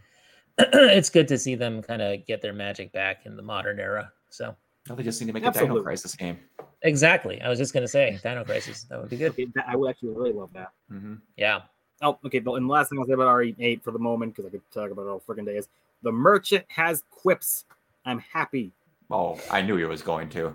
it's 0.59 1.11
good 1.11 1.29
to 1.29 1.39
see 1.39 1.55
them 1.55 1.83
kind 1.83 2.01
of 2.03 2.25
get 2.27 2.41
their 2.43 2.53
magic 2.53 2.93
back 2.93 3.27
in 3.27 3.37
the 3.37 3.43
modern 3.43 3.79
era. 3.79 4.11
So 4.31 4.55
No, 4.89 4.95
they 4.95 5.03
just 5.03 5.21
need 5.21 5.27
to 5.29 5.33
make 5.33 5.45
a 5.45 5.51
Dino 5.51 5.83
Crisis 5.83 6.15
game. 6.15 6.39
exactly, 6.83 7.41
I 7.43 7.49
was 7.49 7.59
just 7.59 7.75
gonna 7.75 7.89
say 7.89 8.19
Dino 8.23 8.45
Crisis. 8.45 8.85
That 8.85 9.01
would 9.01 9.11
be 9.11 9.17
good. 9.17 9.33
okay, 9.33 9.47
that, 9.55 9.67
I 9.69 9.77
would 9.77 9.91
actually 9.91 10.11
really 10.15 10.33
love 10.33 10.51
that. 10.55 10.73
hmm 10.89 11.15
Yeah. 11.37 11.61
Oh, 12.03 12.19
okay. 12.27 12.41
But 12.41 12.55
and 12.55 12.69
the 12.69 12.73
last 12.73 12.91
thing 12.91 12.99
I'll 12.99 13.07
say 13.07 13.15
about 13.15 13.29
RE8 13.29 13.83
for 13.83 13.91
the 13.91 13.99
moment, 13.99 14.35
because 14.37 14.47
I 14.47 14.51
could 14.51 14.61
talk 14.71 14.91
about 14.91 15.07
it 15.07 15.09
all 15.09 15.23
freaking 15.27 15.47
day, 15.47 15.57
is 15.57 15.69
the 16.03 16.13
merchant 16.13 16.65
has 16.69 17.03
quips. 17.11 17.65
I'm 18.05 18.19
happy. 18.19 18.71
Oh, 19.11 19.41
I 19.51 19.63
knew 19.63 19.77
he 19.77 19.85
was 19.85 20.03
going 20.03 20.29
to. 20.31 20.53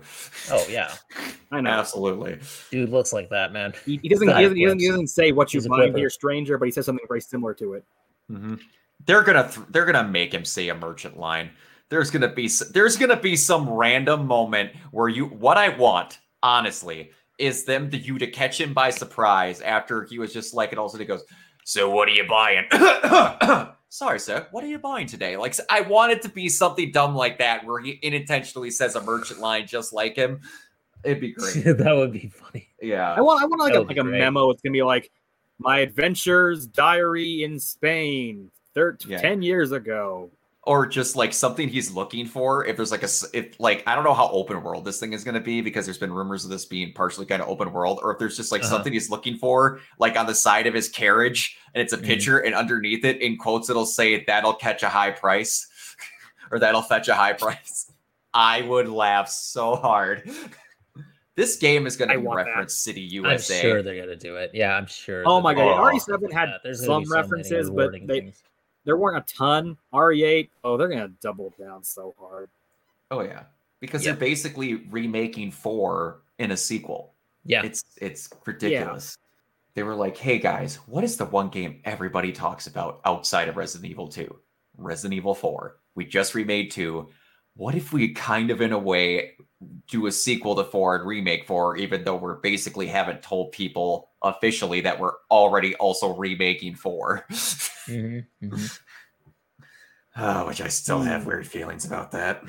Oh 0.50 0.64
yeah. 0.68 0.94
I 1.50 1.60
know. 1.60 1.70
Absolutely. 1.70 2.38
Dude 2.70 2.90
looks 2.90 3.12
like 3.12 3.28
that, 3.30 3.52
man. 3.52 3.72
He, 3.84 3.98
he 4.02 4.08
doesn't, 4.08 4.28
he 4.28 4.42
doesn't, 4.42 4.56
he 4.56 4.64
doesn't. 4.64 4.78
He 4.78 4.88
doesn't 4.88 5.06
say 5.08 5.32
what 5.32 5.52
you 5.52 5.58
He's 5.58 5.66
a 5.66 5.68
mind 5.70 5.82
quipper. 5.84 5.98
here, 5.98 6.10
stranger, 6.10 6.58
but 6.58 6.66
he 6.66 6.70
says 6.72 6.86
something 6.86 7.04
very 7.08 7.20
similar 7.20 7.54
to 7.54 7.74
it. 7.74 7.84
hmm 8.28 8.54
They're 9.06 9.22
gonna 9.22 9.48
th- 9.48 9.66
they're 9.70 9.84
gonna 9.84 10.08
make 10.08 10.32
him 10.32 10.44
say 10.44 10.68
a 10.68 10.74
merchant 10.74 11.18
line. 11.18 11.50
There's 11.88 12.10
gonna 12.10 12.32
be 12.32 12.48
there's 12.72 12.96
gonna 12.96 13.20
be 13.20 13.36
some 13.36 13.68
random 13.68 14.26
moment 14.26 14.72
where 14.90 15.08
you 15.08 15.26
what 15.26 15.56
I 15.56 15.70
want 15.70 16.18
honestly 16.42 17.10
is 17.38 17.64
them 17.64 17.90
to 17.90 17.96
you 17.96 18.18
to 18.18 18.26
catch 18.26 18.60
him 18.60 18.74
by 18.74 18.90
surprise 18.90 19.60
after 19.60 20.04
he 20.04 20.18
was 20.18 20.32
just 20.32 20.54
like 20.54 20.70
and 20.70 20.78
also 20.78 20.98
he 20.98 21.04
goes. 21.04 21.24
So 21.64 21.90
what 21.90 22.08
are 22.08 22.12
you 22.12 22.26
buying? 22.26 22.64
Sorry, 23.88 24.18
sir. 24.18 24.46
What 24.52 24.64
are 24.64 24.68
you 24.68 24.78
buying 24.78 25.06
today? 25.06 25.36
Like 25.36 25.54
I 25.68 25.82
want 25.82 26.12
it 26.12 26.22
to 26.22 26.28
be 26.28 26.48
something 26.48 26.90
dumb 26.92 27.14
like 27.14 27.38
that 27.38 27.64
where 27.64 27.80
he 27.80 28.00
unintentionally 28.04 28.70
says 28.70 28.94
a 28.94 29.02
merchant 29.02 29.40
line 29.40 29.66
just 29.66 29.92
like 29.92 30.16
him. 30.16 30.40
It'd 31.04 31.20
be 31.20 31.32
great. 31.32 31.54
that 31.64 31.94
would 31.94 32.12
be 32.12 32.28
funny. 32.28 32.68
Yeah. 32.80 33.12
I 33.12 33.20
want. 33.20 33.42
I 33.42 33.46
want 33.46 33.60
like 33.60 33.74
a, 33.74 33.80
like 33.80 33.96
a 33.98 34.04
memo. 34.04 34.50
It's 34.50 34.62
gonna 34.62 34.72
be 34.72 34.82
like 34.82 35.10
my 35.58 35.80
adventures 35.80 36.66
diary 36.66 37.44
in 37.44 37.58
Spain, 37.58 38.50
thir- 38.74 38.96
Yeah. 39.06 39.20
ten 39.20 39.42
years 39.42 39.72
ago. 39.72 40.30
or 40.64 40.86
just 40.86 41.16
like 41.16 41.32
something 41.32 41.68
he's 41.68 41.90
looking 41.90 42.24
for 42.24 42.64
if 42.66 42.76
there's 42.76 42.92
like 42.92 43.02
a, 43.02 43.08
if 43.32 43.58
like 43.58 43.82
i 43.88 43.96
don't 43.96 44.04
know 44.04 44.14
how 44.14 44.28
open 44.30 44.62
world 44.62 44.84
this 44.84 45.00
thing 45.00 45.12
is 45.12 45.24
going 45.24 45.34
to 45.34 45.40
be 45.40 45.60
because 45.60 45.84
there's 45.84 45.98
been 45.98 46.12
rumors 46.12 46.44
of 46.44 46.50
this 46.50 46.64
being 46.64 46.92
partially 46.92 47.26
kind 47.26 47.42
of 47.42 47.48
open 47.48 47.72
world 47.72 47.98
or 48.00 48.12
if 48.12 48.18
there's 48.20 48.36
just 48.36 48.52
like 48.52 48.60
Uh-huh. 48.62 48.70
something 48.70 48.92
he's 48.92 49.10
looking 49.10 49.36
for 49.38 49.80
like 49.98 50.16
on 50.16 50.24
the 50.26 50.34
side 50.36 50.68
of 50.68 50.72
his 50.74 50.88
carriage 50.88 51.58
and 51.74 51.82
it's 51.82 51.92
a 51.92 51.98
Mhm. 51.98 52.04
picture 52.04 52.38
and 52.38 52.54
underneath 52.54 53.04
it 53.04 53.20
in 53.20 53.38
quotes 53.38 53.70
it'll 53.70 53.84
say 53.84 54.22
that'll 54.24 54.54
catch 54.54 54.84
a 54.84 54.88
high 54.88 55.10
price 55.10 55.66
or 56.52 56.60
that'll 56.60 56.82
fetch 56.82 57.08
a 57.08 57.14
high 57.14 57.32
price 57.32 57.90
i 58.32 58.62
would 58.62 58.88
laugh 58.88 59.28
so 59.28 59.74
hard 59.74 60.30
this 61.34 61.56
game 61.56 61.88
is 61.88 61.96
going 61.96 62.10
to 62.10 62.18
reference 62.18 62.20
want 62.20 62.38
that. 62.38 62.46
referenced 62.50 62.84
city 62.84 63.00
I'm 63.00 63.08
sure 63.62 63.82
they're 63.82 64.00
gonna 64.00 64.14
do 64.16 64.36
it. 64.36 64.50
Yeah, 64.54 64.76
I'm 64.76 64.86
sure. 64.86 65.22
Oh 65.26 65.40
my 65.40 65.54
god, 65.54 65.62
Oh. 65.62 65.76
gonna 65.76 65.98
RE7 65.98 66.30
had 66.32 66.50
that. 66.50 66.60
There's 66.62 66.84
some 66.84 67.02
be 67.02 67.06
so 67.06 67.10
many 67.16 67.22
references, 67.22 67.70
but 67.70 67.90
they 67.92 68.20
things. 68.20 68.42
There 68.84 68.96
weren't 68.96 69.16
a 69.18 69.34
ton. 69.34 69.76
RE8, 69.92 70.48
oh, 70.64 70.76
they're 70.76 70.88
gonna 70.88 71.08
double 71.20 71.52
down 71.58 71.82
so 71.84 72.14
hard. 72.18 72.48
oh 73.10 73.20
yeah 73.22 73.44
because 73.80 74.04
Yeah. 74.04 74.12
they're 74.12 74.20
basically 74.20 74.74
remaking 74.90 75.50
four 75.50 76.20
in 76.38 76.50
a 76.52 76.56
sequel 76.56 77.12
Yeah. 77.44 77.62
It's 77.64 77.84
it's 78.00 78.30
ridiculous. 78.46 79.18
They 79.74 79.82
were 79.82 79.94
like, 79.94 80.16
"Hey 80.16 80.38
guys, 80.38 80.76
what 80.86 81.02
is 81.04 81.16
the 81.16 81.24
one 81.24 81.48
game 81.48 81.80
everybody 81.84 82.30
talks 82.32 82.66
about 82.66 83.00
outside 83.04 83.48
of 83.48 83.56
Resident 83.56 83.90
Evil 83.90 84.06
2? 84.08 84.38
Resident 84.78 85.14
Evil 85.16 85.34
4. 85.34 85.76
We 85.94 86.04
just 86.04 86.34
remade 86.34 86.70
2. 86.70 87.08
What 87.54 87.74
if 87.74 87.92
we 87.92 88.12
kind 88.12 88.50
of 88.50 88.60
in 88.60 88.72
a 88.72 88.78
way 88.78 89.32
do 89.88 90.06
a 90.06 90.12
sequel 90.12 90.56
to 90.56 90.64
4 90.64 90.96
and 90.96 91.06
remake 91.06 91.46
4 91.46 91.76
even 91.76 92.02
though 92.04 92.16
we're 92.16 92.36
basically 92.36 92.86
haven't 92.88 93.22
told 93.22 93.52
people 93.52 94.10
officially 94.22 94.80
that 94.80 94.98
we're 94.98 95.14
already 95.30 95.74
also 95.76 96.16
remaking 96.16 96.74
4?" 96.74 97.26
Mhm, 97.30 98.26
mhm. 98.42 98.80
oh, 100.16 100.46
which 100.46 100.60
I 100.60 100.68
still 100.68 101.00
have 101.02 101.22
Hmm. 101.22 101.28
weird 101.28 101.46
feelings 101.46 101.84
about 101.84 102.12
that. 102.12 102.42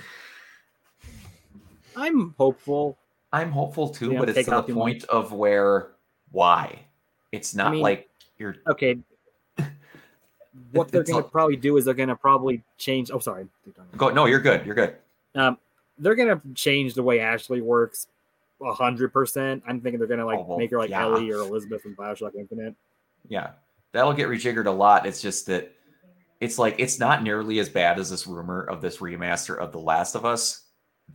I'm 1.95 2.33
hopeful. 2.37 2.97
I'm 3.31 3.51
hopeful 3.51 3.89
too, 3.89 4.13
Yeah, 4.13 4.19
but 4.19 4.29
it's 4.29 4.35
take 4.37 4.45
to 4.45 4.51
the 4.51 4.57
out 4.57 4.67
the 4.67 4.73
money. 4.73 4.93
point 4.93 5.03
of 5.05 5.31
where 5.33 5.91
why? 6.31 6.85
It's 7.31 7.53
not 7.55 7.71
mean- 7.73 7.81
like 7.81 8.09
you're 8.37 8.55
Okay. 8.67 8.97
What 10.71 10.89
they're 10.89 11.03
gonna 11.03 11.23
probably 11.23 11.55
do 11.55 11.77
is 11.77 11.85
they're 11.85 11.93
gonna 11.93 12.15
probably 12.15 12.63
change. 12.77 13.09
Oh, 13.11 13.19
sorry. 13.19 13.47
Go. 13.97 14.09
No, 14.09 14.25
you're 14.25 14.39
good. 14.39 14.65
You're 14.65 14.75
good. 14.75 14.95
Um, 15.35 15.57
they're 15.97 16.15
gonna 16.15 16.41
change 16.55 16.93
the 16.93 17.03
way 17.03 17.19
Ashley 17.19 17.61
works. 17.61 18.07
a 18.61 18.73
hundred 18.73 19.11
percent. 19.13 19.63
I'm 19.67 19.81
thinking 19.81 19.99
they're 19.99 20.07
gonna 20.07 20.25
like 20.25 20.39
Oh, 20.39 20.45
well, 20.47 20.57
make 20.57 20.71
her 20.71 20.77
like 20.77 20.89
yeah. 20.91 21.03
Ellie 21.03 21.31
or 21.31 21.39
Elizabeth 21.39 21.81
from 21.81 21.95
Bioshock 21.95 22.35
Infinite. 22.35 22.75
Yeah, 23.27 23.51
that'll 23.93 24.13
get 24.13 24.27
rejiggered 24.27 24.67
a 24.67 24.71
lot. 24.71 25.05
It's 25.05 25.21
just 25.21 25.47
that 25.47 25.71
it's 26.39 26.59
like 26.59 26.75
it's 26.77 26.99
not 26.99 27.23
nearly 27.23 27.59
as 27.59 27.69
bad 27.69 27.97
as 27.99 28.09
this 28.09 28.27
rumor 28.27 28.63
of 28.63 28.81
this 28.81 28.97
remaster 28.97 29.57
of 29.57 29.71
The 29.71 29.79
Last 29.79 30.13
of 30.15 30.23
Us. 30.25 30.61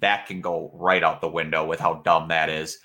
That 0.00 0.26
can 0.26 0.40
go 0.40 0.70
right 0.74 1.02
out 1.02 1.20
the 1.20 1.28
window 1.28 1.64
with 1.66 1.80
how 1.80 1.94
dumb 2.04 2.28
that 2.28 2.48
is. 2.50 2.78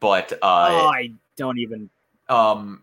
But 0.00 0.32
oh, 0.40 0.46
uh, 0.48 0.90
I 0.90 1.12
don't 1.36 1.58
even. 1.58 1.90
um, 2.28 2.82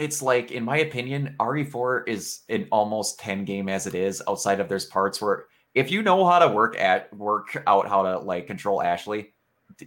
it's 0.00 0.22
like 0.22 0.50
in 0.50 0.64
my 0.64 0.78
opinion, 0.78 1.36
RE4 1.38 2.08
is 2.08 2.40
an 2.48 2.66
almost 2.72 3.20
10 3.20 3.44
game 3.44 3.68
as 3.68 3.86
it 3.86 3.94
is. 3.94 4.22
Outside 4.26 4.58
of 4.58 4.68
there's 4.68 4.86
parts 4.86 5.20
where 5.20 5.44
if 5.74 5.90
you 5.90 6.02
know 6.02 6.26
how 6.26 6.38
to 6.38 6.48
work 6.48 6.78
at 6.80 7.14
work 7.14 7.62
out 7.66 7.86
how 7.86 8.02
to 8.02 8.18
like 8.18 8.46
control 8.46 8.82
Ashley, 8.82 9.34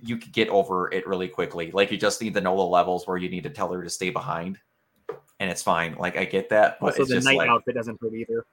you 0.02 0.18
could 0.18 0.32
get 0.32 0.50
over 0.50 0.94
it 0.94 1.08
really 1.08 1.28
quickly. 1.28 1.72
Like 1.72 1.92
you 1.92 1.98
just 1.98 2.22
need 2.22 2.36
to 2.36 2.42
know 2.42 2.56
the 2.56 2.64
levels 2.64 3.08
where 3.08 3.18
you 3.18 3.28
need 3.28 3.44
to 3.44 3.50
tell 3.50 3.74
her 3.74 3.84
to 3.84 3.90
stay 3.90 4.12
behind, 4.12 4.60
and 5.40 5.50
it's 5.50 5.64
fine. 5.64 5.96
Like 5.96 6.16
I 6.16 6.26
get 6.26 6.50
that, 6.50 6.80
but 6.80 7.00
Also, 7.00 7.06
the 7.06 7.20
night 7.22 7.38
like 7.38 7.50
outfit 7.50 7.76
doesn't 7.76 8.00
hurt 8.00 8.14
either. 8.14 8.46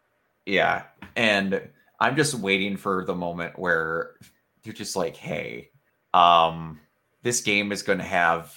yeah. 0.47 0.85
And 1.15 1.69
I'm 2.01 2.17
just 2.17 2.35
waiting 2.35 2.79
for 2.79 3.05
the 3.05 3.15
moment 3.15 3.59
where 3.59 4.15
you're 4.65 4.75
just 4.75 4.97
like, 4.97 5.17
hey, 5.17 5.71
um, 6.15 6.81
this 7.23 7.43
game 7.43 7.71
is 7.71 7.83
going 7.83 7.99
to 7.99 8.05
have 8.05 8.55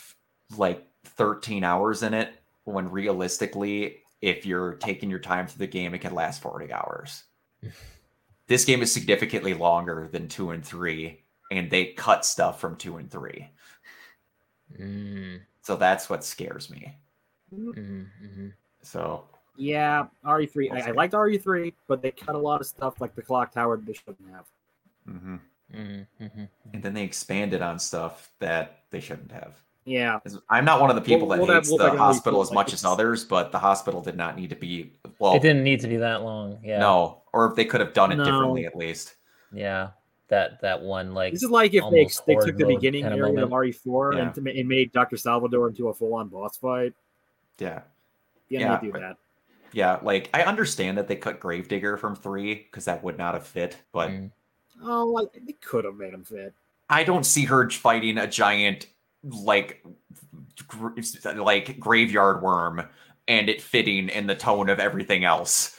like 0.58 0.88
13 1.04 1.64
hours 1.66 2.02
in 2.02 2.14
it 2.14 2.34
when 2.66 2.90
realistically, 2.90 4.00
if 4.22 4.46
you're 4.46 4.76
taking 4.76 5.10
your 5.10 5.20
time 5.20 5.48
through 5.48 5.60
the 5.60 5.72
game, 5.72 5.94
it 5.94 6.00
can 6.00 6.14
last 6.14 6.42
40 6.42 6.72
hours. 6.72 7.24
this 8.48 8.66
game 8.66 8.82
is 8.82 8.94
significantly 8.94 9.54
longer 9.54 10.08
than 10.12 10.28
two 10.28 10.52
and 10.52 10.66
three, 10.66 11.24
and 11.52 11.70
they 11.70 11.88
cut 11.94 12.26
stuff 12.26 12.60
from 12.60 12.76
two 12.76 12.98
and 12.98 13.10
three. 13.12 13.50
Mm, 14.80 15.42
So 15.62 15.76
that's 15.78 16.10
what 16.10 16.24
scares 16.24 16.70
me. 16.70 16.96
mhm, 17.52 18.08
mhm. 18.22 18.54
So 18.82 19.26
Yeah, 19.56 20.08
RE3. 20.24 20.70
I, 20.72 20.82
I 20.90 20.92
liked 20.92 21.14
RE3, 21.14 21.74
but 21.88 22.02
they 22.02 22.12
cut 22.12 22.36
a 22.36 22.40
lot 22.40 22.62
of 22.62 22.68
stuff 22.68 23.00
like 23.02 23.16
the 23.16 23.22
clock 23.22 23.52
tower 23.52 23.78
they 23.78 23.94
shouldn't 23.94 24.30
have. 24.32 24.46
mhm. 25.08 25.40
Mhm, 25.74 26.08
mhm. 26.20 26.50
and 26.74 26.84
then 26.84 26.94
they 26.94 27.04
expanded 27.04 27.62
on 27.62 27.80
stuff 27.80 28.32
that 28.40 28.84
they 28.92 29.00
shouldn't 29.00 29.32
have. 29.32 29.64
Yeah, 29.86 30.20
I'm 30.50 30.64
not 30.64 30.80
one 30.80 30.90
of 30.90 30.96
the 30.96 31.02
people 31.02 31.28
Well, 31.28 31.38
that 31.40 31.44
well, 31.44 31.48
that- 31.48 31.64
hates 31.66 31.70
well, 31.78 31.92
the 31.92 31.98
hospital 31.98 32.42
as 32.42 32.50
feel 32.50 32.56
much 32.56 32.68
like 32.68 32.74
as 32.74 32.86
others, 32.86 33.26
but 33.26 33.52
the 33.52 33.60
hospital 33.60 34.02
did 34.02 34.16
not 34.16 34.38
need 34.38 34.50
to 34.52 34.56
be 34.56 34.94
well. 35.20 35.34
It 35.36 35.42
didn't 35.42 35.64
need 35.64 35.82
to 35.82 35.88
be 35.88 35.98
that 35.98 36.22
long. 36.24 36.58
Yeah. 36.64 36.80
No, 36.80 37.22
or 37.34 37.48
if 37.50 37.56
they 37.56 37.66
could 37.66 37.82
have 37.82 37.94
done 37.94 38.12
it 38.12 38.16
No. 38.16 38.24
differently 38.24 38.66
at 38.66 38.76
least. 38.78 39.16
Yeah. 39.52 39.90
That 40.30 40.62
that 40.62 40.82
one 40.82 41.14
like 41.14 41.34
this 41.34 41.44
is 41.44 41.50
like 41.52 41.74
if 41.74 41.84
they, 41.92 42.08
they 42.26 42.36
took 42.36 42.58
the 42.58 42.66
beginning 42.66 43.04
kinda 43.04 43.18
area 43.18 43.44
of 43.44 43.50
moment. 43.50 43.76
RE4 43.76 44.14
Yeah. 44.16 44.20
and 44.22 44.34
to, 44.36 44.42
ma- 44.42 44.52
it 44.52 44.66
made 44.66 44.92
Dr. 44.94 45.18
Salvador 45.18 45.68
into 45.68 45.90
a 45.90 45.94
full 45.94 46.14
on 46.16 46.30
boss 46.30 46.58
fight. 46.58 46.94
Yeah, 47.60 47.82
Yeah, 48.50 48.60
Yeah, 48.62 48.80
do 48.80 48.92
but- 48.94 49.02
that. 49.02 49.18
yeah. 49.74 50.00
Like 50.02 50.30
I 50.34 50.44
understand 50.44 50.98
that 50.98 51.08
they 51.10 51.18
cut 51.18 51.40
Gravedigger 51.42 51.98
from 51.98 52.16
three 52.16 52.54
because 52.56 52.86
that 52.86 53.04
would 53.04 53.18
not 53.18 53.34
have 53.34 53.46
fit, 53.46 53.78
but 53.92 54.10
Mm. 54.10 54.32
Oh, 54.82 55.06
like, 55.08 55.28
they 55.46 55.54
could 55.54 55.86
have 55.86 55.96
made 55.96 56.14
him 56.14 56.24
fit. 56.24 56.54
I 56.90 57.04
don't 57.04 57.26
see 57.26 57.46
her 57.46 57.70
fighting 57.70 58.18
a 58.18 58.26
giant 58.28 58.88
like 59.24 59.86
gr- 60.68 61.00
like 61.36 61.80
graveyard 61.80 62.42
worm 62.42 62.84
and 63.28 63.50
it 63.50 63.62
fitting 63.62 64.10
in 64.10 64.28
the 64.28 64.36
tone 64.36 64.70
of 64.70 64.80
everything 64.80 65.24
else. 65.24 65.78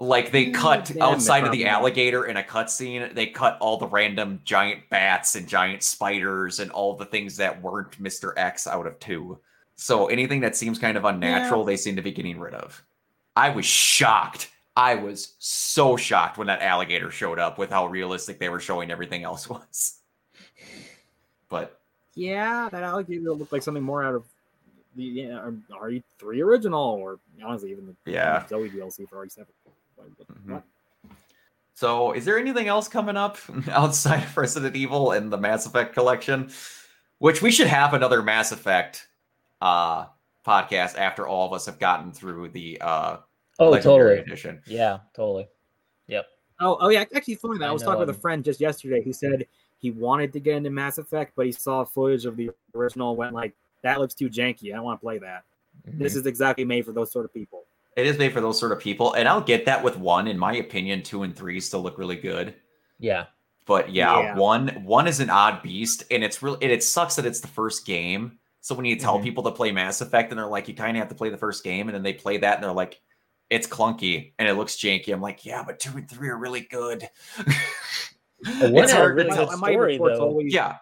Like 0.00 0.30
they 0.30 0.50
cut 0.50 0.90
Yeah, 0.90 1.06
outside 1.06 1.42
of 1.44 1.50
the 1.50 1.66
alligator 1.66 2.26
in 2.26 2.36
a 2.36 2.42
cutscene, 2.42 3.12
they 3.14 3.26
cut 3.26 3.58
all 3.60 3.78
the 3.78 3.88
random 3.88 4.40
giant 4.44 4.88
bats 4.90 5.34
and 5.34 5.48
giant 5.48 5.82
spiders 5.82 6.60
and 6.60 6.70
all 6.70 6.94
the 6.94 7.04
things 7.04 7.36
that 7.38 7.60
weren't 7.60 8.00
Mr. 8.00 8.32
X 8.36 8.68
out 8.68 8.86
of 8.86 8.98
two. 9.00 9.40
So 9.74 10.06
anything 10.06 10.40
that 10.42 10.54
seems 10.54 10.78
kind 10.78 10.96
of 10.96 11.04
unnatural, 11.04 11.64
they 11.64 11.76
seem 11.76 11.96
to 11.96 12.02
be 12.02 12.12
getting 12.12 12.38
rid 12.38 12.54
of. 12.54 12.80
I 13.34 13.50
was 13.50 13.64
shocked. 13.66 14.50
I 14.76 14.94
was 14.94 15.34
so 15.40 15.96
shocked 15.96 16.38
when 16.38 16.46
that 16.46 16.62
alligator 16.62 17.10
showed 17.10 17.40
up 17.40 17.58
with 17.58 17.70
how 17.70 17.86
realistic 17.86 18.38
they 18.38 18.48
were 18.48 18.60
showing 18.60 18.92
everything 18.92 19.24
else 19.24 19.48
was. 19.50 19.97
But 21.48 21.80
Yeah, 22.14 22.68
that 22.70 22.82
alligator 22.82 23.32
looked 23.32 23.52
like 23.52 23.62
something 23.62 23.82
more 23.82 24.02
out 24.02 24.14
of 24.14 24.24
the 24.96 25.04
yeah, 25.04 25.50
RE3 25.70 26.42
original, 26.44 26.80
or 26.80 27.18
honestly, 27.44 27.70
even 27.70 27.94
the 28.04 28.12
Yeah. 28.12 28.46
Zoe 28.48 28.68
DLC 28.70 29.08
for 29.08 29.16
RE7. 29.24 29.46
Mhm. 30.46 30.62
So, 31.74 32.12
is 32.12 32.24
there 32.24 32.38
anything 32.38 32.66
else 32.66 32.88
coming 32.88 33.16
up 33.16 33.38
outside 33.70 34.24
of 34.24 34.36
Resident 34.36 34.74
Evil 34.74 35.12
and 35.12 35.32
the 35.32 35.38
Mass 35.38 35.66
Effect 35.66 35.94
collection? 35.94 36.50
Which 37.18 37.42
we 37.42 37.50
should 37.50 37.66
have 37.68 37.94
another 37.94 38.22
Mass 38.22 38.52
Effect 38.52 39.08
uh 39.60 40.06
podcast 40.46 40.96
after 40.96 41.26
all 41.26 41.46
of 41.46 41.52
us 41.52 41.66
have 41.66 41.78
gotten 41.78 42.12
through 42.12 42.48
the 42.50 42.80
uh 42.80 43.18
Oh, 43.60 43.70
Legendary 43.70 44.16
totally. 44.16 44.18
edition. 44.20 44.62
Yeah, 44.66 44.98
totally. 45.14 45.48
Yep. 46.06 46.26
Oh, 46.60 46.76
oh 46.80 46.88
yeah. 46.90 47.04
Actually, 47.14 47.34
funny 47.34 47.58
that 47.58 47.64
I 47.64 47.68
I 47.68 47.72
was 47.72 47.82
know, 47.82 47.86
talking 47.88 48.00
with 48.00 48.10
a 48.10 48.14
um, 48.14 48.20
friend 48.20 48.44
just 48.44 48.60
yesterday 48.60 49.02
who 49.02 49.12
said 49.12 49.46
he 49.78 49.90
wanted 49.90 50.32
to 50.32 50.40
get 50.40 50.56
into 50.56 50.70
Mass 50.70 50.98
Effect, 50.98 51.32
but 51.36 51.46
he 51.46 51.52
saw 51.52 51.84
footage 51.84 52.24
of 52.26 52.36
the 52.36 52.50
original, 52.74 53.10
and 53.10 53.18
went 53.18 53.34
like, 53.34 53.54
"That 53.82 54.00
looks 54.00 54.14
too 54.14 54.28
janky. 54.28 54.72
I 54.72 54.76
don't 54.76 54.84
want 54.84 55.00
to 55.00 55.04
play 55.04 55.18
that." 55.18 55.44
This 55.84 56.12
Mm-hmm. 56.12 56.18
is 56.20 56.26
exactly 56.26 56.64
made 56.64 56.84
for 56.84 56.92
those 56.92 57.10
sort 57.12 57.24
of 57.24 57.32
people. 57.32 57.64
It 57.96 58.06
is 58.06 58.18
made 58.18 58.32
for 58.32 58.40
those 58.40 58.58
sort 58.58 58.72
of 58.72 58.78
people, 58.80 59.14
and 59.14 59.26
I'll 59.28 59.40
get 59.40 59.64
that 59.66 59.82
with 59.82 59.96
one. 59.98 60.26
In 60.28 60.38
my 60.38 60.56
opinion, 60.56 61.02
two 61.02 61.22
and 61.22 61.34
three 61.34 61.60
still 61.60 61.80
look 61.82 61.98
really 61.98 62.16
good. 62.16 62.54
Yeah. 62.98 63.26
But 63.66 63.90
yeah, 63.92 64.20
Yeah. 64.20 64.36
one 64.36 64.68
one 64.84 65.06
is 65.06 65.20
an 65.20 65.30
odd 65.30 65.62
beast, 65.62 66.04
and 66.10 66.22
it's 66.24 66.42
really 66.42 66.58
it, 66.60 66.70
it 66.70 66.82
sucks 66.84 67.16
that 67.16 67.26
it's 67.26 67.40
the 67.40 67.48
first 67.48 67.86
game. 67.86 68.38
So 68.60 68.74
when 68.74 68.84
you 68.84 68.96
tell 68.96 69.18
Mhm. 69.18 69.22
people 69.22 69.42
to 69.44 69.50
play 69.52 69.72
Mass 69.72 70.00
Effect, 70.00 70.30
and 70.30 70.38
they're 70.38 70.46
like, 70.46 70.68
you 70.68 70.74
kind 70.74 70.96
of 70.96 71.00
have 71.00 71.08
to 71.08 71.14
play 71.14 71.28
the 71.30 71.36
first 71.38 71.62
game, 71.64 71.88
and 71.88 71.94
then 71.94 72.02
they 72.02 72.12
play 72.12 72.36
that, 72.38 72.56
and 72.56 72.64
they're 72.64 72.72
like, 72.72 73.00
it's 73.50 73.66
clunky 73.66 74.32
and 74.38 74.46
it 74.46 74.54
looks 74.54 74.76
janky. 74.76 75.10
I'm 75.12 75.22
like, 75.22 75.46
yeah, 75.46 75.62
but 75.66 75.78
two 75.80 75.96
and 75.96 76.06
three 76.08 76.28
are 76.28 76.36
really 76.36 76.60
good. 76.60 77.08
But 78.60 78.70
one 78.72 78.84
It's 78.84 78.92
a 78.92 78.96
hard 78.96 79.16
to- 79.16 79.24
good 79.24 79.30
My- 79.30 79.36
my 79.56 79.70
story, 79.72 79.92
retort's 79.94 80.18
though. 80.18 80.24
always- 80.24 80.54
yeah, 80.54 80.76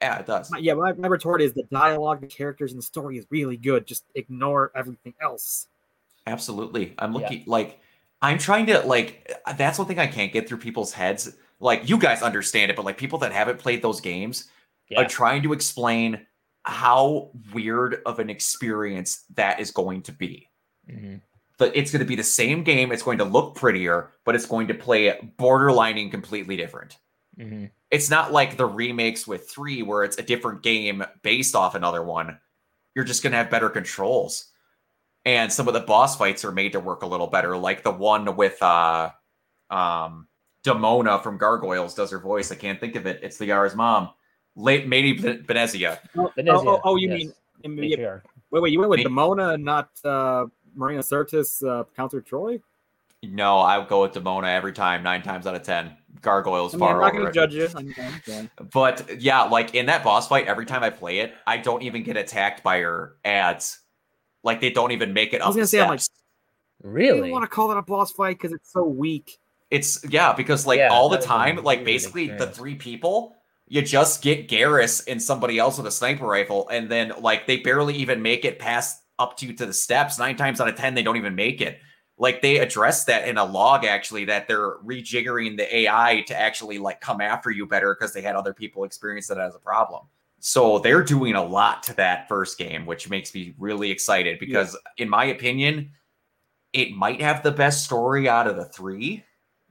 yeah, 0.00 0.18
it 0.18 0.26
does. 0.26 0.50
My, 0.50 0.58
yeah, 0.58 0.74
my, 0.74 0.92
my 0.92 1.08
retort 1.08 1.42
is 1.42 1.52
the 1.52 1.64
dialogue, 1.64 2.20
the 2.22 2.26
characters, 2.26 2.72
and 2.72 2.78
the 2.78 2.82
story 2.84 3.18
is 3.18 3.26
really 3.30 3.56
good. 3.56 3.86
Just 3.86 4.04
ignore 4.14 4.72
everything 4.74 5.14
else. 5.20 5.68
Absolutely. 6.26 6.94
I'm 6.98 7.12
Yeah. 7.12 7.18
looking 7.18 7.42
like 7.46 7.80
I'm 8.22 8.38
trying 8.38 8.66
to 8.66 8.80
like 8.86 9.30
that's 9.56 9.78
one 9.78 9.88
thing 9.88 9.98
I 9.98 10.06
can't 10.06 10.32
get 10.32 10.48
through 10.48 10.58
people's 10.58 10.92
heads. 10.92 11.36
Like 11.60 11.88
you 11.88 11.98
guys 11.98 12.22
understand 12.22 12.70
it, 12.70 12.76
but 12.76 12.84
like 12.84 12.96
people 12.96 13.18
that 13.20 13.32
haven't 13.32 13.58
played 13.58 13.82
those 13.82 14.00
games 14.00 14.48
Yeah. 14.88 15.00
are 15.02 15.08
trying 15.08 15.42
to 15.42 15.52
explain 15.52 16.26
how 16.64 17.32
weird 17.52 18.00
of 18.06 18.20
an 18.20 18.30
experience 18.30 19.24
that 19.34 19.58
is 19.58 19.72
going 19.72 20.02
to 20.02 20.12
be. 20.12 20.48
Mhm. 20.88 21.20
That 21.62 21.78
it's 21.78 21.92
going 21.92 22.00
to 22.00 22.06
be 22.06 22.16
the 22.16 22.24
same 22.24 22.64
game, 22.64 22.90
it's 22.90 23.04
going 23.04 23.18
to 23.18 23.24
look 23.24 23.54
prettier, 23.54 24.10
but 24.24 24.34
it's 24.34 24.46
going 24.46 24.66
to 24.66 24.74
play 24.74 25.32
borderlining 25.38 26.10
completely 26.10 26.56
different. 26.56 26.98
Mhm. 27.38 27.70
It's 27.90 28.10
not 28.10 28.32
like 28.32 28.56
the 28.56 28.66
remakes 28.66 29.26
with 29.26 29.48
3 29.48 29.82
where 29.82 30.02
it's 30.02 30.18
a 30.18 30.22
different 30.22 30.62
game 30.62 31.04
based 31.22 31.54
off 31.54 31.74
another 31.74 32.02
one. 32.02 32.38
You're 32.94 33.04
just 33.04 33.22
going 33.22 33.30
to 33.30 33.36
have 33.36 33.48
better 33.48 33.70
controls. 33.70 34.50
And 35.24 35.52
some 35.52 35.68
of 35.68 35.74
the 35.74 35.80
boss 35.80 36.16
fights 36.16 36.44
are 36.44 36.50
made 36.50 36.72
to 36.72 36.80
work 36.80 37.02
a 37.02 37.06
little 37.06 37.28
better, 37.28 37.56
like 37.56 37.84
the 37.84 37.92
one 37.92 38.34
with 38.34 38.60
uh 38.60 39.10
um 39.70 40.26
Demona 40.64 41.22
from 41.22 41.38
Gargoyles 41.38 41.94
does 41.94 42.10
her 42.10 42.18
voice. 42.18 42.50
I 42.50 42.56
can't 42.56 42.80
think 42.80 42.96
of 42.96 43.06
it. 43.06 43.20
It's 43.22 43.38
the 43.38 43.46
Liara's 43.46 43.76
mom. 43.76 44.10
Late 44.56 44.88
Lady 44.88 45.12
Ben- 45.12 45.44
Benezia. 45.44 45.98
Oh, 46.16 46.32
Benezia, 46.36 46.66
oh, 46.66 46.80
oh, 46.84 46.96
you 46.96 47.08
yes. 47.08 47.18
mean 47.18 47.32
wait, 48.50 48.62
wait, 48.62 48.72
you 48.72 48.78
went 48.78 48.90
with 48.90 48.98
Me- 48.98 49.04
Demona, 49.04 49.60
not 49.60 49.90
uh, 50.04 50.46
Marina 50.74 51.00
Sirtis, 51.00 51.66
uh, 51.66 51.84
Counselor 51.96 52.22
Troi? 52.22 52.60
No, 53.22 53.58
I 53.58 53.78
would 53.78 53.88
go 53.88 54.02
with 54.02 54.12
Demona 54.12 54.48
every 54.48 54.72
time, 54.72 55.02
nine 55.02 55.22
times 55.22 55.46
out 55.46 55.54
of 55.54 55.62
ten. 55.62 55.96
Gargoyles 56.20 56.74
I 56.74 56.76
mean, 56.76 56.88
I'm 56.88 56.98
not 56.98 57.12
over. 57.12 57.18
going 57.20 57.26
to 57.26 57.32
judge 57.32 57.54
you. 57.54 57.68
I'm, 57.74 57.94
I'm. 58.28 58.50
But 58.72 59.20
yeah, 59.20 59.42
like 59.42 59.74
in 59.74 59.86
that 59.86 60.04
boss 60.04 60.28
fight, 60.28 60.46
every 60.46 60.66
time 60.66 60.82
I 60.82 60.90
play 60.90 61.20
it, 61.20 61.34
I 61.46 61.56
don't 61.56 61.82
even 61.82 62.02
get 62.02 62.16
attacked 62.16 62.62
by 62.62 62.80
her 62.80 63.16
ads. 63.24 63.80
Like 64.42 64.60
they 64.60 64.70
don't 64.70 64.90
even 64.92 65.12
make 65.12 65.32
it 65.32 65.40
I 65.40 65.44
up 65.44 65.48
was 65.48 65.56
gonna 65.56 65.66
say, 65.66 65.80
I'm 65.80 65.88
like, 65.88 66.00
steps. 66.00 66.10
I 66.84 66.88
Really? 66.88 67.20
don't 67.20 67.30
want 67.30 67.44
to 67.44 67.48
call 67.48 67.68
that 67.68 67.76
a 67.76 67.82
boss 67.82 68.12
fight 68.12 68.38
because 68.38 68.52
it's 68.52 68.72
so 68.72 68.84
weak. 68.84 69.38
It's 69.70 70.04
yeah, 70.10 70.32
because 70.32 70.66
like 70.66 70.78
Yeah, 70.80 70.88
all 70.90 71.08
the 71.08 71.16
that 71.16 71.20
was 71.20 71.26
a 71.26 71.28
time, 71.28 71.56
like 71.62 71.84
basically 71.84 72.26
the 72.28 72.46
three 72.48 72.74
people, 72.74 73.36
you 73.68 73.82
just 73.82 74.20
get 74.22 74.48
Garrus 74.48 75.04
and 75.08 75.22
somebody 75.22 75.58
else 75.58 75.78
with 75.78 75.86
a 75.86 75.90
sniper 75.92 76.26
rifle, 76.26 76.68
and 76.68 76.90
then 76.90 77.12
like 77.20 77.46
they 77.46 77.58
barely 77.58 77.94
even 77.96 78.20
make 78.20 78.44
it 78.44 78.58
past 78.58 79.01
up 79.22 79.36
to 79.38 79.46
you 79.46 79.52
to 79.54 79.66
the 79.66 79.72
steps. 79.72 80.18
Nine 80.18 80.36
times 80.36 80.60
out 80.60 80.68
of 80.68 80.76
ten, 80.76 80.94
they 80.94 81.02
don't 81.02 81.16
even 81.16 81.34
make 81.34 81.60
it. 81.60 81.80
Like 82.18 82.42
they 82.42 82.58
address 82.58 83.04
that 83.06 83.26
in 83.26 83.38
a 83.38 83.44
log 83.44 83.84
actually 83.84 84.26
that 84.26 84.46
they're 84.46 84.78
rejiggering 84.78 85.56
the 85.56 85.76
AI 85.76 86.24
to 86.26 86.38
actually 86.38 86.78
like 86.78 87.00
come 87.00 87.20
after 87.20 87.50
you 87.50 87.66
better 87.66 87.96
because 87.98 88.12
they 88.12 88.20
had 88.20 88.36
other 88.36 88.52
people 88.52 88.84
experience 88.84 89.28
that 89.28 89.38
as 89.38 89.54
a 89.54 89.58
problem. 89.58 90.06
So 90.38 90.80
they're 90.80 91.04
doing 91.04 91.34
a 91.34 91.44
lot 91.44 91.84
to 91.84 91.96
that 91.96 92.28
first 92.28 92.58
game, 92.58 92.84
which 92.84 93.08
makes 93.08 93.32
me 93.32 93.54
really 93.58 93.90
excited 93.90 94.38
because, 94.40 94.76
in 94.98 95.08
my 95.08 95.26
opinion, 95.26 95.92
it 96.72 96.92
might 96.92 97.20
have 97.20 97.42
the 97.42 97.52
best 97.52 97.84
story 97.84 98.28
out 98.28 98.48
of 98.48 98.56
the 98.56 98.64
three. 98.64 99.24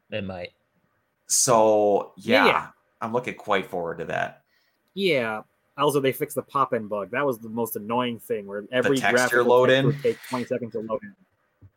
It 0.09 0.23
might. 0.23 0.53
So 1.27 2.13
yeah, 2.17 2.45
Yeah. 2.45 2.67
I'm 3.01 3.13
looking 3.13 3.35
quite 3.35 3.69
forward 3.69 3.99
to 3.99 4.05
that. 4.05 4.43
Yeah. 4.93 5.41
Also, 5.81 5.99
they 5.99 6.11
fixed 6.11 6.35
the 6.35 6.41
pop-in 6.43 6.87
bug. 6.87 7.11
That 7.11 7.25
was 7.25 7.39
the 7.39 7.49
most 7.49 7.75
annoying 7.75 8.19
thing, 8.19 8.45
where 8.45 8.63
every 8.71 8.97
texture 8.97 9.15
graphical 9.17 9.45
load 9.45 9.69
in 9.69 9.85
would 9.87 10.01
take 10.01 10.17
20 10.29 10.45
seconds 10.45 10.71
to 10.73 10.79
load 10.79 10.99
in. 11.03 11.13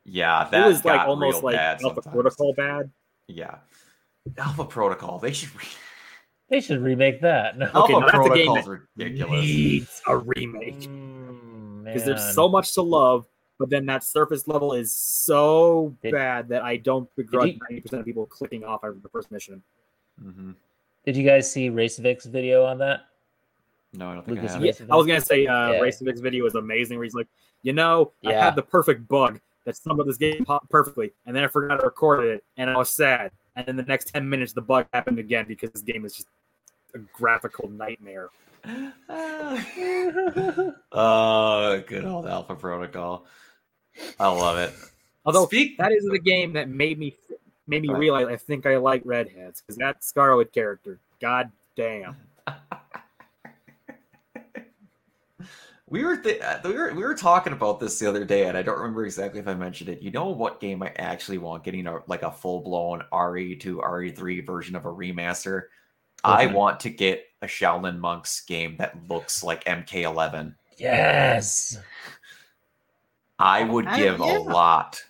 Yeah, 0.05 0.47
that 0.51 0.65
it 0.65 0.67
was 0.67 0.85
like 0.85 1.01
almost 1.09 1.43
like 1.43 1.57
Alpha 1.57 1.81
sometimes. 1.83 2.07
Protocol 2.13 2.53
bad. 2.55 2.91
Yeah, 3.27 3.57
Alpha 4.39 4.65
Protocol. 4.65 5.19
They 5.19 5.33
should. 5.33 5.55
Re- 5.57 5.65
They 6.51 6.61
should 6.61 6.83
remake 6.83 7.23
that. 7.23 7.57
No. 7.57 7.71
Okay, 7.75 7.95
Alpha 7.95 8.17
now 8.19 8.55
that's 8.55 8.67
a 8.67 8.81
ridiculous. 8.99 9.45
Needs 9.45 10.03
a 10.07 10.17
remake 10.19 10.79
Mm, 10.83 11.85
because 11.85 12.05
there's 12.05 12.35
so 12.35 12.51
much 12.51 12.75
to 12.75 12.83
love, 12.83 13.25
but 13.59 13.71
then 13.71 13.87
that 13.87 14.05
surface 14.05 14.47
level 14.47 14.75
is 14.75 14.95
so 14.95 15.97
Did- 16.03 16.13
bad 16.13 16.49
that 16.51 16.63
I 16.63 16.77
don't 16.77 17.09
begrudge 17.17 17.57
ninety 17.63 17.81
percent 17.81 18.01
of 18.01 18.07
people 18.07 18.27
clicking 18.27 18.63
off 18.63 18.85
after 18.85 18.99
the 19.03 19.09
first 19.09 19.31
mission. 19.33 19.63
hmm 20.23 20.53
Did 21.07 21.17
you 21.17 21.25
guys 21.25 21.51
see 21.51 21.71
Raycevick's 21.71 22.27
video 22.27 22.67
on 22.67 22.77
that? 22.79 23.07
No, 23.95 24.11
I 24.11 24.15
don't 24.15 24.25
think 24.25 24.39
Lucas, 24.39 24.53
I 24.53 24.55
have. 24.55 24.65
Yeah, 24.65 24.73
I 24.91 24.97
was 24.97 25.07
gonna 25.07 25.21
say 25.21 25.47
uh, 25.47 25.73
Yeah. 25.73 25.81
Raycevick's 25.81 26.21
video 26.21 26.45
is 26.47 26.55
amazing. 26.55 26.99
Where 26.99 27.05
he's 27.05 27.15
like, 27.15 27.29
you 27.63 27.73
know, 27.73 28.13
I 28.27 28.33
had 28.33 28.57
the 28.57 28.63
perfect 28.63 29.07
bug 29.09 29.41
that 29.65 29.77
summed 29.77 30.01
up 30.01 30.07
this 30.07 30.17
game 30.17 30.45
po- 30.45 30.61
perfectly, 30.69 31.13
and 31.27 31.35
then 31.35 31.45
I 31.45 31.47
forgot 31.47 31.77
to 31.81 31.85
record 31.87 32.25
it, 32.25 32.45
and 32.57 32.69
I 32.69 32.77
was 32.77 32.91
sad. 32.91 33.31
And 33.57 33.67
then 33.67 33.77
the 33.77 33.85
next 33.85 34.07
ten 34.13 34.29
minutes, 34.29 34.53
the 34.53 34.63
bug 34.63 34.87
happened 34.93 35.19
again 35.19 35.47
because 35.47 35.71
this 35.71 35.83
game 35.83 36.05
is 36.05 36.15
just 36.15 36.29
a 36.95 36.99
graphical 36.99 37.69
nightmare. 37.69 38.31
Oh, 40.93 41.83
good 41.87 42.05
old 42.05 42.27
Alpha 42.27 42.55
Protocol. 42.55 43.27
I 44.19 44.29
love 44.29 44.59
it. 44.59 44.75
Although 45.25 45.47
Speak. 45.47 45.79
that 45.79 45.93
is 45.93 46.05
the 46.05 46.19
game 46.19 46.53
that 46.55 46.69
made 46.69 46.99
me 46.99 47.15
made 47.67 47.83
me 47.83 47.91
realize 47.91 48.27
I 48.27 48.37
think 48.37 48.67
I 48.67 48.77
like 48.77 49.03
redheads 49.05 49.63
because 49.63 49.77
that 49.77 50.05
Scarlet 50.05 50.53
character, 50.53 50.99
god 51.21 51.51
damn. 51.77 52.17
We 55.89 56.03
were 56.03 56.17
th- 56.17 56.41
uh, 56.41 56.61
we 56.65 56.73
were 56.73 56.95
we 56.95 57.03
were 57.03 57.15
talking 57.15 57.53
about 57.53 57.79
this 57.79 57.99
the 57.99 58.09
other 58.09 58.25
day, 58.25 58.47
and 58.49 58.57
I 58.57 58.63
don't 58.63 58.79
remember 58.79 59.05
exactly 59.05 59.39
if 59.39 59.47
I 59.47 59.55
mentioned 59.55 59.91
it. 59.91 60.01
You 60.01 60.11
know 60.11 60.29
what 60.29 60.59
game 60.61 60.83
I 60.83 60.93
actually 60.97 61.39
want? 61.39 61.63
Getting 61.63 61.87
a 61.87 61.99
like 62.07 62.23
a 62.23 62.33
full 62.33 62.61
blown 62.61 63.03
RE 63.13 63.57
to 63.57 63.79
RE3 63.79 64.47
version 64.47 64.77
of 64.77 64.87
a 64.87 64.89
remaster. 64.89 65.65
I 66.25 66.47
want 66.47 66.81
to 66.81 66.91
get 66.91 67.27
a 67.43 67.47
Shaolin 67.47 67.99
Monks 67.99 68.41
game 68.47 68.77
that 68.79 68.97
looks 69.11 69.43
like 69.45 69.63
MK11. 69.65 70.55
yes. 70.79 71.79
I 73.39 73.63
would 73.65 73.87
I- 73.87 73.99
give 73.99 74.21
yeah. 74.21 74.39
a 74.39 74.41
lot 74.41 75.03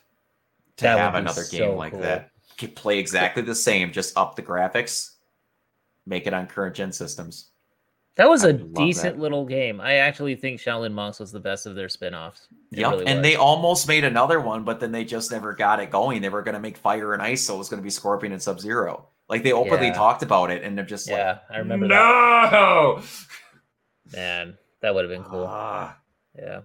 to 0.78 0.82
That 0.84 0.98
have 0.98 1.12
be 1.12 1.18
another 1.20 1.44
so 1.44 1.56
game 1.56 1.76
like 1.76 1.92
cool. 1.92 2.00
that. 2.00 2.30
Could 2.58 2.74
play 2.74 2.98
exactly 2.98 3.42
the 3.44 3.54
same, 3.54 3.92
just 3.92 4.16
up 4.18 4.34
the 4.34 4.42
graphics, 4.42 5.12
make 6.06 6.26
it 6.26 6.34
on 6.34 6.46
current 6.48 6.74
gen 6.74 6.90
systems. 6.90 7.50
That 8.16 8.28
was 8.28 8.44
I 8.44 8.50
a 8.50 8.52
decent 8.52 9.16
that. 9.16 9.22
little 9.22 9.44
game. 9.44 9.80
I 9.80 9.94
actually 9.94 10.36
think 10.36 10.60
Shaolin 10.60 10.92
Monks 10.92 11.18
was 11.18 11.32
the 11.32 11.40
best 11.40 11.66
of 11.66 11.74
their 11.74 11.88
spin-offs. 11.88 12.46
It 12.70 12.78
Yep, 12.78 12.90
really 12.92 13.06
and 13.06 13.18
was. 13.18 13.22
they 13.24 13.34
almost 13.36 13.88
made 13.88 14.04
another 14.04 14.40
one, 14.40 14.62
but 14.62 14.78
then 14.78 14.92
they 14.92 15.04
just 15.04 15.32
never 15.32 15.52
got 15.52 15.80
it 15.80 15.90
going. 15.90 16.22
They 16.22 16.28
were 16.28 16.42
going 16.42 16.54
to 16.54 16.60
make 16.60 16.76
Fire 16.76 17.12
and 17.12 17.20
Ice, 17.22 17.42
so 17.42 17.56
it 17.56 17.58
was 17.58 17.68
going 17.68 17.80
to 17.80 17.84
be 17.84 17.90
Scorpion 17.90 18.32
and 18.32 18.40
Sub 18.42 18.60
Zero. 18.60 19.08
Like 19.28 19.42
they 19.42 19.52
openly 19.52 19.86
Yeah. 19.88 19.94
talked 19.94 20.22
about 20.22 20.50
it, 20.52 20.62
and 20.62 20.78
they're 20.78 20.84
just 20.84 21.08
Yeah, 21.08 21.38
I 21.48 21.54
like, 21.54 21.58
remember 21.62 21.88
that. 21.88 22.52
no. 22.52 23.02
Man, 24.12 24.58
that 24.80 24.94
would 24.94 25.04
have 25.04 25.10
been 25.10 25.24
cool. 25.24 25.46
Ah. 25.48 25.96
Yeah. 26.38 26.60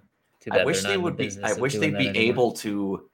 I 0.52 0.64
wish 0.66 0.84
they 0.84 0.98
would 0.98 1.16
be. 1.18 1.32
I 1.44 1.54
wish 1.54 1.74
they'd 1.76 1.98
be 1.98 2.10
anymore. 2.10 2.16
able 2.16 2.52
to 2.54 3.09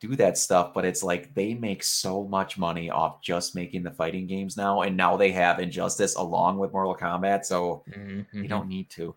do 0.00 0.16
that 0.16 0.38
stuff, 0.38 0.72
but 0.74 0.84
it's 0.84 1.02
like 1.02 1.34
they 1.34 1.52
make 1.54 1.82
so 1.82 2.24
much 2.24 2.56
money 2.58 2.88
off 2.90 3.20
just 3.22 3.54
making 3.54 3.82
the 3.82 3.90
fighting 3.90 4.26
games 4.26 4.56
now, 4.56 4.80
and 4.82 4.96
now 4.96 5.16
they 5.16 5.30
have 5.30 5.60
Injustice 5.60 6.14
along 6.16 6.58
with 6.58 6.72
Mortal 6.72 6.96
Kombat, 6.96 7.44
so 7.44 7.84
Mhm. 7.90 8.24
you 8.32 8.48
don't 8.48 8.66
need 8.68 8.88
to. 8.90 9.14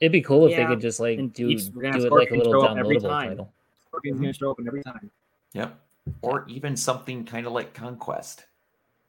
It'd 0.00 0.12
be 0.12 0.20
cool 0.22 0.46
if 0.48 0.56
they 0.56 0.66
could 0.66 0.80
just 0.80 0.98
like 1.00 1.18
and 1.18 1.32
do 1.32 1.48
each- 1.48 1.72
gonna 1.72 1.86
have 1.92 2.00
do 2.00 2.06
it 2.08 2.12
like 2.12 2.30
a 2.30 2.34
Scorpion 2.34 2.38
little 2.46 2.62
show 2.66 2.74
every 2.76 2.96
downloadable 2.98 3.08
time. 3.08 3.28
title. 3.28 3.52
Scorpion's 3.86 4.20
gonna 4.20 4.32
show 4.32 4.50
up 4.50 4.58
in 4.60 4.66
every 4.66 4.82
time. 4.82 5.10
Yep. 5.54 5.80
Or 6.22 6.46
even 6.48 6.76
something 6.76 7.24
kind 7.24 7.46
of 7.46 7.52
like 7.52 7.72
Conquest. 7.72 8.44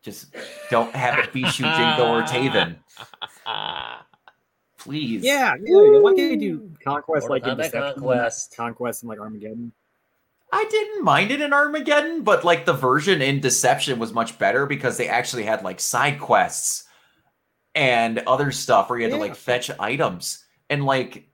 Just 0.04 0.34
don't 0.70 0.94
have 0.96 1.18
it 1.20 1.34
be 1.34 1.44
Shujinko 1.44 2.00
or 2.08 2.22
Taven. 2.24 2.78
Please. 4.78 5.24
Yeah, 5.24 5.56
yeah. 5.62 6.00
Why 6.00 6.14
can't 6.14 6.32
you 6.34 6.38
do 6.60 6.72
conquest 6.84 7.28
Mortal 7.28 7.30
like 7.30 7.44
in 7.44 7.50
Kombat 7.58 7.64
Deception, 7.64 7.94
Conquest. 7.96 8.56
conquest 8.56 9.04
and 9.04 9.10
like 9.10 9.20
Armageddon? 9.20 9.72
I 10.52 10.66
didn't 10.70 11.04
mind 11.04 11.32
it 11.32 11.42
in 11.42 11.52
Armageddon, 11.54 12.24
but 12.24 12.46
like 12.46 12.66
the 12.66 12.74
version 12.74 13.22
in 13.22 13.42
Deception 13.42 14.00
was 14.00 14.14
much 14.14 14.40
better 14.40 14.66
because 14.66 14.98
they 14.98 15.10
actually 15.10 15.44
had 15.44 15.64
like 15.64 15.80
side 15.80 16.20
quests 16.20 16.86
and 17.76 18.20
other 18.20 18.52
stuff 18.52 18.90
where 18.90 18.98
you 18.98 19.06
had 19.06 19.12
to 19.14 19.18
like 19.20 19.36
fetch 19.36 19.70
items. 19.80 20.46
And 20.70 20.86
like 20.86 21.28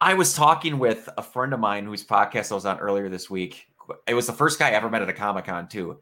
I 0.00 0.14
was 0.14 0.34
talking 0.34 0.78
with 0.78 1.08
a 1.18 1.22
friend 1.22 1.52
of 1.52 1.60
mine 1.60 1.84
whose 1.84 2.04
podcast 2.04 2.52
I 2.52 2.54
was 2.54 2.64
on 2.66 2.78
earlier 2.78 3.08
this 3.08 3.28
week. 3.28 3.66
It 4.06 4.14
was 4.14 4.26
the 4.26 4.32
first 4.32 4.58
guy 4.58 4.68
I 4.68 4.72
ever 4.72 4.88
met 4.88 5.02
at 5.02 5.08
a 5.08 5.12
Comic 5.12 5.46
Con 5.46 5.68
too. 5.68 5.98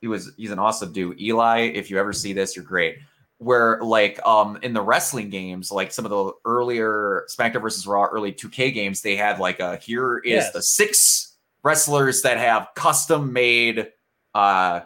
He 0.00 0.06
was 0.06 0.32
he's 0.36 0.50
an 0.50 0.58
awesome 0.58 0.92
dude. 0.92 1.20
Eli, 1.20 1.60
if 1.74 1.90
you 1.90 1.98
ever 1.98 2.12
see 2.12 2.32
this, 2.32 2.54
you're 2.56 2.64
great. 2.64 2.98
Where 3.38 3.80
like 3.82 4.20
um 4.26 4.58
in 4.62 4.74
the 4.74 4.82
wrestling 4.82 5.30
games, 5.30 5.72
like 5.72 5.92
some 5.92 6.04
of 6.04 6.10
the 6.10 6.32
earlier 6.44 7.26
SmackDown 7.30 7.62
versus 7.62 7.86
Raw 7.86 8.04
early 8.04 8.32
2K 8.32 8.74
games, 8.74 9.00
they 9.00 9.16
had 9.16 9.38
like 9.38 9.60
a 9.60 9.76
here 9.78 10.18
is 10.18 10.30
Yes. 10.44 10.52
the 10.52 10.62
six 10.62 11.31
wrestlers 11.64 12.22
that 12.22 12.38
have 12.38 12.68
custom 12.74 13.32
made 13.32 13.88
uh 14.34 14.80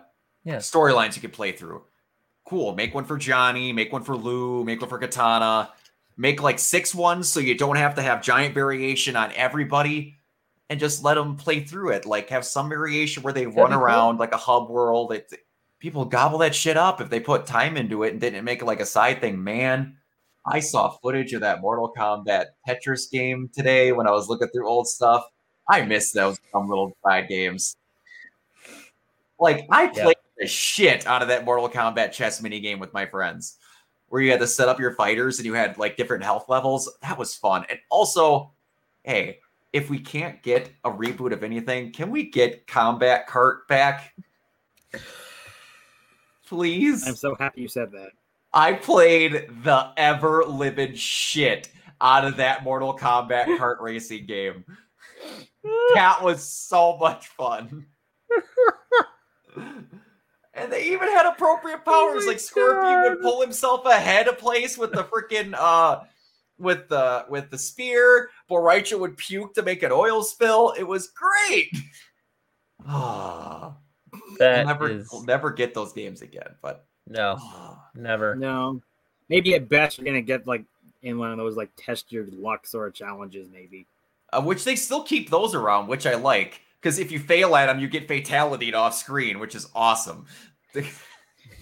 Yeah. 0.45 0.57
storylines 0.57 1.15
you 1.17 1.23
can 1.23 1.31
play 1.31 1.53
through. 1.53 1.85
Cool. 2.47 2.75
Make 2.75 2.95
one 2.95 3.05
for 3.05 3.17
Johnny, 3.17 3.73
make 3.73 3.93
one 3.93 4.05
for 4.05 4.17
Lou, 4.17 4.65
make 4.65 4.81
one 4.81 4.89
for 4.89 5.01
Kitana, 5.01 5.71
make 6.17 6.43
like 6.43 6.59
six 6.59 6.95
ones 6.95 7.29
so 7.29 7.41
you 7.41 7.57
don't 7.57 7.77
have 7.77 7.95
to 7.97 8.03
have 8.03 8.23
giant 8.23 8.55
variation 8.55 9.17
on 9.17 9.33
everybody 9.35 10.15
and 10.71 10.79
just 10.81 11.03
let 11.05 11.15
them 11.15 11.37
play 11.37 11.61
through 11.61 11.91
it. 11.91 12.07
Like 12.07 12.29
have 12.31 12.45
some 12.45 12.69
variation 12.69 13.23
where 13.23 13.33
they 13.33 13.45
That'd 13.45 13.57
run 13.57 13.71
be 13.71 13.75
cool. 13.75 13.83
around 13.85 14.19
like 14.19 14.33
a 14.33 14.37
hub 14.39 14.69
world. 14.71 15.13
It, 15.13 15.33
people 15.81 16.05
gobble 16.05 16.39
that 16.39 16.55
shit 16.55 16.77
up 16.77 17.01
if 17.01 17.11
they 17.11 17.21
put 17.21 17.47
time 17.47 17.77
into 17.77 18.03
it 18.05 18.13
and 18.13 18.21
didn't 18.21 18.45
make 18.45 18.63
it 18.63 18.67
like 18.67 18.81
a 18.81 18.87
side 18.87 19.21
thing. 19.21 19.43
Man, 19.43 19.97
I 20.47 20.61
saw 20.61 20.91
footage 21.03 21.33
of 21.33 21.41
that 21.41 21.61
Mortal 21.61 21.93
Kombat 21.97 22.47
Tetris 22.69 23.11
game 23.11 23.51
today 23.53 23.91
when 23.93 24.07
I 24.07 24.13
was 24.13 24.29
looking 24.29 24.49
through 24.49 24.69
old 24.69 24.87
stuff. 24.89 25.25
I 25.69 25.83
miss 25.83 26.13
those 26.13 26.39
dumb 26.53 26.69
little 26.69 26.97
side 27.05 27.29
games. 27.29 27.77
Like 29.39 29.67
I 29.71 29.85
Yeah. 29.85 30.05
played 30.05 30.17
the 30.39 30.47
shit 30.47 31.07
out 31.07 31.23
of 31.23 31.29
that 31.29 31.45
Mortal 31.45 31.69
Kombat 31.69 32.13
chess 32.13 32.41
mini 32.43 32.61
game 32.61 32.79
with 32.79 32.93
my 32.93 33.07
friends, 33.07 33.59
where 34.09 34.23
you 34.23 34.31
had 34.31 34.41
to 34.41 34.47
set 34.47 34.69
up 34.69 34.79
your 34.79 34.95
fighters 34.95 35.39
and 35.39 35.47
you 35.47 35.55
had 35.55 35.79
like 35.79 35.97
different 35.97 36.25
health 36.25 36.49
levels. 36.49 36.91
That 37.03 37.19
was 37.19 37.35
fun. 37.35 37.65
And 37.69 37.79
also, 37.91 38.53
hey, 39.03 39.41
if 39.73 39.91
we 39.91 39.99
can't 39.99 40.43
get 40.43 40.71
a 40.85 40.91
reboot 40.91 41.33
of 41.33 41.43
anything, 41.43 41.93
can 41.93 42.11
we 42.11 42.31
get 42.31 42.67
Kombat 42.67 43.27
Kart 43.27 43.67
back? 43.69 44.15
Please. 46.47 47.07
I'm 47.07 47.17
so 47.17 47.35
happy 47.35 47.63
you 47.63 47.69
said 47.69 47.91
that. 47.93 48.11
I 48.53 48.73
played 48.73 49.49
the 49.65 49.91
ever 49.97 50.45
living 50.45 50.95
shit 50.95 51.69
out 52.01 52.25
of 52.25 52.37
that 52.37 52.63
Mortal 52.63 52.97
Kombat 52.97 53.59
kart 53.59 53.81
racing 53.81 54.27
game. 54.27 54.65
That 55.95 56.23
was 56.23 56.43
so 56.47 56.97
much 56.99 57.29
fun. 57.29 57.87
and 60.55 60.73
they 60.73 60.85
even 60.93 61.09
had 61.09 61.27
appropriate 61.27 61.85
powers. 61.85 62.25
my 62.25 62.33
like 62.33 62.41
Scorpion 62.41 63.03
would 63.03 63.21
pull 63.21 63.41
himself 63.41 63.85
ahead 63.87 64.29
of 64.29 64.39
place 64.39 64.77
with 64.79 64.93
the 64.93 65.05
freaking 65.05 65.55
uh 65.59 66.01
with 66.59 66.89
the 66.89 67.27
with 67.29 67.51
the 67.51 67.59
spear. 67.59 68.31
Bo' 68.49 68.57
Rai 68.63 68.83
Cho 68.83 68.99
would 68.99 69.17
puke 69.17 69.55
to 69.55 69.63
make 69.63 69.83
an 69.83 69.93
oil 69.93 70.23
spill. 70.23 70.75
It 70.79 70.85
was 70.85 71.09
great. 71.09 71.71
Ah, 72.87 73.77
we'll 74.13 74.39
That 74.39 74.67
never 74.67 74.89
is- 74.89 75.09
we'll 75.13 75.25
never 75.25 75.51
get 75.51 75.75
those 75.75 75.93
games 75.93 76.23
again, 76.23 76.55
but 76.63 76.87
no, 77.07 77.39
never. 77.95 78.35
No, 78.35 78.81
maybe 79.29 79.55
at 79.55 79.69
best 79.69 79.99
you're 79.99 80.05
gonna 80.05 80.21
get 80.23 80.47
like 80.47 80.65
in 81.03 81.19
one 81.19 81.31
of 81.31 81.37
those 81.39 81.57
like 81.57 81.71
test 81.77 82.11
your 82.13 82.27
luck 82.33 82.67
sort 82.67 82.89
of 82.89 82.95
challenges. 82.95 83.49
Maybe. 83.53 83.87
Uh, 84.37 84.43
which 84.43 84.65
they 84.65 84.77
still 84.77 85.03
keep 85.03 85.31
those 85.31 85.55
around, 85.55 85.89
which 85.89 86.07
I 86.07 86.15
like. 86.15 86.61
Because 86.81 86.99
if 86.99 87.11
you 87.11 87.19
fail 87.19 87.57
at 87.57 87.67
them, 87.67 87.81
you 87.81 87.89
get 87.89 88.07
fatality 88.07 88.73
off 88.73 88.95
screen, 88.95 89.39
which 89.39 89.55
is 89.55 89.69
awesome. 89.75 90.27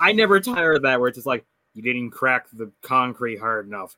I 0.01 0.13
never 0.13 0.41
tire 0.41 0.73
of 0.73 0.83
that 0.83 1.01
where 1.01 1.09
it's 1.09 1.17
just 1.17 1.27
like 1.27 1.45
you 1.73 1.83
didn't 1.83 2.11
crack 2.11 2.47
the 2.53 2.71
concrete 2.83 3.39
hard 3.39 3.67
enough. 3.67 3.97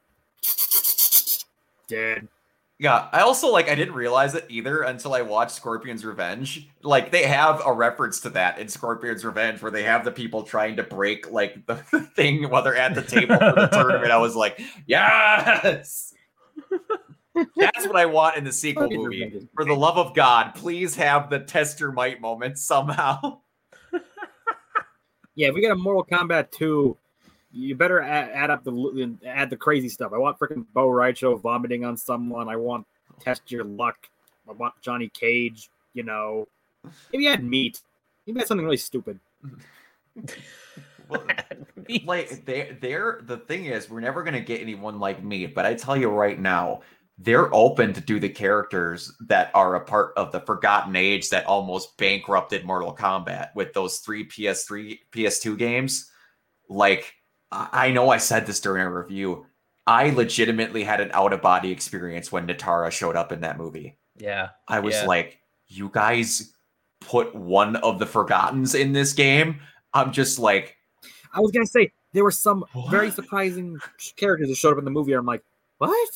Dead. 1.88 2.28
yeah, 2.78 3.08
I 3.12 3.20
also 3.20 3.50
like. 3.50 3.68
I 3.68 3.74
didn't 3.74 3.94
realize 3.94 4.34
it 4.34 4.44
either 4.48 4.82
until 4.82 5.14
I 5.14 5.22
watched 5.22 5.52
Scorpion's 5.52 6.04
Revenge. 6.04 6.68
Like 6.82 7.10
they 7.10 7.22
have 7.24 7.62
a 7.64 7.72
reference 7.72 8.20
to 8.20 8.30
that 8.30 8.58
in 8.58 8.68
Scorpion's 8.68 9.24
Revenge, 9.24 9.62
where 9.62 9.70
they 9.70 9.84
have 9.84 10.04
the 10.04 10.10
people 10.10 10.42
trying 10.42 10.76
to 10.76 10.82
break 10.82 11.30
like 11.30 11.66
the 11.66 11.76
thing 12.14 12.48
while 12.50 12.62
they're 12.62 12.76
at 12.76 12.94
the 12.94 13.02
table 13.02 13.38
for 13.38 13.52
the 13.52 13.68
tournament. 13.68 14.12
I 14.12 14.18
was 14.18 14.36
like, 14.36 14.60
yes. 14.86 16.12
That's 17.56 17.86
what 17.86 17.96
I 17.96 18.06
want 18.06 18.36
in 18.36 18.44
the 18.44 18.52
sequel 18.52 18.90
movie. 18.90 19.48
For 19.54 19.64
the 19.64 19.74
love 19.74 19.98
of 19.98 20.14
God, 20.14 20.54
please 20.54 20.94
have 20.96 21.30
the 21.30 21.40
test 21.40 21.80
your 21.80 21.92
might 21.92 22.20
moment 22.20 22.58
somehow. 22.58 23.40
Yeah, 25.38 25.48
if 25.48 25.54
we 25.54 25.60
get 25.60 25.70
a 25.70 25.76
Mortal 25.76 26.02
Kombat 26.02 26.50
2, 26.52 26.96
you 27.52 27.74
better 27.74 28.00
add, 28.00 28.30
add 28.30 28.50
up 28.50 28.64
the 28.64 29.16
add 29.26 29.50
the 29.50 29.56
crazy 29.56 29.90
stuff. 29.90 30.12
I 30.14 30.18
want 30.18 30.38
freaking 30.38 30.64
Bo' 30.72 30.88
Rai 30.88 31.12
Cho 31.12 31.36
vomiting 31.36 31.84
on 31.84 31.96
someone. 31.96 32.48
I 32.48 32.56
want 32.56 32.86
test 33.20 33.52
your 33.52 33.62
luck. 33.62 33.96
I 34.48 34.52
want 34.52 34.72
Johnny 34.80 35.10
Cage. 35.10 35.68
You 35.92 36.04
know, 36.04 36.48
maybe 37.12 37.28
add 37.28 37.44
meat. 37.44 37.82
Maybe 38.26 38.40
add 38.40 38.46
something 38.46 38.64
really 38.64 38.78
stupid. 38.78 39.20
Well, 41.08 41.22
like 42.04 42.44
they 42.44 42.76
they're 42.80 43.20
the 43.22 43.36
thing 43.36 43.66
is 43.66 43.88
we're 43.88 44.00
never 44.00 44.24
gonna 44.24 44.40
get 44.40 44.60
anyone 44.60 44.98
like 44.98 45.22
me 45.22 45.46
but 45.46 45.64
i 45.64 45.72
tell 45.72 45.96
you 45.96 46.08
right 46.08 46.40
now 46.40 46.80
they're 47.18 47.52
open 47.54 47.92
to 47.94 48.00
do 48.00 48.20
the 48.20 48.28
characters 48.28 49.12
that 49.20 49.50
are 49.54 49.74
a 49.74 49.80
part 49.84 50.12
of 50.16 50.32
the 50.32 50.40
forgotten 50.40 50.94
age 50.96 51.30
that 51.30 51.46
almost 51.46 51.96
bankrupted 51.96 52.64
mortal 52.64 52.94
kombat 52.94 53.48
with 53.54 53.72
those 53.72 53.98
three 53.98 54.26
ps3 54.28 54.98
ps2 55.12 55.56
games 55.56 56.10
like 56.68 57.14
i 57.52 57.68
I 57.72 57.90
know 57.90 58.10
i 58.10 58.18
said 58.18 58.44
this 58.46 58.60
during 58.60 58.82
a 58.82 58.92
review 58.92 59.46
i 59.86 60.10
legitimately 60.10 60.84
had 60.84 61.00
an 61.00 61.10
out-of-body 61.14 61.70
experience 61.70 62.30
when 62.32 62.46
Nitara 62.46 62.90
showed 62.90 63.16
up 63.16 63.32
in 63.32 63.40
that 63.42 63.56
movie 63.56 63.98
Yeah, 64.16 64.50
i 64.68 64.80
was 64.80 64.94
Yeah. 64.94 65.06
like 65.06 65.38
you 65.68 65.88
guys 65.92 66.52
put 67.00 67.34
one 67.34 67.76
of 67.76 67.98
the 67.98 68.06
forgottens 68.06 68.74
in 68.74 68.92
this 68.92 69.12
game 69.12 69.60
i'm 69.94 70.12
just 70.12 70.38
like 70.38 70.76
I 71.32 71.40
was 71.40 71.50
gonna 71.50 71.66
say 71.66 71.92
there 72.12 72.24
were 72.24 72.30
some 72.30 72.64
very 72.90 73.10
surprising 73.10 73.78
characters 74.16 74.48
that 74.48 74.56
showed 74.56 74.72
up 74.72 74.78
in 74.78 74.84
the 74.86 74.90
movie. 74.90 75.12
I'm 75.12 75.26
like, 75.26 75.44
what? 75.76 76.08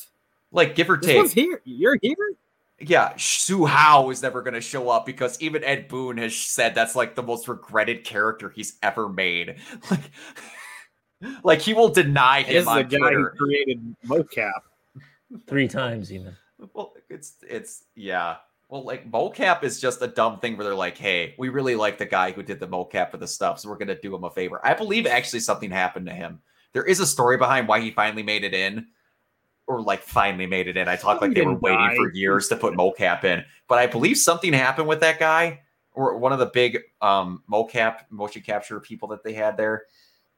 Like 0.51 0.75
give 0.75 0.89
or 0.89 0.97
This 0.97 1.05
take 1.07 1.17
one's 1.17 1.31
here. 1.33 1.61
You're 1.63 1.97
here. 2.01 2.15
yeah, 2.79 3.13
Hsu 3.17 3.65
Hao 3.65 4.09
is 4.09 4.21
never 4.21 4.41
going 4.41 4.53
to 4.53 4.61
show 4.61 4.89
up 4.89 5.05
because 5.05 5.41
even 5.41 5.63
Ed 5.63 5.87
Boon 5.87 6.17
has 6.17 6.35
said 6.35 6.75
that's 6.75 6.95
like 6.95 7.15
the 7.15 7.23
most 7.23 7.47
regretted 7.47 8.03
character 8.03 8.49
he's 8.49 8.77
ever 8.83 9.07
made. 9.09 9.57
Like, 9.89 10.11
like 11.43 11.61
he 11.61 11.73
will 11.75 11.89
deny 11.89 12.41
This 12.41 12.51
him 12.51 12.57
is 12.57 12.65
the 12.65 12.71
on 12.71 12.87
guy 12.87 13.13
who 13.13 13.29
created 13.29 13.95
Mokap. 14.07 14.51
three 15.47 15.67
times 15.67 16.11
even. 16.11 16.35
Well, 16.73 16.93
it's 17.09 17.35
it's 17.47 17.83
yeah. 17.95 18.37
Well, 18.69 18.83
like 18.83 19.11
Mokap 19.11 19.63
is 19.63 19.79
just 19.79 20.01
a 20.01 20.07
dumb 20.07 20.39
thing 20.39 20.57
where 20.57 20.63
they're 20.65 20.73
like, 20.73 20.97
"Hey, 20.97 21.35
we 21.37 21.49
really 21.49 21.75
like 21.75 21.97
the 21.97 22.05
guy 22.05 22.31
who 22.31 22.41
did 22.41 22.59
the 22.59 22.67
mocap 22.67 23.11
for 23.11 23.17
the 23.17 23.27
stuff, 23.27 23.59
so 23.59 23.69
we're 23.69 23.77
going 23.77 23.89
to 23.89 23.99
do 23.99 24.15
him 24.15 24.23
a 24.23 24.31
favor." 24.31 24.59
I 24.65 24.73
believe 24.73 25.05
actually 25.05 25.41
something 25.41 25.69
happened 25.69 26.07
to 26.07 26.13
him. 26.13 26.39
There 26.73 26.85
is 26.85 26.99
a 26.99 27.05
story 27.05 27.37
behind 27.37 27.67
why 27.67 27.81
he 27.81 27.91
finally 27.91 28.23
made 28.23 28.43
it 28.43 28.53
in, 28.53 28.87
or 29.71 29.81
like 29.81 30.01
finally 30.03 30.45
made 30.45 30.67
it 30.67 30.75
in. 30.75 30.89
I 30.89 30.97
talked 30.97 31.21
like 31.21 31.33
they 31.33 31.41
were 31.43 31.55
waiting 31.55 31.79
die. 31.79 31.95
for 31.95 32.11
years 32.11 32.49
to 32.49 32.57
put 32.57 32.73
Mokap 32.73 33.23
in, 33.23 33.43
but 33.69 33.79
I 33.79 33.87
believe 33.87 34.17
something 34.17 34.51
happened 34.51 34.87
with 34.87 34.99
that 34.99 35.17
guy 35.17 35.61
or 35.93 36.17
one 36.17 36.33
of 36.33 36.39
the 36.39 36.47
big 36.47 36.79
um 37.01 37.41
mocap 37.49 38.01
motion 38.09 38.41
capture 38.41 38.79
people 38.81 39.07
that 39.09 39.23
they 39.23 39.33
had 39.33 39.55
there. 39.55 39.83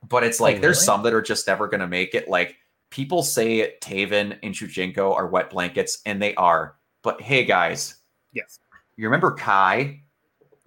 But 0.07 0.23
it's 0.23 0.39
like 0.39 0.61
there's 0.61 0.77
really? 0.77 0.85
some 0.85 1.03
that 1.03 1.13
are 1.13 1.21
just 1.21 1.47
never 1.47 1.67
going 1.67 1.79
to 1.79 1.87
make 1.87 2.13
it. 2.13 2.27
Like 2.29 2.57
people 2.91 3.23
say 3.23 3.73
Taven 3.81 4.37
and 4.43 4.53
Shujinko 4.53 5.15
are 5.15 5.27
wet 5.27 5.49
blankets, 5.49 5.99
and 6.05 6.21
they 6.21 6.35
are. 6.35 6.75
But 7.01 7.21
hey, 7.21 7.43
guys, 7.43 7.95
Yes. 8.33 8.59
you 8.97 9.05
remember 9.07 9.31
Kai, 9.31 10.01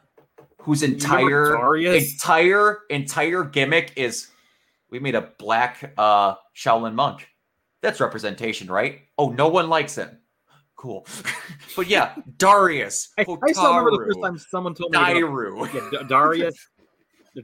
whose 0.58 0.82
entire 0.82 1.76
entire 1.84 2.78
entire 2.88 3.44
gimmick 3.44 3.92
is 3.96 4.28
we 4.90 4.98
made 4.98 5.14
a 5.14 5.32
black 5.38 5.92
uh 5.98 6.34
Shaolin 6.56 6.94
monk. 6.94 7.28
That's 7.82 8.00
representation, 8.00 8.68
right? 8.68 9.00
Oh, 9.18 9.28
no 9.30 9.48
one 9.48 9.68
likes 9.68 9.96
him. 9.96 10.18
cool. 10.76 11.06
but 11.76 11.86
yeah, 11.86 12.14
Darius. 12.38 13.10
I, 13.18 13.22
I 13.22 13.52
still 13.52 13.68
remember 13.76 13.90
the 14.06 14.12
first 14.14 14.22
time 14.22 14.38
someone 14.38 14.74
told 14.74 14.92
me. 14.92 14.98
about- 14.98 15.08
Dairu. 15.14 15.92
Yeah, 15.92 16.02
Darius. 16.08 16.54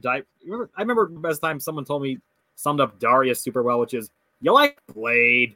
Di- 0.01 0.23
remember, 0.43 0.69
I 0.75 0.81
remember 0.81 1.09
the 1.13 1.19
best 1.19 1.39
time 1.41 1.59
someone 1.59 1.85
told 1.85 2.01
me 2.01 2.17
summed 2.55 2.79
up 2.81 2.99
Darius 2.99 3.41
super 3.43 3.61
well, 3.61 3.79
which 3.79 3.93
is 3.93 4.09
you 4.41 4.51
like 4.51 4.79
Blade. 4.93 5.55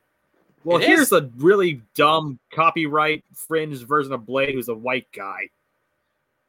Well, 0.63 0.77
It 0.77 0.85
here's 0.85 1.01
is. 1.07 1.11
a 1.13 1.29
really 1.37 1.81
dumb 1.95 2.37
copyright 2.53 3.23
fringe 3.33 3.77
version 3.85 4.13
of 4.13 4.25
Blade 4.27 4.53
who's 4.53 4.67
a 4.69 4.75
white 4.75 5.07
guy. 5.11 5.49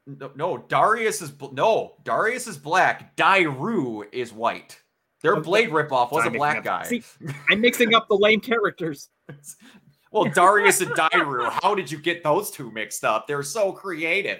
No, 0.05 0.31
no, 0.35 0.57
Darius 0.57 1.21
is 1.21 1.31
no, 1.51 1.93
Darius 2.03 2.45
is 2.47 2.57
black. 2.57 3.15
Dairu 3.15 4.03
is 4.11 4.31
white. 4.33 4.79
Their. 5.21 5.39
Blade 5.41 5.69
ripoff 5.69 6.11
was 6.11 6.25
a 6.25 6.29
black 6.29 6.63
guy. 6.63 6.83
See, 6.83 7.03
I'm 7.49 7.61
mixing 7.61 7.93
up 7.93 8.07
the 8.07 8.15
lame 8.15 8.39
characters. 8.39 9.09
well, 10.11 10.25
Darius 10.25 10.81
and 10.81 10.91
Dairu, 10.91 11.49
how 11.61 11.75
did 11.75 11.91
you 11.91 11.99
get 11.99 12.23
those 12.23 12.51
two 12.51 12.71
mixed 12.71 13.03
up? 13.03 13.27
They're 13.27 13.43
so 13.43 13.71
creative. 13.71 14.39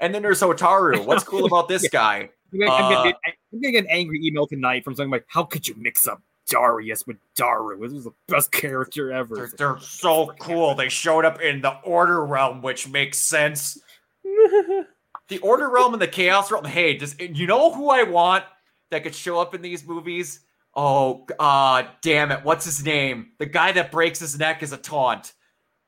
And 0.00 0.14
then 0.14 0.22
there's 0.22 0.40
Otaru. 0.40 1.04
What's 1.04 1.24
cool 1.24 1.44
about 1.44 1.68
this 1.68 1.88
guy? 1.88 2.30
I'm 2.52 2.60
gonna, 2.60 2.72
Uh, 2.72 3.02
get, 3.04 3.14
I'm 3.52 3.60
gonna 3.60 3.72
get 3.72 3.84
an 3.84 3.90
angry 3.90 4.20
email 4.24 4.46
tonight 4.46 4.84
from 4.84 4.94
someone 4.94 5.10
like, 5.10 5.26
"How 5.28 5.44
could 5.44 5.68
you 5.68 5.74
mix 5.76 6.06
up 6.06 6.22
Darius 6.46 7.06
with 7.06 7.18
Dairu? 7.36 7.80
This 7.80 7.92
was 7.92 8.04
the 8.04 8.14
best 8.28 8.50
character 8.52 9.12
ever." 9.12 9.36
They're, 9.36 9.50
they're 9.56 9.80
so 9.80 10.32
cool. 10.38 10.74
They 10.74 10.88
showed 10.88 11.24
up 11.24 11.40
in 11.40 11.60
the 11.60 11.74
Order 11.82 12.24
Realm, 12.24 12.62
which 12.62 12.88
makes 12.88 13.18
sense. 13.18 13.78
The 15.28 15.38
Order 15.40 15.68
Realm 15.68 15.92
and 15.92 16.00
the 16.00 16.08
Chaos 16.08 16.50
Realm. 16.50 16.64
Hey, 16.64 16.96
just 16.96 17.20
you 17.20 17.46
know 17.46 17.70
who 17.70 17.90
I 17.90 18.02
want 18.04 18.44
that 18.90 19.02
could 19.02 19.14
show 19.14 19.40
up 19.40 19.54
in 19.54 19.62
these 19.62 19.86
movies? 19.86 20.40
Oh, 20.74 21.26
uh, 21.38 21.84
damn 22.02 22.30
it! 22.30 22.44
What's 22.44 22.64
his 22.64 22.84
name? 22.84 23.32
The 23.38 23.46
guy 23.46 23.72
that 23.72 23.90
breaks 23.90 24.18
his 24.18 24.38
neck 24.38 24.62
is 24.62 24.72
a 24.72 24.76
taunt. 24.76 25.32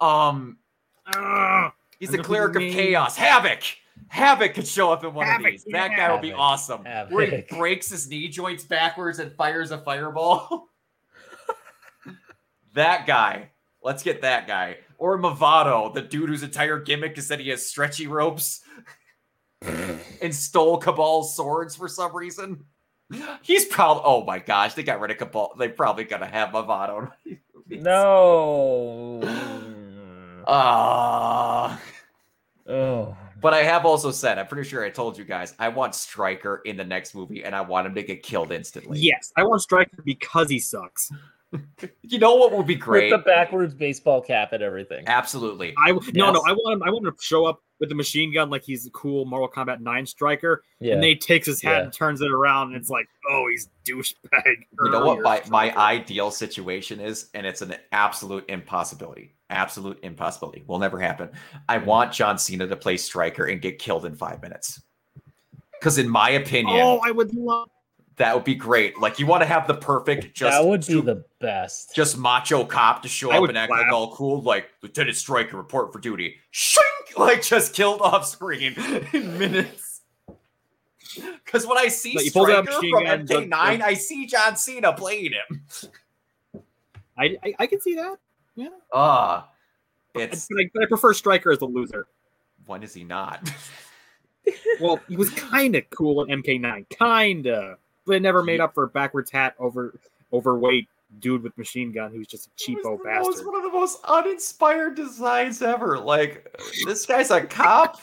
Um, 0.00 0.58
he's 1.98 2.12
I 2.12 2.16
the 2.16 2.22
cleric 2.22 2.56
of 2.56 2.62
chaos. 2.62 3.16
Havoc. 3.16 3.62
Havoc 4.08 4.54
could 4.54 4.66
show 4.66 4.92
up 4.92 5.04
in 5.04 5.14
one 5.14 5.26
Havoc, 5.26 5.46
of 5.46 5.52
these. 5.52 5.64
That 5.70 5.96
guy 5.96 6.10
would 6.10 6.22
be 6.22 6.30
Havoc. 6.30 6.40
awesome. 6.40 6.84
Where 7.10 7.26
he 7.26 7.42
breaks 7.48 7.90
his 7.90 8.08
knee 8.08 8.28
joints 8.28 8.64
backwards 8.64 9.18
and 9.18 9.32
fires 9.32 9.70
a 9.70 9.78
fireball. 9.78 10.68
that 12.74 13.06
guy. 13.06 13.50
Let's 13.82 14.02
get 14.02 14.22
that 14.22 14.46
guy. 14.46 14.78
Or 14.98 15.18
Mavado, 15.18 15.94
the 15.94 16.02
dude 16.02 16.28
whose 16.28 16.42
entire 16.42 16.78
gimmick 16.78 17.16
is 17.16 17.28
that 17.28 17.40
he 17.40 17.48
has 17.48 17.64
stretchy 17.64 18.06
ropes 18.06 18.62
and 19.62 20.34
stole 20.34 20.78
Kabal's 20.78 21.34
swords 21.34 21.76
for 21.76 21.88
some 21.88 22.14
reason. 22.14 22.64
He's 23.42 23.64
probably. 23.66 24.02
Oh 24.04 24.24
my 24.24 24.38
gosh, 24.38 24.74
they 24.74 24.82
got 24.82 25.00
rid 25.00 25.10
of 25.10 25.18
Kabal. 25.18 25.56
They 25.58 25.68
probably 25.68 26.04
gonna 26.04 26.26
have 26.26 26.50
Mavado. 26.50 27.02
in 27.02 27.10
these 27.24 27.38
movies. 27.54 27.82
no. 27.84 29.20
Ah. 30.46 31.80
oh. 32.68 33.16
But 33.40 33.54
I 33.54 33.62
have 33.62 33.86
also 33.86 34.10
said, 34.10 34.38
I'm 34.38 34.46
pretty 34.46 34.68
sure 34.68 34.84
I 34.84 34.90
told 34.90 35.16
you 35.16 35.24
guys, 35.24 35.54
I 35.58 35.68
want 35.68 35.94
Stryker 35.94 36.60
in 36.66 36.76
the 36.76 36.84
next 36.84 37.14
movie, 37.14 37.42
and 37.42 37.54
I 37.54 37.62
want 37.62 37.86
him 37.86 37.94
to 37.94 38.02
get 38.02 38.22
killed 38.22 38.52
instantly. 38.52 38.98
Yes, 38.98 39.32
I 39.36 39.44
want 39.44 39.62
Stryker 39.62 40.02
because 40.04 40.50
he 40.50 40.58
sucks. 40.58 41.10
You 42.02 42.20
know 42.20 42.36
what 42.36 42.52
would 42.52 42.68
be 42.68 42.76
great? 42.76 43.10
With 43.10 43.24
the 43.24 43.28
backwards 43.28 43.74
baseball 43.74 44.20
cap 44.20 44.52
and 44.52 44.62
everything. 44.62 45.02
Absolutely. 45.08 45.74
I 45.84 45.90
no 45.90 46.30
no 46.30 46.44
I 46.46 46.52
want 46.52 46.74
him 46.74 46.82
I 46.84 46.90
want 46.90 47.04
him 47.04 47.12
to 47.12 47.18
show 47.20 47.44
up 47.44 47.60
with 47.80 47.88
the 47.88 47.94
machine 47.94 48.32
gun 48.32 48.50
like 48.50 48.62
he's 48.62 48.86
a 48.86 48.90
cool 48.90 49.24
Mortal 49.24 49.48
Kombat 49.48 49.80
9 49.80 50.06
Stryker 50.06 50.62
Yeah. 50.78 50.94
and 50.94 51.02
then 51.02 51.08
he 51.10 51.16
takes 51.16 51.46
his 51.46 51.60
hat 51.62 51.76
Yeah. 51.78 51.82
and 51.84 51.92
turns 51.92 52.20
it 52.20 52.30
around 52.30 52.68
and 52.68 52.76
it's 52.76 52.90
like 52.90 53.06
oh 53.30 53.46
he's 53.50 53.68
douchebag. 53.84 54.14
You 54.84 54.90
know 54.90 55.04
what 55.04 55.20
my, 55.22 55.42
my 55.48 55.76
ideal 55.76 56.30
situation 56.30 57.00
is, 57.00 57.28
and 57.34 57.46
it's 57.46 57.60
an 57.62 57.74
absolute 57.92 58.44
impossibility. 58.48 59.34
Absolute 59.50 59.98
impossibility. 60.02 60.62
Will 60.66 60.78
never 60.78 60.98
happen. 61.00 61.30
I 61.68 61.78
want 61.78 62.12
John 62.12 62.38
Cena 62.38 62.66
to 62.68 62.76
play 62.76 62.96
Stryker 62.96 63.46
and 63.46 63.60
get 63.60 63.78
killed 63.78 64.06
in 64.06 64.14
five 64.14 64.40
minutes. 64.42 64.80
Because 65.72 65.98
in 65.98 66.08
my 66.08 66.30
opinion, 66.30 66.78
Oh, 66.80 67.00
I 67.04 67.10
would 67.10 67.34
love 67.34 67.68
that 68.20 68.34
would 68.34 68.44
be 68.44 68.54
great. 68.54 68.98
Like 68.98 69.18
you 69.18 69.26
want 69.26 69.42
to 69.42 69.46
have 69.46 69.66
the 69.66 69.74
perfect 69.74 70.34
just 70.34 70.56
that 70.56 70.64
would 70.66 70.80
be 70.82 70.92
su- 70.92 71.02
the 71.02 71.24
best. 71.40 71.94
just 71.94 72.16
macho 72.16 72.64
cop 72.64 73.02
to 73.02 73.08
show 73.08 73.30
I 73.30 73.38
up 73.38 73.48
and 73.48 73.58
act 73.58 73.70
like 73.70 73.90
all 73.92 74.14
cool, 74.14 74.40
like 74.42 74.68
Lieutenant 74.82 75.16
Stryker 75.16 75.56
report 75.56 75.92
for 75.92 75.98
duty. 75.98 76.36
Shink! 76.52 76.78
Like 77.18 77.42
just 77.42 77.74
killed 77.74 78.00
off 78.02 78.24
screen 78.24 78.72
in 79.12 79.36
minutes. 79.38 80.02
Because 81.44 81.66
when 81.66 81.76
I 81.76 81.88
see 81.88 82.14
Like, 82.14 82.24
you 82.26 82.30
pull 82.30 82.46
out 82.46 82.64
Stryker 82.68 82.80
machine 82.80 83.26
from 83.26 83.26
MK9, 83.50 83.76
just- 83.78 83.82
I 83.82 83.94
see 83.94 84.26
John 84.26 84.54
Cena 84.56 84.92
playing 84.92 85.32
him. 85.32 85.64
I, 87.18 87.36
I 87.42 87.54
I 87.58 87.66
can 87.66 87.80
see 87.80 87.96
that. 87.96 88.16
Yeah. 88.54 88.68
Ah, 88.92 89.48
But 90.14 90.22
it's 90.32 90.46
I, 90.56 90.70
but 90.72 90.84
I 90.84 90.86
prefer 90.86 91.12
Stryker 91.12 91.50
as 91.50 91.60
a 91.62 91.66
loser. 91.66 92.06
when 92.66 92.82
is 92.84 92.94
he 92.94 93.02
not? 93.04 93.50
Well, 94.80 94.98
he 95.08 95.16
was 95.16 95.28
kind 95.30 95.76
of 95.76 95.88
cool 95.90 96.24
in 96.24 96.42
MK9, 96.42 96.86
kinda, 96.88 97.76
but 98.10 98.16
it 98.16 98.22
never 98.22 98.42
made 98.42 98.58
up 98.60 98.74
for 98.74 98.82
a 98.82 98.88
backwards 98.88 99.30
hat 99.30 99.54
over 99.60 99.94
overweight 100.32 100.88
dude 101.20 101.42
with 101.44 101.56
machine 101.56 101.92
gun 101.92 102.10
who's 102.12 102.26
just 102.26 102.48
a 102.48 102.50
It 102.72 102.76
was 102.76 102.84
cheapo 102.84 103.04
bastard. 103.04 103.24
most- 103.36 103.46
one 103.46 103.56
of 103.56 103.62
the 103.62 103.70
most 103.78 104.00
uninspired 104.04 104.96
designs 104.96 105.62
ever. 105.62 105.96
Like 105.98 106.56
this 106.84 107.06
guy's 107.06 107.30
a 107.30 107.40
cop. 107.42 108.00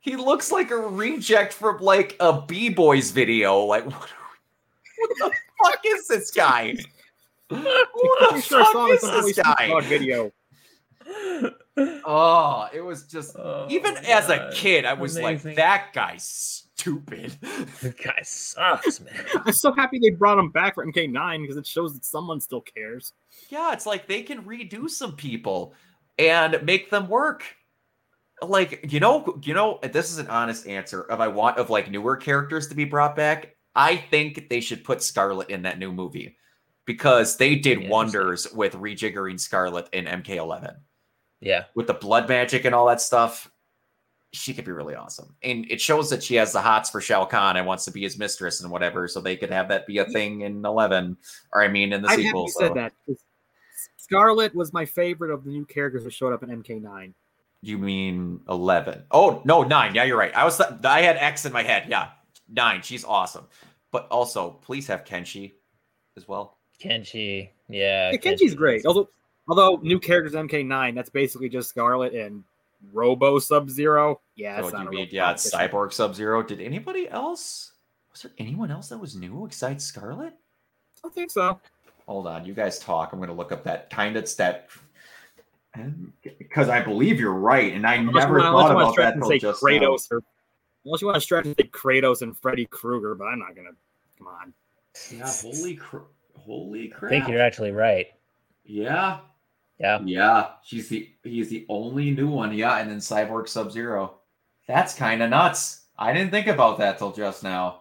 he 0.00 0.14
looks 0.16 0.50
like 0.52 0.70
a 0.70 0.76
reject 0.76 1.52
from 1.52 1.78
like 1.80 2.16
a 2.20 2.40
B 2.42 2.68
Boys 2.68 3.10
video. 3.10 3.58
Like 3.60 3.84
what, 3.84 3.94
what 4.98 5.18
the 5.18 5.32
fuck 5.64 5.80
is 5.86 6.06
this 6.08 6.30
guy? 6.30 6.74
Who 7.50 7.56
the 7.58 8.26
Pretty 8.30 8.40
sure 8.42 8.62
I 8.62 8.72
fuck 8.72 8.90
is 8.90 9.00
this 9.26 9.36
guy? 9.44 9.80
Video. 9.82 10.32
Oh, 11.76 12.68
it 12.72 12.80
was 12.80 13.04
just 13.04 13.36
Oh, 13.36 13.66
even 13.70 13.96
as 13.98 14.28
a 14.30 14.50
kid, 14.54 14.84
I 14.84 14.92
was 14.94 15.16
Amazing. 15.16 15.50
like, 15.50 15.56
that 15.56 15.92
guy's 15.92 16.61
stupid. 16.76 17.36
The 17.82 17.90
guy 17.90 18.20
sucks, 18.22 19.00
man. 19.00 19.14
I'm 19.44 19.52
so 19.52 19.72
happy 19.72 19.98
they 19.98 20.10
brought 20.10 20.38
him 20.38 20.50
back 20.50 20.74
for 20.74 20.86
MK9 20.86 21.42
because 21.42 21.56
it 21.56 21.66
shows 21.66 21.94
that 21.94 22.04
someone 22.04 22.40
still 22.40 22.60
cares. 22.60 23.12
yeah, 23.48 23.72
it's 23.72 23.86
like 23.86 24.06
they 24.06 24.22
can 24.22 24.44
redo 24.44 24.88
some 24.88 25.16
people 25.16 25.74
and 26.18 26.60
make 26.64 26.90
them 26.90 27.08
work. 27.08 27.44
Like, 28.40 28.92
you 28.92 29.00
know, 29.00 29.38
you 29.44 29.54
know, 29.54 29.78
this 29.82 30.10
is 30.10 30.18
an 30.18 30.28
honest 30.28 30.66
answer 30.66 31.02
of 31.02 31.20
I 31.20 31.28
want 31.28 31.58
of 31.58 31.70
like 31.70 31.90
newer 31.90 32.16
characters 32.16 32.66
to 32.68 32.74
be 32.74 32.84
brought 32.84 33.14
back. 33.16 33.56
I 33.74 33.96
think 33.96 34.48
they 34.48 34.60
should 34.60 34.84
put 34.84 34.98
Skarlet 34.98 35.48
in 35.50 35.62
that 35.62 35.78
new 35.78 35.92
movie 35.92 36.36
because 36.84 37.36
they 37.36 37.54
did 37.54 37.78
Interesting. 37.82 37.90
wonders 37.90 38.52
with 38.52 38.74
rejiggering 38.74 39.36
Skarlet 39.36 39.88
in 39.92 40.06
MK11 40.06 40.76
Yeah. 41.40 41.64
with 41.74 41.86
the 41.86 41.94
blood 41.94 42.28
magic 42.28 42.64
and 42.64 42.74
all 42.74 42.86
that 42.86 43.00
stuff. 43.00 43.50
She 44.34 44.54
could 44.54 44.64
be 44.64 44.72
really 44.72 44.94
awesome, 44.94 45.34
and 45.42 45.70
it 45.70 45.78
shows 45.80 46.08
that 46.10 46.22
she 46.22 46.36
has 46.36 46.52
the 46.52 46.60
hots 46.62 46.88
for 46.88 47.00
Shao 47.02 47.24
Kahn 47.26 47.56
and 47.58 47.66
wants 47.66 47.84
to 47.84 47.90
be 47.90 48.00
his 48.02 48.18
mistress 48.18 48.62
and 48.62 48.70
whatever. 48.72 49.06
So 49.06 49.20
they 49.20 49.36
could 49.36 49.50
have 49.50 49.68
that 49.68 49.86
be 49.86 49.98
a 49.98 50.06
thing 50.06 50.40
in 50.40 50.64
Eleven, 50.64 51.18
or 51.52 51.62
I 51.62 51.68
mean, 51.68 51.92
in 51.92 52.00
the 52.00 52.08
I'm 52.08 52.16
sequel. 52.16 52.48
so- 52.48 52.60
said 52.60 52.74
that. 52.74 52.92
'cause 53.06 53.22
Skarlet 54.10 54.54
was 54.54 54.72
my 54.72 54.84
favorite 54.84 55.32
of 55.32 55.44
the 55.44 55.50
new 55.50 55.64
characters 55.64 56.04
that 56.04 56.12
showed 56.12 56.32
up 56.32 56.42
in 56.42 56.50
MK9. 56.50 57.14
You 57.60 57.78
mean 57.78 58.40
eleven? 58.48 59.04
Oh 59.10 59.40
no, 59.44 59.62
nine. 59.62 59.94
Yeah, 59.94 60.04
you're 60.04 60.16
right. 60.18 60.34
I 60.34 60.44
was 60.44 60.60
I 60.60 61.02
had 61.02 61.16
X 61.18 61.44
in 61.44 61.52
my 61.52 61.62
head. 61.62 61.86
Yeah, 61.88 62.08
nine. 62.48 62.82
She's 62.82 63.04
awesome, 63.04 63.46
but 63.92 64.08
also 64.08 64.50
please 64.62 64.86
have 64.88 65.04
Kenshi 65.04 65.52
as 66.16 66.26
well. 66.26 66.58
Kenshi. 66.82 67.50
Yeah. 67.68 68.10
Yeah, 68.10 68.16
Kenshi's 68.16 68.54
great. 68.56 68.84
Although, 68.84 69.08
although 69.46 69.76
new 69.82 70.00
characters 70.00 70.32
MK9, 70.34 70.94
that's 70.96 71.10
basically 71.10 71.48
just 71.48 71.72
Skarlet 71.74 72.26
and 72.26 72.42
Robo 72.92 73.38
Sub 73.38 73.68
Zero. 73.70 74.20
Yeah, 74.36 74.56
So 74.60 74.70
that's 74.70 74.82
you 74.82 74.88
a 74.88 74.90
mean 74.90 75.08
yeah, 75.10 75.32
it's. 75.32 75.52
Cyborg 75.52 75.92
Sub 75.92 76.14
Zero. 76.14 76.42
Did 76.42 76.60
anybody 76.60 77.08
else? 77.08 77.72
Was 78.12 78.22
there 78.22 78.32
anyone 78.38 78.70
else 78.70 78.88
that 78.88 78.98
was 78.98 79.14
new 79.16 79.46
besides 79.48 79.90
Skarlet? 79.90 80.28
I 80.32 81.00
don't 81.02 81.14
think 81.14 81.30
so. 81.30 81.60
Hold 82.06 82.26
on, 82.26 82.44
you 82.44 82.52
guys 82.54 82.78
talk. 82.78 83.12
I'm 83.12 83.18
going 83.18 83.28
to 83.28 83.34
look 83.34 83.52
up 83.52 83.64
that 83.64 83.88
kind 83.90 84.16
of 84.16 84.28
stat 84.28 84.68
because 86.38 86.68
I 86.68 86.82
believe 86.82 87.18
you're 87.18 87.32
right, 87.32 87.72
and 87.72 87.86
I 87.86 87.94
Unless 87.94 88.14
never 88.24 88.38
you 88.38 88.44
wanna- 88.44 88.52
thought 88.52 88.70
unless 88.72 88.84
you 88.86 88.92
about 88.92 88.98
wanna 88.98 89.02
that 89.02 89.12
and 89.14 89.22
till 89.22 89.30
say 89.30 89.38
just 89.38 89.62
now. 89.62 89.68
Kratos 89.70 90.12
or 90.12 90.22
unless 90.84 91.00
you 91.00 91.06
want 91.06 91.14
to 91.16 91.20
stretch 91.20 91.46
and 91.46 91.56
say 91.56 91.68
Kratos 91.68 92.22
and 92.22 92.36
Freddy 92.36 92.66
Krueger, 92.66 93.14
but 93.14 93.24
I'm 93.24 93.38
not 93.38 93.54
gonna. 93.56 93.70
Come 94.18 94.26
on. 94.26 94.52
Yeah, 95.10 95.26
holy 95.32 95.76
cr- 95.76 95.98
holy 96.36 96.92
I 96.92 96.96
crap! 96.98 97.10
think 97.10 97.28
you're 97.28 97.40
actually 97.40 97.70
right. 97.72 98.08
Yeah, 98.64 99.20
Yeah. 99.82 99.98
yeah. 100.04 100.46
She's 100.62 100.88
the 100.88 101.10
he's 101.24 101.50
the 101.50 101.66
only 101.68 102.12
new 102.12 102.28
one. 102.28 102.54
Yeah, 102.54 102.78
and 102.78 102.88
then 102.88 102.98
Cyborg 102.98 103.48
Sub 103.48 103.72
Zero. 103.72 104.14
That's 104.68 104.94
kind 104.94 105.22
of 105.22 105.30
nuts. 105.30 105.86
I 105.98 106.12
didn't 106.12 106.30
think 106.30 106.46
about 106.46 106.78
that 106.78 106.98
till 106.98 107.12
just 107.12 107.42
now. 107.42 107.80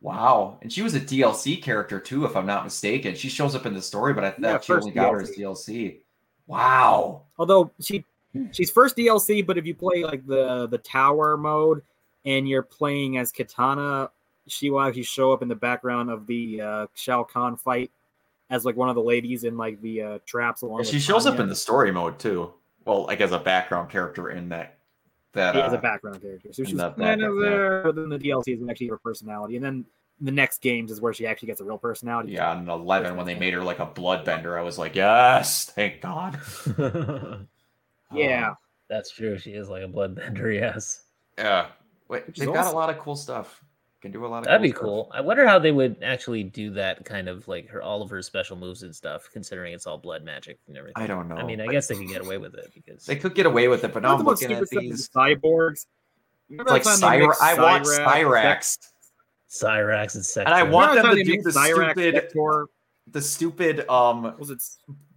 Wow, 0.00 0.58
and 0.62 0.72
she 0.72 0.82
was 0.82 0.94
a 0.94 1.00
DLC 1.00 1.62
character 1.62 2.00
too, 2.00 2.24
if 2.24 2.36
I'm 2.36 2.46
not 2.46 2.64
mistaken. 2.64 3.14
She 3.14 3.28
shows 3.28 3.54
up 3.54 3.66
in 3.66 3.74
the 3.74 3.82
story, 3.82 4.14
but 4.14 4.24
I 4.24 4.30
thought 4.30 4.40
Yeah, 4.40 4.60
she 4.60 4.72
only 4.72 4.86
first 4.86 4.94
got 4.94 5.12
her 5.12 5.22
as 5.22 5.30
DLC. 5.30 6.00
Wow. 6.46 7.22
Although 7.38 7.70
she 7.80 8.04
she's 8.50 8.70
first 8.70 8.96
DLC, 8.96 9.46
but 9.46 9.58
if 9.58 9.66
you 9.66 9.74
play 9.74 10.02
like 10.02 10.26
the 10.26 10.66
the 10.66 10.78
tower 10.78 11.36
mode 11.36 11.82
and 12.24 12.48
you're 12.48 12.62
playing 12.62 13.18
as 13.18 13.30
Kitana, 13.30 14.08
she 14.48 14.70
will 14.70 14.80
actually 14.80 15.02
show 15.04 15.32
up 15.32 15.42
in 15.42 15.48
the 15.48 15.54
background 15.54 16.10
of 16.10 16.26
the 16.26 16.60
uh, 16.60 16.86
Shao 16.94 17.22
Kahn 17.22 17.56
fight 17.56 17.90
as 18.52 18.66
like 18.66 18.76
one 18.76 18.90
of 18.90 18.94
the 18.94 19.02
ladies 19.02 19.44
in 19.44 19.56
like 19.56 19.80
the 19.80 20.02
uh, 20.02 20.18
traps 20.26 20.60
along. 20.60 20.80
And 20.80 20.86
she 20.86 21.00
shows 21.00 21.26
up 21.26 21.40
in 21.40 21.48
the 21.48 21.56
story 21.56 21.90
mode 21.90 22.18
too. 22.18 22.52
well, 22.84 23.06
like 23.06 23.20
as 23.22 23.32
a 23.32 23.38
background 23.38 23.90
character 23.90 24.30
in 24.30 24.50
that. 24.50 24.78
That 25.32 25.54
He 25.54 25.62
is 25.62 25.72
uh, 25.72 25.78
a 25.78 25.80
background 25.80 26.20
character, 26.20 26.52
so 26.52 26.60
in 26.60 26.68
she's 26.68 26.76
the 26.76 26.90
kind 26.90 26.92
of 26.92 26.98
background, 26.98 27.40
yeah. 27.42 27.50
there. 27.50 27.82
But 27.84 27.96
then 27.96 28.08
the 28.10 28.18
DLC 28.18 28.48
is 28.48 28.68
actually 28.68 28.88
her 28.88 28.98
personality, 28.98 29.56
and 29.56 29.64
then 29.64 29.86
the 30.20 30.30
next 30.30 30.60
games 30.60 30.90
is 30.90 31.00
where 31.00 31.14
she 31.14 31.26
actually 31.26 31.46
gets 31.46 31.62
a 31.62 31.64
real 31.64 31.78
personality. 31.78 32.32
yeah, 32.32 32.50
on 32.50 32.68
eleven 32.68 33.16
when 33.16 33.24
they 33.24 33.34
made 33.34 33.54
her 33.54 33.64
like 33.64 33.78
a 33.78 33.86
bloodbender, 33.86 34.58
I 34.58 34.62
was 34.62 34.78
like, 34.78 34.94
yes, 34.94 35.64
thank 35.64 36.02
God. 36.02 36.38
yeah. 38.14 38.48
Um, 38.48 38.56
That's 38.90 39.10
true. 39.10 39.38
She 39.38 39.52
is 39.52 39.70
like 39.70 39.82
a 39.82 39.88
bloodbender. 39.88 40.54
Yes, 40.60 41.04
yeah. 41.38 41.68
Wait, 42.08 42.26
they've 42.34 42.46
got 42.46 42.58
awesome. 42.58 42.74
a 42.74 42.78
lot 42.78 42.90
of 42.90 42.98
cool 42.98 43.16
stuff. 43.16 43.64
Can 44.02 44.10
do 44.10 44.26
a 44.26 44.26
lot 44.26 44.38
of. 44.40 44.44
that'd 44.46 44.60
be 44.60 44.70
stuff. 44.70 44.80
cool. 44.82 45.10
I 45.14 45.20
wonder 45.20 45.46
how 45.46 45.60
they 45.60 45.70
would 45.70 45.96
actually 46.02 46.42
do 46.42 46.70
that 46.72 47.04
kind 47.04 47.28
of 47.28 47.46
like 47.46 47.68
her 47.68 47.80
all 47.80 48.02
of 48.02 48.10
her 48.10 48.20
special 48.20 48.56
moves 48.56 48.82
and 48.82 48.92
stuff, 48.94 49.28
considering 49.32 49.72
it's 49.74 49.86
all 49.86 49.96
blood 49.96 50.24
magic 50.24 50.58
and 50.66 50.76
everything. 50.76 51.00
I 51.02 51.06
don't 51.06 51.28
know. 51.28 51.36
I 51.36 51.44
mean, 51.44 51.60
I 51.60 51.66
but 51.66 51.72
guess 51.72 51.86
they 51.86 51.94
can 52.02 52.08
get 52.08 52.20
away 52.24 52.36
with 52.36 52.54
it 52.54 52.72
because 52.74 53.06
they 53.06 53.14
could 53.14 53.34
get 53.36 53.46
away 53.46 53.68
with 53.68 53.84
it, 53.84 53.92
but 53.94 54.02
now 54.02 54.12
I'm 54.12 54.18
the 54.18 54.24
most 54.24 54.42
looking 54.42 54.56
stupid 54.66 54.76
at 54.76 54.82
these. 54.82 55.08
cyborgs. 55.08 55.86
It's 56.50 56.68
like 56.70 56.82
that 56.82 56.98
time 56.98 57.20
they 57.20 57.26
Cyrax. 57.26 57.40
I 57.40 57.54
want 57.62 57.84
Cyrax- 57.84 58.28
Cyrax, 58.28 58.78
Cyrax 59.50 60.14
and 60.16 60.24
Sector. 60.26 60.52
and 60.52 60.54
I 60.54 60.62
want 60.64 61.00
them 61.00 61.14
to 61.14 61.22
do 61.24 61.40
the 61.42 61.50
Cyrax, 61.50 61.92
stupid, 61.92 62.14
Sector- 62.14 62.66
the 63.06 63.20
stupid 63.22 63.88
um 63.88 64.34
was 64.38 64.50
it 64.50 64.62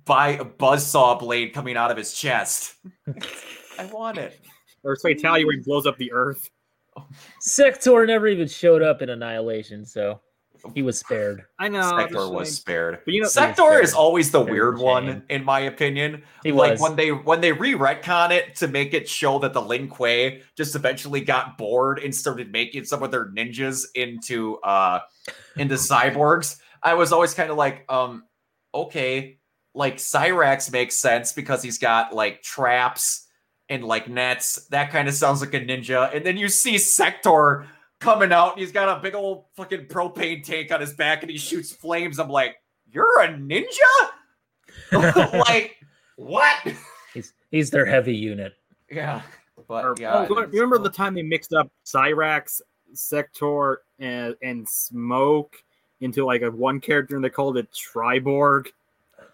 by 0.05 0.29
a 0.29 0.45
buzzsaw 0.45 1.19
blade 1.19 1.53
coming 1.53 1.75
out 1.75 1.89
of 1.89 1.97
his 1.97 2.13
chest. 2.13 2.75
I 3.79 3.85
want 3.87 4.19
it. 4.19 4.39
or 4.83 4.95
Fatality 4.95 5.43
where 5.45 5.55
he 5.55 5.61
blows 5.61 5.87
up 5.87 5.97
the 5.97 6.11
Earth? 6.13 6.51
Sector 7.39 8.05
never 8.05 8.27
even 8.27 8.47
showed 8.47 8.81
up 8.81 9.01
in 9.01 9.09
Annihilation, 9.09 9.85
so 9.85 10.21
he 10.73 10.81
was 10.81 10.97
spared. 10.97 11.43
I 11.59 11.67
know. 11.67 11.79
I'm 11.81 11.99
Sector 12.01 12.13
just 12.15 12.31
was 12.33 12.47
saying. 12.47 12.55
spared. 12.55 12.99
But 13.05 13.13
you 13.13 13.21
know- 13.21 13.27
Sector 13.27 13.81
is 13.81 13.93
always 13.93 14.31
the 14.31 14.41
Very 14.43 14.53
weird 14.59 14.79
one, 14.79 15.05
shame. 15.07 15.23
in 15.29 15.43
my 15.43 15.59
opinion. 15.61 16.23
He 16.43 16.51
like 16.51 16.71
was. 16.73 16.81
when 16.81 16.95
they 16.95 17.11
when 17.11 17.41
they 17.41 17.51
re-retcon 17.51 18.31
it 18.31 18.55
to 18.55 18.67
make 18.67 18.93
it 18.93 19.07
show 19.07 19.37
that 19.39 19.53
the 19.53 19.61
Lin 19.61 19.89
Kuei 19.89 20.41
just 20.57 20.75
eventually 20.75 21.21
got 21.21 21.57
bored 21.57 21.99
and 21.99 22.13
started 22.15 22.51
making 22.51 22.85
some 22.85 23.03
of 23.03 23.11
their 23.11 23.25
ninjas 23.31 23.85
into 23.95 24.57
uh 24.57 25.01
into 25.57 25.75
cyborgs. 25.75 26.59
I 26.81 26.93
was 26.93 27.11
always 27.11 27.33
kind 27.33 27.49
of 27.49 27.57
like, 27.57 27.83
um, 27.89 28.23
okay, 28.73 29.39
like 29.73 29.97
Cyrax 29.97 30.71
makes 30.71 30.95
sense 30.95 31.33
because 31.33 31.61
he's 31.63 31.79
got 31.79 32.13
like 32.13 32.41
traps 32.43 33.24
and 33.69 33.83
like 33.83 34.07
nets. 34.09 34.65
That 34.67 34.91
kind 34.91 35.07
of 35.07 35.13
sounds 35.13 35.41
like 35.41 35.53
a 35.53 35.59
ninja. 35.59 36.13
And 36.15 36.25
then 36.25 36.37
you 36.37 36.49
see 36.49 36.77
Sector 36.77 37.65
coming 37.99 38.31
out 38.31 38.51
and 38.53 38.59
he's 38.59 38.71
got 38.71 38.97
a 38.97 39.01
big 39.01 39.15
old 39.15 39.45
fucking 39.55 39.85
propane 39.85 40.43
tank 40.43 40.71
on 40.71 40.81
his 40.81 40.93
back 40.93 41.21
and 41.23 41.31
he 41.31 41.37
shoots 41.37 41.71
flames. 41.71 42.19
I'm 42.19 42.29
like, 42.29 42.57
you're 42.91 43.21
a 43.21 43.27
ninja? 43.29 44.09
like 45.47 45.77
what? 46.15 46.57
He's 47.13 47.33
he's 47.51 47.69
their 47.69 47.85
heavy 47.85 48.15
unit. 48.15 48.53
Yeah, 48.89 49.21
but 49.67 49.85
Or- 49.85 49.95
yeah. 49.99 50.13
oh, 50.15 50.23
it's- 50.23 50.49
remember 50.53 50.77
the 50.77 50.89
time 50.89 51.13
they 51.15 51.23
mixed 51.23 51.53
up 51.53 51.71
Cyrax, 51.85 52.61
Sector, 52.93 53.81
and, 53.99 54.35
and 54.43 54.67
Smoke 54.67 55.55
into 56.01 56.25
like 56.25 56.41
a 56.41 56.51
one 56.51 56.79
character 56.79 57.15
and 57.15 57.23
they 57.23 57.29
called 57.29 57.57
it 57.57 57.69
Triborg? 57.71 58.67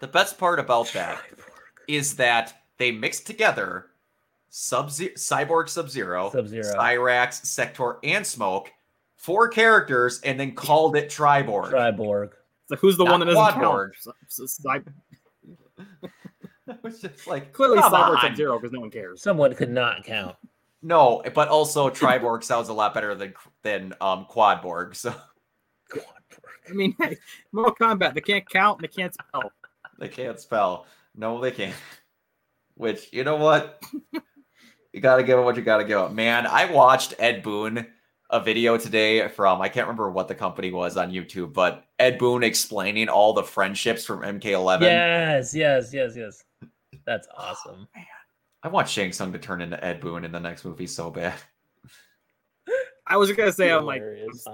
the 0.00 0.08
best 0.08 0.36
part 0.38 0.58
about 0.58 0.88
that 0.92 1.20
is 1.86 2.16
that 2.16 2.62
they 2.78 2.90
mixed 2.90 3.24
together 3.26 3.86
Sub 4.54 4.90
Cyborg 4.90 5.70
Sub 5.70 5.88
Zero, 5.88 6.30
Sub-Zero. 6.30 6.74
Cyrax, 6.76 7.44
Sector, 7.46 7.96
and 8.04 8.26
Smoke, 8.26 8.70
four 9.16 9.48
characters, 9.48 10.20
and 10.24 10.38
then 10.38 10.54
called 10.54 10.94
it 10.94 11.08
Triborg. 11.08 11.70
Triborg. 11.72 12.32
It's 12.62 12.70
like 12.70 12.78
who's 12.80 12.98
the 12.98 13.04
Not 13.04 13.12
one 13.12 13.20
that 13.20 13.26
doesn't 13.32 13.60
Quadborg. 13.62 13.92
count? 13.92 13.94
So- 13.98 14.12
so 14.28 14.46
Cy- 14.46 14.82
was 16.82 17.00
just 17.00 17.26
like 17.26 17.52
clearly 17.54 17.78
Cyborg. 17.78 18.20
Sub 18.20 18.36
Zero 18.36 18.58
because 18.58 18.72
no 18.72 18.80
one 18.80 18.90
cares. 18.90 19.22
Someone 19.22 19.54
could 19.54 19.70
not 19.70 20.04
count. 20.04 20.36
No, 20.82 21.22
but 21.34 21.48
also 21.48 21.88
Triborg 21.88 22.44
sounds 22.44 22.68
a 22.68 22.72
lot 22.74 22.92
better 22.92 23.14
than 23.14 23.32
than 23.62 23.94
um 24.02 24.26
Quadborg. 24.30 24.94
So 24.94 25.14
I 26.68 26.72
mean, 26.72 26.94
hey, 27.00 27.16
Mortal 27.52 27.74
Kombat, 27.74 28.12
they 28.14 28.20
can't 28.20 28.46
count 28.48 28.80
and 28.80 28.84
they 28.88 28.92
can't 28.94 29.14
spell. 29.14 29.50
they 29.98 30.08
can't 30.08 30.38
spell. 30.38 30.86
No, 31.16 31.40
they 31.40 31.50
can't. 31.52 31.74
Which 32.74 33.08
you 33.12 33.24
know 33.24 33.36
what? 33.36 33.82
you 34.92 35.00
gotta 35.00 35.22
give 35.22 35.38
it 35.38 35.42
what 35.42 35.56
you 35.56 35.62
gotta 35.62 35.84
give 35.84 35.98
it. 36.00 36.12
Man, 36.12 36.46
I 36.46 36.66
watched 36.66 37.14
Ed 37.18 37.42
Boon 37.42 37.86
a 38.30 38.40
video 38.40 38.76
today 38.76 39.28
from 39.28 39.60
I 39.60 39.68
can't 39.68 39.86
remember 39.86 40.10
what 40.10 40.28
the 40.28 40.34
company 40.34 40.70
was 40.70 40.96
on 40.96 41.12
YouTube, 41.12 41.52
but 41.52 41.84
Ed 41.98 42.18
Boon 42.18 42.42
explaining 42.42 43.08
all 43.08 43.32
the 43.32 43.42
friendships 43.42 44.04
from 44.04 44.20
MK11. 44.20 44.80
Yes, 44.82 45.54
yes, 45.54 45.92
yes, 45.92 46.16
yes. 46.16 46.44
That's 47.04 47.28
oh, 47.36 47.42
awesome. 47.42 47.88
man. 47.94 48.06
I 48.62 48.68
want 48.68 48.88
Shang 48.88 49.12
Tsung 49.12 49.32
to 49.32 49.38
turn 49.38 49.60
into 49.60 49.82
Ed 49.84 50.00
Boon 50.00 50.24
in 50.24 50.32
the 50.32 50.40
next 50.40 50.64
movie 50.64 50.86
so 50.86 51.10
bad. 51.10 51.34
I 53.06 53.16
was 53.16 53.32
gonna 53.32 53.52
say, 53.52 53.70
I'm 53.70 53.84
like, 53.84 54.02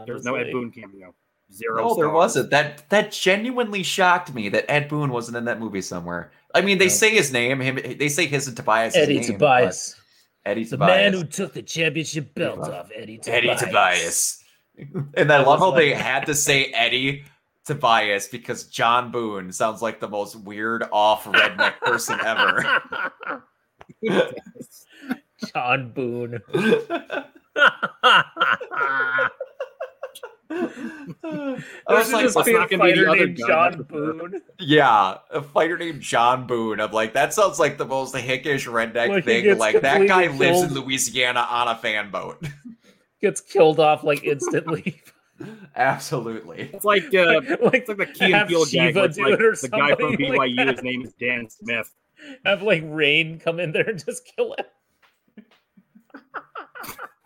there's 0.06 0.24
no 0.24 0.35
Ed 0.35 0.40
honestly. 0.40 0.52
Boon 0.52 0.70
cameo. 0.70 1.15
Zero. 1.52 1.89
No, 1.89 1.94
there 1.94 2.10
wasn't. 2.10 2.51
That 2.51 2.89
that 2.90 3.10
genuinely 3.12 3.82
shocked 3.82 4.35
me 4.35 4.48
that 4.51 4.70
Ed 4.70 4.89
Boon 4.89 5.10
wasn't 5.10 5.36
in 5.36 5.44
that 5.47 5.59
movie 5.59 5.81
somewhere. 5.81 6.31
I 6.55 6.60
mean, 6.60 6.78
they 6.78 6.86
No. 6.86 6.90
say 6.90 7.10
his 7.10 7.32
name. 7.32 7.60
Him. 7.60 7.78
They 7.98 8.09
say 8.09 8.27
his 8.27 8.48
and 8.48 8.56
Tobias. 8.56 8.94
Eddie 8.97 9.20
name, 9.20 9.32
Tobias. 9.32 9.97
Eddie 10.48 10.64
The 10.64 10.76
Tobias. 10.78 10.88
man 10.88 11.12
who 11.12 11.24
took 11.24 11.52
the 11.52 11.62
championship 11.62 12.34
belt 12.34 12.60
off 12.60 12.90
Eddie 12.94 13.18
Tobias. 13.18 13.36
Eddie 13.36 13.66
Tobias. 13.66 14.44
And 15.14 15.30
I 15.30 15.42
love 15.42 15.58
how 15.60 15.72
they 15.72 15.92
had 15.92 16.24
to 16.26 16.34
say 16.34 16.66
Eddie 16.74 17.24
Tobias 17.66 18.28
because 18.28 18.64
John 18.64 19.10
Boone 19.10 19.52
sounds 19.52 19.82
like 19.82 20.00
the 20.00 20.08
most 20.08 20.36
weird 20.36 20.84
off 20.90 21.24
redneck 21.24 21.78
person 21.80 22.18
ever. 22.24 22.80
John 25.52 25.92
Boone. 25.92 26.40
I 30.50 30.66
There 31.22 31.62
was 31.88 32.12
like, 32.12 32.22
just 32.24 32.36
what's 32.36 32.48
be 32.48 32.54
a 32.54 32.58
not 32.58 32.70
gonna 32.70 32.84
be 32.84 32.92
the 32.92 32.96
fighter 33.04 33.08
other 33.08 33.26
named? 33.26 33.36
John 33.46 33.82
Boone. 33.82 34.40
yeah, 34.58 35.18
a 35.30 35.42
fighter 35.42 35.76
named 35.76 36.00
John 36.00 36.46
Boone. 36.46 36.80
I'm 36.80 36.92
like, 36.92 37.12
that 37.14 37.34
sounds 37.34 37.58
like 37.58 37.78
the 37.78 37.86
most 37.86 38.14
hickish 38.14 38.66
redneck 38.66 39.08
Like, 39.08 39.24
thing. 39.24 39.58
Like 39.58 39.80
that 39.82 40.06
guy 40.06 40.26
completely 40.26 40.52
lives 40.52 40.72
in. 40.72 40.80
Louisiana 40.80 41.40
on 41.40 41.68
a 41.68 41.76
fan 41.76 42.10
boat. 42.10 42.42
Gets 43.20 43.40
killed 43.40 43.80
off 43.80 44.04
like 44.04 44.24
instantly. 44.24 45.02
Absolutely. 45.76 46.70
It's 46.72 46.84
like 46.84 47.14
uh, 47.14 47.40
like, 47.62 47.74
it's 47.74 47.88
like 47.88 47.98
the 47.98 48.06
Key 48.06 48.26
and 48.26 48.34
have 48.34 48.48
Peele 48.48 48.64
gag. 48.66 48.94
Where 48.94 49.04
it's 49.04 49.18
like 49.18 49.38
the 49.38 49.68
guy 49.68 49.94
from 49.94 50.16
somebody 50.16 50.30
like 50.36 50.50
BYU, 50.50 50.72
his 50.72 50.82
name 50.82 51.02
is 51.02 51.12
Dan 51.14 51.48
Smith. 51.50 51.94
have 52.44 52.62
like 52.62 52.82
Rain 52.86 53.38
come 53.38 53.60
in 53.60 53.72
there 53.72 53.88
and 53.88 54.04
just 54.04 54.28
kill 54.36 54.54
him. 54.58 54.64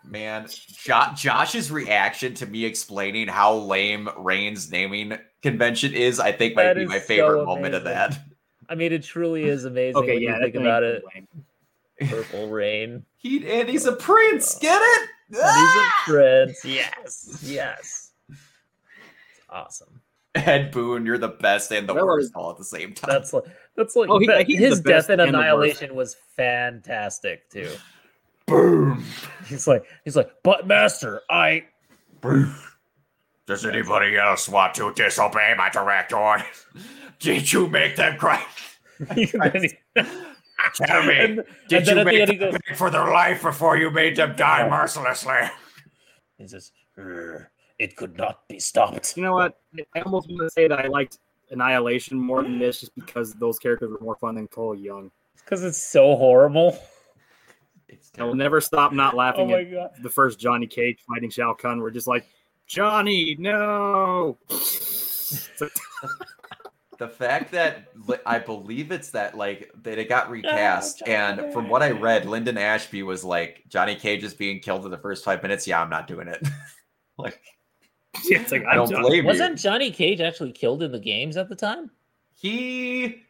Man, 0.05 0.47
jo- 0.67 1.11
Josh's 1.15 1.71
reaction 1.71 2.33
to 2.35 2.45
me 2.45 2.65
explaining 2.65 3.27
how 3.27 3.55
lame 3.55 4.09
Rain's 4.17 4.69
naming 4.71 5.17
convention 5.41 5.93
is, 5.93 6.19
I 6.19 6.31
think 6.31 6.55
might 6.55 6.73
be 6.73 6.83
is 6.83 6.89
my 6.89 6.99
so 6.99 7.05
favorite 7.05 7.45
moment 7.45 7.73
of 7.75 7.83
that. 7.85 8.19
I 8.69 8.75
mean, 8.75 8.91
it 8.91 9.03
truly 9.03 9.45
is 9.45 9.65
amazing 9.65 9.97
Okay, 10.03 10.15
when 10.15 10.23
yeah, 10.23 10.35
you 10.37 10.43
think 10.43 10.55
about 10.55 10.83
thing 10.83 10.89
it. 10.91 10.95
is 10.97 11.03
lame. 11.15 12.09
Purple 12.09 12.49
Rain. 12.49 13.05
He 13.17 13.37
and 13.49 13.69
he's 13.69 13.85
a 13.85 13.93
prince. 13.93 14.59
Get 14.59 14.77
it? 14.81 15.09
And 15.29 15.35
he's 15.37 15.43
a 15.43 15.47
Ah! 15.47 16.03
prince. 16.05 16.65
Yes, 16.65 17.39
yes. 17.41 18.11
It's 18.29 18.39
awesome. 19.49 20.01
Ed 20.35 20.71
Boon, 20.71 21.05
you're 21.05 21.17
the 21.17 21.29
best 21.29 21.71
and 21.71 21.87
the 21.87 21.93
That 21.93 22.01
was- 22.05 22.23
worst 22.23 22.31
all 22.35 22.51
at 22.51 22.57
the 22.57 22.65
same 22.65 22.93
time. 22.93 23.11
That's 23.11 23.31
like 23.31 23.45
that's 23.77 23.95
like 23.95 24.09
Oh, 24.09 24.19
he- 24.19 24.57
his 24.57 24.81
death 24.81 25.09
in 25.09 25.21
and. 25.21 25.29
Annihilation 25.33 25.95
was 25.95 26.17
fantastic 26.35 27.49
too. 27.49 27.69
Boom. 28.45 29.03
He's 29.47 29.67
like 29.67 29.85
he's 30.03 30.15
like, 30.15 30.29
but 30.43 30.67
master, 30.67 31.21
I 31.29 31.65
Boom. 32.21 32.55
Does 33.45 33.65
anybody 33.65 34.17
else 34.17 34.47
want 34.47 34.73
to 34.75 34.93
disobey 34.93 35.53
my 35.57 35.69
director? 35.69 36.37
Did 37.19 37.51
you 37.51 37.67
make 37.67 37.95
them 37.95 38.17
cry? 38.17 38.43
Tell 40.75 41.03
me, 41.05 41.17
and- 41.17 41.43
did 41.67 41.79
and 41.79 41.87
you 41.87 41.91
at 41.91 41.95
the 41.95 42.05
make 42.05 42.19
end 42.21 42.31
he 42.31 42.37
them 42.37 42.51
goes, 42.51 42.59
beg 42.67 42.77
for 42.77 42.89
their 42.89 43.11
life 43.11 43.41
before 43.41 43.75
you 43.77 43.91
made 43.91 44.15
them 44.15 44.35
die 44.35 44.67
mercilessly? 44.69 45.49
he 46.37 46.47
says, 46.47 46.71
it 47.79 47.95
could 47.97 48.17
not 48.17 48.47
be 48.47 48.59
stopped. 48.59 49.17
You 49.17 49.23
know 49.23 49.33
what? 49.33 49.59
I 49.95 49.99
almost 50.01 50.29
want 50.29 50.41
to 50.41 50.49
say 50.49 50.67
that 50.69 50.79
I 50.79 50.87
liked 50.87 51.19
Annihilation 51.51 52.17
more 52.17 52.43
than 52.43 52.59
this, 52.59 52.79
just 52.79 52.95
because 52.95 53.33
those 53.33 53.59
characters 53.59 53.91
were 53.91 53.99
more 53.99 54.15
fun 54.15 54.35
than 54.35 54.47
Cole 54.47 54.75
Young. 54.75 55.11
Because 55.35 55.63
it's 55.63 55.83
so 55.83 56.15
horrible. 56.15 56.77
It's 57.93 58.11
I 58.17 58.23
will 58.23 58.35
never 58.35 58.61
stop 58.61 58.93
not 58.93 59.13
Oh 59.15 59.17
laughing 59.17 59.49
my 59.49 59.61
at 59.61 59.71
god. 59.71 59.91
the 60.01 60.09
first 60.09 60.39
Johnny 60.39 60.67
Cage 60.67 60.99
fighting 61.07 61.29
Shao 61.29 61.53
Kahn. 61.53 61.79
We're 61.79 61.91
just 61.91 62.07
like, 62.07 62.25
Johnny, 62.67 63.35
no. 63.39 64.37
The 66.99 67.07
fact 67.07 67.51
that 67.51 67.87
I 68.25 68.37
believe 68.39 68.91
it's 68.91 69.09
that 69.09 69.35
like 69.35 69.71
that 69.81 69.97
it 69.97 70.07
got 70.07 70.29
recast, 70.29 71.01
and 71.07 71.51
from 71.51 71.67
what 71.67 71.81
I 71.81 71.89
read, 71.91 72.25
Linden 72.25 72.57
Ashby 72.57 73.01
was 73.03 73.23
like 73.25 73.63
Johnny 73.67 73.95
Cage 73.95 74.23
is 74.23 74.33
being 74.33 74.59
killed 74.59 74.85
in 74.85 74.91
the 74.91 74.97
first 74.97 75.25
five 75.25 75.41
minutes. 75.41 75.67
Yeah, 75.67 75.81
I'm 75.81 75.89
not 75.89 76.07
doing 76.07 76.27
it. 76.27 76.47
like 77.17 77.41
it's 78.25 78.51
like 78.51 78.63
I 78.65 78.75
don't 78.75 78.93
I'm 78.95 79.01
blame. 79.01 79.25
Wasn't 79.25 79.57
Johnny 79.57 79.89
Cage 79.91 80.21
actually 80.21 80.51
killed 80.51 80.83
in 80.83 80.91
the 80.91 80.99
games 80.99 81.35
at 81.35 81.49
the 81.49 81.55
time? 81.55 81.89
He 82.35 83.23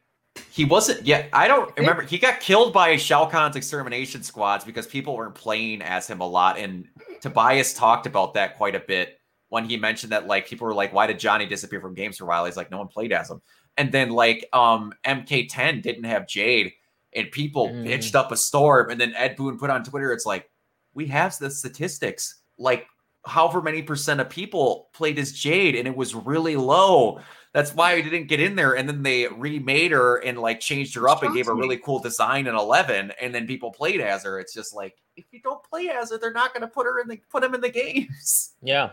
He 0.49 0.65
wasn't. 0.65 1.05
Yeah, 1.05 1.27
I 1.33 1.47
don't 1.47 1.75
remember. 1.77 2.01
He 2.01 2.17
got 2.17 2.39
killed 2.39 2.73
by 2.73 2.95
Shao 2.97 3.27
Kahn's 3.27 3.55
extermination 3.55 4.23
squads 4.23 4.65
because 4.65 4.87
people 4.87 5.15
weren't 5.15 5.35
playing 5.35 5.81
as 5.81 6.07
him 6.07 6.21
a 6.21 6.27
lot, 6.27 6.57
and 6.57 6.87
Tobias 7.21 7.73
talked 7.73 8.05
about 8.07 8.33
that 8.35 8.57
quite 8.57 8.75
a 8.75 8.79
bit 8.79 9.19
when 9.49 9.65
he 9.65 9.77
mentioned 9.77 10.11
that 10.11 10.25
like 10.27 10.47
people 10.47 10.65
were 10.65 10.73
like, 10.73 10.91
"Why 10.93 11.05
did 11.07 11.19
Johnny 11.19 11.45
disappear 11.45 11.81
from 11.81 11.93
games 11.93 12.17
for 12.17 12.23
a 12.23 12.27
while?" 12.27 12.45
He's 12.45 12.57
like, 12.57 12.71
"No 12.71 12.79
one 12.79 12.87
played 12.87 13.13
as 13.13 13.29
him." 13.29 13.41
And 13.77 13.91
then 13.91 14.09
like 14.09 14.47
um 14.53 14.93
MK10 15.05 15.81
didn't 15.81 16.05
have 16.05 16.27
Jade, 16.27 16.73
and 17.15 17.29
people 17.31 17.69
Mm. 17.69 17.85
pitched 17.85 18.15
up 18.15 18.31
a 18.31 18.37
storm. 18.37 18.89
And 18.89 18.99
then 18.99 19.13
Ed 19.15 19.35
Boon 19.35 19.57
put 19.59 19.69
on 19.69 19.83
Twitter, 19.83 20.11
"It's 20.13 20.25
like 20.25 20.49
we 20.93 21.07
have 21.07 21.37
the 21.37 21.51
statistics, 21.51 22.41
like." 22.57 22.87
However 23.25 23.61
many 23.61 23.81
percent 23.81 24.19
of 24.19 24.29
people 24.29 24.89
played 24.93 25.17
as 25.17 25.31
Jade, 25.31 25.75
and 25.75 25.87
it 25.87 25.95
was 25.95 26.13
really 26.13 26.57
low. 26.57 27.21
That's 27.53 27.73
why 27.75 27.93
we 27.93 28.01
didn't 28.01 28.27
get 28.27 28.39
in 28.39 28.55
there. 28.55 28.75
And 28.75 28.89
then 28.89 29.03
they 29.03 29.27
remade 29.27 29.91
her 29.91 30.17
and 30.17 30.39
like 30.39 30.59
changed 30.59 30.95
her 30.95 31.07
up 31.07 31.21
and 31.21 31.35
gave 31.35 31.45
her 31.45 31.51
a 31.51 31.55
really 31.55 31.77
cool 31.77 31.99
design 31.99 32.47
in 32.47 32.55
11. 32.55 33.13
And 33.21 33.33
then 33.33 33.45
people 33.45 33.71
played 33.71 34.01
as 34.01 34.23
her. 34.23 34.39
It's 34.39 34.53
just 34.53 34.73
like, 34.73 34.97
if 35.15 35.25
you 35.31 35.39
don't 35.39 35.63
play 35.63 35.89
as 35.89 36.09
her, 36.09 36.17
they're 36.17 36.33
not 36.33 36.53
going 36.53 36.61
to 36.61 36.67
put 36.67 36.87
her 36.87 36.99
in 36.99 37.07
the 37.07 37.19
put 37.29 37.41
them 37.41 37.53
in 37.53 37.61
the 37.61 37.69
games. 37.69 38.51
Yeah, 38.65 38.91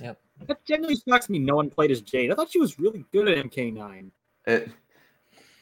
yeah. 0.00 0.14
That 0.46 0.64
genuinely 0.64 1.00
shocks 1.06 1.28
me. 1.28 1.38
No 1.38 1.56
one 1.56 1.68
played 1.68 1.90
as 1.90 2.00
Jade. 2.00 2.32
I 2.32 2.34
thought 2.34 2.50
she 2.50 2.58
was 2.58 2.78
really 2.78 3.04
good 3.12 3.28
at 3.28 3.44
MK9. 3.44 4.10
It, 4.46 4.70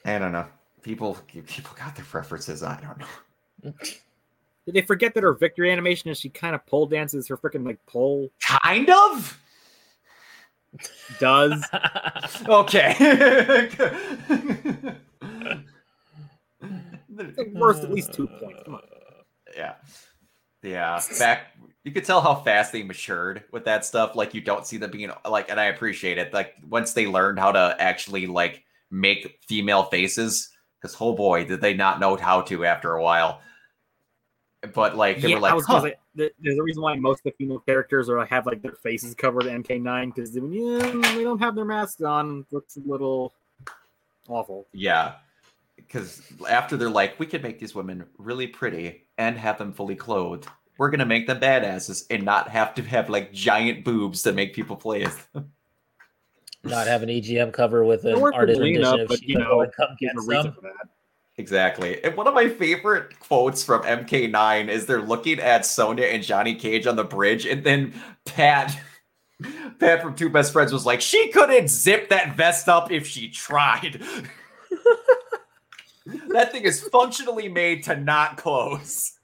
I 0.05 0.19
don't 0.19 0.31
know. 0.31 0.47
People 0.83 1.19
people 1.27 1.77
got 1.77 1.97
their 1.97 2.05
preferences. 2.05 2.62
I 2.62 2.81
don't 2.81 2.99
know. 2.99 3.73
Did 4.67 4.75
they 4.75 4.83
forget 4.83 5.15
that 5.15 5.25
her 5.25 5.33
victory 5.33 5.73
animation 5.73 6.11
is 6.11 6.21
she 6.21 6.29
kind 6.29 6.55
of 6.55 6.65
pole 6.67 6.87
dances 6.87 7.27
her 7.29 7.37
freaking 7.37 7.67
like 7.67 7.85
pole 7.87 8.31
Kind 8.41 8.89
of. 8.89 9.39
Does? 11.19 11.65
Okay. 12.47 12.95
Worth 17.53 17.85
at 17.85 17.91
least 17.91 18.13
two 18.13 18.27
points. 18.27 18.63
Come 18.65 18.75
on. 18.75 18.81
yeah. 19.57 19.75
Yeah. 20.63 21.01
Back 21.19 21.49
you 21.85 21.93
could 21.93 22.05
tell 22.05 22.21
how 22.21 22.35
fast 22.35 22.73
they 22.73 22.83
matured 22.83 23.45
with 23.53 23.65
that 23.65 23.85
stuff. 23.85 24.15
Like 24.15 24.35
you 24.35 24.41
don't 24.41 24.67
see 24.67 24.77
them 24.77 24.91
being 24.91 25.11
like, 25.29 25.51
and 25.51 25.59
I 25.59 25.67
appreciate 25.67 26.19
it. 26.19 26.33
Like 26.33 26.55
once 26.69 26.93
they 26.93 27.07
learned 27.07 27.39
how 27.39 27.53
to 27.53 27.77
actually 27.79 28.27
like 28.27 28.65
make 28.91 29.39
female 29.47 29.85
faces, 29.85 30.51
because 30.81 30.97
oh 31.01 31.15
boy, 31.15 31.45
did 31.45 31.61
they 31.61 31.75
not 31.75 32.01
know 32.01 32.17
how 32.17 32.43
to 32.43 32.65
after 32.65 32.93
a 32.93 33.03
while. 33.03 33.41
But 34.74 34.97
like 34.97 35.20
they 35.20 35.28
yeah, 35.28 35.37
were 35.37 35.41
like, 35.41 35.53
I 35.53 35.55
was 35.55 35.65
huh, 35.65 35.81
gonna 35.81 35.95
say, 36.15 36.31
there's 36.39 36.59
a 36.59 36.62
reason 36.62 36.82
why 36.82 36.95
most 36.97 37.20
of 37.20 37.24
the 37.24 37.31
female 37.32 37.61
characters 37.61 38.11
are 38.11 38.24
have 38.27 38.45
like 38.45 38.61
their 38.61 38.74
faces 38.74 39.15
covered 39.15 39.47
in 39.47 39.62
MK9 39.62 40.15
because 40.15 40.37
yeah, 40.37 41.15
they 41.16 41.23
don't 41.23 41.39
have 41.39 41.55
their 41.55 41.65
masks 41.65 42.03
on. 42.03 42.45
Looks 42.51 42.77
a 42.77 42.81
little 42.81 43.32
awful. 44.28 44.66
Yeah. 44.73 45.15
Because 45.77 46.23
after 46.49 46.77
they're 46.77 46.91
like, 46.91 47.19
we 47.19 47.24
could 47.24 47.43
make 47.43 47.59
these 47.59 47.74
women 47.74 48.05
really 48.19 48.47
pretty 48.47 49.07
and 49.16 49.37
have 49.39 49.57
them 49.57 49.73
fully 49.73 49.97
clothed. 49.97 50.47
We're 50.77 50.91
gonna 50.91 51.07
make 51.07 51.27
them 51.27 51.41
badasses 51.41 52.05
and 52.11 52.23
not 52.23 52.49
have 52.49 52.74
to 52.74 52.82
have 52.82 53.09
like 53.09 53.32
giant 53.32 53.82
boobs 53.82 54.23
to 54.23 54.32
make 54.32 54.55
people 54.55 54.77
play 54.77 55.05
as 55.05 55.16
them. 55.32 55.53
Not 56.62 56.87
have 56.87 57.03
an 57.03 57.09
EGM 57.09 57.53
cover 57.55 57.85
with 57.85 58.05
an 58.05 58.12
It 58.12 58.20
worked 58.20 58.35
for 58.35 58.41
artist 58.41 58.61
Lena, 58.61 58.81
rendition 58.81 59.01
of 59.01 59.09
but, 59.09 59.23
you 59.23 59.39
know, 59.39 59.66
come 59.74 59.97
get 59.99 60.15
a 60.16 60.20
some. 60.20 60.53
for 60.53 60.61
that. 60.61 60.89
Exactly. 61.39 62.02
And 62.05 62.16
one 62.16 62.27
of 62.27 62.35
my 62.35 62.48
favorite 62.48 63.19
quotes 63.19 63.65
from 63.65 63.82
MK9 63.82 64.69
is 64.69 64.86
they're 64.86 65.01
looking 65.01 65.39
at 65.40 65.65
Sonya 65.65 66.05
and 66.05 66.23
Johnny 66.23 66.55
Cage 66.55 66.86
on 66.86 66.97
the 66.97 67.05
bridge, 67.05 67.47
and 67.47 67.65
then 67.65 67.94
Pat 68.24 68.78
Pat 69.78 70.02
from 70.02 70.15
Two 70.15 70.28
Best 70.28 70.52
Friends 70.52 70.73
was 70.73 70.85
like, 70.85 71.01
she 71.01 71.28
couldn't 71.28 71.69
zip 71.69 72.11
that 72.11 72.36
vest 72.36 72.69
up 72.69 72.90
if 72.90 73.07
she 73.07 73.31
tried. 73.31 74.02
that 76.28 76.52
thing 76.52 76.65
is 76.65 76.81
functionally 76.89 77.48
made 77.48 77.85
to 77.85 77.97
not 77.97 78.36
close. 78.36 79.19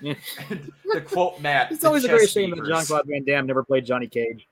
Yeah. 0.00 0.14
The 0.94 1.02
quote 1.02 1.38
Matt. 1.42 1.70
It's 1.70 1.84
always 1.84 2.04
a 2.04 2.08
great 2.08 2.30
shame 2.30 2.48
that. 2.48 2.64
Jean 2.64 2.82
Claude 2.82 3.04
Van 3.06 3.22
Damme 3.22 3.46
never 3.46 3.62
played 3.62 3.84
Johnny 3.84 4.06
Cage. 4.06 4.48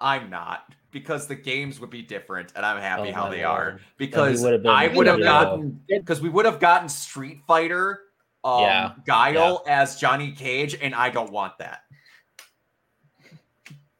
I'm 0.00 0.30
not 0.30 0.72
because 0.90 1.26
the 1.26 1.34
games 1.34 1.80
would 1.80 1.90
be 1.90 2.02
different, 2.02 2.52
and 2.56 2.64
I'm 2.66 2.80
happy 2.80 3.10
Oh 3.10 3.12
how 3.12 3.28
they 3.28 3.44
Lord. 3.44 3.58
are 3.58 3.80
because 3.96 4.42
would 4.42 4.52
have 4.52 4.66
I 4.66 4.88
would 4.88 5.06
have 5.06 5.20
gotten 5.20 5.80
because 5.88 6.20
we 6.20 6.28
would 6.28 6.44
have 6.46 6.60
gotten 6.60 6.88
Street 6.88 7.40
Fighter, 7.46 8.00
um, 8.44 8.62
Yeah. 8.62 8.92
Guile 9.06 9.62
as 9.66 9.96
Johnny 9.96 10.32
Cage, 10.32 10.76
and 10.80 10.94
I 10.94 11.10
don't 11.10 11.30
want 11.32 11.58
that. 11.58 11.82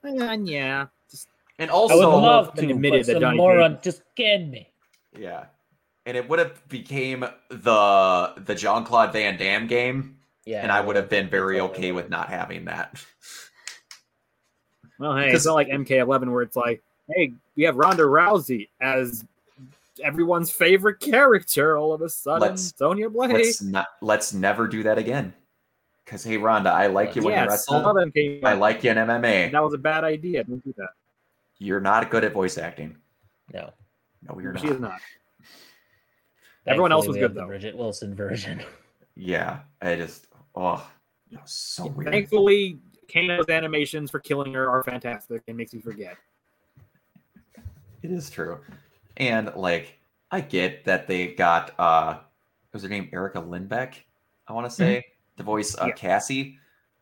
Uh, 0.02 0.36
yeah, 0.44 0.86
just 1.10 1.28
And 1.58 1.70
I 1.70 1.74
would 1.74 1.80
also, 1.92 2.10
love 2.10 2.54
to, 2.54 2.70
admitted 2.70 3.00
but 3.00 3.06
that 3.06 3.12
some 3.12 3.20
Johnny 3.20 3.36
moron 3.36 3.78
just 3.82 4.02
get 4.16 4.48
me. 4.48 4.72
yeah, 5.18 5.44
and 6.06 6.16
it 6.16 6.26
would 6.28 6.38
have 6.38 6.66
became 6.68 7.24
the 7.50 8.32
the 8.38 8.54
Jean 8.54 8.84
Claude 8.84 9.12
Van 9.12 9.36
Damme 9.36 9.66
game, 9.66 10.16
Yeah, 10.46 10.62
and 10.62 10.72
I 10.72 10.80
would 10.80 10.96
have 10.96 11.10
been 11.10 11.28
very 11.28 11.60
okay 11.60 11.92
with 11.92 12.08
not 12.08 12.28
having 12.30 12.64
that. 12.64 13.04
Well, 15.00 15.16
hey, 15.16 15.24
Because- 15.26 15.40
it's 15.40 15.46
not 15.46 15.54
like 15.54 15.68
MK11 15.68 16.30
where 16.30 16.42
it's 16.42 16.54
like, 16.56 16.82
hey, 17.08 17.32
we 17.56 17.64
have 17.64 17.76
Ronda 17.76 18.02
Rousey 18.04 18.68
as 18.80 19.24
everyone's 20.04 20.50
favorite 20.50 21.00
character. 21.00 21.76
All 21.76 21.92
of 21.92 22.02
a 22.02 22.08
sudden, 22.08 22.42
Let's- 22.48 22.72
Sonya 22.76 23.08
Blade. 23.10 23.32
Let's 23.32 23.62
not 23.62 23.86
let's 24.02 24.32
never 24.32 24.68
do 24.68 24.82
that 24.84 24.98
again. 24.98 25.32
Because 26.04 26.22
hey, 26.24 26.36
Ronda, 26.36 26.70
I 26.70 26.88
like 26.88 27.16
you 27.16 27.22
when 27.22 27.32
you 27.34 27.40
yes, 27.40 27.48
I 27.48 27.52
wrestle. 27.52 27.80
love 27.82 27.96
MK. 27.96 28.44
I 28.44 28.52
like 28.54 28.84
you 28.84 28.90
in 28.90 28.96
MMA. 28.98 29.50
That 29.52 29.62
was 29.62 29.74
a 29.74 29.78
bad 29.78 30.04
idea. 30.04 30.44
Don't 30.44 30.62
do 30.64 30.74
that. 30.76 30.90
You're 31.58 31.80
not 31.80 32.10
good 32.10 32.24
at 32.24 32.32
voice 32.32 32.58
acting. 32.58 32.96
No. 33.54 33.72
No, 34.28 34.38
you're 34.40 34.56
She 34.58 34.66
not. 34.66 34.74
is 34.74 34.80
not. 34.80 35.00
Everyone 36.66 36.92
else 36.92 37.06
was 37.06 37.16
good, 37.16 37.22
have 37.22 37.34
the 37.34 37.40
though. 37.40 37.46
Bridgette 37.48 37.74
Wilson 37.74 38.14
version. 38.14 38.62
Yeah, 39.16 39.60
I 39.82 39.96
just 39.96 40.26
oh, 40.54 40.86
that 41.32 41.42
was 41.42 41.50
so 41.52 41.86
weird. 41.86 42.10
Thankfully, 42.12 42.78
Kano's 43.10 43.48
animations 43.48 44.10
for 44.10 44.18
killing 44.20 44.52
her 44.54 44.68
are 44.68 44.82
fantastic 44.84 45.42
and 45.48 45.56
makes 45.56 45.72
me 45.74 45.80
forget. 45.80 46.16
It 48.02 48.10
is 48.10 48.30
true, 48.30 48.60
and 49.18 49.52
like 49.56 49.98
I 50.30 50.40
get 50.40 50.84
that 50.84 51.06
they 51.06 51.28
got 51.34 51.78
uh, 51.78 52.14
what 52.14 52.22
was 52.72 52.82
her 52.82 52.88
name 52.88 53.10
Erica 53.12 53.38
Lindbeck? 53.42 53.94
I 54.48 54.52
want 54.52 54.66
to 54.68 54.74
say 54.74 55.04
the 55.36 55.42
voice 55.42 55.74
of 55.74 55.88
Yeah. 55.88 55.94
Cassie. 55.94 56.58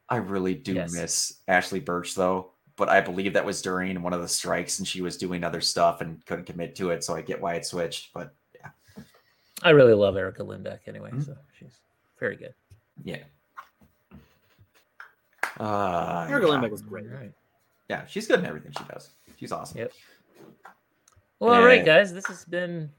I 0.08 0.16
really 0.16 0.54
do 0.54 0.72
Yes. 0.74 0.92
miss 0.92 1.40
Ashly 1.48 1.78
Burch 1.84 2.14
though, 2.14 2.50
but 2.76 2.88
I 2.88 3.00
believe 3.00 3.34
that 3.34 3.44
was 3.44 3.62
during 3.62 4.00
one 4.02 4.12
of 4.12 4.22
the 4.22 4.28
strikes, 4.28 4.78
and 4.80 4.88
she 4.88 5.02
was 5.02 5.16
doing 5.16 5.44
other 5.44 5.60
stuff 5.60 6.00
and 6.00 6.24
couldn't 6.26 6.46
commit 6.46 6.74
to 6.76 6.90
it. 6.90 7.04
So 7.04 7.14
I 7.14 7.22
get 7.22 7.40
why 7.40 7.54
it 7.54 7.64
switched, 7.66 8.12
but 8.12 8.34
yeah. 8.54 8.70
I 9.62 9.70
really 9.70 9.94
love 9.94 10.16
Erica 10.16 10.42
Lindbeck 10.42 10.80
anyway, 10.86 11.10
Mhm. 11.12 11.26
so 11.26 11.36
she's 11.58 11.78
very 12.18 12.36
good. 12.36 12.54
yeah. 13.04 13.22
Uh, 15.58 16.26
Erica 16.28 16.46
yeah. 16.46 16.52
Lindbeck 16.54 16.70
was 16.70 16.82
great. 16.82 17.06
All 17.06 17.18
right. 17.18 17.32
Yeah, 17.88 18.04
she's 18.06 18.26
good 18.26 18.40
in 18.40 18.46
everything 18.46 18.72
she 18.76 18.84
does. 18.84 19.10
She's 19.38 19.52
awesome. 19.52 19.78
Yep. 19.78 19.92
Well, 21.40 21.54
all 21.54 21.62
right, 21.64 21.84
guys. 21.84 22.12
This 22.12 22.26
has 22.26 22.44
been 22.44 22.90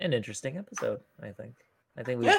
an 0.00 0.12
interesting 0.12 0.56
episode. 0.58 1.00
I 1.22 1.30
think. 1.30 1.54
I 1.96 2.02
think 2.02 2.20
we've. 2.20 2.28
Yeah. 2.28 2.38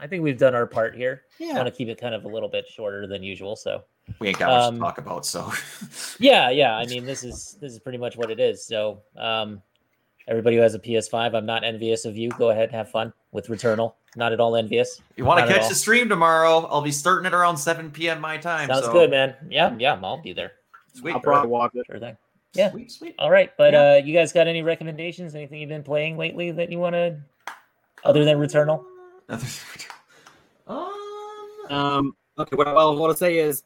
I 0.00 0.06
think 0.06 0.22
we've 0.22 0.38
done 0.38 0.54
our 0.54 0.66
part 0.66 0.94
here. 0.94 1.22
I 1.40 1.44
Yeah. 1.44 1.54
want 1.54 1.66
to 1.66 1.72
keep 1.72 1.88
it 1.88 2.00
kind 2.00 2.14
of 2.14 2.24
a 2.24 2.28
little 2.28 2.48
bit 2.48 2.66
shorter 2.68 3.06
than 3.08 3.22
usual. 3.22 3.56
So 3.56 3.82
We 4.20 4.28
ain't 4.28 4.38
got 4.38 4.48
much 4.48 4.62
Um, 4.68 4.74
to 4.74 4.80
talk 4.80 4.98
about, 4.98 5.26
so 5.26 5.52
yeah, 6.20 6.50
yeah. 6.50 6.76
I 6.76 6.86
mean, 6.86 7.04
this 7.04 7.24
is 7.24 7.56
this 7.60 7.72
is 7.72 7.80
pretty 7.80 7.98
much 7.98 8.16
what 8.16 8.30
it 8.30 8.38
is. 8.38 8.64
So 8.64 9.02
um, 9.16 9.60
everybody 10.28 10.54
who 10.56 10.62
has 10.62 10.74
a 10.74 10.78
PS5, 10.78 11.34
I'm 11.34 11.46
not 11.46 11.64
envious 11.64 12.04
of 12.04 12.16
you. 12.16 12.28
Go 12.30 12.50
ahead, 12.50 12.64
and 12.68 12.72
have 12.76 12.90
fun 12.90 13.12
with 13.32 13.48
Returnal. 13.48 13.94
Not 14.18 14.32
at 14.32 14.40
all 14.40 14.56
envious. 14.56 15.00
you 15.14 15.24
want 15.24 15.46
to 15.46 15.52
catch 15.52 15.68
the 15.68 15.76
stream 15.76 16.08
tomorrow? 16.08 16.66
I'll 16.66 16.82
be 16.82 16.90
starting 16.90 17.24
it 17.24 17.32
around 17.32 17.56
7 17.56 17.92
p.m. 17.92 18.20
my 18.20 18.36
time. 18.36 18.68
Sounds 18.68 18.86
so- 18.86 18.92
good, 18.92 19.10
man. 19.12 19.36
Yeah, 19.48 19.76
yeah. 19.78 19.96
I'll 20.02 20.20
be 20.20 20.32
there. 20.32 20.54
Sweet, 20.92 21.14
I'll 21.14 21.20
probably 21.20 21.48
watch 21.50 21.70
it. 21.76 21.86
Sure 21.86 22.00
thing. 22.00 22.16
Yeah. 22.52 22.72
Sweet, 22.72 22.90
sweet. 22.90 23.14
All 23.20 23.30
right, 23.30 23.52
but 23.56 23.74
Yeah. 23.74 23.92
uh, 23.92 23.94
you 24.04 24.12
guys 24.12 24.32
got 24.32 24.48
any 24.48 24.62
recommendations? 24.64 25.36
Anything 25.36 25.60
you've 25.60 25.68
been 25.68 25.84
playing 25.84 26.16
lately 26.16 26.50
that 26.50 26.72
you 26.72 26.80
want 26.80 26.94
to, 26.94 27.16
other 28.02 28.24
than 28.24 28.38
Returnal? 28.38 28.84
um, 30.66 30.92
Um, 31.70 32.16
okay, 32.38 32.56
what, 32.56 32.74
well, 32.74 32.96
what 32.96 33.10
I'll 33.10 33.16
say 33.16 33.38
is, 33.38 33.62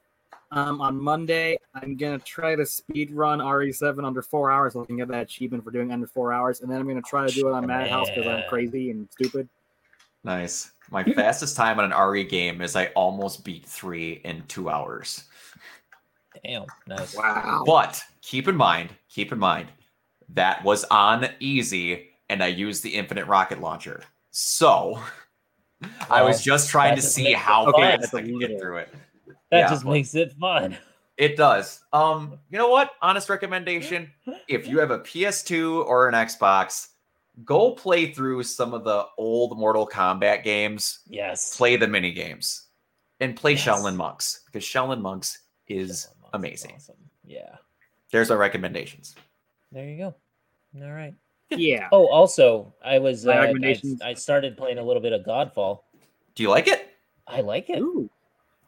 um, 0.51 0.83
on 0.83 1.01
Monday, 1.01 1.57
I'm 1.74 1.97
gonna 1.97 2.19
try 2.19 2.57
to 2.57 2.66
speed 2.66 3.11
run 3.11 3.39
RE7 3.39 4.05
under 4.05 4.20
four 4.20 4.51
hours, 4.51 4.74
looking 4.74 5.01
at 5.01 5.09
that 5.09 5.23
achievement 5.23 5.65
for 5.65 5.70
doing 5.70 5.93
under 5.93 6.07
four 6.07 6.31
hours, 6.31 6.61
and 6.61 6.70
then 6.70 6.79
I'm 6.79 6.87
gonna 6.87 7.01
try 7.01 7.27
to 7.27 7.33
do 7.33 7.49
it 7.49 7.53
on 7.53 7.66
Madhouse 7.66 8.11
because 8.11 8.27
I'm 8.27 8.43
crazy 8.51 8.91
and 8.91 9.09
stupid. 9.12 9.49
Nice. 10.24 10.70
My 10.90 11.03
fastest 11.05 11.57
time 11.57 11.78
on 11.81 11.90
an 11.90 11.99
RE 11.99 12.24
game 12.24 12.61
is 12.61 12.77
I 12.77 12.86
almost 12.89 13.44
beat 13.44 13.65
three 13.65 14.20
in 14.24 14.43
two 14.49 14.69
hours. 14.69 15.24
Damn, 16.44 16.66
nice. 16.86 17.16
Wow. 17.16 17.62
But 17.66 18.03
keep 18.20 18.49
in 18.49 18.57
mind, 18.57 18.90
keep 19.09 19.32
in 19.32 19.39
mind, 19.39 19.69
that 20.31 20.62
was 20.65 20.85
on 20.85 21.28
easy, 21.40 22.11
and 22.28 22.43
I 22.43 22.49
used 22.49 22.82
the 22.82 22.94
infinite 22.94 23.27
rocket 23.27 23.61
launcher. 23.61 24.03
So 24.32 24.99
I 26.11 26.23
was 26.23 26.43
just 26.43 26.69
trying 26.70 26.94
to 26.97 27.01
just 27.03 27.15
see 27.15 27.32
how 27.32 27.65
fun. 27.70 27.81
fast 27.81 28.01
That's 28.01 28.15
I 28.15 28.20
a 28.20 28.23
could 28.23 28.40
get 28.40 28.61
through 28.61 28.78
it. 28.78 28.94
That 29.51 29.59
Yeah, 29.59 29.69
just 29.69 29.85
but- 29.85 29.93
makes 29.93 30.15
it 30.15 30.32
fun. 30.35 30.77
It 31.19 31.36
does. 31.36 31.85
Um, 31.93 32.39
you 32.51 32.59
know 32.59 32.69
what? 32.69 32.93
Honest 33.03 33.28
recommendation: 33.28 34.11
if 34.49 34.66
you 34.66 34.78
have 34.81 34.90
a 34.90 34.99
PS2 35.01 35.85
or 35.86 36.09
an 36.09 36.15
Xbox, 36.15 36.89
go 37.44 37.72
play 37.72 38.12
through 38.12 38.42
some 38.42 38.74
of 38.74 38.84
the 38.84 39.06
old 39.18 39.59
Mortal 39.59 39.86
Kombat 39.86 40.44
games. 40.44 41.00
Yes. 41.06 41.56
Play 41.56 41.76
the 41.76 41.88
mini 41.88 42.12
games 42.12 42.66
and 43.20 43.34
play 43.36 43.52
Yes. 43.52 43.64
Shaolin 43.66 43.96
Monks 43.96 44.42
because 44.46 44.64
Shaolin 44.64 45.00
Monks 45.00 45.38
is 45.68 46.06
Shaolin 46.06 46.20
Monks 46.22 46.30
amazing. 46.34 46.72
awesome. 46.76 46.96
Yeah. 47.24 47.56
There's 48.10 48.30
our 48.30 48.38
recommendations. 48.38 49.14
There 49.70 49.86
you 49.86 49.96
go. 49.96 50.14
All 50.84 50.92
right. 50.92 51.14
Yeah. 51.50 51.88
Oh, 51.92 52.06
also, 52.09 52.74
I 52.84 52.98
was 52.98 53.24
My 53.26 53.50
uh, 53.50 53.54
I. 53.62 53.80
I 54.02 54.14
started 54.14 54.56
playing 54.56 54.78
a 54.78 54.82
little 54.82 55.02
bit 55.02 55.12
of 55.12 55.22
Godfall. 55.22 55.80
Do 56.34 56.42
you 56.42 56.48
like 56.50 56.66
it? 56.68 56.88
I 57.26 57.40
like 57.42 57.68
it. 57.70 57.78
Ooh. 57.78 58.10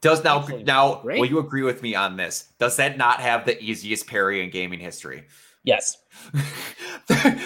Does 0.03 0.23
now 0.23 0.41
Actually, 0.41 0.65
now 0.65 0.97
great. 0.97 1.19
will 1.19 1.27
you 1.29 1.39
agree 1.39 1.63
with 1.63 1.83
me 1.83 1.95
on 1.95 2.17
this? 2.19 2.53
Does 2.59 2.77
that 2.77 2.99
not 2.99 3.21
have 3.21 3.47
the 3.47 3.59
easiest 3.63 4.07
parry 4.07 4.45
in 4.45 4.51
gaming 4.51 4.81
history? 4.81 5.25
Yes. 5.65 5.97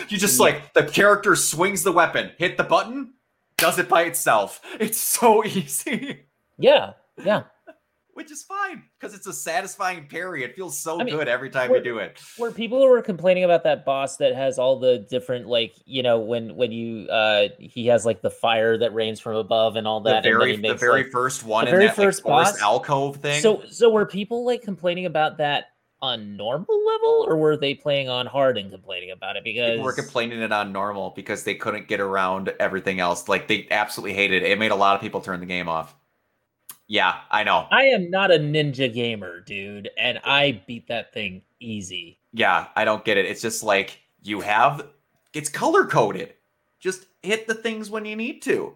you 0.08 0.18
just 0.18 0.38
Yeah. 0.38 0.44
like 0.44 0.74
the 0.74 0.84
character 0.84 1.36
swings 1.36 1.82
the 1.82 1.92
weapon, 1.92 2.32
hit 2.38 2.56
the 2.56 2.64
button, 2.64 3.14
does 3.56 3.78
it 3.78 3.88
by 3.88 4.02
itself. 4.02 4.60
It's 4.78 4.98
so 4.98 5.44
easy, 5.44 6.20
Yeah. 6.58 6.92
Yeah. 7.24 7.44
which 8.14 8.30
is 8.32 8.42
fine 8.42 8.82
because 8.98 9.14
it's 9.14 9.26
a 9.28 9.32
satisfying 9.32 10.06
parry. 10.08 10.42
It 10.44 10.54
feels 10.56 10.76
so 10.78 11.00
I 11.00 11.04
mean, 11.04 11.14
good 11.14 11.28
every 11.28 11.50
time 11.50 11.66
you 11.70 11.72
we're- 11.74 11.84
do 11.84 11.98
it. 11.98 12.20
Where 12.36 12.50
people 12.52 12.84
were 12.86 13.02
complaining 13.02 13.44
about 13.44 13.62
that 13.64 13.84
boss 13.84 14.16
that 14.18 14.34
has 14.34 14.58
all 14.58 14.78
the 14.78 14.98
different 14.98 15.46
like 15.46 15.74
you 15.84 16.02
know 16.02 16.18
when 16.20 16.54
when 16.56 16.70
you 16.72 17.08
uh 17.08 17.48
he 17.58 17.86
has 17.86 18.04
like 18.06 18.20
the 18.22 18.30
fire 18.30 18.76
that 18.78 18.92
rains 18.94 19.18
from 19.20 19.36
above 19.36 19.76
and 19.76 19.86
all 19.86 20.00
The 20.00 20.10
that 20.10 20.16
and 20.16 20.24
then 20.26 20.38
very 20.40 20.56
he 20.56 20.62
the 20.62 20.74
very 20.74 21.02
like- 21.04 21.12
first 21.12 21.44
one 21.44 21.64
the 21.64 21.70
in 21.70 21.76
very 21.76 21.86
that 21.86 21.96
first 21.96 22.24
like, 22.24 22.46
boss? 22.54 22.60
alcove 22.62 23.16
thing. 23.18 23.40
So 23.40 23.62
so 23.70 23.90
were 23.90 24.06
people 24.06 24.44
like 24.44 24.62
complaining 24.62 25.06
about 25.06 25.38
that 25.38 25.66
on 26.00 26.36
normal 26.36 26.86
level 26.86 27.24
or 27.28 27.36
were 27.36 27.56
they 27.56 27.74
playing 27.74 28.08
on 28.08 28.26
hard 28.26 28.56
and 28.56 28.70
complaining 28.70 29.10
about 29.10 29.36
it 29.36 29.42
because 29.44 29.70
People 29.72 29.84
were 29.84 29.92
complaining 29.92 30.40
it 30.40 30.52
on 30.52 30.72
normal 30.72 31.10
because 31.10 31.42
they 31.42 31.54
couldn't 31.54 31.88
get 31.88 31.98
around 32.00 32.52
everything 32.60 33.00
else. 33.00 33.28
Like 33.28 33.48
they 33.48 33.66
absolutely 33.70 34.14
hated 34.14 34.42
it. 34.44 34.50
It 34.52 34.58
made 34.58 34.70
a 34.70 34.76
lot 34.76 34.94
of 34.94 35.00
people 35.00 35.20
turn 35.20 35.40
the 35.40 35.46
game 35.46 35.68
off. 35.68 35.96
Yeah, 36.86 37.16
I 37.30 37.44
know. 37.44 37.66
I 37.70 37.84
am 37.86 38.10
not 38.10 38.30
a 38.30 38.38
ninja 38.38 38.92
gamer, 38.92 39.40
dude, 39.40 39.90
and 39.98 40.20
I 40.24 40.62
beat 40.66 40.88
that 40.88 41.12
thing 41.12 41.42
easy. 41.60 42.18
Yeah, 42.32 42.68
I 42.76 42.84
don't 42.84 43.04
get 43.04 43.18
it. 43.18 43.26
It's 43.26 43.42
just 43.42 43.62
like 43.62 44.00
you 44.22 44.40
have 44.40 44.86
it's 45.34 45.50
color 45.50 45.84
coded. 45.84 46.34
Just 46.80 47.06
hit 47.22 47.46
the 47.46 47.54
things 47.54 47.90
when 47.90 48.04
you 48.04 48.16
need 48.16 48.40
to. 48.42 48.74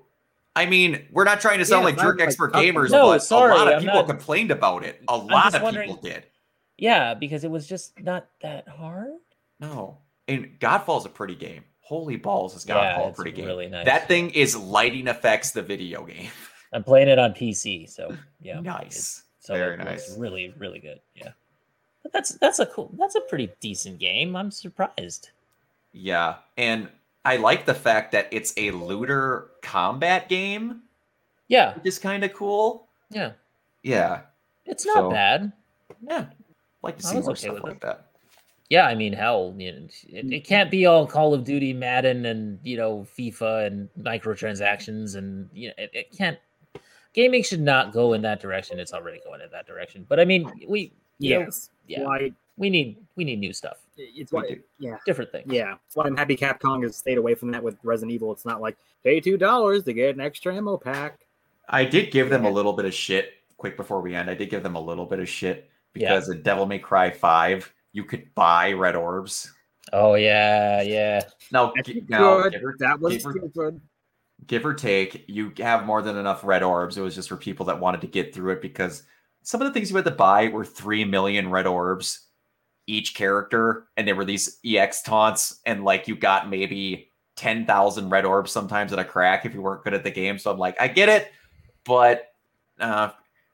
I 0.55 0.67
mean, 0.67 1.07
we're 1.11 1.25
not 1.25 1.41
trying 1.41 1.61
to 1.61 1.65
sound 1.65 1.83
Yeah, 1.83 1.87
like 1.87 1.99
jerk 1.99 2.19
like 2.19 2.29
expert 2.29 2.53
gamers, 2.53 2.91
No, 2.91 3.07
but 3.09 3.23
sorry, 3.23 3.53
a 3.53 3.55
lot 3.55 3.69
of 3.69 3.75
I'm 3.75 3.81
people 3.81 3.95
not- 3.95 4.09
complained 4.09 4.51
about 4.51 4.85
it. 4.85 5.01
A 5.09 5.17
lot 5.17 5.55
of 5.55 5.73
people 5.75 5.97
did. 5.97 6.27
Yeah, 6.83 7.15
because 7.15 7.45
it 7.45 7.51
was 7.51 7.69
just 7.69 8.01
not 8.01 8.27
that 8.43 8.67
hard. 8.67 9.13
No. 9.61 9.99
And 10.27 10.59
Godfall's 10.59 11.07
a 11.07 11.09
pretty 11.09 11.37
game. 11.37 11.63
Holy 11.81 12.17
balls 12.17 12.57
is 12.57 12.67
Yeah, 12.67 12.75
Godfall 12.99 13.11
a 13.11 13.15
pretty 13.15 13.31
game. 13.31 13.45
really 13.47 13.69
nice. 13.69 13.87
That 13.87 14.09
thing 14.09 14.31
is 14.31 14.57
lighting 14.57 15.07
effects 15.07 15.53
the 15.53 15.63
video 15.63 16.05
game. 16.05 16.29
I'm 16.73 16.83
playing 16.83 17.07
it 17.07 17.21
on 17.21 17.35
PC, 17.35 17.89
so 17.89 18.17
yeah, 18.41 18.59
nice. 18.59 19.23
So 19.39 19.55
Very 19.55 19.77
nice. 19.77 20.17
really, 20.19 20.53
really 20.59 20.81
good. 20.81 20.99
Yeah, 21.15 21.31
but 22.03 22.13
that's 22.13 22.31
that's 22.39 22.59
a 22.59 22.67
cool, 22.67 22.91
that's 22.99 23.15
a 23.15 23.21
pretty 23.21 23.53
decent 23.61 24.01
game. 24.01 24.35
I'm 24.35 24.51
surprised. 24.51 25.31
Yeah, 25.93 26.37
and 26.57 26.89
I 27.25 27.37
like 27.37 27.65
the 27.65 27.75
fact 27.75 28.11
that 28.11 28.27
it's 28.33 28.55
a 28.57 28.73
looter 28.73 29.51
combat 29.63 30.29
game, 30.29 30.83
Yeah, 31.47 31.75
which 31.75 31.87
is 31.87 31.99
kind 32.01 32.25
of 32.25 32.33
cool. 32.33 32.89
yeah, 33.11 33.33
Yeah, 33.85 34.23
it's 34.67 34.85
not 34.85 34.95
So- 34.97 35.11
bad. 35.11 35.53
yeah, 36.09 36.27
like 36.83 36.99
to 36.99 37.07
I 37.07 37.11
see 37.11 37.17
was 37.17 37.25
more 37.27 37.33
okay 37.33 37.41
stuff 37.41 37.55
with 37.55 37.63
like 37.65 37.73
it. 37.75 37.81
that. 37.83 38.07
Yeah, 38.71 38.87
I 38.87 38.95
mean, 38.95 39.13
hell, 39.13 39.55
you 39.59 39.71
know, 39.73 39.89
it, 40.09 40.33
it 40.33 40.45
can't 40.45 40.71
be 40.71 40.87
all 40.87 41.07
Call 41.07 41.35
of 41.35 41.45
Duty, 41.45 41.75
Madden, 41.75 42.25
and 42.25 42.59
you 42.63 42.77
know, 42.79 43.07
FIFA 43.19 43.67
and 43.67 43.89
microtransactions, 44.01 45.17
and 45.17 45.49
you 45.53 45.69
know, 45.69 45.75
it, 45.79 45.91
it 45.93 46.17
can't. 46.17 46.39
Gaming 47.13 47.43
should 47.43 47.61
not 47.61 47.93
go 47.93 48.15
in 48.15 48.23
that 48.23 48.41
direction. 48.41 48.79
It's 48.79 48.95
already 48.95 49.21
going 49.25 49.43
in 49.43 49.51
that 49.53 49.67
direction. 49.67 50.07
But 50.09 50.19
I 50.19 50.25
mean, 50.25 50.51
we, 50.67 50.93
you 51.19 51.35
know, 51.35 51.41
Yes. 51.41 51.69
yeah, 51.87 52.05
Why? 52.05 52.33
we 52.57 52.71
need 52.71 52.97
we 53.17 53.25
need 53.25 53.39
new 53.41 53.53
stuff, 53.53 53.77
It's 53.99 54.33
We 54.33 54.39
why. 54.41 54.57
Yeah. 54.79 54.97
different 55.05 55.31
things. 55.31 55.53
Yeah. 55.53 55.73
That's 55.85 55.95
why 55.97 56.05
I'm 56.07 56.17
happy 56.17 56.37
Capcom 56.37 56.83
has 56.85 56.97
stayed 56.97 57.19
away 57.19 57.35
from 57.35 57.51
that 57.51 57.63
with 57.63 57.77
Resident 57.83 58.13
Evil. 58.13 58.33
It's 58.33 58.47
not 58.47 58.63
like 58.63 58.79
pay 59.05 59.21
two 59.21 59.37
dollars 59.37 59.85
to 59.85 59.93
get 59.93 60.15
an 60.15 60.23
extra 60.23 60.55
ammo 60.57 60.79
pack. 60.79 61.27
I 61.69 61.85
did 61.85 62.11
give 62.11 62.31
them 62.31 62.47
a 62.47 62.51
little 62.51 62.73
bit 62.73 62.87
of 62.87 62.95
shit. 62.95 63.35
Quick 63.59 63.77
before 63.77 64.01
we 64.01 64.15
end, 64.15 64.31
I 64.31 64.35
did 64.35 64.49
give 64.49 64.63
them 64.63 64.75
a 64.77 64.81
little 64.81 65.05
bit 65.07 65.21
of 65.21 65.29
shit 65.29 65.69
Yeah. 65.95 66.15
because 66.15 66.29
in 66.31 66.43
Devil 66.43 66.67
May 66.67 66.79
Cry 66.79 67.11
Five, 67.11 67.73
you 67.93 68.05
could 68.05 68.35
buy 68.35 68.73
red 68.73 68.97
orbs. 68.97 69.53
Oh 69.93 70.15
yeah, 70.15 70.81
yeah. 70.83 71.23
Now, 71.51 71.73
That's 71.77 71.89
g- 71.89 72.03
now 72.09 72.49
give 72.49 72.63
or, 72.65 72.77
That 72.79 73.01
was 73.01 73.17
give 73.17 73.27
or- 73.27 73.33
stupid. 73.33 73.81
give 74.47 74.65
or 74.65 74.75
take, 74.75 75.25
you 75.29 75.53
have 75.59 75.85
more 75.85 76.01
than 76.03 76.17
enough 76.17 76.45
red 76.45 76.63
orbs. 76.63 76.97
It 76.97 77.03
was 77.03 77.15
just 77.15 77.29
for 77.29 77.37
people 77.37 77.67
that 77.67 77.81
wanted 77.81 78.01
to 78.03 78.07
get 78.07 78.35
through 78.35 78.53
it 78.53 78.63
because 78.63 79.03
some 79.43 79.61
of 79.61 79.67
the 79.67 79.73
things 79.75 79.91
you 79.91 79.97
had 79.97 80.05
to 80.07 80.11
buy 80.13 80.49
were 80.49 80.65
three 80.65 81.05
million 81.05 81.51
red 81.51 81.67
orbs 81.67 82.29
each 82.87 83.15
character, 83.15 83.87
and 83.97 84.07
they 84.09 84.13
were 84.13 84.25
these 84.25 84.59
EX 84.65 85.03
taunts, 85.03 85.61
and 85.67 85.85
like 85.85 86.09
you 86.09 86.17
got 86.17 86.49
maybe 86.49 87.11
ten 87.37 87.67
thousand 87.67 88.09
red 88.09 88.25
orbs 88.25 88.51
sometimes 88.53 88.93
at 88.93 88.99
a 88.99 89.05
crack 89.05 89.45
if 89.45 89.53
you 89.53 89.61
weren't 89.61 89.85
good 89.85 89.95
at 89.95 90.05
the 90.05 90.11
game. 90.11 90.39
So 90.39 90.51
I'm 90.51 90.59
like, 90.59 90.81
I 90.81 90.89
get 90.89 91.09
it, 91.09 91.31
but 91.85 92.29
uh, 92.81 93.11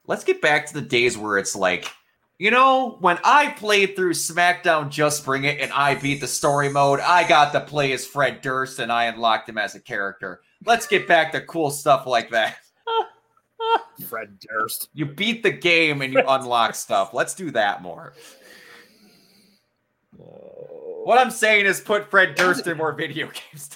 let's 0.06 0.24
get 0.24 0.40
back 0.40 0.66
to 0.66 0.74
the 0.74 0.82
days 0.82 1.18
where 1.18 1.38
it's 1.38 1.56
like. 1.56 1.90
You 2.38 2.52
know, 2.52 2.98
when 3.00 3.18
I 3.24 3.50
played 3.50 3.96
through 3.96 4.12
SmackDown 4.12 4.90
Just 4.90 5.24
Bring 5.24 5.42
It 5.42 5.60
and 5.60 5.72
I 5.72 5.96
beat 5.96 6.20
the 6.20 6.28
story 6.28 6.68
mode, 6.68 7.00
I 7.00 7.26
got 7.26 7.52
to 7.52 7.60
play 7.60 7.90
as 7.92 8.06
Fred 8.06 8.42
Durst 8.42 8.78
and 8.78 8.92
I 8.92 9.06
unlocked 9.06 9.48
him 9.48 9.58
as 9.58 9.74
a 9.74 9.80
character. 9.80 10.40
Let's 10.64 10.86
get 10.86 11.08
back 11.08 11.32
to 11.32 11.40
cool 11.40 11.72
stuff 11.72 12.06
like 12.06 12.30
that. 12.30 12.58
Fred 14.08 14.38
Durst. 14.38 14.88
You 14.94 15.06
beat 15.06 15.42
the 15.42 15.50
game 15.50 16.00
and 16.00 16.12
you 16.12 16.22
unlock 16.28 16.76
stuff. 16.76 17.12
Let's 17.12 17.34
do 17.34 17.50
that 17.50 17.82
more. 17.82 18.12
What 20.12 21.18
I'm 21.18 21.32
saying 21.32 21.66
is 21.66 21.80
put 21.80 22.08
Fred 22.08 22.36
Durst 22.36 22.68
in 22.68 22.76
more 22.76 22.92
video 22.92 23.26
games. 23.52 23.70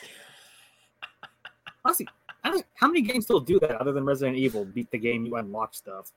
Honestly, 1.84 2.06
how 2.74 2.86
many 2.86 3.02
games 3.02 3.24
still 3.24 3.40
do 3.40 3.58
that 3.58 3.72
other 3.80 3.90
than 3.90 4.04
Resident 4.04 4.36
Evil? 4.36 4.64
Beat 4.64 4.88
the 4.92 4.98
game, 4.98 5.26
you 5.26 5.34
unlock 5.34 5.74
stuff. 5.74 6.12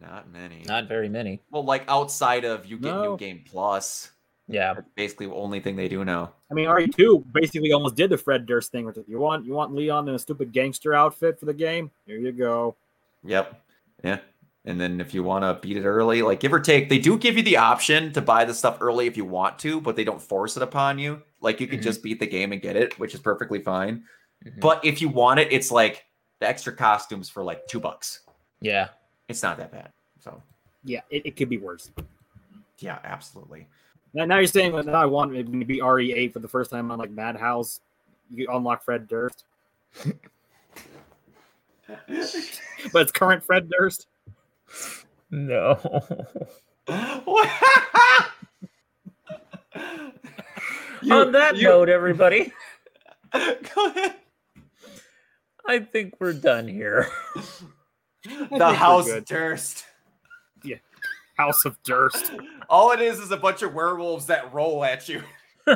Not 0.00 0.30
many. 0.30 0.62
Not 0.66 0.88
very 0.88 1.08
many. 1.08 1.40
well, 1.50 1.64
like 1.64 1.84
outside 1.88 2.44
of 2.44 2.66
you 2.66 2.76
get 2.78 2.94
No. 2.94 3.02
New 3.12 3.16
Game 3.16 3.42
Plus. 3.48 4.10
Yeah. 4.48 4.74
That's 4.74 4.86
basically 4.94 5.26
the 5.26 5.34
only 5.34 5.58
thing 5.60 5.74
they 5.74 5.88
do 5.88 6.04
now. 6.04 6.32
I 6.50 6.54
mean, 6.54 6.66
RE2 6.68 7.32
basically 7.32 7.72
almost 7.72 7.96
did 7.96 8.10
the 8.10 8.18
Fred 8.18 8.46
Durst 8.46 8.70
thing. 8.70 8.84
With 8.86 8.96
it. 8.98 9.04
You 9.08 9.18
want 9.18 9.44
you 9.44 9.52
want 9.54 9.74
Leon 9.74 10.08
in 10.08 10.14
a 10.14 10.18
stupid 10.18 10.52
gangster 10.52 10.94
outfit 10.94 11.40
for 11.40 11.46
the 11.46 11.54
game? 11.54 11.90
Here 12.06 12.16
you 12.18 12.30
go. 12.32 12.76
Yep. 13.24 13.60
Yeah. 14.04 14.18
And 14.64 14.80
then 14.80 15.00
if 15.00 15.14
you 15.14 15.22
want 15.22 15.44
to 15.44 15.54
beat 15.66 15.76
it 15.76 15.84
early, 15.84 16.22
like 16.22 16.40
give 16.40 16.52
or 16.52 16.60
take, 16.60 16.88
they 16.88 16.98
do 16.98 17.16
give 17.18 17.36
you 17.36 17.42
the 17.42 17.56
option 17.56 18.12
to 18.12 18.20
buy 18.20 18.44
the 18.44 18.54
stuff 18.54 18.78
early 18.80 19.06
if 19.06 19.16
you 19.16 19.24
want 19.24 19.58
to, 19.60 19.80
but 19.80 19.94
they 19.96 20.04
don't 20.04 20.20
force 20.22 20.56
it 20.56 20.62
upon 20.62 20.98
you. 20.98 21.22
Like 21.40 21.60
you 21.60 21.66
can 21.68 21.78
Mhm. 21.80 21.84
just 21.84 22.02
beat 22.02 22.18
the 22.20 22.26
game 22.26 22.52
and 22.52 22.60
get 22.60 22.76
it, 22.76 22.98
which 22.98 23.14
is 23.14 23.20
perfectly 23.20 23.60
fine. 23.60 24.04
Mhm. 24.44 24.60
But 24.60 24.84
if 24.84 25.00
you 25.00 25.08
want 25.08 25.40
it, 25.40 25.52
it's 25.52 25.70
like 25.72 26.04
the 26.40 26.48
extra 26.48 26.72
costumes 26.72 27.28
for 27.28 27.42
like 27.44 27.66
two 27.68 27.78
bucks. 27.80 28.20
Yeah. 28.60 28.88
It's 29.28 29.42
not 29.42 29.56
that 29.58 29.72
bad. 29.72 29.90
So 30.20 30.42
Yeah, 30.84 31.00
it, 31.10 31.26
it 31.26 31.36
could 31.36 31.48
be 31.48 31.58
worse. 31.58 31.90
yeah, 32.78 32.98
absolutely. 33.04 33.66
Now, 34.14 34.24
now 34.24 34.36
you're 34.38 34.46
saying 34.46 34.74
that 34.76 34.88
I 34.94 35.04
want 35.06 35.34
it 35.36 35.44
to 35.44 35.64
be 35.64 35.78
RE8 35.80 36.32
for 36.32 36.38
the 36.38 36.48
first 36.48 36.70
time 36.70 36.90
on 36.90 36.98
like 36.98 37.10
Madhouse. 37.10 37.80
You 38.32 38.48
unlock 38.50 38.82
Fred 38.84 39.06
Durst, 39.08 39.44
but 41.86 43.02
it's 43.02 43.12
current 43.12 43.44
Fred 43.44 43.70
Durst. 43.70 44.06
No. 45.30 45.78
You- 51.02 51.12
On 51.12 51.32
that 51.32 51.56
you- 51.56 51.64
note, 51.64 51.88
everybody, 51.88 52.52
go 53.32 53.86
ahead. 53.86 54.14
I 55.66 55.80
think 55.80 56.14
we're 56.20 56.32
done 56.32 56.66
here. 56.68 57.08
Think 58.26 58.50
The 58.58 58.72
House 58.72 59.06
good. 59.06 59.24
Durst. 59.24 59.84
Yeah, 60.62 60.76
House 61.36 61.64
of 61.64 61.82
Durst. 61.82 62.32
All 62.68 62.92
it 62.92 63.00
is 63.00 63.18
is 63.20 63.30
a 63.30 63.36
bunch 63.36 63.62
of 63.62 63.74
werewolves 63.74 64.26
that 64.26 64.52
roll 64.52 64.84
at 64.84 65.08
you. 65.08 65.22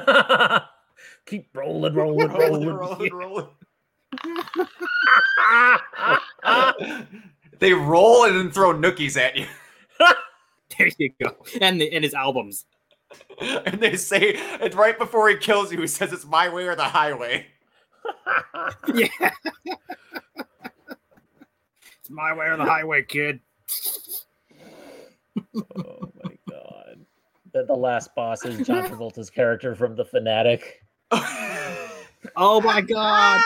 Keep 1.27 1.49
rolling, 1.55 1.95
rolling, 1.95 2.29
rolling. 2.29 2.69
rolling, 2.69 3.13
rolling. 3.13 3.47
they 7.59 7.73
roll 7.73 8.25
and 8.25 8.37
then 8.37 8.51
throw 8.51 8.75
nookies 8.75 9.17
at 9.17 9.37
you. 9.37 9.47
There 10.79 10.89
you 10.99 11.13
go. 11.23 11.37
And 11.61 11.79
the, 11.79 11.93
and 11.93 12.03
his 12.05 12.15
albums. 12.15 12.65
And 13.39 13.81
they 13.81 13.97
say, 13.97 14.33
it's 14.63 14.75
right 14.75 14.99
before 14.99 15.29
he 15.29 15.37
kills 15.37 15.71
you, 15.71 15.81
he 15.81 15.87
says 15.87 16.11
it's 16.11 16.25
my 16.25 16.49
way 16.49 16.67
or 16.67 16.75
the 16.75 16.85
highway. 16.85 17.49
Yeah. 18.95 19.09
It's 22.11 22.17
my 22.17 22.33
way 22.33 22.47
or 22.47 22.57
the 22.57 22.65
highway, 22.65 23.03
kid. 23.03 23.41
oh 25.55 26.13
my 26.25 26.37
god! 26.49 27.05
that 27.53 27.67
the 27.67 27.75
last 27.75 28.15
boss 28.15 28.45
is 28.45 28.67
John 28.67 28.85
Travolta's 28.91 29.31
character 29.31 29.75
from 29.75 29.97
The 29.97 30.05
Fanatic. 30.05 30.85
Oh 32.37 32.61
my 32.61 32.83
god! 32.83 33.41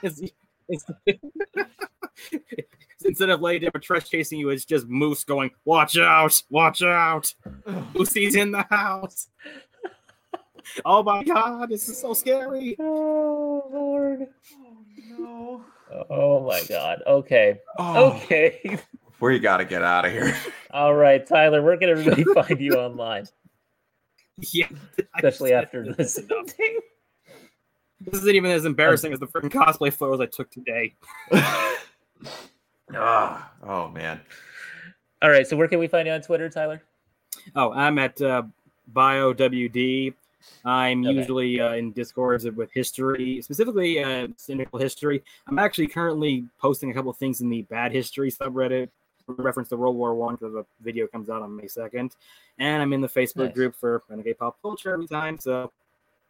It's, 0.00 0.22
it's, 0.68 0.84
instead 3.04 3.30
of 3.30 3.40
Lady 3.40 3.66
Dimitrescu 3.66 4.10
chasing 4.10 4.38
you, 4.38 4.50
it's 4.50 4.64
just 4.64 4.86
Moose 4.86 5.24
going, 5.24 5.50
"Watch 5.64 5.98
out! 5.98 6.40
Watch 6.48 6.82
out! 6.82 7.34
Moosey's 7.66 8.36
in 8.36 8.52
the 8.52 8.64
house!" 8.70 9.28
Oh 10.84 11.02
my 11.02 11.24
god! 11.24 11.70
This 11.70 11.88
is 11.88 12.00
so 12.00 12.14
scary. 12.14 12.76
Oh 12.78 13.64
Lord. 13.72 14.28
Oh, 14.54 14.76
no. 15.18 15.64
Oh 16.10 16.40
my 16.46 16.62
God. 16.68 17.02
Okay. 17.06 17.60
Oh, 17.78 18.12
Okay. 18.16 18.78
we 19.20 19.38
gotta 19.38 19.64
get 19.64 19.82
out 19.82 20.04
of 20.04 20.12
here. 20.12 20.34
All 20.70 20.94
right, 20.94 21.24
Tyler. 21.26 21.62
Where 21.62 21.76
can 21.76 21.88
everybody 21.90 22.24
find 22.34 22.60
you 22.60 22.74
online, 22.74 23.26
Yeah, 24.52 24.68
especially 25.16 25.52
after 25.52 25.92
this? 25.92 26.18
This 28.04 28.14
isn't 28.14 28.34
even 28.34 28.50
as 28.50 28.64
embarrassing 28.64 29.12
as 29.12 29.20
the 29.20 29.28
freaking 29.28 29.52
cosplay 29.52 29.92
photos 29.92 30.20
I 30.20 30.26
took 30.26 30.50
today. 30.50 30.96
Ah, 32.92 33.52
oh 33.62 33.88
man. 33.90 34.20
All 35.22 35.30
right. 35.30 35.46
So 35.46 35.56
where 35.56 35.68
can 35.68 35.78
we 35.78 35.86
find 35.86 36.08
you 36.08 36.12
on 36.12 36.20
Twitter, 36.20 36.48
Tyler? 36.50 36.82
Oh, 37.54 37.70
I'm 37.72 37.98
at 38.00 38.20
uh, 38.20 38.42
BioWD. 38.92 40.14
I'm 40.64 41.04
Okay. 41.04 41.12
usually 41.16 41.60
uh, 41.60 41.74
in 41.74 41.92
discords 41.92 42.44
with 42.50 42.70
history, 42.72 43.40
specifically 43.42 44.02
uh, 44.02 44.28
cynical 44.36 44.78
history. 44.78 45.22
I'm 45.46 45.58
actually 45.58 45.86
currently 45.88 46.46
posting 46.60 46.90
a 46.90 46.94
couple 46.94 47.10
of 47.10 47.16
things 47.16 47.40
in 47.40 47.48
the 47.50 47.62
bad 47.62 47.92
history 47.92 48.30
subreddit, 48.30 48.88
reference 49.26 49.68
to 49.70 49.76
World 49.76 49.96
War 49.96 50.14
One, 50.14 50.34
because 50.36 50.52
the 50.54 50.64
video 50.82 51.06
comes 51.06 51.30
out 51.30 51.42
on 51.42 51.54
May 51.56 51.64
2nd. 51.64 52.12
And 52.58 52.82
I'm 52.82 52.92
in 52.92 53.00
the 53.00 53.08
Facebook 53.08 53.46
Nice. 53.46 53.54
group 53.54 53.74
for 53.76 54.02
Renegade 54.08 54.38
Pop 54.38 54.60
Culture 54.62 54.92
every 54.94 55.06
time. 55.08 55.38
So 55.38 55.70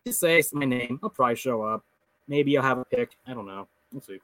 just 0.06 0.20
say 0.20 0.42
my 0.52 0.64
name. 0.64 1.00
I'll 1.02 1.10
probably 1.10 1.36
show 1.36 1.62
up. 1.62 1.84
Maybe 2.28 2.56
I'll 2.56 2.62
have 2.64 2.78
a 2.78 2.84
pick. 2.84 3.16
I 3.26 3.34
don't 3.34 3.46
know. 3.46 3.66
We'll 3.92 4.02
see. 4.02 4.20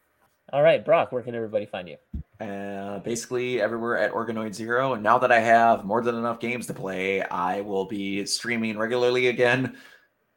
All 0.52 0.62
right, 0.62 0.84
Brock. 0.84 1.12
Where 1.12 1.22
can 1.22 1.34
everybody 1.34 1.66
find 1.66 1.88
you? 1.88 1.96
Uh, 2.40 3.00
basically 3.00 3.60
everywhere 3.60 3.98
at 3.98 4.12
Organoid 4.12 4.54
Zero. 4.54 4.94
And 4.94 5.02
now 5.02 5.18
that 5.18 5.30
I 5.30 5.40
have 5.40 5.84
more 5.84 6.00
than 6.00 6.14
enough 6.14 6.40
games 6.40 6.66
to 6.68 6.74
play, 6.74 7.22
I 7.22 7.60
will 7.60 7.84
be 7.84 8.24
streaming 8.24 8.78
regularly 8.78 9.26
again 9.26 9.76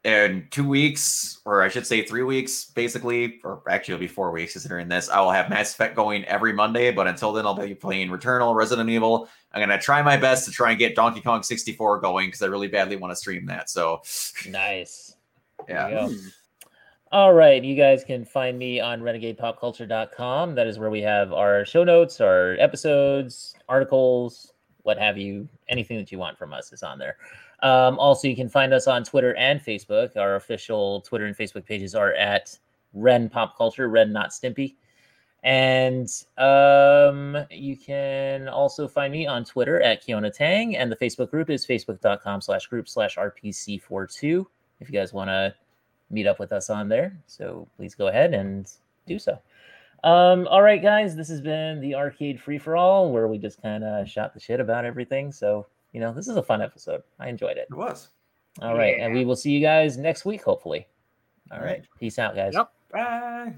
in 0.04 0.48
two 0.50 0.68
weeks, 0.68 1.40
or 1.46 1.62
I 1.62 1.70
should 1.70 1.86
say 1.86 2.04
three 2.04 2.24
weeks, 2.24 2.66
basically, 2.66 3.40
or 3.44 3.62
actually 3.70 3.94
it'll 3.94 4.02
be 4.02 4.08
four 4.08 4.32
weeks 4.32 4.54
considering 4.54 4.90
this. 4.90 5.10
I 5.10 5.22
will 5.22 5.32
have 5.32 5.50
Mass 5.50 5.74
Effect 5.74 5.96
going 5.96 6.26
every 6.26 6.54
Monday, 6.54 6.92
but 6.92 7.08
until 7.08 7.32
then 7.32 7.46
I'll 7.46 7.54
be 7.54 7.76
playing 7.76 8.10
Returnal, 8.10 8.56
Resident 8.56 8.90
Evil. 8.90 9.30
I'm 9.54 9.62
gonna 9.62 9.80
try 9.80 10.02
my 10.02 10.18
best 10.18 10.46
to 10.46 10.52
try 10.52 10.72
and 10.72 10.80
get 10.80 10.96
Donkey 10.96 11.22
Kong 11.22 11.44
64 11.44 12.00
going 12.00 12.28
because 12.28 12.42
I 12.42 12.48
really 12.48 12.68
badly 12.68 12.96
want 12.96 13.12
to 13.12 13.16
stream 13.16 13.46
that. 13.46 13.70
So 13.70 14.02
Nice. 14.50 15.16
There 15.68 15.90
yeah. 15.90 16.10
All 17.14 17.34
right, 17.34 17.62
you 17.62 17.76
guys 17.76 18.06
can 18.06 18.24
find 18.24 18.58
me 18.58 18.80
on 18.80 19.02
renegadepopculture.com. 19.02 20.56
That 20.56 20.66
is 20.66 20.80
where 20.80 20.90
we 20.90 21.02
have 21.02 21.34
our 21.34 21.66
show 21.66 21.84
notes, 21.84 22.22
our 22.22 22.54
episodes, 22.58 23.54
articles, 23.68 24.54
what 24.84 24.98
have 24.98 25.18
you. 25.18 25.50
Anything 25.68 25.98
that 25.98 26.10
you 26.10 26.18
want 26.18 26.38
from 26.38 26.54
us 26.54 26.72
is 26.72 26.84
on 26.84 26.98
there. 26.98 27.18
Um, 27.64 28.00
also, 28.00 28.30
you 28.30 28.36
can 28.38 28.48
find 28.48 28.74
us 28.74 28.88
on 28.88 29.04
Twitter 29.04 29.36
and 29.36 29.60
Facebook. 29.60 30.16
Our 30.16 30.36
official 30.36 31.02
Twitter 31.02 31.26
and 31.26 31.36
Facebook 31.36 31.66
pages 31.66 31.96
are 31.96 32.14
at 32.14 32.58
Ren 32.94 33.28
Pop 33.28 33.58
Culture, 33.58 33.90
Ren 33.90 34.14
Not 34.14 34.30
Stimpy. 34.30 34.76
And 35.44 36.08
um, 36.38 37.46
you 37.52 37.76
can 37.76 38.48
also 38.48 38.88
find 38.88 39.12
me 39.12 39.28
on 39.28 39.44
Twitter 39.44 39.82
at 39.82 40.02
Kiona 40.02 40.32
Tang, 40.32 40.78
and 40.78 40.90
the 40.90 40.96
Facebook 40.96 41.30
group 41.30 41.50
is 41.50 41.66
facebook.com 41.66 42.40
slash 42.40 42.68
group 42.68 42.88
slash 42.88 43.18
RPC42 43.18 44.46
if 44.80 44.90
you 44.90 44.94
guys 44.94 45.12
want 45.12 45.30
to 45.30 45.54
meet 46.12 46.28
up 46.28 46.40
with 46.40 46.52
us 46.52 46.70
on 46.70 46.90
there. 46.90 47.18
So 47.28 47.68
please 47.78 47.96
go 47.96 48.08
ahead 48.08 48.34
and 48.34 48.70
do 49.08 49.18
so. 49.18 49.40
Um, 50.04 50.48
all 50.48 50.64
right, 50.64 50.82
guys, 50.82 51.16
this 51.16 51.30
has 51.30 51.42
been 51.42 51.80
the 51.80 51.96
arcade 51.96 52.40
free 52.40 52.58
for 52.58 52.76
all 52.76 53.12
where 53.12 53.28
we 53.28 53.38
just 53.38 53.62
kind 53.62 53.84
of 53.84 54.10
shot 54.10 54.34
the 54.34 54.40
shit 54.40 54.60
about 54.60 54.84
everything. 54.84 55.32
So, 55.32 55.68
you 55.94 56.00
know, 56.00 56.12
this 56.12 56.28
is 56.28 56.38
a 56.38 56.44
fun 56.44 56.62
episode. 56.62 57.04
I 57.20 57.30
enjoyed 57.30 57.58
it. 57.58 57.68
It 57.70 57.76
was. 57.76 58.10
All 58.62 58.76
right, 58.76 59.00
and 59.00 59.14
we 59.14 59.24
will 59.24 59.36
see 59.36 59.52
you 59.52 59.62
guys 59.62 59.98
next 59.98 60.26
week, 60.26 60.44
hopefully. 60.44 60.88
All 61.52 61.60
All 61.60 61.64
right, 61.64 61.80
right. 61.80 61.88
peace 62.00 62.20
out, 62.20 62.36
guys. 62.36 62.54
Yep. 62.54 62.72
Bye. 62.92 63.54